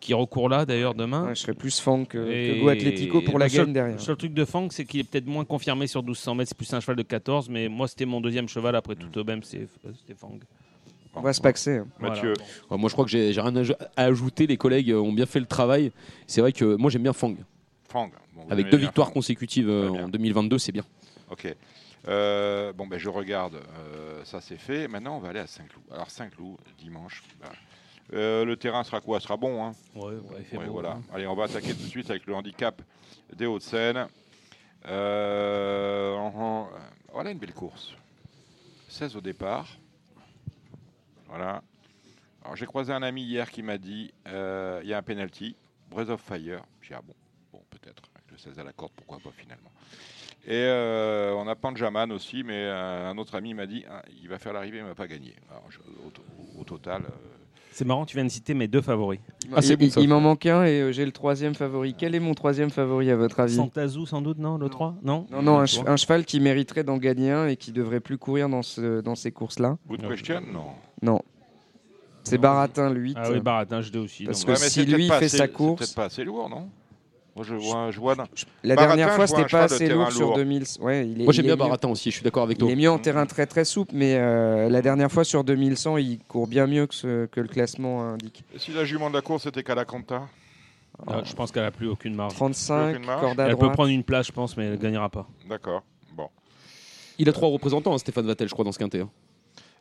qui 0.00 0.14
recourt 0.14 0.48
là 0.48 0.66
d'ailleurs 0.66 0.94
demain. 0.94 1.26
Ouais, 1.28 1.34
je 1.36 1.42
serais 1.42 1.54
plus 1.54 1.78
fan 1.78 2.04
que, 2.04 2.18
Et- 2.28 2.54
que 2.56 2.60
Go 2.62 2.68
Atletico 2.70 3.20
pour 3.20 3.38
la 3.38 3.48
gagne 3.48 3.72
derrière. 3.72 3.94
Le 3.94 4.02
seul 4.02 4.16
truc 4.16 4.34
de 4.34 4.44
Fang, 4.44 4.66
c'est 4.70 4.84
qu'il 4.84 4.98
est 4.98 5.04
peut-être 5.04 5.26
moins 5.28 5.44
confirmé 5.44 5.86
sur 5.86 6.02
1200 6.02 6.34
mètres. 6.34 6.48
C'est 6.48 6.56
plus 6.56 6.72
un 6.74 6.80
cheval 6.80 6.96
de 6.96 7.02
14, 7.04 7.48
mais 7.48 7.68
moi, 7.68 7.86
c'était 7.86 8.06
mon 8.06 8.20
deuxième 8.20 8.48
cheval 8.48 8.74
après 8.74 8.96
tout 8.96 9.16
au 9.16 9.22
même, 9.22 9.44
c'est- 9.44 9.68
c'était 10.00 10.18
Fang. 10.18 10.32
On 11.14 11.20
va 11.20 11.32
se 11.32 11.40
paxer. 11.40 11.78
hein. 11.78 11.86
Mathieu. 12.00 12.32
Ouais, 12.70 12.78
moi, 12.78 12.88
je 12.88 12.94
crois 12.94 13.04
que 13.04 13.10
j'ai 13.10 13.32
j'ai 13.32 13.40
rien 13.40 13.54
à 13.56 13.62
aj- 13.62 13.76
à 13.96 14.04
ajouter. 14.04 14.46
Les 14.46 14.56
collègues 14.56 14.90
euh, 14.90 15.00
ont 15.00 15.12
bien 15.12 15.26
fait 15.26 15.40
le 15.40 15.46
travail. 15.46 15.92
C'est 16.26 16.40
vrai 16.40 16.52
que 16.52 16.76
moi, 16.76 16.90
j'aime 16.90 17.02
bien 17.02 17.12
Fang. 17.12 17.34
Fang. 17.88 18.08
Bon, 18.34 18.42
vous 18.44 18.52
Avec 18.52 18.62
aimez 18.64 18.70
deux 18.70 18.78
bien 18.78 18.86
victoires 18.86 19.08
Fang. 19.08 19.14
consécutives 19.14 19.68
euh, 19.68 19.88
Très 19.88 19.98
bien. 19.98 20.06
en 20.06 20.08
2022, 20.08 20.58
c'est 20.58 20.72
bien. 20.72 20.84
Ok. 21.30 21.54
Euh, 22.08 22.72
bon, 22.72 22.86
ben 22.86 22.98
je 22.98 23.08
regarde. 23.10 23.56
euh, 23.56 24.24
ça, 24.24 24.40
c'est 24.40 24.56
fait. 24.56 24.88
Maintenant, 24.88 25.16
on 25.16 25.20
va 25.20 25.28
aller 25.28 25.40
à 25.40 25.46
Saint-Cloud. 25.46 25.84
Alors, 25.92 26.10
Saint-Cloud, 26.10 26.56
dimanche. 26.78 27.22
bah, 27.40 27.48
Euh, 28.14 28.44
le 28.44 28.56
terrain 28.56 28.82
sera 28.82 29.00
quoi? 29.00 29.20
Sera 29.20 29.36
bon. 29.36 29.64
Hein 29.64 29.72
Ouais, 29.94 30.06
ouais, 30.06 30.16
il 30.40 30.44
fait 30.44 30.56
Ouais, 30.58 30.66
beau, 30.66 30.72
voilà. 30.72 30.92
hein. 30.92 31.02
Allez, 31.14 31.26
on 31.26 31.34
va 31.36 31.44
attaquer 31.44 31.72
tout 31.74 31.82
de 31.82 31.88
suite 31.88 32.10
avec 32.10 32.26
le 32.26 32.34
handicap 32.34 32.82
des 33.36 33.46
Hauts-de-Seine. 33.46 34.06
Euh, 34.86 36.14
en- 36.16 36.32
en- 36.34 36.68
voilà 37.12 37.30
une 37.30 37.38
belle 37.38 37.52
course. 37.54 37.92
16 38.88 39.16
au 39.16 39.20
départ. 39.20 39.68
Voilà. 41.34 41.62
Alors 42.44 42.56
j'ai 42.56 42.66
croisé 42.66 42.92
un 42.92 43.02
ami 43.02 43.22
hier 43.22 43.50
qui 43.50 43.62
m'a 43.62 43.78
dit 43.78 44.12
euh, 44.28 44.80
il 44.82 44.88
y 44.88 44.92
a 44.94 44.98
un 44.98 45.02
penalty, 45.02 45.56
Breath 45.90 46.10
of 46.10 46.20
Fire. 46.20 46.62
J'ai 46.82 46.88
dit 46.88 46.94
ah 46.94 47.02
bon, 47.06 47.14
bon 47.52 47.60
peut-être 47.70 48.02
avec 48.14 48.30
le 48.32 48.38
16 48.38 48.58
à 48.58 48.64
la 48.64 48.72
corde, 48.72 48.92
pourquoi 48.96 49.18
pas 49.18 49.30
finalement. 49.36 49.70
Et 50.44 50.50
euh, 50.54 51.32
on 51.36 51.46
a 51.46 51.54
Panjaman 51.54 52.10
aussi, 52.10 52.42
mais 52.42 52.54
euh, 52.66 53.08
un 53.10 53.16
autre 53.16 53.36
ami 53.36 53.54
m'a 53.54 53.66
dit 53.66 53.84
ah, 53.88 54.02
il 54.20 54.28
va 54.28 54.38
faire 54.38 54.52
l'arrivée, 54.52 54.78
mais 54.78 54.86
il 54.86 54.88
va 54.88 54.94
pas 54.96 55.06
gagner. 55.06 55.34
Alors, 55.50 55.64
je- 55.70 55.78
au, 56.04 56.10
to- 56.10 56.22
au 56.58 56.64
total, 56.64 57.02
euh, 57.04 57.08
C'est 57.70 57.84
marrant, 57.84 58.04
tu 58.04 58.16
viens 58.16 58.24
de 58.24 58.28
citer 58.28 58.52
mes 58.54 58.66
deux 58.66 58.82
favoris. 58.82 59.20
Ah, 59.54 59.62
c'est 59.62 59.74
il 59.80 59.88
bon, 59.94 60.00
il 60.02 60.08
m'en 60.08 60.20
manque 60.20 60.44
un 60.46 60.64
et 60.64 60.80
euh, 60.80 60.90
j'ai 60.92 61.04
le 61.06 61.12
troisième 61.12 61.54
favori. 61.54 61.94
Quel 61.96 62.16
est 62.16 62.20
mon 62.20 62.34
troisième 62.34 62.70
favori 62.70 63.08
à 63.12 63.16
votre 63.16 63.38
avis? 63.38 63.54
Santazou, 63.54 64.04
sans 64.04 64.20
doute, 64.20 64.38
non? 64.38 64.58
Le 64.58 64.68
3 64.68 64.96
Non? 65.04 65.28
Non, 65.30 65.42
non, 65.42 65.64
che- 65.64 65.78
un 65.86 65.96
cheval 65.96 66.24
qui 66.26 66.40
mériterait 66.40 66.82
d'en 66.82 66.96
gagner 66.98 67.30
un 67.30 67.46
et 67.46 67.56
qui 67.56 67.70
devrait 67.70 68.00
plus 68.00 68.18
courir 68.18 68.48
dans, 68.48 68.62
ce, 68.62 69.00
dans 69.00 69.14
ces 69.14 69.30
courses-là. 69.30 69.78
good 69.86 70.06
question, 70.08 70.40
non. 70.52 70.72
Non. 71.02 71.20
C'est 72.24 72.38
Baratin, 72.38 72.90
le 72.90 73.00
8. 73.00 73.16
Ah 73.20 73.30
oui, 73.32 73.40
Baratin, 73.40 73.80
je 73.80 73.90
l'ai 73.90 73.98
aussi. 73.98 74.24
Parce 74.24 74.38
donc, 74.40 74.46
que 74.46 74.52
ouais. 74.52 74.58
mais 74.60 74.68
si 74.68 74.74
c'est 74.80 74.84
peut-être 74.86 74.96
lui 74.96 75.08
pas 75.08 75.18
fait 75.18 75.24
assez- 75.26 75.36
sa 75.38 75.44
c'est 75.46 75.52
course- 75.52 75.78
peut-être 75.80 75.94
pas 75.94 76.04
assez 76.04 76.22
lourd, 76.24 76.48
non? 76.48 76.68
Moi, 77.34 77.44
je 77.48 77.54
vois, 77.54 77.90
je 77.90 77.98
vois. 77.98 78.14
La 78.62 78.74
Baratin, 78.76 78.94
dernière 78.96 79.14
fois, 79.14 79.24
je 79.26 79.30
vois 79.32 79.38
un 79.40 79.42
c'était 79.42 79.42
pas 79.42 79.48
cheval 79.48 79.68
de 79.70 79.74
assez 79.74 79.86
terrain 79.86 80.02
lourd 80.04 80.12
sur 80.12 80.26
lourd. 80.28 80.36
2000. 80.36 80.64
Ouais, 80.80 81.08
il 81.08 81.20
est, 81.22 81.24
Moi 81.24 81.32
j'aime 81.32 81.44
il 81.44 81.48
est 81.48 81.48
bien 81.48 81.54
mieux- 81.54 81.56
Baratin 81.70 81.88
aussi, 81.88 82.10
je 82.10 82.16
suis 82.16 82.22
d'accord 82.24 82.42
avec 82.44 82.58
Il 82.58 82.60
toi. 82.60 82.70
est 82.70 82.76
mieux 82.76 82.90
en 82.90 82.98
terrain 82.98 83.24
très 83.26 83.46
très 83.46 83.64
souple, 83.64 83.92
mais 83.94 84.16
euh, 84.16 84.68
la 84.68 84.82
dernière 84.82 85.10
fois 85.10 85.24
sur 85.24 85.42
2100, 85.42 85.96
il 85.96 86.18
court 86.28 86.46
bien 86.46 86.66
mieux 86.66 86.86
que, 86.86 86.94
ce- 86.94 87.26
que 87.26 87.40
le 87.40 87.48
classement 87.48 88.04
indique. 88.10 88.44
Et 88.54 88.58
si 88.58 88.70
la 88.72 88.84
jument 88.84 89.08
de 89.08 89.14
la 89.14 89.22
course 89.22 89.46
était 89.46 89.62
Calacanta 89.62 90.28
Ah, 91.06 91.22
je 91.24 91.32
pense 91.32 91.50
qu'elle 91.50 91.64
a 91.64 91.70
plus 91.70 91.88
aucune 91.88 92.14
marge. 92.14 92.34
35, 92.34 92.90
Aucune 92.96 93.06
marge. 93.06 93.20
corde 93.22 93.40
à 93.40 93.44
Elle 93.46 93.50
peut 93.52 93.56
droite. 93.60 93.72
prendre 93.72 93.88
une 93.90 94.04
place, 94.04 94.26
je 94.26 94.32
pense, 94.32 94.56
mais 94.58 94.66
elle 94.66 94.78
gagnera 94.78 95.08
pas. 95.08 95.26
D'accord. 95.48 95.82
Bon. 96.14 96.28
Il 97.18 97.28
a 97.30 97.32
trois 97.32 97.48
représentants, 97.48 97.94
hein, 97.94 97.98
Stéphane 97.98 98.26
Vattel, 98.26 98.46
je 98.46 98.52
crois, 98.52 98.64
dans 98.64 98.72
ce 98.72 98.78
quintet. 98.78 99.00
hein. 99.00 99.10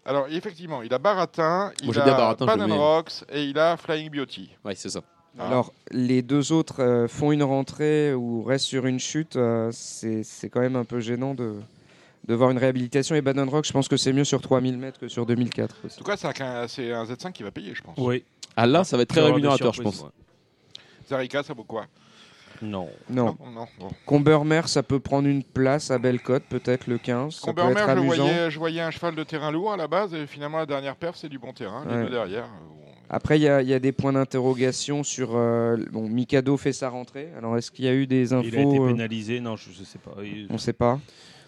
Alors, 0.05 0.27
effectivement, 0.29 0.81
il 0.81 0.93
a 0.93 0.97
Baratin, 0.97 1.71
il 1.83 1.97
a 1.99 2.05
Baratin, 2.05 2.45
Pan. 2.45 2.77
Rocks 2.77 3.23
et 3.31 3.43
il 3.45 3.59
a 3.59 3.77
Flying 3.77 4.09
Beauty. 4.09 4.49
Ouais, 4.65 4.73
c'est 4.75 4.89
ça. 4.89 5.01
Ah. 5.37 5.47
Alors, 5.47 5.71
les 5.91 6.21
deux 6.21 6.51
autres 6.51 6.81
euh, 6.81 7.07
font 7.07 7.31
une 7.31 7.43
rentrée 7.43 8.13
ou 8.13 8.43
restent 8.43 8.65
sur 8.65 8.85
une 8.85 8.99
chute. 8.99 9.35
euh, 9.35 9.69
c'est 9.71 10.23
c'est 10.23 10.49
quand 10.49 10.59
même 10.59 10.75
un 10.75 10.83
peu 10.83 10.99
gênant 10.99 11.33
de, 11.35 11.55
de 12.27 12.33
voir 12.33 12.49
une 12.49 12.57
réhabilitation. 12.57 13.15
Et 13.15 13.21
Bannon 13.21 13.49
Rock, 13.49 13.65
je 13.65 13.71
pense 13.71 13.87
que 13.87 13.95
c'est 13.95 14.11
mieux 14.11 14.25
sur 14.25 14.41
3000 14.41 14.77
mètres 14.77 14.99
que 14.99 15.07
sur 15.07 15.25
2004. 15.25 15.75
aussi. 15.85 15.95
En 15.95 15.97
tout 15.99 16.03
cas, 16.03 16.17
c'est 16.17 16.41
un, 16.41 16.67
c'est 16.67 16.91
un 16.91 17.05
Z5 17.05 17.31
qui 17.31 17.43
va 17.43 17.51
payer, 17.51 17.73
je 17.75 17.81
pense. 17.83 17.95
Oui. 17.97 18.23
Ah 18.57 18.65
là, 18.65 18.83
ça 18.83 18.97
va 18.97 19.03
être 19.03 19.09
très 19.09 19.21
rémunérateur, 19.21 19.71
je 19.73 19.81
pense. 19.83 20.03
Zarika, 21.07 21.43
ça 21.43 21.53
vaut 21.53 21.63
quoi? 21.63 21.85
Non. 22.61 22.89
Non. 23.09 23.35
non. 23.53 23.65
Bon. 23.79 23.89
Combermer, 24.05 24.61
ça 24.67 24.83
peut 24.83 24.99
prendre 24.99 25.27
une 25.27 25.43
place 25.43 25.89
à 25.91 25.97
Bellecote, 25.97 26.43
peut-être 26.49 26.87
le 26.87 26.97
15. 26.97 27.33
Ça 27.35 27.53
peut 27.53 27.61
être 27.61 27.67
Combermer, 27.67 28.01
je 28.01 28.05
voyais, 28.21 28.51
je 28.51 28.59
voyais 28.59 28.81
un 28.81 28.91
cheval 28.91 29.15
de 29.15 29.23
terrain 29.23 29.51
lourd 29.51 29.73
à 29.73 29.77
la 29.77 29.87
base, 29.87 30.13
et 30.13 30.27
finalement, 30.27 30.57
la 30.59 30.65
dernière 30.65 30.95
perf, 30.95 31.15
c'est 31.15 31.29
du 31.29 31.39
bon 31.39 31.53
terrain. 31.53 31.83
Les 31.89 31.95
Ouais. 31.95 32.03
deux 32.03 32.09
derrière. 32.11 32.43
euh, 32.45 32.67
Après, 33.13 33.37
il 33.37 33.41
y, 33.41 33.47
a- 33.49 33.61
il 33.61 33.67
y 33.67 33.73
a 33.73 33.79
des 33.79 33.91
points 33.91 34.13
d'interrogation 34.13 35.03
sur. 35.03 35.31
euh, 35.35 35.75
bon, 35.91 36.07
Mikado 36.07 36.55
fait 36.55 36.71
sa 36.71 36.87
rentrée. 36.89 37.29
Alors, 37.37 37.57
est-ce 37.57 37.69
qu'il 37.71 37.83
y 37.85 37.89
a 37.89 37.93
eu 37.93 38.07
des 38.07 38.31
infos 38.31 38.47
Il 38.47 38.55
a 38.57 38.61
été 38.61 38.79
euh, 38.79 38.87
pénalisé? 38.87 39.39
Non, 39.41 39.55
je, 39.57 39.69
je 39.71 39.83
sais 39.83 39.99
pas. 39.99 40.11
Il- 40.23 40.47
On 40.49 40.53
ne 40.53 40.57
sait 40.57 40.71
pas. 40.73 40.97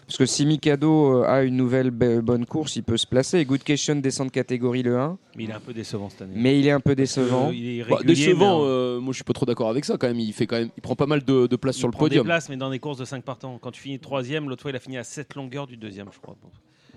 Parce 0.06 0.18
que 0.18 0.26
si 0.26 0.44
Mikado 0.44 1.22
euh, 1.22 1.24
a 1.26 1.42
une 1.44 1.56
nouvelle 1.56 1.90
bonne 1.90 2.44
course, 2.46 2.76
il 2.76 2.82
peut 2.82 2.96
se 2.96 3.06
placer. 3.06 3.38
Et 3.38 3.44
Good 3.44 3.62
Question 3.62 3.96
descend 3.96 4.26
de 4.28 4.32
catégorie 4.32 4.82
le 4.82 4.98
1. 4.98 5.18
Mais 5.36 5.44
il 5.44 5.50
est 5.50 5.54
un 5.54 5.60
peu 5.60 5.72
décevant 5.72 6.10
cette 6.10 6.22
année. 6.22 6.34
Mais 6.36 6.58
il 6.60 6.66
est 6.66 6.70
un 6.72 6.80
peu 6.80 6.94
décevant. 6.94 7.48
euh, 7.48 7.54
il 7.54 7.80
est 7.80 7.84
Bah, 7.88 7.98
décevant, 8.04 8.60
mais, 8.60 8.66
euh, 8.68 9.00
moi 9.00 9.12
je 9.12 9.16
suis 9.16 9.24
pas 9.24 9.32
trop 9.32 9.46
d'accord 9.46 9.70
avec 9.70 9.84
ça 9.84 9.96
quand 9.96 10.06
même. 10.06 10.18
Il 10.20 10.32
fait 10.32 10.46
quand 10.46 10.56
même, 10.58 10.68
il 10.76 10.80
prend 10.82 10.94
pas 10.96 11.06
mal 11.06 11.24
de, 11.24 11.46
de 11.46 11.56
place 11.56 11.76
il 11.76 11.78
sur 11.80 11.88
le 11.88 11.92
prend 11.92 12.04
des 12.04 12.10
podium. 12.10 12.26
places, 12.26 12.48
mais 12.48 12.56
dans 12.56 12.70
des 12.70 12.78
courses 12.78 12.98
de 12.98 13.04
5 13.04 13.24
partants. 13.24 13.58
Quand 13.60 13.70
tu 13.70 13.80
finis 13.80 13.98
troisième, 13.98 14.48
l'autre 14.48 14.62
fois 14.62 14.70
il 14.72 14.76
a 14.76 14.80
fini 14.80 14.98
à 14.98 15.04
7 15.04 15.34
longueurs 15.36 15.66
du 15.66 15.76
deuxième, 15.76 16.08
je 16.12 16.18
crois. 16.20 16.36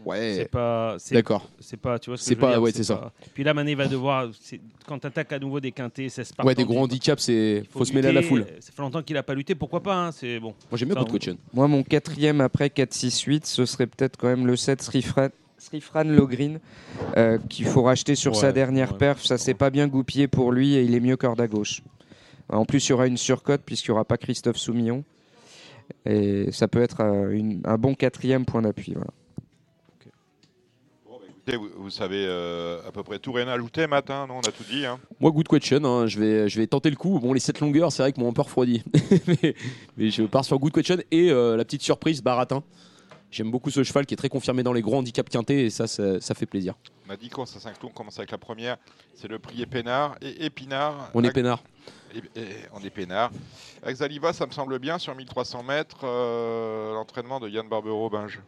Ouais. 0.05 0.33
C'est 0.37 0.49
pas. 0.49 0.95
c'est- 0.99 1.15
D'accord. 1.15 1.49
C'est 1.59 1.77
pas. 1.77 1.99
Tu 1.99 2.09
vois 2.09 2.17
ce 2.17 2.21
que 2.23 2.25
C'est 2.27 2.31
je 2.33 2.35
veux 2.35 2.41
pas- 2.41 2.51
dire, 2.53 2.61
ouais, 2.61 2.71
c'est 2.71 2.83
ça. 2.83 2.95
pas- 2.95 3.13
Puis 3.33 3.43
là, 3.43 3.53
Mané 3.53 3.75
va 3.75 3.87
devoir. 3.87 4.29
c'est- 4.41 4.61
Quand 4.87 4.99
tu 4.99 5.07
attaques 5.07 5.33
à 5.33 5.39
nouveau 5.39 5.59
des 5.59 5.71
quintés, 5.71 6.07
16 6.09 6.31
partants. 6.31 6.47
Ouais, 6.47 6.55
des 6.55 6.63
gros 6.63 6.79
handicaps, 6.79 7.21
c'est 7.21 7.61
il 7.63 7.67
faut, 7.69 7.83
se 7.83 7.93
mêler 7.93 8.07
à 8.09 8.11
la 8.13 8.21
lutter. 8.21 8.29
foule. 8.29 8.45
Ça 8.61 8.71
fait 8.71 8.81
longtemps 8.81 9.01
qu'il 9.03 9.17
a 9.17 9.23
pas 9.23 9.33
lutté. 9.33 9.53
Pourquoi 9.55 9.81
pas 9.83 9.95
hein, 10.07 10.11
C'est 10.11 10.39
bon. 10.39 10.53
Moi 10.71 10.77
j'aime 10.77 10.89
bien 10.89 10.97
Ça, 11.03 11.11
Question. 11.11 11.37
Moi, 11.53 11.67
mon 11.67 11.83
quatrième 11.83 12.39
après 12.41 12.69
4-6-8, 12.69 13.45
ce 13.45 13.65
serait 13.65 13.87
peut-être 13.87 14.15
quand 14.17 14.27
même 14.27 14.47
le 14.47 14.55
7 14.55 14.81
Srifran, 14.81 15.27
Srifran 15.57 16.03
Logrin, 16.05 16.57
euh, 17.17 17.37
qu'il 17.49 17.65
faut 17.65 17.81
racheter 17.83 18.15
sur 18.15 18.35
sa 18.35 18.51
dernière 18.53 18.93
ouais. 18.93 18.97
perf. 18.97 19.25
Ça 19.25 19.37
s'est 19.37 19.53
pas 19.55 19.69
bien 19.71 19.87
goupillé 19.87 20.27
pour 20.27 20.51
lui 20.53 20.75
et 20.75 20.83
il 20.83 20.93
est 20.95 20.99
mieux 21.01 21.17
corde 21.17 21.41
à 21.41 21.47
gauche. 21.47 21.81
En 22.49 22.63
plus, 22.63 22.85
il 22.87 22.91
y 22.91 22.93
aura 22.93 23.07
une 23.07 23.17
surcote 23.17 23.61
puisqu'il 23.65 23.91
n'y 23.91 23.95
aura 23.95 24.05
pas 24.05 24.17
Christophe 24.17 24.55
Soumillon. 24.57 25.03
Et 26.05 26.51
ça 26.51 26.67
peut 26.67 26.81
être 26.81 27.01
euh, 27.01 27.31
une- 27.31 27.61
un 27.65 27.77
bon 27.77 27.93
quatrième 27.95 28.45
point 28.45 28.61
d'appui. 28.61 28.93
Voilà. 28.93 29.09
Écoutez, 31.47 31.57
Vous, 31.57 31.83
vous 31.83 31.89
savez 31.89 32.25
euh, 32.27 32.79
à 32.85 32.91
peu 32.91 33.03
près 33.03 33.19
tout 33.19 33.31
rien 33.31 33.47
à 33.47 33.53
ajouter, 33.53 33.87
matin, 33.87 34.27
non 34.27 34.35
On 34.37 34.39
a 34.41 34.51
tout 34.51 34.63
dit. 34.69 34.85
Hein. 34.85 34.99
Moi, 35.21 35.31
Good 35.31 35.47
Question, 35.47 35.83
hein, 35.85 36.05
je, 36.07 36.19
vais, 36.19 36.49
je 36.49 36.59
vais 36.59 36.67
tenter 36.67 36.89
le 36.89 36.97
coup. 36.97 37.19
Bon, 37.19 37.31
les 37.31 37.39
7 37.39 37.61
longueurs, 37.61 37.91
c'est 37.91 38.03
vrai 38.03 38.11
que 38.11 38.19
mon 38.19 38.29
un 38.29 38.33
peu 38.33 38.41
refroidi. 38.41 38.83
mais, 39.27 39.55
mais 39.95 40.09
je 40.09 40.23
pars 40.23 40.43
sur 40.43 40.59
Good 40.59 40.73
Question 40.73 40.97
et 41.09 41.31
euh, 41.31 41.55
la 41.55 41.63
petite 41.63 41.81
surprise, 41.83 42.21
Baratin. 42.21 42.63
J'aime 43.31 43.49
beaucoup 43.51 43.69
ce 43.69 43.83
cheval 43.83 44.05
qui 44.05 44.13
est 44.13 44.17
très 44.17 44.29
confirmé 44.29 44.63
dans 44.63 44.73
les 44.73 44.81
gros 44.81 44.95
handicaps 44.97 45.29
quintés 45.31 45.65
et 45.65 45.69
ça, 45.69 45.87
ça, 45.87 46.19
ça 46.19 46.33
fait 46.33 46.45
plaisir. 46.45 46.73
On 47.07 47.11
a 47.11 47.17
dit 47.17 47.29
course 47.29 47.55
à 47.55 47.59
5 47.59 47.79
tours, 47.79 47.91
on 47.91 47.93
commence 47.93 48.17
avec 48.19 48.31
la 48.31 48.37
première. 48.37 48.77
C'est 49.15 49.27
le 49.29 49.39
prix 49.39 49.61
Épinard. 49.61 50.15
Et 50.21 50.45
Épinard. 50.45 51.11
On 51.13 51.23
est 51.23 51.31
peinard. 51.31 51.63
et- 52.15 52.39
et 52.39 52.45
on 52.73 52.83
est 52.83 52.89
peinard. 52.89 53.31
Avec 53.83 53.95
Zaliva, 53.97 54.33
ça 54.33 54.45
me 54.45 54.51
semble 54.51 54.79
bien 54.79 54.97
sur 54.97 55.13
1300 55.15 55.63
mètres. 55.63 55.99
euh, 56.03 56.93
L'entraînement 56.93 57.39
de 57.39 57.47
Yann 57.49 57.67
Barbero 57.69 58.09
Binge. 58.09 58.39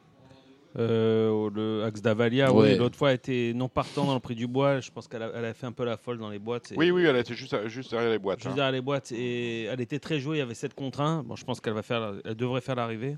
Euh, 0.80 1.50
le 1.54 1.84
Axe 1.84 2.02
d'Avalia, 2.02 2.54
Ouais. 2.54 2.72
oui, 2.74 2.78
l'autre 2.78 2.98
fois, 2.98 3.10
elle 3.10 3.16
était 3.18 3.52
non 3.56 3.68
partant 3.68 4.06
dans 4.06 4.14
le 4.14 4.20
prix 4.20 4.36
du 4.36 4.48
bois. 4.48 4.80
Je 4.80 4.90
pense 4.92 5.08
qu'elle 5.08 5.24
a, 5.24 5.32
elle 5.36 5.46
a 5.46 5.54
fait 5.54 5.66
un 5.66 5.72
peu 5.72 5.84
la 5.84 5.98
folle 5.98 6.18
dans 6.20 6.30
les 6.30 6.40
boîtes. 6.40 6.72
et- 6.72 6.76
Oui, 6.78 6.92
oui, 6.92 7.04
elle 7.06 7.18
était 7.18 7.34
juste, 7.34 7.68
juste 7.68 7.92
derrière 7.92 8.10
les 8.12 8.20
boîtes. 8.20 8.40
Juste 8.40 8.52
hein. 8.52 8.56
derrière 8.56 8.72
les 8.72 8.82
boîtes. 8.82 9.12
Et 9.12 9.64
elle 9.66 9.82
était 9.82 10.00
très 10.00 10.20
jouée, 10.20 10.38
il 10.38 10.40
y 10.40 10.44
avait 10.44 10.54
7 10.54 10.74
contre 10.74 11.02
1. 11.02 11.24
Bon, 11.24 11.36
je 11.36 11.44
pense 11.44 11.60
qu'elle 11.60 11.74
va 11.74 11.82
faire, 11.84 12.14
elle 12.24 12.36
devrait 12.36 12.62
faire 12.62 12.76
l'arrivée. 12.76 13.18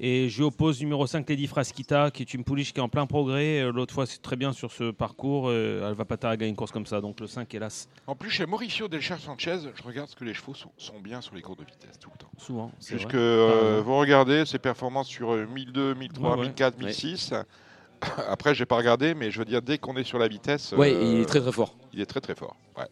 Et 0.00 0.28
je 0.28 0.38
lui 0.38 0.44
oppose 0.44 0.80
numéro 0.80 1.06
5, 1.06 1.28
Lady 1.28 1.46
Frasquita, 1.46 2.10
qui 2.10 2.22
est 2.22 2.34
une 2.34 2.42
pouliche 2.42 2.72
qui 2.72 2.80
est 2.80 2.82
en 2.82 2.88
plein 2.88 3.06
progrès. 3.06 3.60
Euh, 3.60 3.70
L'autre 3.72 3.94
fois, 3.94 4.06
c'est 4.06 4.20
très 4.20 4.34
bien 4.34 4.52
sur 4.52 4.72
ce 4.72 4.90
parcours. 4.90 5.48
Euh, 5.48 5.88
Elle 5.88 5.94
va 5.94 6.04
pas 6.04 6.16
tarder 6.16 6.32
à 6.34 6.36
gagner 6.36 6.50
une 6.50 6.56
course 6.56 6.72
comme 6.72 6.86
ça. 6.86 7.00
Donc 7.00 7.20
le 7.20 7.26
5, 7.28 7.54
hélas, 7.54 7.88
En 8.08 8.16
plus, 8.16 8.30
chez 8.30 8.44
Mauricio 8.44 8.88
Delcher 8.88 9.16
Sanchez, 9.18 9.58
je 9.74 9.82
regarde 9.84 10.08
ce 10.08 10.16
que 10.16 10.24
les 10.24 10.34
chevaux 10.34 10.54
sont, 10.54 10.70
sont 10.76 10.98
bien 11.00 11.20
sur 11.20 11.34
les 11.36 11.42
cours 11.42 11.54
de 11.56 11.64
vitesse 11.64 11.98
tout 12.00 12.10
le 12.12 12.18
temps. 12.18 12.30
souvent. 12.38 12.72
Puisque 12.84 13.04
vrai. 13.10 13.18
euh, 13.18 13.78
Ah, 13.78 13.82
vous 13.82 13.96
regardez 13.96 14.44
ses 14.46 14.58
performances 14.58 15.08
sur 15.08 15.32
euh, 15.32 15.46
1002, 15.46 15.94
1003, 15.94 16.30
Ouais, 16.32 16.36
ouais. 16.38 16.46
1004, 16.48 16.78
1006. 16.78 17.34
Après, 18.28 18.52
j'ai 18.54 18.66
pas 18.66 18.76
regardé, 18.76 19.14
mais 19.14 19.30
je 19.30 19.38
veux 19.38 19.44
dire, 19.44 19.62
dès 19.62 19.78
qu'on 19.78 19.96
est 19.96 20.04
sur 20.04 20.18
la 20.18 20.26
vitesse, 20.26 20.72
Ouais, 20.76 20.92
euh, 20.92 21.02
il 21.14 21.20
est 21.20 21.24
très 21.26 21.40
très 21.40 21.52
fort. 21.52 21.76
il 21.92 22.00
est 22.00 22.06
très 22.06 22.20
très 22.20 22.34
fort. 22.34 22.56
Ouais. 22.76 22.84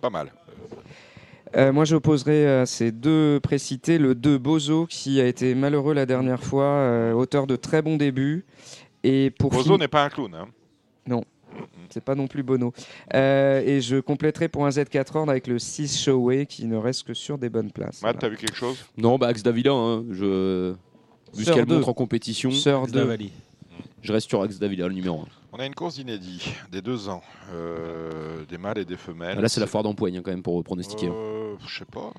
Pas 0.00 0.08
mal. 0.10 0.32
Euh, 1.56 1.72
moi, 1.72 1.84
j'opposerai 1.84 2.60
à 2.60 2.66
ces 2.66 2.92
deux 2.92 3.38
précités 3.42 3.98
le 3.98 4.14
2 4.14 4.38
Bozo, 4.38 4.86
qui 4.86 5.20
a 5.20 5.26
été 5.26 5.54
malheureux 5.54 5.92
la 5.94 6.06
dernière 6.06 6.42
fois, 6.42 6.64
euh, 6.64 7.12
auteur 7.12 7.46
de 7.46 7.56
très 7.56 7.82
bons 7.82 7.96
débuts. 7.96 8.44
Et 9.04 9.30
pour 9.38 9.50
Bozo 9.50 9.76
n'est 9.78 9.88
pas 9.88 10.04
un 10.04 10.08
clown. 10.08 10.34
hein. 10.34 10.46
C'est 11.90 12.02
pas 12.02 12.14
non 12.14 12.26
plus 12.26 12.42
Bono. 12.42 12.72
Euh, 13.12 13.60
et 13.66 13.82
je 13.82 14.00
compléterai 14.00 14.48
pour 14.48 14.64
un 14.64 14.70
Z4 14.70 15.14
Horn 15.14 15.28
avec 15.28 15.46
le 15.46 15.58
6 15.58 16.00
Showway 16.02 16.46
qui 16.46 16.64
ne 16.64 16.76
reste 16.78 17.02
que 17.06 17.12
sur 17.12 17.36
des 17.36 17.50
bonnes 17.50 17.70
places. 17.70 18.00
Matt, 18.00 18.16
t'as 18.18 18.30
vu 18.30 18.38
quelque 18.38 18.56
chose? 18.56 18.78
Non, 18.96 19.18
bah 19.18 19.26
Axe 19.26 19.42
Davila, 19.42 19.72
hein, 19.72 20.02
je... 20.10 20.70
vu 20.70 20.76
ce 21.34 21.44
Sœur 21.44 21.56
qu'elle 21.56 21.66
deux. 21.66 21.74
montre 21.74 21.90
en 21.90 21.92
compétition, 21.92 22.50
Sœur 22.50 22.84
Axe 22.84 22.92
2. 22.92 23.00
d'Avali. 23.00 23.30
je 24.00 24.12
reste 24.14 24.30
sur 24.30 24.40
Axe 24.40 24.58
Davila, 24.58 24.88
le 24.88 24.94
numéro 24.94 25.20
1. 25.20 25.24
On 25.54 25.58
a 25.58 25.66
une 25.66 25.74
course 25.74 25.98
inédite, 25.98 26.42
des 26.70 26.80
deux 26.80 27.10
ans, 27.10 27.20
euh, 27.52 28.44
des 28.48 28.56
mâles 28.56 28.78
et 28.78 28.84
des 28.86 28.96
femelles. 28.96 29.38
Là, 29.38 29.48
c'est 29.50 29.60
la 29.60 29.66
foire 29.66 29.82
d'empoigne 29.82 30.16
hein, 30.16 30.22
quand 30.24 30.30
même 30.30 30.42
pour 30.42 30.62
pronostiquer. 30.64 31.08
hein. 31.08 31.14
Euh, 31.14 31.54
je 31.66 31.78
sais 31.80 31.84
pas. 31.84 32.10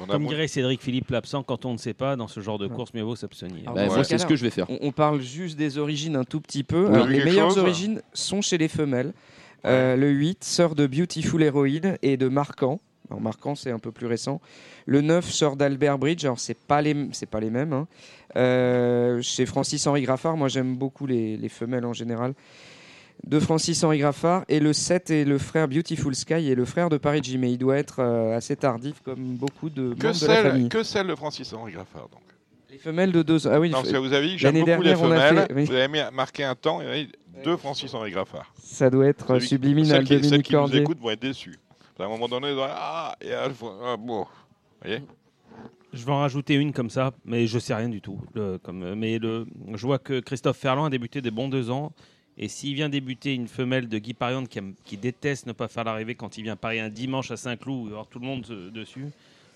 On 0.00 0.04
a 0.04 0.12
Comme 0.12 0.22
moins- 0.22 0.30
dirait 0.30 0.48
Cédric 0.48 0.80
Philippe, 0.80 1.10
l'absent, 1.10 1.42
quand 1.42 1.66
on 1.66 1.72
ne 1.74 1.78
sait 1.78 1.92
pas, 1.92 2.16
dans 2.16 2.26
ce 2.26 2.40
genre 2.40 2.58
de 2.58 2.68
course, 2.68 2.94
mieux 2.94 3.02
vaut 3.02 3.16
s'abstenir. 3.16 3.64
Ah, 3.66 3.72
Bah, 3.74 3.86
moi, 3.86 4.02
c'est 4.02 4.16
ce 4.16 4.24
que 4.24 4.34
je 4.34 4.42
vais 4.42 4.50
faire. 4.50 4.64
On, 4.70 4.78
on 4.80 4.92
parle 4.92 5.20
juste 5.20 5.58
des 5.58 5.76
origines 5.76 6.16
un 6.16 6.24
tout 6.24 6.40
petit 6.40 6.64
peu. 6.64 6.86
Oui. 6.88 6.94
Alors, 6.94 7.06
les 7.06 7.16
Quelque 7.18 7.28
meilleures 7.28 7.48
chose 7.50 7.58
origines 7.58 8.00
sont 8.14 8.40
chez 8.40 8.56
les 8.56 8.68
femelles. 8.68 9.12
Euh, 9.66 9.94
le 9.96 10.08
8, 10.08 10.42
sœur 10.42 10.74
de 10.74 10.86
Beautiful 10.86 11.42
Heroine 11.42 11.98
et 12.00 12.16
de 12.16 12.28
Marquant. 12.28 12.80
Alors, 13.10 13.20
Marquant, 13.20 13.54
c'est 13.56 13.72
un 13.72 13.78
peu 13.78 13.92
plus 13.92 14.06
récent. 14.06 14.40
Le 14.86 15.02
9, 15.02 15.28
sœur 15.30 15.56
d'Albert 15.56 15.98
Bridge. 15.98 16.24
Alors, 16.24 16.40
c'est 16.40 16.56
pas 16.56 16.80
les, 16.80 16.96
c'est 17.12 17.28
pas 17.28 17.40
les 17.40 17.50
mêmes. 17.50 17.74
hein. 17.74 17.86
Euh, 18.36 19.20
chez 19.20 19.44
Francis-Henri 19.44 20.00
Graffard, 20.02 20.38
moi, 20.38 20.48
j'aime 20.48 20.76
beaucoup 20.76 21.06
les, 21.06 21.36
les 21.36 21.48
femelles 21.50 21.84
en 21.84 21.92
général. 21.92 22.32
De 23.26 23.38
Francis-Henri 23.38 23.98
Graffard. 23.98 24.44
Et 24.48 24.60
le 24.60 24.72
7 24.72 25.10
est 25.10 25.24
le 25.24 25.38
frère 25.38 25.68
Beautiful 25.68 26.14
Sky 26.14 26.34
et 26.50 26.54
le 26.54 26.64
frère 26.64 26.88
de 26.88 26.96
Paris 26.96 27.20
Jim. 27.22 27.38
Mais 27.40 27.52
il 27.52 27.58
doit 27.58 27.76
être 27.76 28.00
euh, 28.00 28.36
assez 28.36 28.56
tardif, 28.56 29.00
comme 29.04 29.34
beaucoup 29.36 29.68
de 29.70 29.94
Que 29.94 29.98
Que 30.00 30.06
membres 30.08 30.20
de 30.20 30.26
la 30.26 30.34
famille. 30.42 30.62
celle, 30.62 30.68
que 30.68 30.82
celle 30.82 31.06
de 31.06 31.14
Francis 31.14 31.52
Henri 31.52 31.72
Graffard. 31.72 32.08
Donc. 32.08 32.20
Les 32.70 32.78
femelles 32.78 33.12
de 33.12 33.22
deux. 33.22 33.46
Ah 33.48 33.60
oui, 33.60 33.70
Non, 33.70 33.82
il 33.84 33.96
vous 33.96 34.12
avez 34.12 34.28
dit 34.28 34.36
que 34.36 34.44
beaucoup 34.46 34.56
les 34.56 34.64
dernière, 34.64 35.02
on 35.02 35.10
a 35.10 35.20
femelles. 35.20 35.46
fait- 35.48 35.54
oui. 35.54 35.64
Vous 35.64 35.74
avez 35.74 36.10
marqué 36.12 36.44
un 36.44 36.54
temps. 36.54 36.80
et 36.80 37.08
de 37.44 37.56
Francis-Henri 37.56 38.10
Graffard. 38.10 38.52
Ça 38.62 38.90
doit 38.90 39.06
être 39.06 39.26
Celui 39.26 39.46
subliminal, 39.46 40.06
celles 40.06 40.20
qui, 40.20 40.28
celles 40.28 40.42
qui 40.42 40.54
nous 40.54 40.74
écoutent 40.76 40.98
vont 41.00 41.10
être 41.10 41.22
déçus. 41.22 41.58
À 41.98 42.04
un 42.04 42.08
moment 42.08 42.28
donné, 42.28 42.48
ils 42.48 42.54
vont 42.54 42.64
dire, 42.64 42.74
ah, 42.76 43.14
et 43.20 43.32
ah, 43.34 43.48
bon. 43.98 44.20
Vous 44.22 44.26
voyez 44.82 45.02
Je 45.92 46.04
vais 46.04 46.12
en 46.12 46.20
rajouter 46.20 46.54
une 46.54 46.72
comme 46.72 46.88
ça, 46.90 47.12
mais 47.24 47.46
je 47.46 47.58
sais 47.58 47.74
rien 47.74 47.88
du 47.90 48.00
tout. 48.00 48.20
Le- 48.34 48.58
comme, 48.58 48.94
mais 48.94 49.18
le, 49.18 49.46
je 49.74 49.86
vois 49.86 49.98
que 49.98 50.20
Christophe 50.20 50.56
Ferland 50.58 50.86
a 50.86 50.90
débuté 50.90 51.20
des 51.20 51.30
bons 51.30 51.48
deux 51.48 51.70
ans. 51.70 51.92
Et 52.42 52.48
s'il 52.48 52.74
vient 52.74 52.88
débuter 52.88 53.34
une 53.34 53.48
femelle 53.48 53.86
de 53.86 53.98
Guy 53.98 54.14
Pariante 54.14 54.48
qui, 54.48 54.58
aime- 54.58 54.72
qui 54.84 54.96
déteste 54.96 55.46
ne 55.46 55.52
pas 55.52 55.68
faire 55.68 55.84
l'arrivée 55.84 56.14
quand 56.14 56.38
il 56.38 56.42
vient 56.44 56.56
parier 56.56 56.80
un 56.80 56.88
dimanche 56.88 57.30
à 57.30 57.36
Saint-Cloud, 57.36 57.88
avoir 57.90 58.06
tout 58.06 58.18
le 58.18 58.26
monde 58.26 58.46
euh, 58.50 58.70
dessus, 58.70 59.04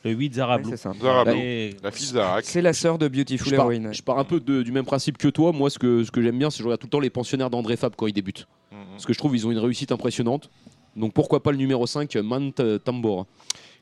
le 0.05 0.11
8 0.11 0.35
Zara 0.35 0.57
Ouais, 0.57 0.63
Blue. 0.63 0.71
c'est 0.73 0.77
ça. 0.77 0.93
Zara 1.01 1.25
Blue, 1.25 1.33
Mais- 1.35 1.71
la 1.83 1.91
fille 1.91 2.13
d'Arak. 2.13 2.45
C'est 2.45 2.61
la 2.61 2.75
sœur 2.75 2.99
de 2.99 3.09
Beautiful 3.09 3.55
Heroine. 3.55 3.95
je 3.95 4.03
pars 4.03 4.19
un 4.19 4.25
peu 4.25 4.39
de- 4.39 4.63
du 4.63 4.71
même 4.71 4.85
principe 4.85 5.17
que 5.17 5.29
toi. 5.29 5.51
Moi, 5.53 5.71
ce 5.71 5.79
que, 5.79 6.05
ce 6.05 6.11
que 6.11 6.21
j'aime 6.21 6.39
bien, 6.39 6.51
c'est 6.51 6.59
que 6.59 6.63
je 6.65 6.69
regarde 6.69 6.81
tout 6.81 6.87
le 6.87 6.91
temps 6.91 7.01
les 7.01 7.09
pensionnaires 7.09 7.49
d'André 7.49 7.79
Fab 7.79 7.95
quand 7.97 8.07
ils 8.07 8.13
débutent. 8.13 8.47
Mhm. 8.71 8.79
Parce 8.93 9.07
que 9.07 9.15
je 9.15 9.19
trouve 9.19 9.33
qu'ils 9.33 9.47
ont 9.47 9.51
une 9.51 9.59
réussite 9.59 9.91
impressionnante. 9.91 10.51
Donc 10.95 11.15
pourquoi 11.15 11.43
pas 11.43 11.53
le 11.53 11.57
numéro 11.57 11.87
5, 11.87 12.15
Mant 12.17 12.51
Tambor 12.85 13.27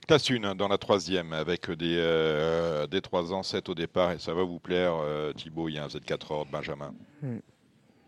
Classe 0.06 0.30
1 0.30 0.54
dans 0.54 0.68
la 0.68 0.78
troisième 0.78 1.32
avec 1.32 1.70
des, 1.72 1.96
euh, 1.98 2.86
des 2.86 3.00
3 3.00 3.32
ans, 3.32 3.42
7 3.42 3.68
au 3.68 3.74
départ. 3.74 4.12
Et 4.12 4.18
ça 4.20 4.32
va 4.32 4.44
vous 4.44 4.58
plaire, 4.60 4.94
euh, 5.02 5.32
Thibaut. 5.32 5.68
Il 5.68 5.74
y 5.74 5.78
a 5.78 5.84
un 5.84 5.88
Z4 5.88 6.32
ordre, 6.32 6.50
Benjamin. 6.52 6.92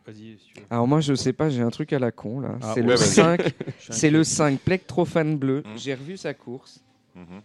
Vas-y, 0.07 0.37
si 0.39 0.49
tu 0.55 0.61
veux. 0.61 0.67
Alors 0.71 0.87
moi 0.87 1.01
je 1.01 1.15
sais 1.15 1.33
pas, 1.33 1.49
j'ai 1.49 1.63
un 1.63 1.71
truc 1.71 1.93
à 1.93 1.99
la 1.99 2.11
con 2.13 2.41
là. 2.41 2.59
Ah, 2.61 2.73
c'est 2.75 2.81
ouais, 2.83 2.87
le 2.89 2.95
vas-y. 2.95 3.09
5, 3.09 3.41
Je 3.43 3.83
suis 3.85 3.93
c'est 3.93 4.11
le 4.11 4.23
5 4.25 4.59
Plectrophane 4.61 5.37
bleu. 5.39 5.63
Mhm. 5.67 5.79
J'ai 5.79 5.95
revu 5.95 6.17
sa 6.17 6.35
course 6.35 6.81
Mhm. 7.15 7.41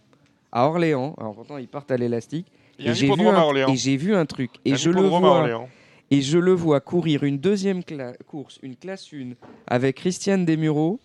à 0.52 0.66
Orléans. 0.66 1.14
Alors 1.18 1.34
pourtant 1.34 1.56
ils 1.58 1.68
partent 1.68 1.90
à 1.90 1.96
l'élastique. 1.96 2.46
Il 2.78 2.86
y 2.86 2.88
a 2.88 2.92
Et 2.92 2.94
j'ai 2.94 3.06
vu, 3.14 3.26
un- 3.26 3.34
Orléans. 3.42 3.68
et 3.72 3.76
j'ai 3.76 3.96
vu 3.96 4.14
un 4.14 4.26
truc. 4.26 4.50
Et 4.64 4.72
un 4.72 4.76
je 4.76 4.90
le 4.90 5.00
vois. 5.02 5.68
Et 6.10 6.22
je 6.22 6.38
le 6.38 6.52
vois 6.52 6.80
courir 6.80 7.22
une 7.22 7.38
deuxième 7.38 7.80
cla- 7.80 8.16
course, 8.26 8.58
une 8.62 8.74
classe 8.74 9.06
1, 9.12 9.34
avec 9.68 9.96
Christiane 9.96 10.44
Desmureaux. 10.44 10.98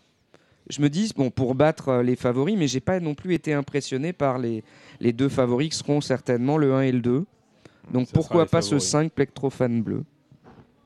Je 0.67 0.81
me 0.81 0.89
dis, 0.89 1.11
bon, 1.15 1.29
pour 1.29 1.53
battre 1.53 1.89
euh, 1.89 2.01
les 2.03 2.15
favoris, 2.15 2.57
mais 2.57 2.67
j'ai 2.67 2.79
pas 2.79 2.99
non 2.99 3.13
plus 3.13 3.35
été 3.35 3.53
impressionné 3.53 4.13
par 4.13 4.39
les, 4.39 4.63
les 4.99 5.13
deux 5.13 5.29
favoris 5.29 5.69
qui 5.69 5.77
seront 5.77 6.01
certainement 6.01 6.57
le 6.57 6.73
1 6.73 6.81
et 6.81 6.91
le 6.91 7.01
2. 7.01 7.25
Donc 7.91 8.07
Ça 8.07 8.13
pourquoi 8.15 8.47
pas 8.47 8.63
ce 8.63 8.69
favoris. 8.69 8.89
5 8.89 9.11
Plectrophane 9.11 9.83
bleu? 9.83 10.03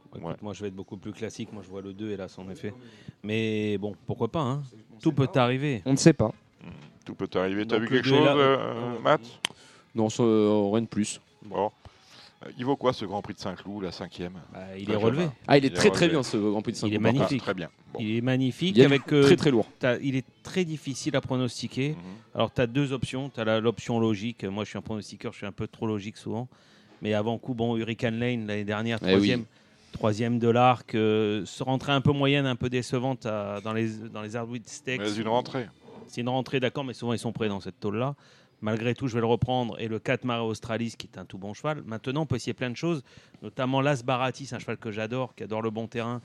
Écoute, 0.09 0.23
Ouais. 0.23 0.35
Moi, 0.41 0.53
je 0.53 0.61
vais 0.61 0.67
être 0.69 0.75
beaucoup 0.75 0.97
plus 0.97 1.11
classique. 1.11 1.51
Moi, 1.53 1.61
je 1.63 1.69
vois 1.69 1.81
le 1.81 1.93
2, 1.93 2.11
hélas, 2.11 2.37
en 2.37 2.49
effet. 2.49 2.73
Mais 3.23 3.77
bon, 3.77 3.95
pourquoi 4.05 4.27
pas 4.27 4.41
hein 4.41 4.63
Tout 5.01 5.11
peut 5.11 5.27
arriver. 5.35 5.81
On 5.85 5.91
ne 5.91 5.97
sait 5.97 6.13
pas. 6.13 6.31
Tout 7.05 7.15
peut 7.15 7.29
arriver. 7.35 7.65
T'as 7.65 7.79
vu 7.79 7.87
quelque 7.87 8.07
chose, 8.07 8.23
là- 8.25 8.35
euh, 8.35 8.57
euh, 8.57 8.99
Matt? 8.99 9.21
Non, 9.95 10.09
ça, 10.09 10.23
euh, 10.23 10.69
rien 10.71 10.81
de 10.83 10.87
plus. 10.87 11.19
Bon. 11.43 11.71
Euh, 12.45 12.49
Il 12.57 12.65
vaut 12.65 12.75
quoi 12.75 12.93
ce 12.93 13.05
Grand 13.05 13.21
Prix 13.21 13.33
de 13.33 13.39
Saint-Cloud, 13.39 13.83
la 13.83 13.91
cinquième? 13.91 14.33
Bah, 14.53 14.77
il 14.77 14.89
est 14.91 14.95
relevé. 14.95 15.25
Ah, 15.47 15.57
il 15.57 15.65
est 15.65 15.67
Il 15.67 15.73
est 15.73 15.75
très 15.75 15.89
très 15.89 16.07
bien 16.07 16.21
ce 16.23 16.37
Grand 16.37 16.61
Prix 16.61 16.73
de 16.73 16.77
Il 16.77 16.79
est 16.79 16.81
Saint-Cloud. 16.97 17.05
Ah, 17.07 17.13
magnifique. 17.13 17.41
Très 17.41 17.53
bien. 17.53 17.69
Bon. 17.93 17.99
Il 18.01 18.15
est 18.17 18.21
magnifique. 18.21 18.75
Il 18.77 18.81
est 18.81 18.85
avec, 18.85 19.11
euh, 19.11 19.23
très 19.23 19.35
très 19.35 19.51
lourd. 19.51 19.67
il 20.01 20.15
est 20.15 20.25
très 20.43 20.63
difficile 20.63 21.15
à 21.15 21.21
pronostiquer. 21.21 21.89
Mhm. 21.91 21.97
Alors, 22.35 22.53
tu 22.53 22.61
as 22.61 22.67
deux 22.67 22.93
options. 22.93 23.29
Tu 23.29 23.39
as 23.41 23.59
l'option 23.59 23.99
logique. 23.99 24.43
Moi, 24.43 24.63
je 24.63 24.69
suis 24.69 24.77
un 24.77 24.81
pronostiqueur, 24.83 25.31
je 25.33 25.37
suis 25.37 25.47
un 25.47 25.51
peu 25.51 25.67
trop 25.67 25.87
logique 25.87 26.17
souvent. 26.17 26.47
Mais 27.01 27.13
avant 27.13 27.37
coup, 27.37 27.53
bon, 27.53 27.75
Hurricane 27.77 28.19
Lane, 28.19 28.45
l'année 28.45 28.65
dernière, 28.65 28.99
Eh 29.05 29.15
oui. 29.15 29.43
Troisième, 29.91 30.39
de 30.39 30.47
l'arc, 30.49 30.95
euh, 30.95 31.45
se 31.45 31.63
rentrée 31.63 31.91
un 31.91 32.01
peu 32.01 32.11
moyenne, 32.11 32.45
un 32.45 32.55
peu 32.55 32.69
décevante 32.69 33.25
à- 33.25 33.59
dans, 33.61 33.73
les, 33.73 33.89
dans 34.09 34.21
les 34.21 34.35
Hardwood 34.35 34.65
Stakes. 34.67 34.99
Mais 35.01 35.13
une 35.13 35.27
rentrée. 35.27 35.67
C'est 36.07 36.21
une 36.21 36.29
rentrée, 36.29 36.59
d'accord, 36.59 36.83
mais 36.83 36.93
souvent 36.93 37.13
ils 37.13 37.19
sont 37.19 37.31
prêts 37.31 37.49
dans 37.49 37.59
cette 37.59 37.79
tôle-là. 37.79 38.15
Malgré 38.61 38.93
tout, 38.93 39.07
je 39.07 39.13
vais 39.13 39.21
le 39.21 39.25
reprendre. 39.27 39.79
Et 39.79 39.87
le 39.87 39.99
4 39.99 40.25
Mare 40.25 40.45
Australis, 40.45 40.95
qui 40.97 41.07
est 41.07 41.17
un 41.17 41.23
tout 41.25 41.37
bon 41.37 41.53
cheval. 41.53 41.81
Maintenant, 41.85 42.21
on 42.21 42.25
peut 42.25 42.35
essayer 42.35 42.53
plein 42.53 42.69
de 42.69 42.75
choses, 42.75 43.03
notamment 43.41 43.79
l'As 43.79 44.03
Baratis, 44.03 44.49
un 44.51 44.59
cheval 44.59 44.77
que 44.77 44.91
j'adore, 44.91 45.33
qui 45.35 45.43
adore 45.43 45.61
le 45.61 45.69
bon 45.69 45.87
terrain. 45.87 46.21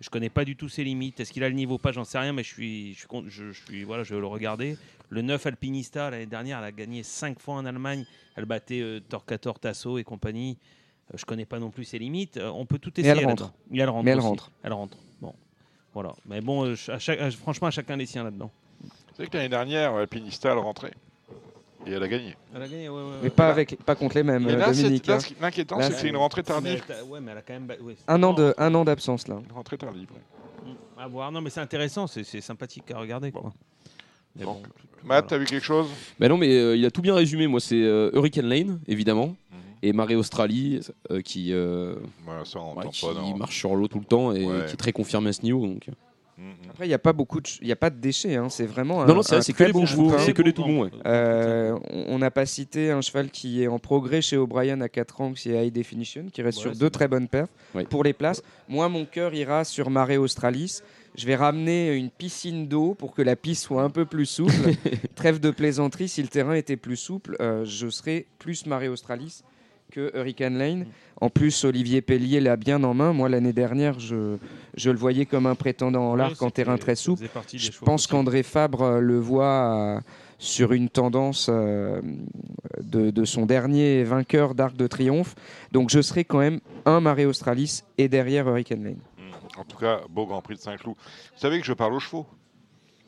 Je 0.00 0.10
connais 0.10 0.28
pas 0.28 0.44
du 0.44 0.56
tout 0.56 0.68
ses 0.68 0.84
limites. 0.84 1.20
Est-ce 1.20 1.32
qu'il 1.32 1.44
a 1.44 1.48
le 1.48 1.54
niveau 1.54 1.78
Pas, 1.78 1.92
j'en 1.92 2.04
sais 2.04 2.18
rien, 2.18 2.32
mais 2.32 2.42
je 2.42 2.52
suis, 2.52 2.94
je 2.94 2.98
suis, 3.00 3.08
je, 3.28 3.52
je 3.52 3.64
suis, 3.64 3.84
voilà, 3.84 4.02
je 4.02 4.14
vais 4.14 4.20
le 4.20 4.26
regarder. 4.26 4.76
Le 5.10 5.22
9 5.22 5.46
Alpinista, 5.46 6.10
l'année 6.10 6.26
dernière, 6.26 6.58
elle 6.58 6.64
a 6.64 6.72
gagné 6.72 7.02
5 7.02 7.38
fois 7.38 7.54
en 7.54 7.64
Allemagne. 7.64 8.04
Elle 8.34 8.44
battait 8.46 8.80
euh, 8.80 9.00
Torquator, 9.08 9.58
Tasso 9.58 9.96
et 9.98 10.04
compagnie. 10.04 10.58
Euh, 11.12 11.16
je 11.16 11.24
connais 11.24 11.44
pas 11.44 11.58
non 11.58 11.70
plus 11.70 11.84
ses 11.84 11.98
limites. 11.98 12.36
Euh, 12.36 12.50
on 12.50 12.66
peut 12.66 12.78
tout 12.78 12.90
Mais 12.96 13.02
essayer. 13.04 13.20
elle 13.20 13.26
rentre. 13.26 13.52
Et 13.72 13.78
elle 13.78 13.88
rentre. 13.88 14.04
Mais 14.04 14.10
elle 14.12 14.18
aussi. 14.18 14.26
rentre. 14.26 14.50
Elle 14.62 14.72
rentre. 14.72 14.96
Bon, 15.20 15.34
voilà. 15.94 16.12
Mais 16.26 16.40
bon, 16.40 16.66
euh, 16.66 16.74
à 16.88 16.98
chaque- 16.98 17.20
à- 17.20 17.30
franchement, 17.30 17.68
à 17.68 17.70
chacun 17.70 17.96
les 17.96 18.06
siens 18.06 18.24
là-dedans. 18.24 18.50
C'est 19.12 19.22
vrai 19.22 19.26
que 19.28 19.36
l'année 19.36 19.48
dernière, 19.48 19.94
Alpinista, 19.94 20.50
elle 20.52 20.58
rentrait. 20.58 20.92
Et 21.86 21.92
elle 21.92 22.02
a 22.02 22.08
gagné. 22.08 22.34
Elle 22.54 22.62
a 22.62 22.68
gagné, 22.68 22.88
ouais, 22.88 22.96
ouais, 22.96 23.02
Mais 23.18 23.22
ouais. 23.24 23.30
pas, 23.30 23.48
avec, 23.48 23.76
pas 23.84 23.94
contre 23.94 24.16
les 24.16 24.24
mêmes, 24.24 24.44
Mais 24.44 24.56
là, 24.56 24.72
Dominique. 24.72 25.08
hein. 25.08 25.18
l'inquiétant, 25.40 25.80
c'est 25.80 25.90
que 25.90 25.94
c'est 25.94 26.08
une 26.08 26.16
rentrée 26.16 26.40
Mais 26.42 26.44
tardive. 26.52 26.84
ouais, 27.08 27.20
mais 27.20 27.30
elle 27.30 27.38
a 27.38 27.42
quand 27.42 27.52
même. 27.54 27.68
Un 28.08 28.22
an 28.24 28.32
de- 28.32 28.54
un 28.58 28.74
an 28.74 28.84
d'absence 28.84 29.28
là. 29.28 29.36
Une 29.48 29.52
rentrée 29.54 29.78
tardive. 29.78 30.08
ouais. 30.12 30.72
mm, 30.72 31.00
À 31.00 31.06
voir. 31.06 31.30
Non, 31.30 31.40
mais 31.40 31.50
c'est 31.50 31.60
intéressant, 31.60 32.08
c'est 32.08 32.24
c'est 32.24 32.40
sympathique 32.40 32.90
à 32.90 32.98
regarder. 32.98 33.30
Quoi. 33.30 33.52
Mais 34.34 34.44
Bon. 34.44 34.60
Matt, 35.04 35.28
t'as 35.28 35.38
vu 35.38 35.44
quelque 35.44 35.62
chose? 35.62 35.86
Bah 36.18 36.28
non, 36.28 36.36
mais 36.36 36.48
euh, 36.58 36.76
il 36.76 36.84
a 36.84 36.90
tout 36.90 37.00
bien 37.02 37.14
résumé. 37.14 37.46
Moi, 37.46 37.60
c'est 37.60 37.80
euh, 37.80 38.10
Hurricane 38.14 38.46
Lane, 38.46 38.80
évidemment, 38.88 39.28
Mhm. 39.28 39.58
Et 39.88 39.92
Marée 39.92 40.16
Australie, 40.16 40.80
euh, 41.10 41.20
qui, 41.20 41.52
euh, 41.52 41.96
Voilà, 42.24 42.44
ça, 42.44 42.60
on 42.60 42.72
ouais, 42.72 42.78
entend 42.80 42.90
qui 42.90 43.06
pas. 43.06 43.14
non. 43.14 43.36
marche 43.36 43.58
sur 43.58 43.74
l'eau 43.76 43.88
tout 43.88 43.98
le 43.98 44.04
temps 44.04 44.32
et 44.32 44.44
Ouais. 44.44 44.66
qui 44.66 44.72
est 44.74 44.76
très 44.76 44.92
confirmé 44.92 45.28
à 45.30 45.32
ce 45.32 45.42
niveau. 45.42 45.66
Donc. 45.66 45.86
Mhm. 46.38 46.44
Après, 46.68 46.84
il 46.84 46.88
n'y 46.88 46.94
a 46.94 46.98
pas 46.98 47.14
beaucoup 47.14 47.40
de, 47.40 47.46
ch- 47.46 47.58
il 47.62 47.68
y 47.68 47.72
a 47.72 47.76
pas 47.76 47.88
de 47.88 47.96
déchets. 47.98 48.36
hein. 48.36 48.50
C'est 48.50 48.66
vraiment 48.66 49.00
un, 49.02 49.06
non, 49.06 49.14
non, 49.14 49.22
c'est 49.22 49.32
un 49.32 49.36
vrai, 49.36 49.42
c'est 49.44 49.52
que 49.52 49.56
très 49.56 49.66
les 49.68 49.72
bons 49.72 49.86
chevaux, 49.86 50.10
bouquin. 50.10 50.18
c'est 50.18 50.34
que 50.34 50.42
les 50.42 50.52
tout 50.52 50.64
bons. 50.64 50.82
ouais. 50.84 50.90
Euh, 51.06 51.74
on 51.90 52.04
on 52.16 52.18
n'a 52.18 52.30
pas 52.30 52.44
cité 52.44 52.90
un 52.90 53.00
cheval 53.00 53.30
qui 53.30 53.62
est 53.62 53.68
en 53.68 53.78
progrès 53.78 54.20
chez 54.20 54.36
O'Brien 54.36 54.80
à 54.82 54.88
4 54.90 55.20
ans, 55.22 55.32
c'est 55.34 55.50
High 55.66 55.72
Definition, 55.72 56.26
qui 56.30 56.42
reste 56.42 56.58
Ouais, 56.58 56.62
sur 56.62 56.72
c'est 56.74 56.78
deux 56.78 56.90
très 56.90 57.08
bonnes 57.08 57.28
perfs. 57.28 57.48
Ouais. 57.74 57.84
Pour 57.84 58.04
les 58.04 58.12
places, 58.12 58.42
moi, 58.68 58.88
mon 58.90 59.06
cœur 59.06 59.32
ira 59.32 59.64
sur 59.64 59.88
Marée 59.88 60.18
Australis. 60.18 60.80
Je 61.16 61.24
vais 61.26 61.36
ramener 61.36 61.94
une 61.94 62.10
piscine 62.10 62.68
d'eau 62.68 62.92
pour 62.92 63.14
que 63.14 63.22
la 63.22 63.36
piste 63.36 63.62
soit 63.64 63.82
un 63.82 63.88
peu 63.88 64.04
plus 64.04 64.26
souple. 64.26 64.52
Trêve 65.14 65.40
de 65.40 65.50
plaisanterie, 65.50 66.08
si 66.08 66.20
le 66.20 66.28
terrain 66.28 66.52
était 66.52 66.76
plus 66.76 66.96
souple, 66.98 67.36
euh, 67.40 67.64
je 67.64 67.88
serais 67.88 68.26
plus 68.38 68.66
Marée 68.66 68.88
Australis 68.88 69.40
que 69.90 70.10
Hurricane 70.16 70.58
Lane. 70.58 70.86
En 71.20 71.30
plus, 71.30 71.64
Olivier 71.64 72.02
Pellier 72.02 72.40
l'a 72.40 72.56
bien 72.56 72.82
en 72.84 72.94
main. 72.94 73.12
Moi, 73.12 73.28
l'année 73.28 73.52
dernière, 73.52 73.98
je, 73.98 74.36
je 74.76 74.90
le 74.90 74.98
voyais 74.98 75.26
comme 75.26 75.46
un 75.46 75.54
prétendant 75.54 76.10
en 76.10 76.14
l'arc 76.14 76.40
en 76.42 76.50
terrain 76.50 76.76
très 76.76 76.94
souple. 76.94 77.26
Je 77.52 77.70
pense 77.78 78.06
qu'André 78.06 78.42
Fabre 78.42 78.82
euh, 78.82 79.00
le 79.00 79.18
voit 79.18 79.96
euh, 79.96 80.00
sur 80.38 80.72
une 80.72 80.88
tendance 80.90 81.48
euh, 81.50 82.00
de, 82.82 83.10
de 83.10 83.24
son 83.24 83.46
dernier 83.46 84.04
vainqueur 84.04 84.54
d'Arc 84.54 84.76
de 84.76 84.86
Triomphe. 84.86 85.34
Donc 85.72 85.90
je 85.90 86.02
serai 86.02 86.24
quand 86.24 86.38
même 86.38 86.60
un 86.84 87.00
Marée 87.00 87.24
Australis 87.26 87.82
et 87.96 88.08
derrière 88.08 88.46
Hurricane 88.48 88.84
Lane. 88.84 89.00
En 89.56 89.64
tout 89.64 89.78
cas, 89.78 90.02
beau 90.10 90.26
Grand 90.26 90.42
Prix 90.42 90.56
de 90.56 90.60
Saint-Cloud. 90.60 90.96
Vous 90.98 91.40
savez 91.40 91.60
que 91.60 91.66
je 91.66 91.72
parle 91.72 91.94
aux 91.94 92.00
chevaux. 92.00 92.26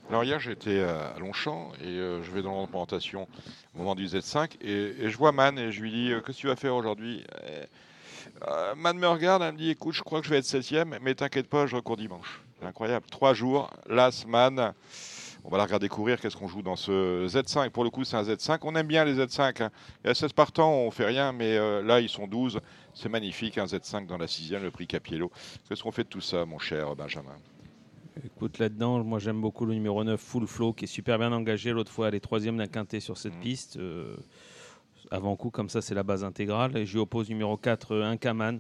Alors 0.09 0.24
hier, 0.24 0.40
j'étais 0.40 0.80
à 0.80 1.18
Longchamp 1.18 1.72
et 1.82 1.86
euh, 1.86 2.22
je 2.22 2.30
vais 2.30 2.40
dans 2.40 2.59
l'implantation 2.60 3.28
au 3.74 3.78
moment 3.78 3.94
du 3.94 4.06
Z5 4.06 4.52
et, 4.62 4.70
et 5.05 5.10
je 5.10 5.16
vois 5.18 5.32
Man 5.32 5.59
et 5.59 5.70
je 5.70 5.82
lui 5.82 5.90
dis 5.90 6.12
euh, 6.12 6.20
Qu'est-ce 6.20 6.39
que 6.39 6.40
tu 6.43 6.47
vas 6.47 6.56
faire 6.56 6.74
aujourd'hui? 6.74 7.24
Euh, 7.44 7.66
euh, 8.48 8.74
Man 8.74 8.98
me 8.98 9.06
regarde, 9.06 9.43
elle 9.43 9.52
me 9.52 9.59
dit 9.59 9.70
Écoute, 9.70 9.94
je 9.94 10.02
crois 10.02 10.20
que 10.20 10.26
je 10.26 10.30
vais 10.30 10.39
être 10.39 10.47
septième, 10.47 10.97
mais 11.02 11.14
t'inquiète 11.14 11.48
pas, 11.48 11.66
je 11.66 11.76
recours 11.76 11.98
dimanche. 11.98 12.40
C'est 12.59 12.66
incroyable. 12.66 13.05
Trois 13.10 13.35
jours, 13.35 13.70
Las, 13.86 14.26
Man. 14.26 14.72
On 15.44 15.51
va 15.51 15.59
la 15.59 15.64
regarder 15.64 15.89
courir. 15.89 16.20
Qu'est-ce 16.20 16.36
qu'on 16.36 16.48
joue 16.48 16.62
dans 16.62 16.74
ce 16.76 17.26
Z5 17.26 17.70
Pour 17.70 17.85
le 17.85 17.90
coup, 17.90 18.05
c'est 18.05 18.16
un 18.16 18.22
Z5. 18.22 18.59
On 18.62 18.74
aime 18.76 18.86
bien 18.86 19.05
les 19.05 19.14
Z5. 19.14 19.62
hein. 19.62 19.70
Y 20.05 20.09
a 20.09 20.14
16 20.14 20.32
partants, 20.32 20.72
on 20.72 20.90
fait 20.90 21.05
rien, 21.06 21.32
mais 21.32 21.56
euh, 21.56 21.82
là, 21.82 22.01
ils 22.01 22.09
sont 22.09 22.26
12. 22.26 22.60
C'est 22.94 23.09
magnifique, 23.09 23.59
un 23.59 23.66
Z5 23.66 24.06
dans 24.06 24.18
la 24.18 24.26
sixième, 24.26 24.62
le 24.62 24.70
prix 24.70 24.86
Capiello. 24.86 25.30
Qu'est-ce 25.68 25.82
qu'on 25.82 25.93
fait 25.93 26.05
de 26.05 26.09
tout 26.09 26.20
ça, 26.22 26.44
mon 26.47 26.59
cher 26.59 26.97
Benjamin? 26.97 27.36
Écoute, 28.24 28.59
là-dedans, 28.59 29.03
moi 29.05 29.19
j'aime 29.19 29.40
beaucoup 29.40 29.65
le 29.65 29.74
numéro 29.74 30.03
9, 30.03 30.20
Full 30.20 30.47
Flow, 30.47 30.73
qui 30.73 30.85
est 30.85 30.89
super 30.89 31.19
bien 31.19 31.32
engagé. 31.32 31.73
L'autre 31.73 31.93
fois, 31.93 32.09
elle 32.09 32.15
est 32.15 32.20
troisième 32.20 32.57
d'un 32.57 32.66
quintet 32.66 33.01
sur 33.01 33.16
cette 33.16 33.35
Mhm. 33.35 33.40
piste. 33.40 33.77
Euh, 33.77 34.16
avant 35.11 35.36
coup, 35.36 35.51
comme 35.51 35.69
ça, 35.69 35.81
c'est 35.81 35.95
la 35.95 36.03
base 36.03 36.24
intégrale. 36.24 36.77
Et 36.77 36.85
je 36.86 36.95
lui 36.95 37.01
oppose 37.01 37.28
numéro 37.28 37.57
4, 37.57 37.93
euh, 37.95 38.05
Incaman, 38.05 38.59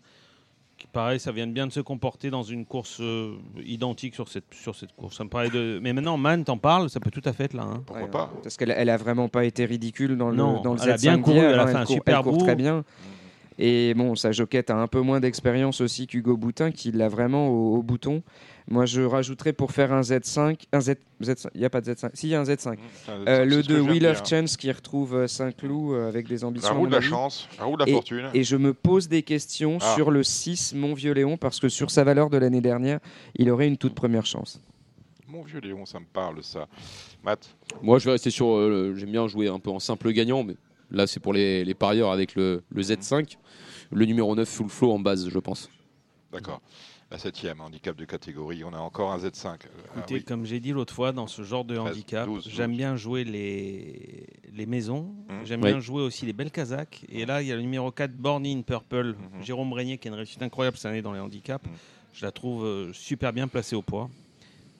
qui 0.78 0.86
pareil, 0.86 1.18
ça 1.18 1.32
vient 1.32 1.46
de 1.48 1.52
bien 1.52 1.66
de 1.66 1.72
se 1.72 1.80
comporter 1.80 2.30
dans 2.30 2.44
une 2.44 2.64
course 2.64 2.98
euh, 3.00 3.34
identique 3.64 4.14
sur 4.14 4.28
cette, 4.28 4.44
sur 4.54 4.76
cette 4.76 4.92
course. 4.94 5.16
Ça 5.16 5.24
me 5.24 5.28
paraît 5.28 5.50
de... 5.50 5.80
Mais 5.82 5.92
maintenant, 5.92 6.16
Man, 6.16 6.44
t'en 6.44 6.56
parles, 6.56 6.88
ça 6.88 7.00
peut 7.00 7.10
tout 7.10 7.22
à 7.24 7.32
fait 7.32 7.44
être 7.44 7.54
là. 7.54 7.64
hein. 7.64 7.82
Pourquoi 7.84 8.04
Ouais, 8.04 8.10
pas 8.10 8.30
Parce 8.44 8.56
qu'elle 8.56 8.70
elle 8.70 8.88
a 8.88 8.96
vraiment 8.96 9.28
pas 9.28 9.44
été 9.44 9.64
ridicule 9.64 10.16
dans 10.16 10.30
le, 10.30 10.36
Non, 10.36 10.62
dans 10.62 10.74
le 10.74 10.80
elle 10.82 10.90
a 10.90 10.96
Z5 10.96 11.00
bien 11.00 11.20
couru, 11.20 11.36
elle 11.38 11.58
a 11.58 11.62
hein, 11.62 11.66
fait 11.66 11.74
un 11.74 11.84
court- 11.84 11.94
super 11.96 12.18
elle 12.18 12.22
court 12.22 12.32
bout. 12.38 12.44
très 12.44 12.54
bien. 12.56 12.84
Et 13.58 13.92
bon, 13.94 14.14
sa 14.14 14.30
joquette 14.32 14.70
a 14.70 14.76
un 14.76 14.86
peu 14.86 15.00
moins 15.00 15.18
d'expérience 15.20 15.80
aussi 15.80 16.06
qu'Hugo 16.06 16.36
Boutin, 16.36 16.70
qui 16.70 16.92
l'a 16.92 17.08
vraiment 17.08 17.48
au, 17.48 17.76
au 17.78 17.82
bouton. 17.82 18.22
Moi, 18.70 18.84
je 18.86 19.00
rajouterais 19.00 19.52
pour 19.52 19.72
faire 19.72 19.92
un 19.92 20.02
Z5, 20.02 20.58
un 20.72 20.80
Z, 20.80 20.90
Z5 21.22 21.46
il 21.54 21.60
n'y 21.60 21.64
a 21.66 21.70
pas 21.70 21.80
de 21.80 21.90
Z5, 21.92 22.10
si, 22.14 22.26
il 22.28 22.30
y 22.30 22.34
a 22.34 22.40
un 22.40 22.44
Z5. 22.44 22.76
C'est 23.04 23.10
un 23.10 23.26
Euh, 23.26 23.44
Z5, 23.44 23.44
le 23.46 23.50
c'est 23.56 23.62
ce 23.62 23.68
que 23.68 23.72
2 23.72 23.76
je 23.76 23.80
viens 23.82 23.90
Wheel 23.92 24.06
of. 24.06 24.22
Chance 24.28 24.56
qui 24.58 24.70
retrouve 24.70 25.14
euh, 25.16 25.26
Saint-Cloud 25.26 25.92
euh, 25.94 26.08
avec 26.08 26.28
des 26.28 26.44
ambitions. 26.44 26.68
La 26.70 26.74
à 26.76 26.78
roue 26.78 26.86
de 26.86 26.92
la 26.92 27.00
chance, 27.00 27.48
la 27.58 27.64
roue 27.64 27.76
de 27.76 27.84
la 27.84 27.90
fortune. 27.92 28.28
Et 28.34 28.44
je 28.44 28.56
me 28.56 28.74
pose 28.74 29.08
des 29.08 29.22
questions 29.22 29.78
Ah. 29.80 29.94
sur 29.96 30.10
le 30.10 30.22
6 30.22 30.74
Mon 30.74 30.94
Vieux 30.94 31.12
Léon 31.12 31.36
parce 31.38 31.58
que 31.58 31.68
sur 31.68 31.90
sa 31.90 32.04
valeur 32.04 32.30
de 32.30 32.36
l'année 32.36 32.60
dernière, 32.60 33.00
il 33.36 33.50
aurait 33.50 33.66
une 33.66 33.78
toute 33.78 33.94
première 33.94 34.26
chance. 34.26 34.60
Mon 35.26 35.42
vieux 35.42 35.60
Léon, 35.60 35.84
ça 35.84 36.00
me 36.00 36.06
parle, 36.06 36.42
ça. 36.42 36.68
Matt? 37.22 37.54
Moi, 37.82 37.98
je 37.98 38.06
vais 38.06 38.12
rester 38.12 38.30
sur. 38.30 38.48
euh, 38.56 38.94
J'aime 38.96 39.10
bien 39.10 39.26
jouer 39.28 39.48
un 39.48 39.58
peu 39.58 39.68
en 39.70 39.78
simple 39.78 40.10
gagnant, 40.12 40.42
mais 40.42 40.54
là, 40.90 41.06
c'est 41.06 41.20
pour 41.20 41.32
les, 41.32 41.64
les 41.64 41.74
parieurs 41.74 42.10
avec 42.12 42.34
le, 42.34 42.62
le 42.70 42.82
Z5. 42.82 43.36
Le 43.90 44.04
numéro 44.04 44.34
9 44.34 44.48
full 44.48 44.68
flow 44.68 44.92
en 44.92 44.98
base, 44.98 45.28
je 45.28 45.38
pense. 45.38 45.70
D'accord. 46.32 46.60
La 47.10 47.16
septième, 47.16 47.62
handicap 47.62 47.96
de 47.96 48.04
catégorie. 48.04 48.62
On 48.64 48.74
a 48.74 48.78
encore 48.78 49.12
un 49.12 49.18
Z5. 49.18 49.46
Euh, 49.46 49.56
ah 49.56 49.98
Écoutez, 49.98 50.14
oui. 50.16 50.24
comme 50.24 50.44
j'ai 50.44 50.60
dit 50.60 50.72
l'autre 50.72 50.92
fois, 50.92 51.10
dans 51.12 51.26
ce 51.26 51.40
genre 51.42 51.64
de 51.64 51.74
13, 51.76 51.88
handicap, 51.92 52.26
12, 52.26 52.48
j'aime 52.50 52.70
12. 52.72 52.76
bien 52.76 52.96
jouer 52.96 53.24
les, 53.24 54.26
les 54.54 54.66
maisons, 54.66 55.14
Mhm. 55.30 55.46
j'aime 55.46 55.62
Oui. 55.62 55.70
bien 55.70 55.80
jouer 55.80 56.02
aussi 56.02 56.26
les 56.26 56.34
belles 56.34 56.50
Kazakhs. 56.50 57.06
Et 57.08 57.24
là, 57.24 57.40
il 57.40 57.48
y 57.48 57.52
a 57.52 57.56
le 57.56 57.62
numéro 57.62 57.90
4, 57.90 58.12
Born 58.14 58.44
in 58.44 58.60
Purple, 58.60 59.14
Mhm. 59.14 59.42
Jérôme 59.42 59.72
Régnier, 59.72 59.96
qui 59.96 60.08
a 60.08 60.10
une 60.10 60.16
réussite 60.18 60.42
incroyable 60.42 60.76
cette 60.76 60.84
année 60.86 61.00
dans 61.00 61.14
les 61.14 61.20
handicaps. 61.20 61.64
Mhm. 61.64 61.72
Je 62.12 62.26
la 62.26 62.30
trouve 62.32 62.64
euh, 62.66 62.92
super 62.92 63.32
bien 63.32 63.48
placée 63.48 63.74
au 63.74 63.80
poids. 63.82 64.10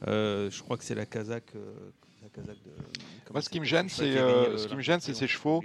Euh, 0.06 0.50
je 0.50 0.62
crois 0.62 0.76
que 0.76 0.84
c'est 0.84 0.94
la 0.94 1.06
Kazakh. 1.06 1.44
euh, 1.56 1.72
Kazakh 2.40 2.62
de, 2.64 2.70
comment 3.24 3.32
Moi, 3.34 3.42
ce 3.42 3.48
qui 3.50 3.60
me 3.60 3.64
gêne, 3.64 3.88
c'est, 3.88 4.16
euh, 4.16 4.56
ce 4.58 4.66
qui 4.68 4.76
me 4.76 4.80
gêne, 4.82 5.00
c'est 5.00 5.14
ces 5.14 5.26
chevaux. 5.26 5.62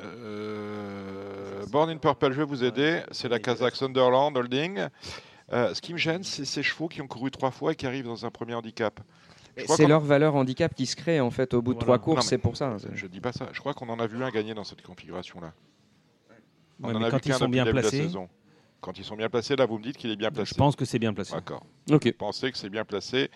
Euh, 0.00 1.64
Born 1.70 1.90
in 1.90 1.98
Purple, 1.98 2.32
je 2.32 2.38
vais 2.38 2.44
vous 2.44 2.64
aider. 2.64 3.02
C'est 3.10 3.28
la 3.28 3.38
Kazakh 3.38 3.76
Sunderland 3.76 4.36
Holding. 4.36 4.88
Euh, 5.52 5.74
ce 5.74 5.80
qui 5.80 5.92
me 5.92 5.98
gêne, 5.98 6.24
c'est 6.24 6.44
ces 6.44 6.62
chevaux 6.62 6.88
qui 6.88 7.00
ont 7.02 7.06
couru 7.06 7.30
trois 7.30 7.50
fois 7.50 7.72
et 7.72 7.74
qui 7.76 7.86
arrivent 7.86 8.06
dans 8.06 8.24
un 8.26 8.30
premier 8.30 8.54
handicap. 8.54 9.00
C'est 9.68 9.86
leur 9.86 10.00
valeur 10.00 10.34
handicap 10.34 10.74
qui 10.74 10.84
se 10.86 10.96
crée 10.96 11.20
en 11.20 11.30
fait 11.30 11.54
au 11.54 11.62
bout 11.62 11.74
de 11.74 11.78
Voilà. 11.84 11.98
trois 11.98 12.14
courses, 12.14 12.26
c'est 12.26 12.38
pour 12.38 12.56
ça. 12.56 12.76
c'est- 12.80 12.88
Je 12.94 13.06
dis 13.06 13.20
pas 13.20 13.32
ça. 13.32 13.48
Je 13.52 13.60
crois 13.60 13.72
qu'on 13.72 13.88
en 13.88 14.00
a 14.00 14.06
vu 14.06 14.22
un 14.24 14.30
gagner 14.30 14.52
dans 14.54 14.64
cette 14.64 14.82
configuration-là. 14.82 15.52
On 16.82 16.88
Ouais, 16.88 16.94
en 16.94 16.98
mais 16.98 17.04
a 17.06 17.10
quand 17.10 17.24
vu 17.24 17.30
ils 17.30 17.34
sont 17.34 17.48
bien 17.48 17.64
placés. 17.66 18.08
Quand 18.80 18.98
ils 18.98 19.04
sont 19.04 19.16
bien 19.16 19.30
placés, 19.30 19.54
là, 19.56 19.64
vous 19.64 19.78
me 19.78 19.82
dites 19.84 19.96
qu'il 19.96 20.10
est 20.10 20.16
bien 20.16 20.30
placé. 20.30 20.50
je 20.50 20.58
pense 20.58 20.74
que 20.76 20.84
c'est 20.84 20.98
bien 20.98 21.14
placé. 21.14 21.32
D'accord. 21.34 21.64
Ok. 21.90 22.06
Vous 22.06 22.12
pensez 22.12 22.50
que 22.50 22.58
c'est 22.58 22.68
bien 22.68 22.84
placé. 22.84 23.30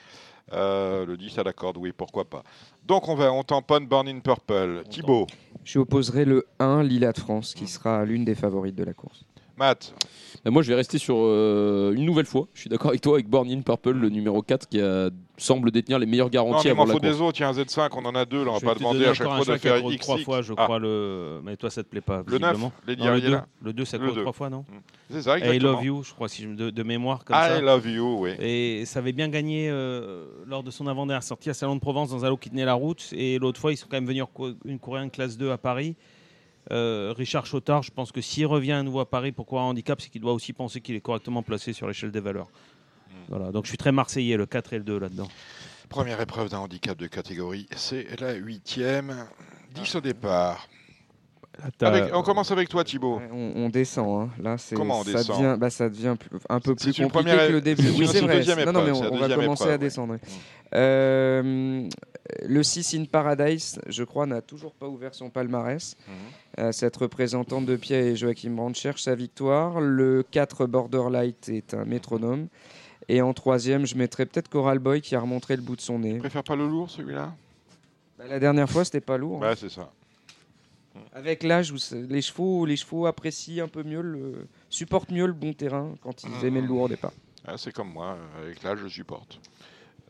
Euh, 0.52 1.04
le 1.04 1.16
10 1.16 1.38
à 1.38 1.42
la 1.42 1.52
corde, 1.52 1.76
oui, 1.76 1.92
pourquoi 1.96 2.24
pas. 2.24 2.42
Donc 2.86 3.08
on 3.08 3.14
va, 3.14 3.32
on 3.32 3.42
tamponne 3.42 3.86
Born 3.86 4.08
in 4.08 4.20
Purple. 4.20 4.84
Thibaut, 4.88 5.26
Je 5.64 5.78
opposerai 5.78 6.24
le 6.24 6.46
1 6.58 6.82
Lila 6.82 7.12
de 7.12 7.18
France 7.18 7.54
qui 7.54 7.66
sera 7.66 8.04
l'une 8.04 8.24
des 8.24 8.34
favorites 8.34 8.74
de 8.76 8.84
la 8.84 8.94
course. 8.94 9.24
Matt, 9.58 9.92
Bah, 10.44 10.50
moi, 10.52 10.62
je 10.62 10.68
vais 10.68 10.76
rester 10.76 10.98
sur 10.98 11.16
euh, 11.18 11.92
une 11.94 12.04
nouvelle 12.04 12.26
fois. 12.26 12.46
Je 12.54 12.60
suis 12.60 12.70
d'accord 12.70 12.90
avec 12.90 13.00
toi 13.00 13.14
avec 13.14 13.28
Born 13.28 13.50
in 13.50 13.60
Purple, 13.62 13.90
le 13.92 14.08
numéro 14.08 14.40
4, 14.40 14.68
qui 14.68 14.80
a- 14.80 15.10
semble 15.36 15.70
détenir 15.70 15.98
les 16.00 16.06
meilleures 16.06 16.26
non, 16.26 16.30
garanties 16.30 16.66
mais 16.68 16.72
il 16.74 16.76
m'en 16.76 16.84
la 16.84 16.92
faut 16.94 17.00
des 17.00 17.20
autres. 17.20 17.38
Il 17.38 17.42
y 17.42 17.44
a 17.44 17.48
un 17.48 17.52
Z5, 17.52 17.88
on 17.96 18.04
en 18.04 18.14
a 18.14 18.24
deux. 18.24 18.44
Là, 18.44 18.50
on 18.50 18.54
va 18.54 18.58
Je 18.60 18.64
pas 18.66 18.74
demander 18.74 19.04
à 19.06 19.14
chaque 19.14 19.26
fois 19.28 19.44
de 19.44 19.56
faire 19.58 19.78
X. 19.90 19.98
trois 20.00 20.18
fois, 20.18 20.42
je 20.42 20.52
Ah, 20.56 20.64
crois 20.64 20.78
le. 20.78 21.40
Mais 21.44 21.56
toi, 21.56 21.70
ça 21.70 21.82
te 21.82 21.88
plaît 21.88 22.00
pas. 22.00 22.22
Le 22.26 22.38
neuf, 22.38 22.50
visiblement. 22.50 22.72
les 22.86 22.96
Non, 22.96 23.06
le 23.12 23.18
il 23.18 23.24
est 23.24 23.28
2, 23.28 23.32
là. 23.34 23.46
le 23.62 23.72
2, 23.72 23.84
ça 23.84 23.98
court 23.98 24.14
trois 24.16 24.32
fois, 24.32 24.50
non 24.50 24.64
C'est 25.10 25.22
ça, 25.22 25.38
I 25.38 25.42
exactement. 25.42 25.72
Love 25.72 25.84
You, 25.84 26.02
je 26.04 26.12
crois, 26.14 26.28
si 26.28 26.42
je, 26.42 26.48
de, 26.48 26.70
de 26.70 26.82
mémoire 26.82 27.24
comme 27.24 27.36
I 27.36 27.40
ça. 27.48 27.60
love 27.60 27.88
you, 27.88 28.16
oui. 28.20 28.30
Et 28.40 28.84
ça 28.86 28.98
avait 29.00 29.12
bien 29.12 29.28
gagné 29.28 29.68
euh, 29.70 30.24
lors 30.46 30.62
de 30.64 30.70
son 30.70 30.86
avant-dernière 30.86 31.22
sortie 31.22 31.50
à 31.50 31.54
Salon 31.54 31.74
de 31.76 31.80
Provence 31.80 32.10
dans 32.10 32.24
un 32.24 32.28
lot 32.28 32.36
qui 32.36 32.50
tenait 32.50 32.64
la 32.64 32.74
route. 32.74 33.08
Et 33.12 33.38
l'autre 33.38 33.60
fois, 33.60 33.72
ils 33.72 33.76
sont 33.76 33.86
quand 33.90 33.96
même 33.96 34.06
venus 34.06 34.24
cou- 34.32 34.54
une 34.64 34.78
courir 34.78 35.02
une 35.02 35.10
classe 35.10 35.36
2 35.38 35.50
à 35.50 35.58
Paris. 35.58 35.94
Euh, 36.70 37.14
Richard 37.16 37.46
Chotard, 37.46 37.82
je 37.82 37.90
pense 37.90 38.12
que 38.12 38.20
s'il 38.20 38.46
revient 38.46 38.72
à 38.72 38.82
nouveau 38.82 39.00
à 39.00 39.08
Paris 39.08 39.32
pour 39.32 39.46
courir 39.46 39.64
un 39.64 39.68
handicap, 39.68 40.00
c'est 40.00 40.10
qu'il 40.10 40.20
doit 40.20 40.32
aussi 40.34 40.52
penser 40.52 40.80
qu'il 40.80 40.94
est 40.94 41.00
correctement 41.00 41.42
placé 41.42 41.72
sur 41.72 41.86
l'échelle 41.88 42.10
des 42.10 42.20
valeurs. 42.20 42.48
Hmm. 43.08 43.12
Voilà, 43.28 43.52
donc 43.52 43.64
je 43.64 43.70
suis 43.70 43.78
très 43.78 43.92
marseillais, 43.92 44.36
le 44.36 44.46
4 44.46 44.72
et 44.74 44.78
le 44.78 44.84
2 44.84 44.98
là-dedans. 44.98 45.28
Première 45.88 46.20
épreuve 46.20 46.50
d'un 46.50 46.58
handicap 46.58 46.98
de 46.98 47.06
catégorie, 47.06 47.66
c'est 47.74 48.20
la 48.20 48.34
huitième. 48.34 49.26
10 49.74 49.94
au 49.94 50.00
départ. 50.02 50.68
Avec- 51.80 52.14
on 52.14 52.22
commence 52.22 52.52
avec 52.52 52.68
toi, 52.68 52.84
Thibaut. 52.84 53.20
On, 53.32 53.52
on 53.56 53.68
descend, 53.68 54.28
hein. 54.28 54.30
là 54.40 54.58
c'est 54.58 54.76
Comment 54.76 55.00
on 55.00 55.04
ça 55.04 55.12
descend 55.12 55.42
devient, 55.42 55.56
bah, 55.58 55.70
ça 55.70 55.88
devient 55.88 56.14
plus- 56.20 56.38
un 56.48 56.60
peu 56.60 56.74
C'est 56.78 56.90
plus 56.92 56.98
une 57.02 57.10
compliqué 57.10 57.30
première- 57.30 57.48
que 57.48 57.52
le 57.52 57.60
début. 57.60 57.82
c'est 57.82 57.88
Oui, 57.88 57.98
une- 58.02 58.06
c'est 58.06 58.12
c'est 58.12 58.18
une 58.20 58.24
vrai. 58.26 58.36
deuxième 58.36 58.58
non, 58.64 58.72
non, 58.72 58.84
mais 58.84 58.90
on, 58.92 59.16
va 59.16 59.28
commencer 59.34 59.62
épreuve, 59.64 59.68
à 59.68 59.72
ouais. 59.72 59.78
descendre. 59.78 60.14
oui. 60.22 60.30
Euh, 60.74 61.88
le 62.46 62.62
6 62.62 62.94
in 62.94 63.04
Paradise, 63.06 63.80
je 63.88 64.04
crois, 64.04 64.26
n'a 64.26 64.40
toujours 64.40 64.72
pas 64.74 64.86
ouvert 64.86 65.14
son 65.14 65.30
palmarès. 65.30 65.96
Euh, 66.08 66.12
cette 66.72 66.96
représentante 66.96 67.66
de 67.66 67.76
pied 67.76 67.96
et 67.96 68.16
Joachim 68.16 68.50
Brandt 68.50 68.78
cherche 68.78 69.02
sa 69.02 69.14
victoire. 69.14 69.80
Le 69.80 70.22
4 70.30 70.66
Borderlight 70.66 71.48
est 71.48 71.74
un 71.74 71.84
métronome. 71.84 72.48
Et 73.08 73.22
en 73.22 73.32
troisième, 73.32 73.86
je 73.86 73.96
mettrais 73.96 74.26
peut-être 74.26 74.48
Coral 74.48 74.78
Boy 74.78 75.00
qui 75.00 75.14
a 75.14 75.20
remontré 75.20 75.56
le 75.56 75.62
bout 75.62 75.76
de 75.76 75.80
son 75.80 75.98
nez. 76.00 76.14
Tu 76.14 76.18
préfères 76.18 76.44
pas 76.44 76.56
le 76.56 76.66
lourd, 76.68 76.90
celui-là? 76.90 77.34
Bah, 78.18 78.24
la 78.28 78.38
dernière 78.38 78.68
fois, 78.68 78.84
c'était 78.84 79.00
pas 79.00 79.16
lourd. 79.16 79.42
hein. 79.44 79.50
Ouais, 79.50 79.56
c'est 79.56 79.70
ça. 79.70 79.90
Avec 81.12 81.42
l'âge, 81.42 81.72
les 81.92 82.20
chevaux, 82.22 82.66
les 82.66 82.76
chevaux 82.76 83.06
apprécient 83.06 83.64
un 83.64 83.68
peu 83.68 83.82
mieux, 83.82 84.02
le, 84.02 84.46
supportent 84.68 85.10
mieux 85.10 85.26
le 85.26 85.32
bon 85.32 85.52
terrain 85.52 85.94
quand 86.02 86.24
ils 86.24 86.44
aimaient 86.44 86.60
le 86.60 86.66
lourd 86.66 86.82
au 86.82 86.88
départ. 86.88 87.12
Ah, 87.46 87.56
c'est 87.56 87.72
comme 87.72 87.92
moi, 87.92 88.18
avec 88.42 88.62
l'âge, 88.62 88.80
je 88.82 88.88
supporte. 88.88 89.40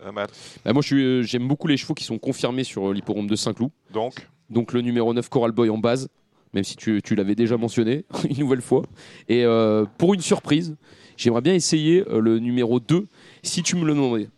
Euh, 0.02 0.10
Matt, 0.12 0.30
Bah, 0.64 0.72
moi, 0.72 0.82
euh, 0.92 1.22
j'aime 1.22 1.46
beaucoup 1.46 1.66
les 1.68 1.76
chevaux 1.76 1.94
qui 1.94 2.04
sont 2.04 2.18
confirmés 2.18 2.64
sur 2.64 2.88
euh, 2.88 2.94
l'hipporome 2.94 3.26
de 3.26 3.36
Saint-Cloud. 3.36 3.70
donc, 3.92 4.26
Donc 4.48 4.72
le 4.72 4.80
numéro 4.80 5.12
9 5.12 5.28
Coral 5.28 5.52
Boy 5.52 5.68
en 5.70 5.78
base, 5.78 6.08
même 6.54 6.64
si 6.64 6.76
tu, 6.76 7.00
tu 7.02 7.14
l'avais 7.14 7.34
déjà 7.34 7.56
mentionné 7.56 8.04
une 8.28 8.38
nouvelle 8.38 8.62
fois. 8.62 8.82
Et 9.28 9.44
euh, 9.44 9.84
pour 9.98 10.14
une 10.14 10.20
surprise, 10.20 10.76
j'aimerais 11.16 11.40
bien 11.42 11.54
essayer 11.54 12.04
euh, 12.08 12.20
le 12.20 12.38
numéro 12.38 12.80
2, 12.80 13.06
si 13.42 13.62
tu 13.62 13.76
me 13.76 13.84
le 13.84 13.94
demandais. 13.94 14.28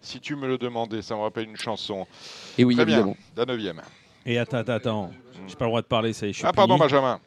si 0.00 0.20
tu 0.20 0.36
me 0.36 0.46
le 0.46 0.58
demandais, 0.58 1.02
ça 1.02 1.14
me 1.14 1.20
rappelle 1.20 1.48
une 1.48 1.56
chanson. 1.56 2.06
Et 2.56 2.64
oui, 2.64 2.74
Très 2.74 2.84
bien, 2.84 2.96
évidemment. 2.98 3.16
la 3.36 3.44
neuvième. 3.44 3.80
Et 4.26 4.38
attends, 4.38 4.58
attends, 4.58 4.72
attends. 4.72 5.10
J'ai 5.46 5.54
pas 5.56 5.64
le 5.64 5.70
droit 5.70 5.80
de 5.82 5.86
parler, 5.86 6.12
ça 6.12 6.26
y 6.26 6.30
est, 6.30 6.32
je 6.32 6.38
suis 6.38 6.46
Ah, 6.46 6.52
pardon, 6.52 6.74
puni. 6.76 6.88
Benjamin. 6.88 7.20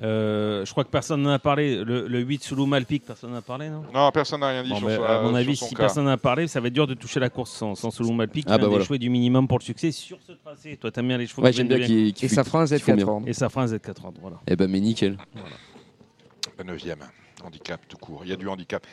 Euh, 0.00 0.64
je 0.64 0.70
crois 0.70 0.84
que 0.84 0.90
personne 0.90 1.22
n'en 1.22 1.30
a 1.30 1.38
parlé. 1.40 1.82
Le, 1.84 2.06
le 2.06 2.20
8 2.20 2.44
Soulou 2.44 2.66
Malpic, 2.66 3.04
personne 3.04 3.30
n'en 3.32 3.38
a 3.38 3.42
parlé, 3.42 3.68
non? 3.68 3.82
Non, 3.92 4.10
personne 4.12 4.40
n'a 4.40 4.48
rien 4.50 4.62
dit 4.62 4.70
Bon, 4.70 4.76
sur, 4.78 4.86
ben, 4.86 4.96
son- 4.96 5.02
À 5.02 5.22
mon 5.22 5.34
avis, 5.34 5.56
son 5.56 5.66
si 5.66 5.74
cas. 5.74 5.82
personne 5.84 6.04
n'en 6.04 6.12
a 6.12 6.16
parlé, 6.16 6.46
ça 6.46 6.60
va 6.60 6.68
être 6.68 6.72
dur 6.72 6.86
de 6.86 6.94
toucher 6.94 7.18
la 7.18 7.30
course 7.30 7.50
sans, 7.50 7.74
sans 7.74 7.90
Soulou 7.90 8.12
Malpic. 8.12 8.46
qui 8.46 8.52
Ah, 8.52 8.58
vient 8.58 8.68
bah 8.68 8.76
voilà. 8.78 8.98
du 8.98 9.10
minimum 9.10 9.48
pour 9.48 9.58
le 9.58 9.64
succès 9.64 9.90
sur 9.90 10.18
ce 10.24 10.32
tracé. 10.32 10.76
Toi, 10.76 10.92
t'aimes 10.92 11.08
bien 11.08 11.18
les 11.18 11.26
chevaux 11.26 11.42
Ouais, 11.42 11.50
qui 11.50 11.56
j'aime 11.56 11.68
bien 11.68 11.80
qu'il 11.80 12.14
Et 12.22 12.28
ça 12.28 12.44
fera 12.44 12.62
un 12.62 12.66
qu'ils 12.66 12.78
font 12.78 12.94
bien. 12.94 13.04
Z4 13.06 13.22
Et 13.28 13.32
ça 13.32 13.48
fera 13.48 13.62
un 13.62 13.66
Z430, 13.66 14.14
voilà. 14.20 14.36
Eh 14.46 14.54
ben, 14.54 14.70
mais 14.70 14.80
nickel. 14.80 15.16
La 16.56 16.64
neuvième, 16.64 16.98
handicap 17.44 17.80
tout 17.88 17.96
court. 17.98 18.20
Il 18.24 18.30
y 18.30 18.32
a 18.32 18.36
du 18.36 18.48
handicap. 18.48 18.86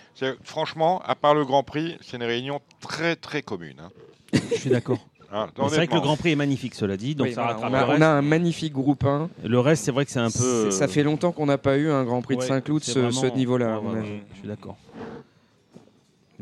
Franchement, 0.43 1.01
à 1.05 1.15
part 1.15 1.35
le 1.35 1.45
Grand 1.45 1.63
Prix, 1.63 1.97
c'est 2.01 2.17
une 2.17 2.23
réunion 2.23 2.61
très 2.81 3.15
très 3.15 3.41
commune. 3.43 3.79
hein. 3.79 3.91
Je 4.33 4.55
suis 4.59 4.69
d'accord. 4.71 4.99
Mais 5.31 5.63
C'est 5.69 5.75
vrai 5.75 5.87
que 5.87 5.93
le. 5.95 6.01
Grand 6.01 6.17
Prix 6.17 6.31
est 6.31 6.35
magnifique, 6.35 6.75
cela 6.75 6.97
dit, 6.97 7.15
donc 7.15 7.27
Oui, 7.27 7.33
ça 7.33 7.41
voilà, 7.43 7.57
rattrape 7.57 7.97
on, 7.97 8.01
a, 8.01 8.15
on 8.15 8.17
un 8.17 8.21
magnifique 8.21 8.73
groupe 8.73 9.03
1. 9.03 9.29
Le 9.43 9.59
reste, 9.59 9.83
c'est 9.85 9.91
vrai 9.91 10.05
que 10.05 10.11
c'est 10.11 10.19
un 10.19 10.31
peu. 10.31 10.71
Ça 10.71 10.87
fait 10.87 11.03
longtemps 11.03 11.31
qu'on 11.31 11.45
n'a 11.45 11.57
pas 11.57 11.77
eu 11.77 11.89
un 11.89 12.03
Grand 12.03 12.21
Prix 12.21 12.37
de 12.37 12.41
Saint-Cloud 12.41 12.81
de 12.81 12.85
ce, 13.11 13.35
niveau-là. 13.35 13.79
ouais, 13.79 13.99
ouais, 13.99 14.21
Je 14.33 14.39
suis 14.39 14.47
d'accord. 14.47 14.77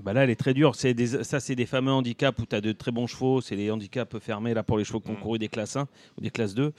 Bah 0.01 0.11
là, 0.11 0.23
elle 0.23 0.29
est 0.31 0.35
très 0.35 0.53
dure. 0.53 0.75
C'est 0.75 0.93
des, 0.93 1.23
ça, 1.23 1.39
c'est 1.39 1.55
des 1.55 1.65
fameux 1.65 1.91
handicaps 1.91 2.37
où 2.41 2.45
tu 2.45 2.55
as 2.55 2.61
de 2.61 2.71
très 2.73 2.91
bons 2.91 3.07
chevaux. 3.07 3.39
C'est 3.41 3.55
les 3.55 3.71
handicaps 3.71 4.17
fermés 4.19 4.53
là 4.53 4.61
pour 4.63 4.77
les 4.77 4.83
chevaux 4.83 4.99
qui 4.99 5.09
ont 5.11 5.13
Mm. 5.13 5.21
couru 5.21 5.39
des 5.39 5.47
classes 5.47 5.75
1 5.77 5.87
ou 6.17 6.21
des 6.21 6.29
classes 6.31 6.53
2. 6.55 6.73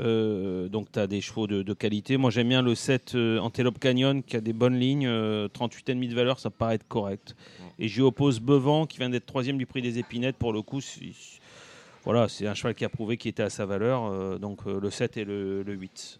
Euh, 0.00 0.68
donc 0.68 0.90
tu 0.92 0.98
as 0.98 1.06
des 1.06 1.20
chevaux 1.20 1.46
de, 1.46 1.62
de 1.62 1.72
qualité. 1.72 2.16
Moi, 2.16 2.30
j'aime 2.30 2.48
bien 2.48 2.62
le 2.62 2.74
7 2.74 3.14
euh, 3.14 3.38
Antelope 3.38 3.78
Canyon 3.78 4.22
qui 4.22 4.36
a 4.36 4.40
des 4.40 4.52
bonnes 4.52 4.78
lignes. 4.78 5.06
euh, 5.06 5.48
38,5 5.48 6.08
de 6.08 6.14
valeur, 6.14 6.38
ça 6.40 6.48
me 6.48 6.54
paraît 6.54 6.74
être 6.76 6.88
correct. 6.88 7.36
Et 7.78 7.88
j'y 7.88 8.00
oppose 8.00 8.40
Bevan 8.40 8.86
qui 8.86 8.98
vient 8.98 9.08
d'être 9.10 9.26
troisième 9.26 9.56
du 9.58 9.66
prix 9.66 9.82
des 9.82 9.98
épinettes. 9.98 10.36
Pour 10.36 10.52
le 10.52 10.62
coup, 10.62 10.80
c'est- 10.80 11.12
voilà, 12.04 12.28
c'est 12.28 12.46
un 12.46 12.54
cheval 12.54 12.74
qui 12.74 12.84
a 12.84 12.88
prouvé 12.88 13.16
qu'il 13.16 13.30
était 13.30 13.42
à 13.44 13.50
sa 13.50 13.66
valeur. 13.66 14.04
euh, 14.04 14.36
donc 14.38 14.60
euh, 14.66 14.78
le 14.80 14.90
7 14.90 15.16
et 15.16 15.24
le, 15.24 15.62
le 15.62 15.72
8. 15.74 16.18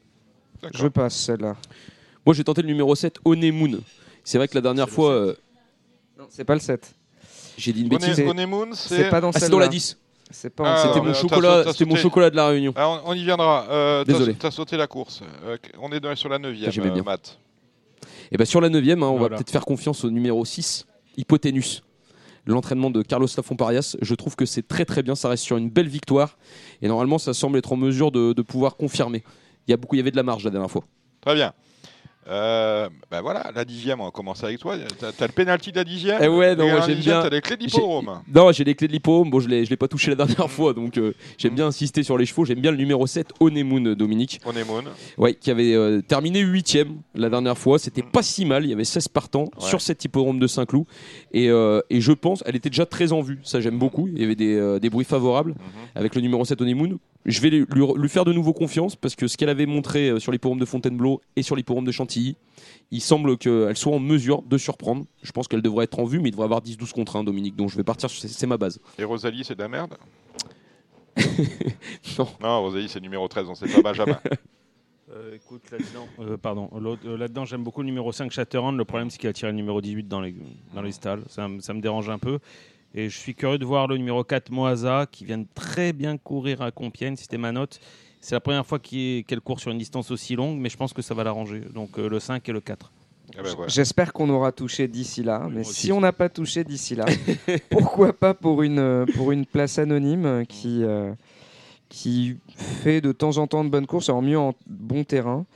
D'accord. 0.62 0.80
Je 0.80 0.88
passe 0.88 1.16
celle-là. 1.16 1.56
Moi, 2.24 2.34
j'ai 2.34 2.44
tenté 2.44 2.62
le 2.62 2.68
numéro 2.68 2.94
7, 2.94 3.18
Onemoon. 3.24 3.80
C'est 4.22 4.38
vrai 4.38 4.48
que 4.48 4.54
la 4.54 4.60
dernière 4.62 4.88
C'est 4.88 4.94
fois, 4.94 5.10
euh, 5.10 5.34
Non, 6.18 6.26
c'est 6.30 6.44
pas 6.44 6.54
le 6.54 6.60
7. 6.60 6.94
j'ai 7.58 7.72
dit 7.72 7.80
une 7.82 7.88
Honey- 7.88 7.98
bêtise. 7.98 8.14
c'est- 8.16 8.26
Honeymoon, 8.26 8.68
C'est 8.72 8.96
c'est. 8.96 9.10
pas 9.10 9.20
dans 9.20 9.28
Ah, 9.28 9.32
c'est 9.32 9.40
celle-là. 9.40 9.50
dans 9.50 9.58
la 9.58 9.68
10. 9.68 9.98
C'est 10.34 10.50
pas 10.50 10.64
en 10.64 10.66
Ah. 10.66 10.76
C'était 10.88 11.00
mon 11.00 11.14
chocolat, 11.14 11.62
t'as 11.64 11.72
c'était 11.72 11.84
mon 11.84 11.92
sauté. 11.92 12.02
chocolat 12.02 12.30
de 12.30 12.36
la 12.36 12.48
Réunion. 12.48 12.72
Ah, 12.76 12.88
on, 12.88 13.00
on 13.10 13.14
y 13.14 13.22
viendra. 13.24 13.66
Euh, 13.70 14.04
Désolé. 14.04 14.34
T'as 14.34 14.50
sauté 14.50 14.76
la 14.76 14.86
course. 14.86 15.20
Euh, 15.46 15.56
on 15.80 15.90
est 15.92 16.00
dans- 16.00 16.14
sur 16.16 16.28
la 16.28 16.38
neuvième, 16.38 16.70
J'aimais 16.70 16.90
bien. 16.90 17.00
euh, 17.02 17.04
Matt. 17.04 17.38
Et 18.32 18.36
bien 18.36 18.44
sur 18.46 18.60
la 18.60 18.68
9 18.68 18.84
on 19.02 19.18
va 19.18 19.28
peut-être 19.28 19.50
faire 19.50 19.64
confiance 19.64 20.04
au 20.04 20.10
numéro 20.10 20.44
6, 20.44 20.86
Hypoténus. 21.16 21.82
L'entraînement 22.46 22.90
de 22.90 23.00
Carlos 23.02 23.26
Lafont-Parias, 23.34 23.96
je 24.02 24.14
trouve 24.14 24.36
que 24.36 24.44
c'est 24.44 24.66
très 24.68 24.84
très 24.84 25.02
bien, 25.02 25.14
ça 25.14 25.28
reste 25.30 25.44
sur 25.44 25.56
une 25.56 25.70
belle 25.70 25.88
victoire. 25.88 26.36
Et 26.82 26.88
normalement, 26.88 27.16
ça 27.18 27.32
semble 27.32 27.56
être 27.56 27.72
en 27.72 27.76
mesure 27.76 28.10
de, 28.12 28.34
de 28.34 28.42
pouvoir 28.42 28.76
confirmer. 28.76 29.24
Il 29.66 29.70
y, 29.70 29.74
a 29.74 29.78
beaucoup, 29.78 29.94
il 29.94 29.98
y 29.98 30.00
avait 30.02 30.10
de 30.10 30.16
la 30.16 30.22
marge 30.22 30.44
la 30.44 30.50
dernière 30.50 30.70
fois. 30.70 30.84
Très 31.22 31.34
bien. 31.34 31.54
Euh, 32.26 32.88
ben 33.10 33.20
voilà, 33.20 33.50
la 33.54 33.64
dixième, 33.64 34.00
on 34.00 34.04
va 34.06 34.10
commencer 34.10 34.44
avec 34.46 34.58
toi. 34.58 34.76
T'as 34.98 35.08
as 35.08 35.26
le 35.26 35.32
penalty 35.32 35.72
de 35.72 35.76
la 35.76 35.84
dixième. 35.84 36.18
Eh 36.22 36.28
ouais, 36.28 36.56
non, 36.56 36.66
j'aime 36.86 36.98
bien. 36.98 37.20
T'as 37.22 37.28
les 37.28 37.40
clés 37.40 37.56
de 37.56 37.62
l'hippodrome. 37.64 38.22
Non, 38.34 38.50
j'ai 38.52 38.64
les 38.64 38.74
clés 38.74 38.88
de 38.88 38.92
l'hippodrome. 38.92 39.30
Bon, 39.30 39.40
je 39.40 39.48
ne 39.48 39.62
l'ai 39.62 39.76
pas 39.76 39.88
touché 39.88 40.10
la 40.10 40.16
dernière 40.16 40.50
fois, 40.50 40.72
donc 40.72 40.96
euh, 40.96 41.12
j'aime 41.38 41.54
bien 41.54 41.66
insister 41.66 42.02
sur 42.02 42.16
les 42.16 42.24
chevaux. 42.26 42.44
J'aime 42.44 42.60
bien 42.60 42.70
le 42.70 42.76
numéro 42.78 43.06
7, 43.06 43.32
Onemoon, 43.40 43.94
Dominique. 43.94 44.40
Honeymoon. 44.46 44.84
Ouais, 45.18 45.34
qui 45.34 45.50
avait 45.50 45.74
euh, 45.74 46.00
terminé 46.00 46.40
8 46.40 46.78
la 47.14 47.28
dernière 47.28 47.58
fois. 47.58 47.78
C'était 47.78 48.02
pas 48.02 48.22
si 48.22 48.44
mal. 48.44 48.64
Il 48.64 48.70
y 48.70 48.72
avait 48.72 48.84
16 48.84 49.08
partants 49.08 49.44
Ouais. 49.60 49.68
sur 49.68 49.80
cet 49.80 50.04
hippodrome 50.04 50.38
de 50.38 50.46
Saint-Cloud. 50.46 50.86
Et, 51.32 51.48
euh, 51.50 51.80
et 51.90 52.00
je 52.00 52.12
pense, 52.12 52.42
elle 52.46 52.56
était 52.56 52.70
déjà 52.70 52.86
très 52.86 53.12
en 53.12 53.20
vue. 53.20 53.38
Ça, 53.42 53.60
j'aime 53.60 53.78
beaucoup. 53.78 54.08
Il 54.08 54.18
y 54.20 54.24
avait 54.24 54.34
des, 54.34 54.54
euh, 54.54 54.78
des 54.78 54.88
bruits 54.90 55.04
favorables 55.04 55.50
Mhm. 55.52 55.58
avec 55.94 56.14
le 56.14 56.20
numéro 56.22 56.44
7 56.44 56.60
Honeymoon. 56.60 56.98
Je 57.26 57.40
vais 57.40 57.50
lui, 57.50 57.64
lui- 57.74 57.86
lui 57.96 58.08
faire 58.08 58.24
de 58.24 58.32
nouveau 58.32 58.52
confiance 58.52 58.96
parce 58.96 59.14
que 59.16 59.26
ce 59.28 59.36
qu'elle 59.36 59.48
avait 59.48 59.64
montré 59.66 60.10
euh, 60.10 60.18
sur 60.20 60.30
l'hippodrome 60.30 60.58
de 60.60 60.64
Fontainebleau 60.66 61.20
et 61.36 61.42
sur 61.42 61.56
l'hippodrome 61.56 61.84
de 61.86 61.92
Chantilly, 61.92 62.36
il 62.90 63.00
semble 63.00 63.38
qu'elle 63.38 63.76
soit 63.76 63.94
en 63.94 63.98
mesure 63.98 64.42
de 64.42 64.58
surprendre. 64.58 65.06
Je 65.22 65.32
pense 65.32 65.48
qu'elle 65.48 65.62
devrait 65.62 65.84
être 65.84 65.98
en 65.98 66.04
vue, 66.04 66.20
mais 66.20 66.28
il 66.28 66.32
devrait 66.32 66.44
avoir 66.44 66.60
10-12 66.60 66.92
contre 66.92 67.16
1, 67.16 67.24
Dominique. 67.24 67.56
Donc 67.56 67.70
je 67.70 67.76
vais 67.76 67.84
partir 67.84 68.10
sur 68.10 68.28
c'est- 68.28 68.46
ma 68.46 68.58
base. 68.58 68.78
Et 68.98 69.04
Rosalie, 69.04 69.42
c'est 69.44 69.54
de 69.54 69.62
la 69.62 69.68
merde? 69.68 69.94
Non. 72.18 72.28
Non, 72.42 72.60
Rosalie, 72.62 72.88
c'est 72.88 73.00
numéro 73.00 73.26
13, 73.28 73.46
on 73.48 73.54
sait 73.54 73.68
pas 73.68 73.82
Benjamin. 73.82 74.18
Euh, 75.12 75.36
écoute, 75.36 75.62
là-dedans, 75.70 76.08
euh, 76.18 76.36
pardon, 76.38 76.70
euh, 76.74 77.16
là-dedans, 77.18 77.44
j'aime 77.44 77.62
beaucoup 77.62 77.82
le 77.82 77.86
numéro 77.86 78.10
5 78.10 78.32
Shatterhand. 78.32 78.72
Le 78.72 78.84
problème, 78.86 79.10
c'est 79.10 79.18
qu'il 79.18 79.28
a 79.28 79.32
tiré 79.34 79.52
le 79.52 79.56
numéro 79.56 79.80
18 79.82 80.08
dans 80.08 80.20
les, 80.22 80.34
dans 80.74 80.80
les 80.82 80.90
stalles. 80.92 81.22
Ça 81.28 81.46
me 81.46 81.80
dérange 81.80 82.08
un 82.08 82.18
peu. 82.18 82.38
Et 82.94 83.08
je 83.08 83.18
suis 83.18 83.34
curieux 83.34 83.58
de 83.58 83.64
voir 83.64 83.88
le 83.88 83.96
numéro 83.96 84.22
4 84.22 84.50
Moasa, 84.50 85.06
qui 85.10 85.24
vient 85.24 85.38
de 85.38 85.46
très 85.54 85.92
bien 85.92 86.16
courir 86.16 86.62
à 86.62 86.70
Compiègne. 86.70 87.16
C'était 87.16 87.38
ma 87.38 87.50
note. 87.52 87.80
C'est 88.20 88.34
la 88.36 88.40
première 88.40 88.64
fois 88.64 88.78
qu'il- 88.78 89.24
qu'elle 89.24 89.40
court 89.40 89.58
sur 89.60 89.70
une 89.70 89.78
distance 89.78 90.10
aussi 90.10 90.36
longue, 90.36 90.58
mais 90.58 90.68
je 90.68 90.76
pense 90.76 90.92
que 90.92 91.02
ça 91.02 91.12
va 91.14 91.24
l'arranger. 91.24 91.62
Donc 91.74 91.98
euh, 91.98 92.08
le 92.08 92.20
5 92.20 92.48
et 92.48 92.52
le 92.52 92.60
4. 92.60 92.92
Ah 93.36 93.42
ben 93.42 93.52
voilà. 93.54 93.68
J'espère 93.68 94.12
qu'on 94.12 94.28
aura 94.30 94.52
touché 94.52 94.86
d'ici 94.86 95.22
là, 95.24 95.48
mais 95.50 95.64
si 95.64 95.90
on 95.92 96.00
n'a 96.00 96.12
pas 96.12 96.28
touché 96.28 96.62
d'ici 96.62 96.94
là, 96.94 97.04
pourquoi 97.70 98.12
pas 98.12 98.32
pour 98.32 98.62
une, 98.62 99.06
pour 99.16 99.32
une 99.32 99.44
place 99.44 99.78
anonyme 99.78 100.44
qui, 100.48 100.84
euh, 100.84 101.12
qui 101.88 102.36
fait 102.56 103.00
de 103.00 103.12
temps 103.12 103.38
en 103.38 103.46
temps 103.46 103.64
de 103.64 103.70
bonnes 103.70 103.86
courses, 103.86 104.08
en 104.08 104.22
mieux 104.22 104.38
en 104.38 104.54
bon 104.66 105.04
terrain, 105.04 105.46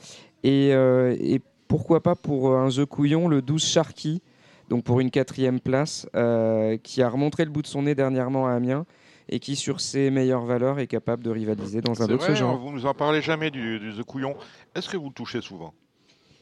et, 0.43 0.71
euh, 0.73 1.15
et 1.21 1.41
pourquoi 1.69 2.03
pas 2.03 2.15
pour 2.17 2.57
un 2.57 2.69
The 2.71 2.85
Couillon, 2.85 3.29
le 3.29 3.43
12 3.43 3.63
Sharky, 3.65 4.23
donc 4.69 4.85
pour 4.85 5.01
une 5.01 5.11
quatrième 5.11 5.61
place, 5.61 6.09
euh, 6.15 6.77
qui 6.77 7.03
a 7.03 7.09
remontré 7.09 7.45
le 7.45 7.51
bout 7.51 7.63
de 7.63 7.67
son 7.67 7.83
nez 7.83 7.95
dernièrement 7.95 8.47
à 8.47 8.53
Amiens, 8.53 8.87
et 9.29 9.41
qui 9.41 9.57
sur 9.57 9.81
ses 9.81 10.11
meilleures 10.11 10.45
valeurs 10.45 10.79
est 10.79 10.87
capable 10.87 11.23
de 11.23 11.31
rivaliser 11.31 11.81
dans 11.81 12.03
un 12.03 12.07
autre 12.07 12.25
vrai, 12.27 12.37
genre. 12.37 12.57
vous 12.59 12.71
nous 12.73 12.87
en 12.87 12.95
parlez 12.95 13.21
jamais 13.21 13.51
du, 13.51 13.79
du 13.79 13.93
The 13.93 14.03
Couillon. 14.03 14.37
Est-ce 14.75 14.89
que 14.89 14.97
vous 14.97 15.09
le 15.09 15.15
touchez 15.15 15.41
souvent? 15.41 15.75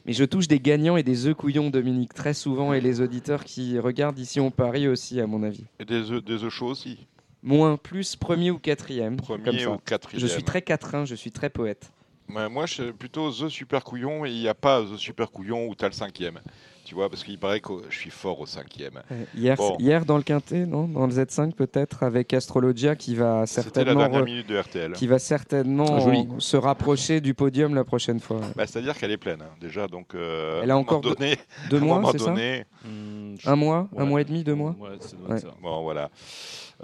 Mais 0.05 0.13
je 0.13 0.23
touche 0.23 0.47
des 0.47 0.61
gagnants 0.61 0.95
et 0.95 1.03
des 1.03 1.27
œufs 1.27 1.35
couillons, 1.35 1.69
Dominique, 1.69 2.13
très 2.13 2.33
souvent, 2.33 2.71
et 2.71 2.79
les 2.79 3.01
auditeurs 3.01 3.43
qui 3.43 3.77
regardent 3.77 4.17
ici 4.17 4.39
ont 4.39 4.51
Paris 4.51 4.87
aussi, 4.87 5.19
à 5.19 5.27
mon 5.27 5.43
avis. 5.43 5.65
Et 5.79 5.85
des 5.85 6.11
œufs, 6.11 6.23
des 6.23 6.45
œufs 6.45 6.49
chauds 6.53 6.67
aussi? 6.67 7.07
Moins, 7.43 7.75
plus, 7.75 8.15
premier 8.15 8.49
ou 8.49 8.57
quatrième. 8.57 9.19
comme 9.19 9.41
Premier 9.41 9.63
ça. 9.63 9.71
ou 9.71 9.77
quatrième 9.79 10.21
Je 10.21 10.27
suis 10.27 10.43
très 10.43 10.61
quatrain, 10.61 11.03
je 11.03 11.13
suis 11.15 11.31
très 11.31 11.49
poète. 11.49 11.91
Ouais, 12.33 12.47
Moi, 12.47 12.65
je 12.67 12.73
suis 12.73 12.93
plutôt 12.93 13.29
The 13.31 13.49
Super 13.49 13.83
Couillon, 13.83 14.25
et 14.25 14.31
il 14.31 14.39
n'y 14.39 14.47
a 14.47 14.53
pas 14.53 14.81
The 14.81 14.95
Super 14.95 15.29
Couillon 15.29 15.67
où 15.67 15.75
tu 15.75 15.83
as 15.83 15.89
le 15.89 15.93
cinquième. 15.93 16.39
Tu 16.87 16.95
vois, 16.95 17.09
parce 17.09 17.25
qu'il 17.25 17.37
paraît 17.37 17.59
que 17.59 17.73
je 17.89 17.97
suis 17.97 18.09
fort 18.09 18.39
au 18.39 18.45
cinquième. 18.45 19.01
Euh, 19.11 19.25
Hier, 19.35 19.57
Bon. 19.57 19.75
hier 19.77 20.05
dans 20.05 20.15
le 20.15 20.23
Quintet, 20.23 20.65
non 20.65 20.87
Dans 20.87 21.05
le 21.05 21.11
Z5 21.11 21.51
peut-être, 21.53 22.03
avec 22.03 22.33
Astrologia 22.33 22.95
qui 22.95 23.13
va 23.13 23.45
C'était 23.45 23.57
la 23.59 23.63
certainement, 23.73 23.99
dernière 23.99 24.21
re- 24.21 24.25
minute 24.25 24.47
de 24.47 24.57
RTL. 24.57 24.93
qui 24.93 25.05
va 25.05 25.19
certainement 25.19 25.97
Ah, 25.97 25.99
joli. 25.99 26.25
se 26.37 26.55
rapprocher 26.55 27.19
du 27.19 27.33
podium 27.33 27.75
la 27.75 27.83
prochaine 27.83 28.21
fois. 28.21 28.39
Bah, 28.55 28.65
C'est-à-dire 28.65 28.97
qu'elle 28.97 29.11
est 29.11 29.17
pleine, 29.17 29.41
hein, 29.41 29.49
déjà. 29.59 29.89
Donc, 29.89 30.15
euh, 30.15 30.61
Elle 30.63 30.71
a 30.71 30.75
un 30.75 30.77
encore 30.77 31.01
deux- 31.01 31.13
donné, 31.13 31.35
Deux 31.69 31.75
un 31.75 31.79
mois, 31.81 32.09
c'est 32.13 32.19
ça 32.19 32.31
Hmm, 32.31 33.35
je- 33.37 33.49
Un 33.49 33.55
mois 33.57 33.89
Un 33.97 34.03
Ouais. 34.03 34.05
mois 34.09 34.21
et 34.21 34.23
demi 34.23 34.45
Deux 34.45 34.55
mois 34.55 34.73
Ouais, 34.79 34.91
Ouais. 35.29 35.39
ça. 35.39 35.47
Bon, 35.61 35.83
voilà. 35.83 36.09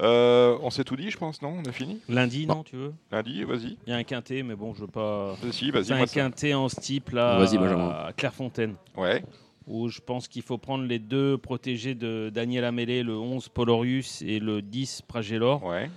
Euh, 0.02 0.58
on 0.62 0.70
s'est 0.70 0.84
tout 0.84 0.98
dit, 0.98 1.12
je 1.12 1.18
pense, 1.18 1.42
non 1.42 1.54
On 1.66 1.70
a 1.70 1.72
fini? 1.72 2.02
Lundi, 2.10 2.46
non, 2.46 2.64
tu 2.64 2.76
veux? 2.76 2.94
Lundi, 3.10 3.44
vas-y. 3.46 3.78
Il 3.88 3.92
y 3.92 3.94
a 3.94 3.98
un 3.98 4.04
quintet, 4.04 4.44
mais 4.44 4.56
bon, 4.56 4.74
je 4.74 4.82
veux 4.82 4.88
pas. 4.88 5.36
Si, 5.52 5.72
vas-y. 5.72 5.94
Un 5.94 6.06
quintet 6.08 6.54
en 6.56 6.68
steep 6.68 7.12
là, 7.12 7.38
Vas-y, 7.38 7.58
Benjamin. 7.58 7.88
à 7.90 8.12
Clairefontaine, 8.12 8.74
Ouais. 8.98 9.24
Où 9.68 9.88
je 9.90 9.99
pense 10.02 10.27
qu'il 10.27 10.41
faut 10.41 10.57
prendre 10.57 10.84
les 10.85 10.99
deux 10.99 11.38
protégés 11.38 11.95
de 11.95 12.30
Daniel 12.34 12.65
Amélé, 12.65 13.03
le 13.03 13.18
11 13.18 13.49
Polorius 13.49 14.22
et 14.22 14.40
le 14.40 14.61
10 14.61 15.03
Pragellor. 15.07 15.64
Ouais. 15.64 15.90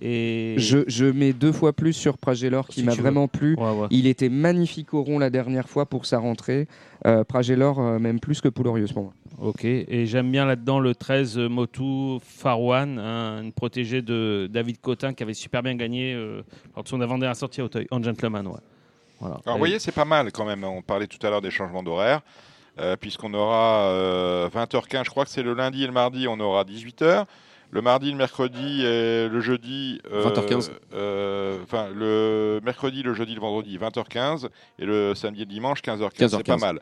Et 0.00 0.54
je, 0.58 0.78
je 0.88 1.04
mets 1.04 1.32
deux 1.32 1.52
fois 1.52 1.72
plus 1.72 1.92
sur 1.92 2.18
Pragelor 2.18 2.66
qui 2.66 2.80
Si 2.80 2.86
m'a 2.86 2.94
vraiment 2.94 3.28
plu. 3.28 3.54
Ouais, 3.56 3.70
ouais. 3.70 3.86
Il 3.90 4.06
était 4.08 4.28
magnifique 4.30 4.94
au 4.94 5.02
rond 5.04 5.18
la 5.18 5.30
dernière 5.30 5.68
fois 5.68 5.86
pour 5.86 6.06
sa 6.06 6.18
rentrée. 6.18 6.66
Euh, 7.06 7.22
Pragelor, 7.24 7.78
euh, 7.78 7.98
même 8.00 8.18
plus 8.18 8.40
que 8.40 8.48
Poulorius 8.48 8.92
pour 8.92 9.04
moi. 9.04 9.12
Ok, 9.38 9.64
et 9.64 10.06
j'aime 10.06 10.30
bien 10.30 10.44
là-dedans 10.44 10.80
le 10.80 10.94
13 10.94 11.38
euh, 11.38 11.48
Motu 11.48 12.18
Farwan, 12.20 12.98
hein, 12.98 13.42
une 13.42 13.52
protégée 13.52 14.02
de 14.02 14.48
David 14.50 14.80
Cotin 14.80 15.14
qui 15.14 15.22
avait 15.22 15.34
super 15.34 15.62
bien 15.62 15.74
gagné 15.74 16.14
euh, 16.14 16.42
lors 16.74 16.84
de 16.84 16.88
son 16.88 17.00
avant-dernière 17.00 17.36
sortie 17.36 17.60
à 17.60 17.64
Auteuil, 17.64 17.86
en 17.90 18.02
gentleman. 18.02 18.46
Ouais. 18.46 18.54
Voilà. 19.20 19.36
Alors, 19.44 19.48
Et- 19.48 19.52
vous 19.52 19.58
voyez, 19.58 19.78
c'est 19.78 19.92
pas 19.92 20.04
mal 20.04 20.32
quand 20.32 20.44
même. 20.44 20.64
On 20.64 20.82
parlait 20.82 21.06
tout 21.06 21.24
à 21.24 21.30
l'heure 21.30 21.40
des 21.42 21.50
changements 21.50 21.82
d'horaire, 21.82 22.22
euh, 22.78 22.96
puisqu'on 22.96 23.34
aura 23.34 23.88
euh, 23.90 24.48
20h15, 24.48 25.04
je 25.04 25.10
crois 25.10 25.24
que 25.24 25.30
c'est 25.30 25.42
le 25.42 25.54
lundi 25.54 25.84
et 25.84 25.86
le 25.86 25.92
mardi, 25.92 26.26
on 26.28 26.38
aura 26.40 26.64
18h. 26.64 27.26
Le 27.74 27.80
mardi, 27.80 28.10
le 28.10 28.18
mercredi 28.18 28.82
et 28.84 29.28
le 29.30 29.40
jeudi. 29.40 29.98
euh, 30.12 30.28
20h15. 30.28 30.70
euh, 30.92 31.56
Enfin, 31.62 31.88
le 31.94 32.60
mercredi, 32.62 33.02
le 33.02 33.14
jeudi, 33.14 33.34
le 33.34 33.40
vendredi, 33.40 33.78
20h15. 33.78 34.48
Et 34.78 34.84
le 34.84 35.14
samedi 35.14 35.40
et 35.40 35.44
le 35.46 35.50
dimanche, 35.50 35.80
15h15. 35.80 36.10
C'est 36.14 36.26
15h15. 36.26 36.42
pas 36.44 36.56
mal. 36.58 36.80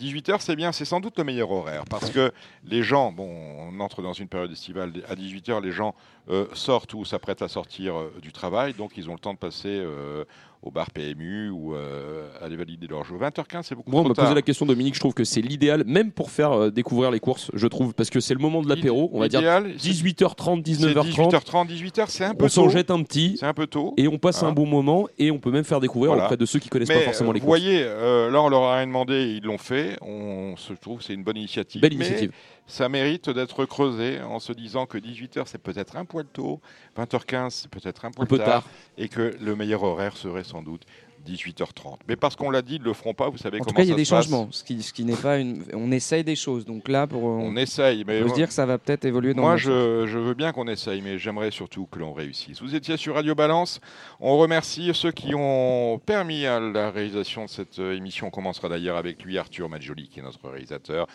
18h, 0.00 0.36
c'est 0.40 0.56
bien, 0.56 0.72
c'est 0.72 0.86
sans 0.86 1.00
doute 1.00 1.18
le 1.18 1.24
meilleur 1.24 1.50
horaire. 1.50 1.84
Parce 1.90 2.08
que 2.08 2.32
les 2.64 2.82
gens, 2.82 3.12
bon, 3.12 3.28
on 3.58 3.80
entre 3.80 4.00
dans 4.00 4.14
une 4.14 4.28
période 4.28 4.50
estivale, 4.50 4.92
à 5.10 5.14
18h, 5.14 5.62
les 5.62 5.72
gens 5.72 5.94
euh, 6.30 6.46
sortent 6.54 6.94
ou 6.94 7.04
s'apprêtent 7.04 7.42
à 7.42 7.48
sortir 7.48 7.98
euh, 7.98 8.10
du 8.22 8.32
travail. 8.32 8.72
Donc, 8.72 8.92
ils 8.96 9.10
ont 9.10 9.14
le 9.14 9.18
temps 9.18 9.34
de 9.34 9.38
passer 9.38 9.68
euh, 9.68 10.24
au 10.62 10.70
bar 10.70 10.90
PMU 10.90 11.48
ou 11.48 11.74
euh, 11.74 12.28
aller 12.42 12.54
valider 12.56 12.86
leur 12.86 13.02
jeu. 13.04 13.16
20h15, 13.16 13.62
c'est 13.62 13.74
beaucoup 13.74 13.90
Moi, 13.90 14.02
on 14.02 14.08
m'a 14.08 14.14
posé 14.14 14.34
la 14.34 14.42
question, 14.42 14.66
Dominique. 14.66 14.94
Je 14.94 15.00
trouve 15.00 15.14
que 15.14 15.24
c'est 15.24 15.40
l'idéal, 15.40 15.84
même 15.86 16.12
pour 16.12 16.30
faire 16.30 16.52
euh, 16.52 16.70
découvrir 16.70 17.10
les 17.10 17.18
courses, 17.18 17.50
je 17.54 17.66
trouve, 17.66 17.94
parce 17.94 18.10
que 18.10 18.20
c'est 18.20 18.34
le 18.34 18.40
moment 18.40 18.60
de 18.60 18.68
l'apéro. 18.68 19.08
On 19.14 19.20
va 19.20 19.28
dire 19.28 19.40
L'idéal, 19.40 19.72
c'est- 19.78 19.88
18h30, 19.88 20.62
c'est 20.66 20.72
19h30. 20.72 21.30
18h30, 21.30 21.66
18h, 21.68 22.04
c'est 22.08 22.24
un 22.24 22.34
peu 22.34 22.44
On 22.44 22.48
s'en 22.48 22.68
jette 22.68 22.90
un 22.90 23.02
petit 23.02 23.36
C'est 23.40 23.46
un 23.46 23.54
peu 23.54 23.66
tôt. 23.66 23.94
et 23.96 24.06
on 24.06 24.18
passe 24.18 24.42
Hein. 24.42 24.48
un 24.48 24.52
bon 24.52 24.66
moment 24.66 25.08
et 25.18 25.30
on 25.30 25.38
peut 25.38 25.50
même 25.50 25.64
faire 25.64 25.80
découvrir 25.80 26.10
Voilà. 26.10 26.24
auprès 26.24 26.36
de 26.36 26.44
ceux 26.44 26.58
qui 26.58 26.68
connaissent 26.68 26.88
Mais 26.90 26.96
pas 26.98 27.04
forcément 27.04 27.30
euh, 27.30 27.34
les 27.34 27.40
vous 27.40 27.46
courses. 27.46 27.60
voyez, 27.60 27.82
euh, 27.82 28.30
là 28.30 28.42
on 28.42 28.48
leur 28.50 28.62
a 28.64 28.76
rien 28.76 28.86
demandé, 28.86 29.38
ils 29.40 29.44
l'ont 29.44 29.56
fait. 29.58 29.96
On 30.02 30.56
se 30.58 30.74
trouve 30.74 30.98
que 30.98 31.04
c'est 31.04 31.14
une 31.14 31.24
bonne 31.24 31.38
initiative. 31.38 31.80
Belle 31.80 31.92
Mais 31.96 32.04
initiative. 32.06 32.32
Ça 32.70 32.88
mérite 32.88 33.28
d'être 33.28 33.64
creusé 33.64 34.20
en 34.20 34.38
se 34.38 34.52
disant 34.52 34.86
que 34.86 34.96
18h 34.96 35.42
c'est 35.46 35.60
peut-être 35.60 35.96
un 35.96 36.04
poil 36.04 36.24
tôt, 36.26 36.60
20h15 36.96 37.50
c'est 37.50 37.70
peut-être 37.70 38.04
un 38.04 38.10
poil 38.10 38.28
tard, 38.28 38.38
tard. 38.38 38.64
et 38.96 39.08
que 39.08 39.36
le 39.40 39.56
meilleur 39.56 39.82
horaire 39.82 40.16
serait 40.16 40.44
sans 40.44 40.62
doute 40.62 40.86
18h30. 41.26 41.98
Mais 42.08 42.16
parce 42.16 42.36
qu'on 42.36 42.50
l'a 42.50 42.62
dit, 42.62 42.76
ils 42.76 42.80
ne 42.80 42.84
le 42.86 42.92
feront 42.92 43.14
pas, 43.14 43.28
vous 43.28 43.38
savez 43.38 43.58
En 43.58 43.60
tout 43.60 43.66
comment 43.66 43.76
cas, 43.76 43.82
il 43.84 43.88
y 43.88 43.90
a 43.90 43.94
ça 43.94 43.96
des 43.96 44.04
se 44.04 44.10
passe. 44.10 44.24
changements, 44.24 44.48
ce 44.50 44.64
qui, 44.64 44.82
ce 44.82 44.92
qui 44.92 45.04
n'est 45.04 45.14
pas 45.16 45.38
une. 45.38 45.64
On 45.74 45.90
essaye 45.92 46.24
des 46.24 46.36
choses, 46.36 46.64
donc 46.64 46.88
là, 46.88 47.06
pour, 47.06 47.22
on, 47.24 47.40
On 47.52 47.56
essaye, 47.56 48.04
mais 48.06 48.20
peut 48.22 48.28
se 48.28 48.34
dire 48.34 48.48
que 48.48 48.52
ça 48.54 48.66
va 48.66 48.78
peut-être 48.78 49.04
évoluer 49.04 49.34
dans 49.34 49.42
Moi, 49.42 49.56
je, 49.56 50.06
je 50.06 50.18
veux 50.18 50.34
bien 50.34 50.52
qu'on 50.52 50.66
essaye, 50.68 51.00
mais 51.02 51.18
j'aimerais 51.18 51.50
surtout 51.50 51.86
que 51.90 51.98
l'on 51.98 52.12
réussisse. 52.12 52.60
Vous 52.62 52.74
étiez 52.74 52.96
sur 52.96 53.14
Radio 53.14 53.34
Balance. 53.34 53.80
On 54.20 54.36
remercie 54.38 54.90
ceux 54.94 55.12
qui 55.12 55.34
ont 55.34 56.00
permis 56.04 56.46
à 56.46 56.60
la 56.60 56.90
réalisation 56.90 57.44
de 57.44 57.50
cette 57.50 57.78
euh, 57.78 57.96
émission. 57.96 58.28
On 58.28 58.30
commencera 58.30 58.68
d'ailleurs 58.68 58.96
avec 58.96 59.22
lui, 59.24 59.38
Arthur 59.38 59.68
Maggioli, 59.68 60.08
qui 60.08 60.20
est 60.20 60.22
notre 60.22 60.48
réalisateur. 60.48 61.06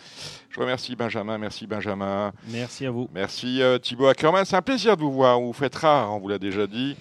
Je 0.50 0.60
remercie 0.60 0.96
Benjamin. 0.96 1.38
Merci 1.38 1.66
Benjamin. 1.66 2.32
Merci 2.48 2.86
à 2.86 2.90
vous. 2.90 3.08
Merci 3.14 3.62
euh, 3.62 3.78
Thibaut 3.78 4.06
Ackerman. 4.06 4.44
C'est 4.44 4.56
un 4.56 4.62
plaisir 4.62 4.96
de 4.96 5.02
vous 5.02 5.12
voir. 5.12 5.40
Vous 5.40 5.52
faites 5.52 5.74
rare, 5.74 6.12
on 6.14 6.18
vous 6.18 6.28
l'a 6.28 6.38
déjà 6.38 6.66
dit. 6.66 6.96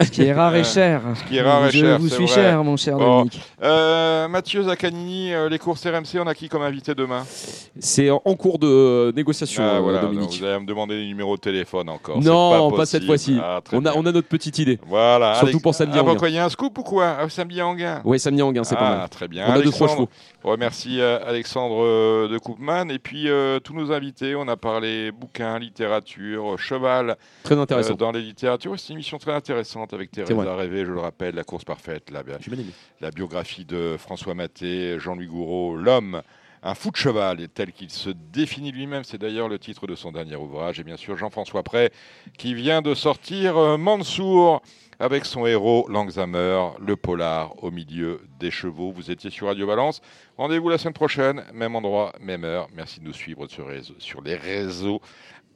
Ce 0.00 0.10
qui 0.12 0.22
est 0.22 0.32
rare 0.32 0.54
et 0.54 0.62
cher. 0.62 1.02
ce 1.16 1.24
qui 1.24 1.38
est 1.38 1.42
rare 1.42 1.66
et 1.66 1.70
je 1.72 1.78
cher, 1.80 1.98
vous 1.98 2.08
suis 2.08 2.24
vrai. 2.26 2.34
cher, 2.34 2.62
mon 2.62 2.76
cher 2.76 2.96
Bon. 2.98 3.16
Dominique. 3.24 3.40
Euh, 3.64 4.28
Mathieu 4.28 4.62
Zaccanini, 4.62 5.34
euh, 5.34 5.48
les 5.48 5.58
courses 5.58 5.84
RMC, 5.84 6.20
on 6.20 6.26
a 6.28 6.34
qui 6.34 6.48
comme 6.48 6.62
invité 6.62 6.94
demain? 6.94 7.24
C'est 7.80 8.08
en 8.08 8.20
cours 8.36 8.60
de 8.60 8.68
euh, 8.68 9.12
négociation, 9.12 9.60
Ah, 9.66 9.80
voilà, 9.80 9.98
Dominique. 9.98 10.38
Vous 10.38 10.44
allez 10.44 10.60
me 10.60 10.66
demander 10.66 10.96
les 10.98 11.06
numéros 11.08 11.34
de 11.34 11.40
téléphone 11.40 11.88
encore. 11.88 12.22
Non, 12.22 12.70
pas, 12.70 12.86
cette 12.86 13.04
fois-ci. 13.06 13.38
Ah, 13.42 13.60
on, 13.72 13.84
a, 13.86 13.92
on 13.96 14.06
a 14.06 14.12
notre 14.12 14.28
petite 14.28 14.58
idée. 14.60 14.78
Voilà. 14.86 15.32
Surtout 15.34 15.46
Alex- 15.48 15.62
pour 15.62 15.74
samedi 15.74 15.98
Ah, 15.98 16.04
en 16.04 16.26
il 16.26 16.34
y 16.34 16.38
a 16.38 16.44
un 16.44 16.48
scoop 16.48 16.78
ou 16.78 16.82
quoi? 16.84 17.16
Ah, 17.18 17.28
Samedi 17.28 17.60
en 17.60 17.74
gain 17.74 18.00
Oui, 18.04 18.20
samedi 18.20 18.40
en 18.42 18.52
gain, 18.52 18.62
c'est 18.62 18.76
ah, 18.76 18.78
pas 18.78 18.96
mal. 18.98 19.08
très 19.08 19.26
bien. 19.26 19.46
On 19.48 19.52
a 19.52 19.56
deux, 19.60 19.70
trois 19.72 19.88
Alexandre, 19.88 19.92
chevaux. 19.94 20.08
on 20.44 20.50
remercie 20.50 21.00
euh, 21.00 21.18
Alexandre 21.26 21.82
euh, 21.82 22.28
de 22.28 22.38
Koopman 22.38 22.88
et 22.90 23.00
puis 23.00 23.28
euh, 23.28 23.58
tous 23.58 23.74
nos 23.74 23.90
invités. 23.90 24.36
On 24.36 24.46
a 24.46 24.56
parlé 24.56 25.10
bouquins, 25.10 25.58
littérature, 25.58 26.56
cheval 26.56 27.16
Très 27.42 27.58
intéressant. 27.58 27.94
euh, 27.94 27.96
dans 27.96 28.12
les 28.12 28.22
littératures. 28.22 28.74
C'est 28.78 28.90
une 28.90 28.94
émission 28.96 29.18
très 29.18 29.32
intéressante 29.32 29.87
avec 29.92 30.10
Thérèse. 30.10 30.36
Rêvé, 30.36 30.84
je 30.84 30.92
le 30.92 31.00
rappelle, 31.00 31.34
La 31.34 31.44
course 31.44 31.64
parfaite, 31.64 32.10
la, 32.10 33.10
biographie 33.10 33.64
de 33.64 33.96
François 33.98 34.34
Maté, 34.34 34.98
Jean-Louis 34.98 35.26
Gouraud, 35.26 35.76
L'homme. 35.76 36.22
Un 36.60 36.74
fou 36.74 36.90
de 36.90 36.96
cheval, 36.96 37.40
et 37.40 37.46
tel 37.46 37.70
qu'il 37.70 37.88
se 37.88 38.10
définit 38.10 38.72
lui-même, 38.72 39.04
c'est 39.04 39.18
d'ailleurs 39.18 39.48
le 39.48 39.60
titre 39.60 39.86
de 39.86 39.94
son 39.94 40.10
dernier 40.10 40.34
ouvrage. 40.34 40.80
Et 40.80 40.82
bien 40.82 40.96
sûr, 40.96 41.16
Jean-François 41.16 41.62
Pré, 41.62 41.92
qui 42.36 42.52
vient 42.54 42.82
de 42.82 42.94
sortir 42.94 43.56
euh, 43.56 43.76
Mansour 43.76 44.60
avec 44.98 45.24
son 45.24 45.46
héros 45.46 45.86
Langsamer, 45.88 46.70
le 46.80 46.96
polar 46.96 47.62
au 47.62 47.70
milieu 47.70 48.20
des 48.40 48.50
chevaux. 48.50 48.90
Vous 48.90 49.12
étiez 49.12 49.30
sur 49.30 49.46
Radio 49.46 49.66
Balance. 49.66 50.00
Rendez-vous 50.36 50.68
la 50.68 50.78
semaine 50.78 50.94
prochaine, 50.94 51.44
même 51.54 51.76
endroit, 51.76 52.12
même 52.20 52.42
heure. 52.42 52.66
Merci 52.74 52.98
de 52.98 53.04
nous 53.04 53.12
suivre 53.12 53.46
sur 53.46 54.20
les 54.22 54.34
réseaux. 54.34 55.00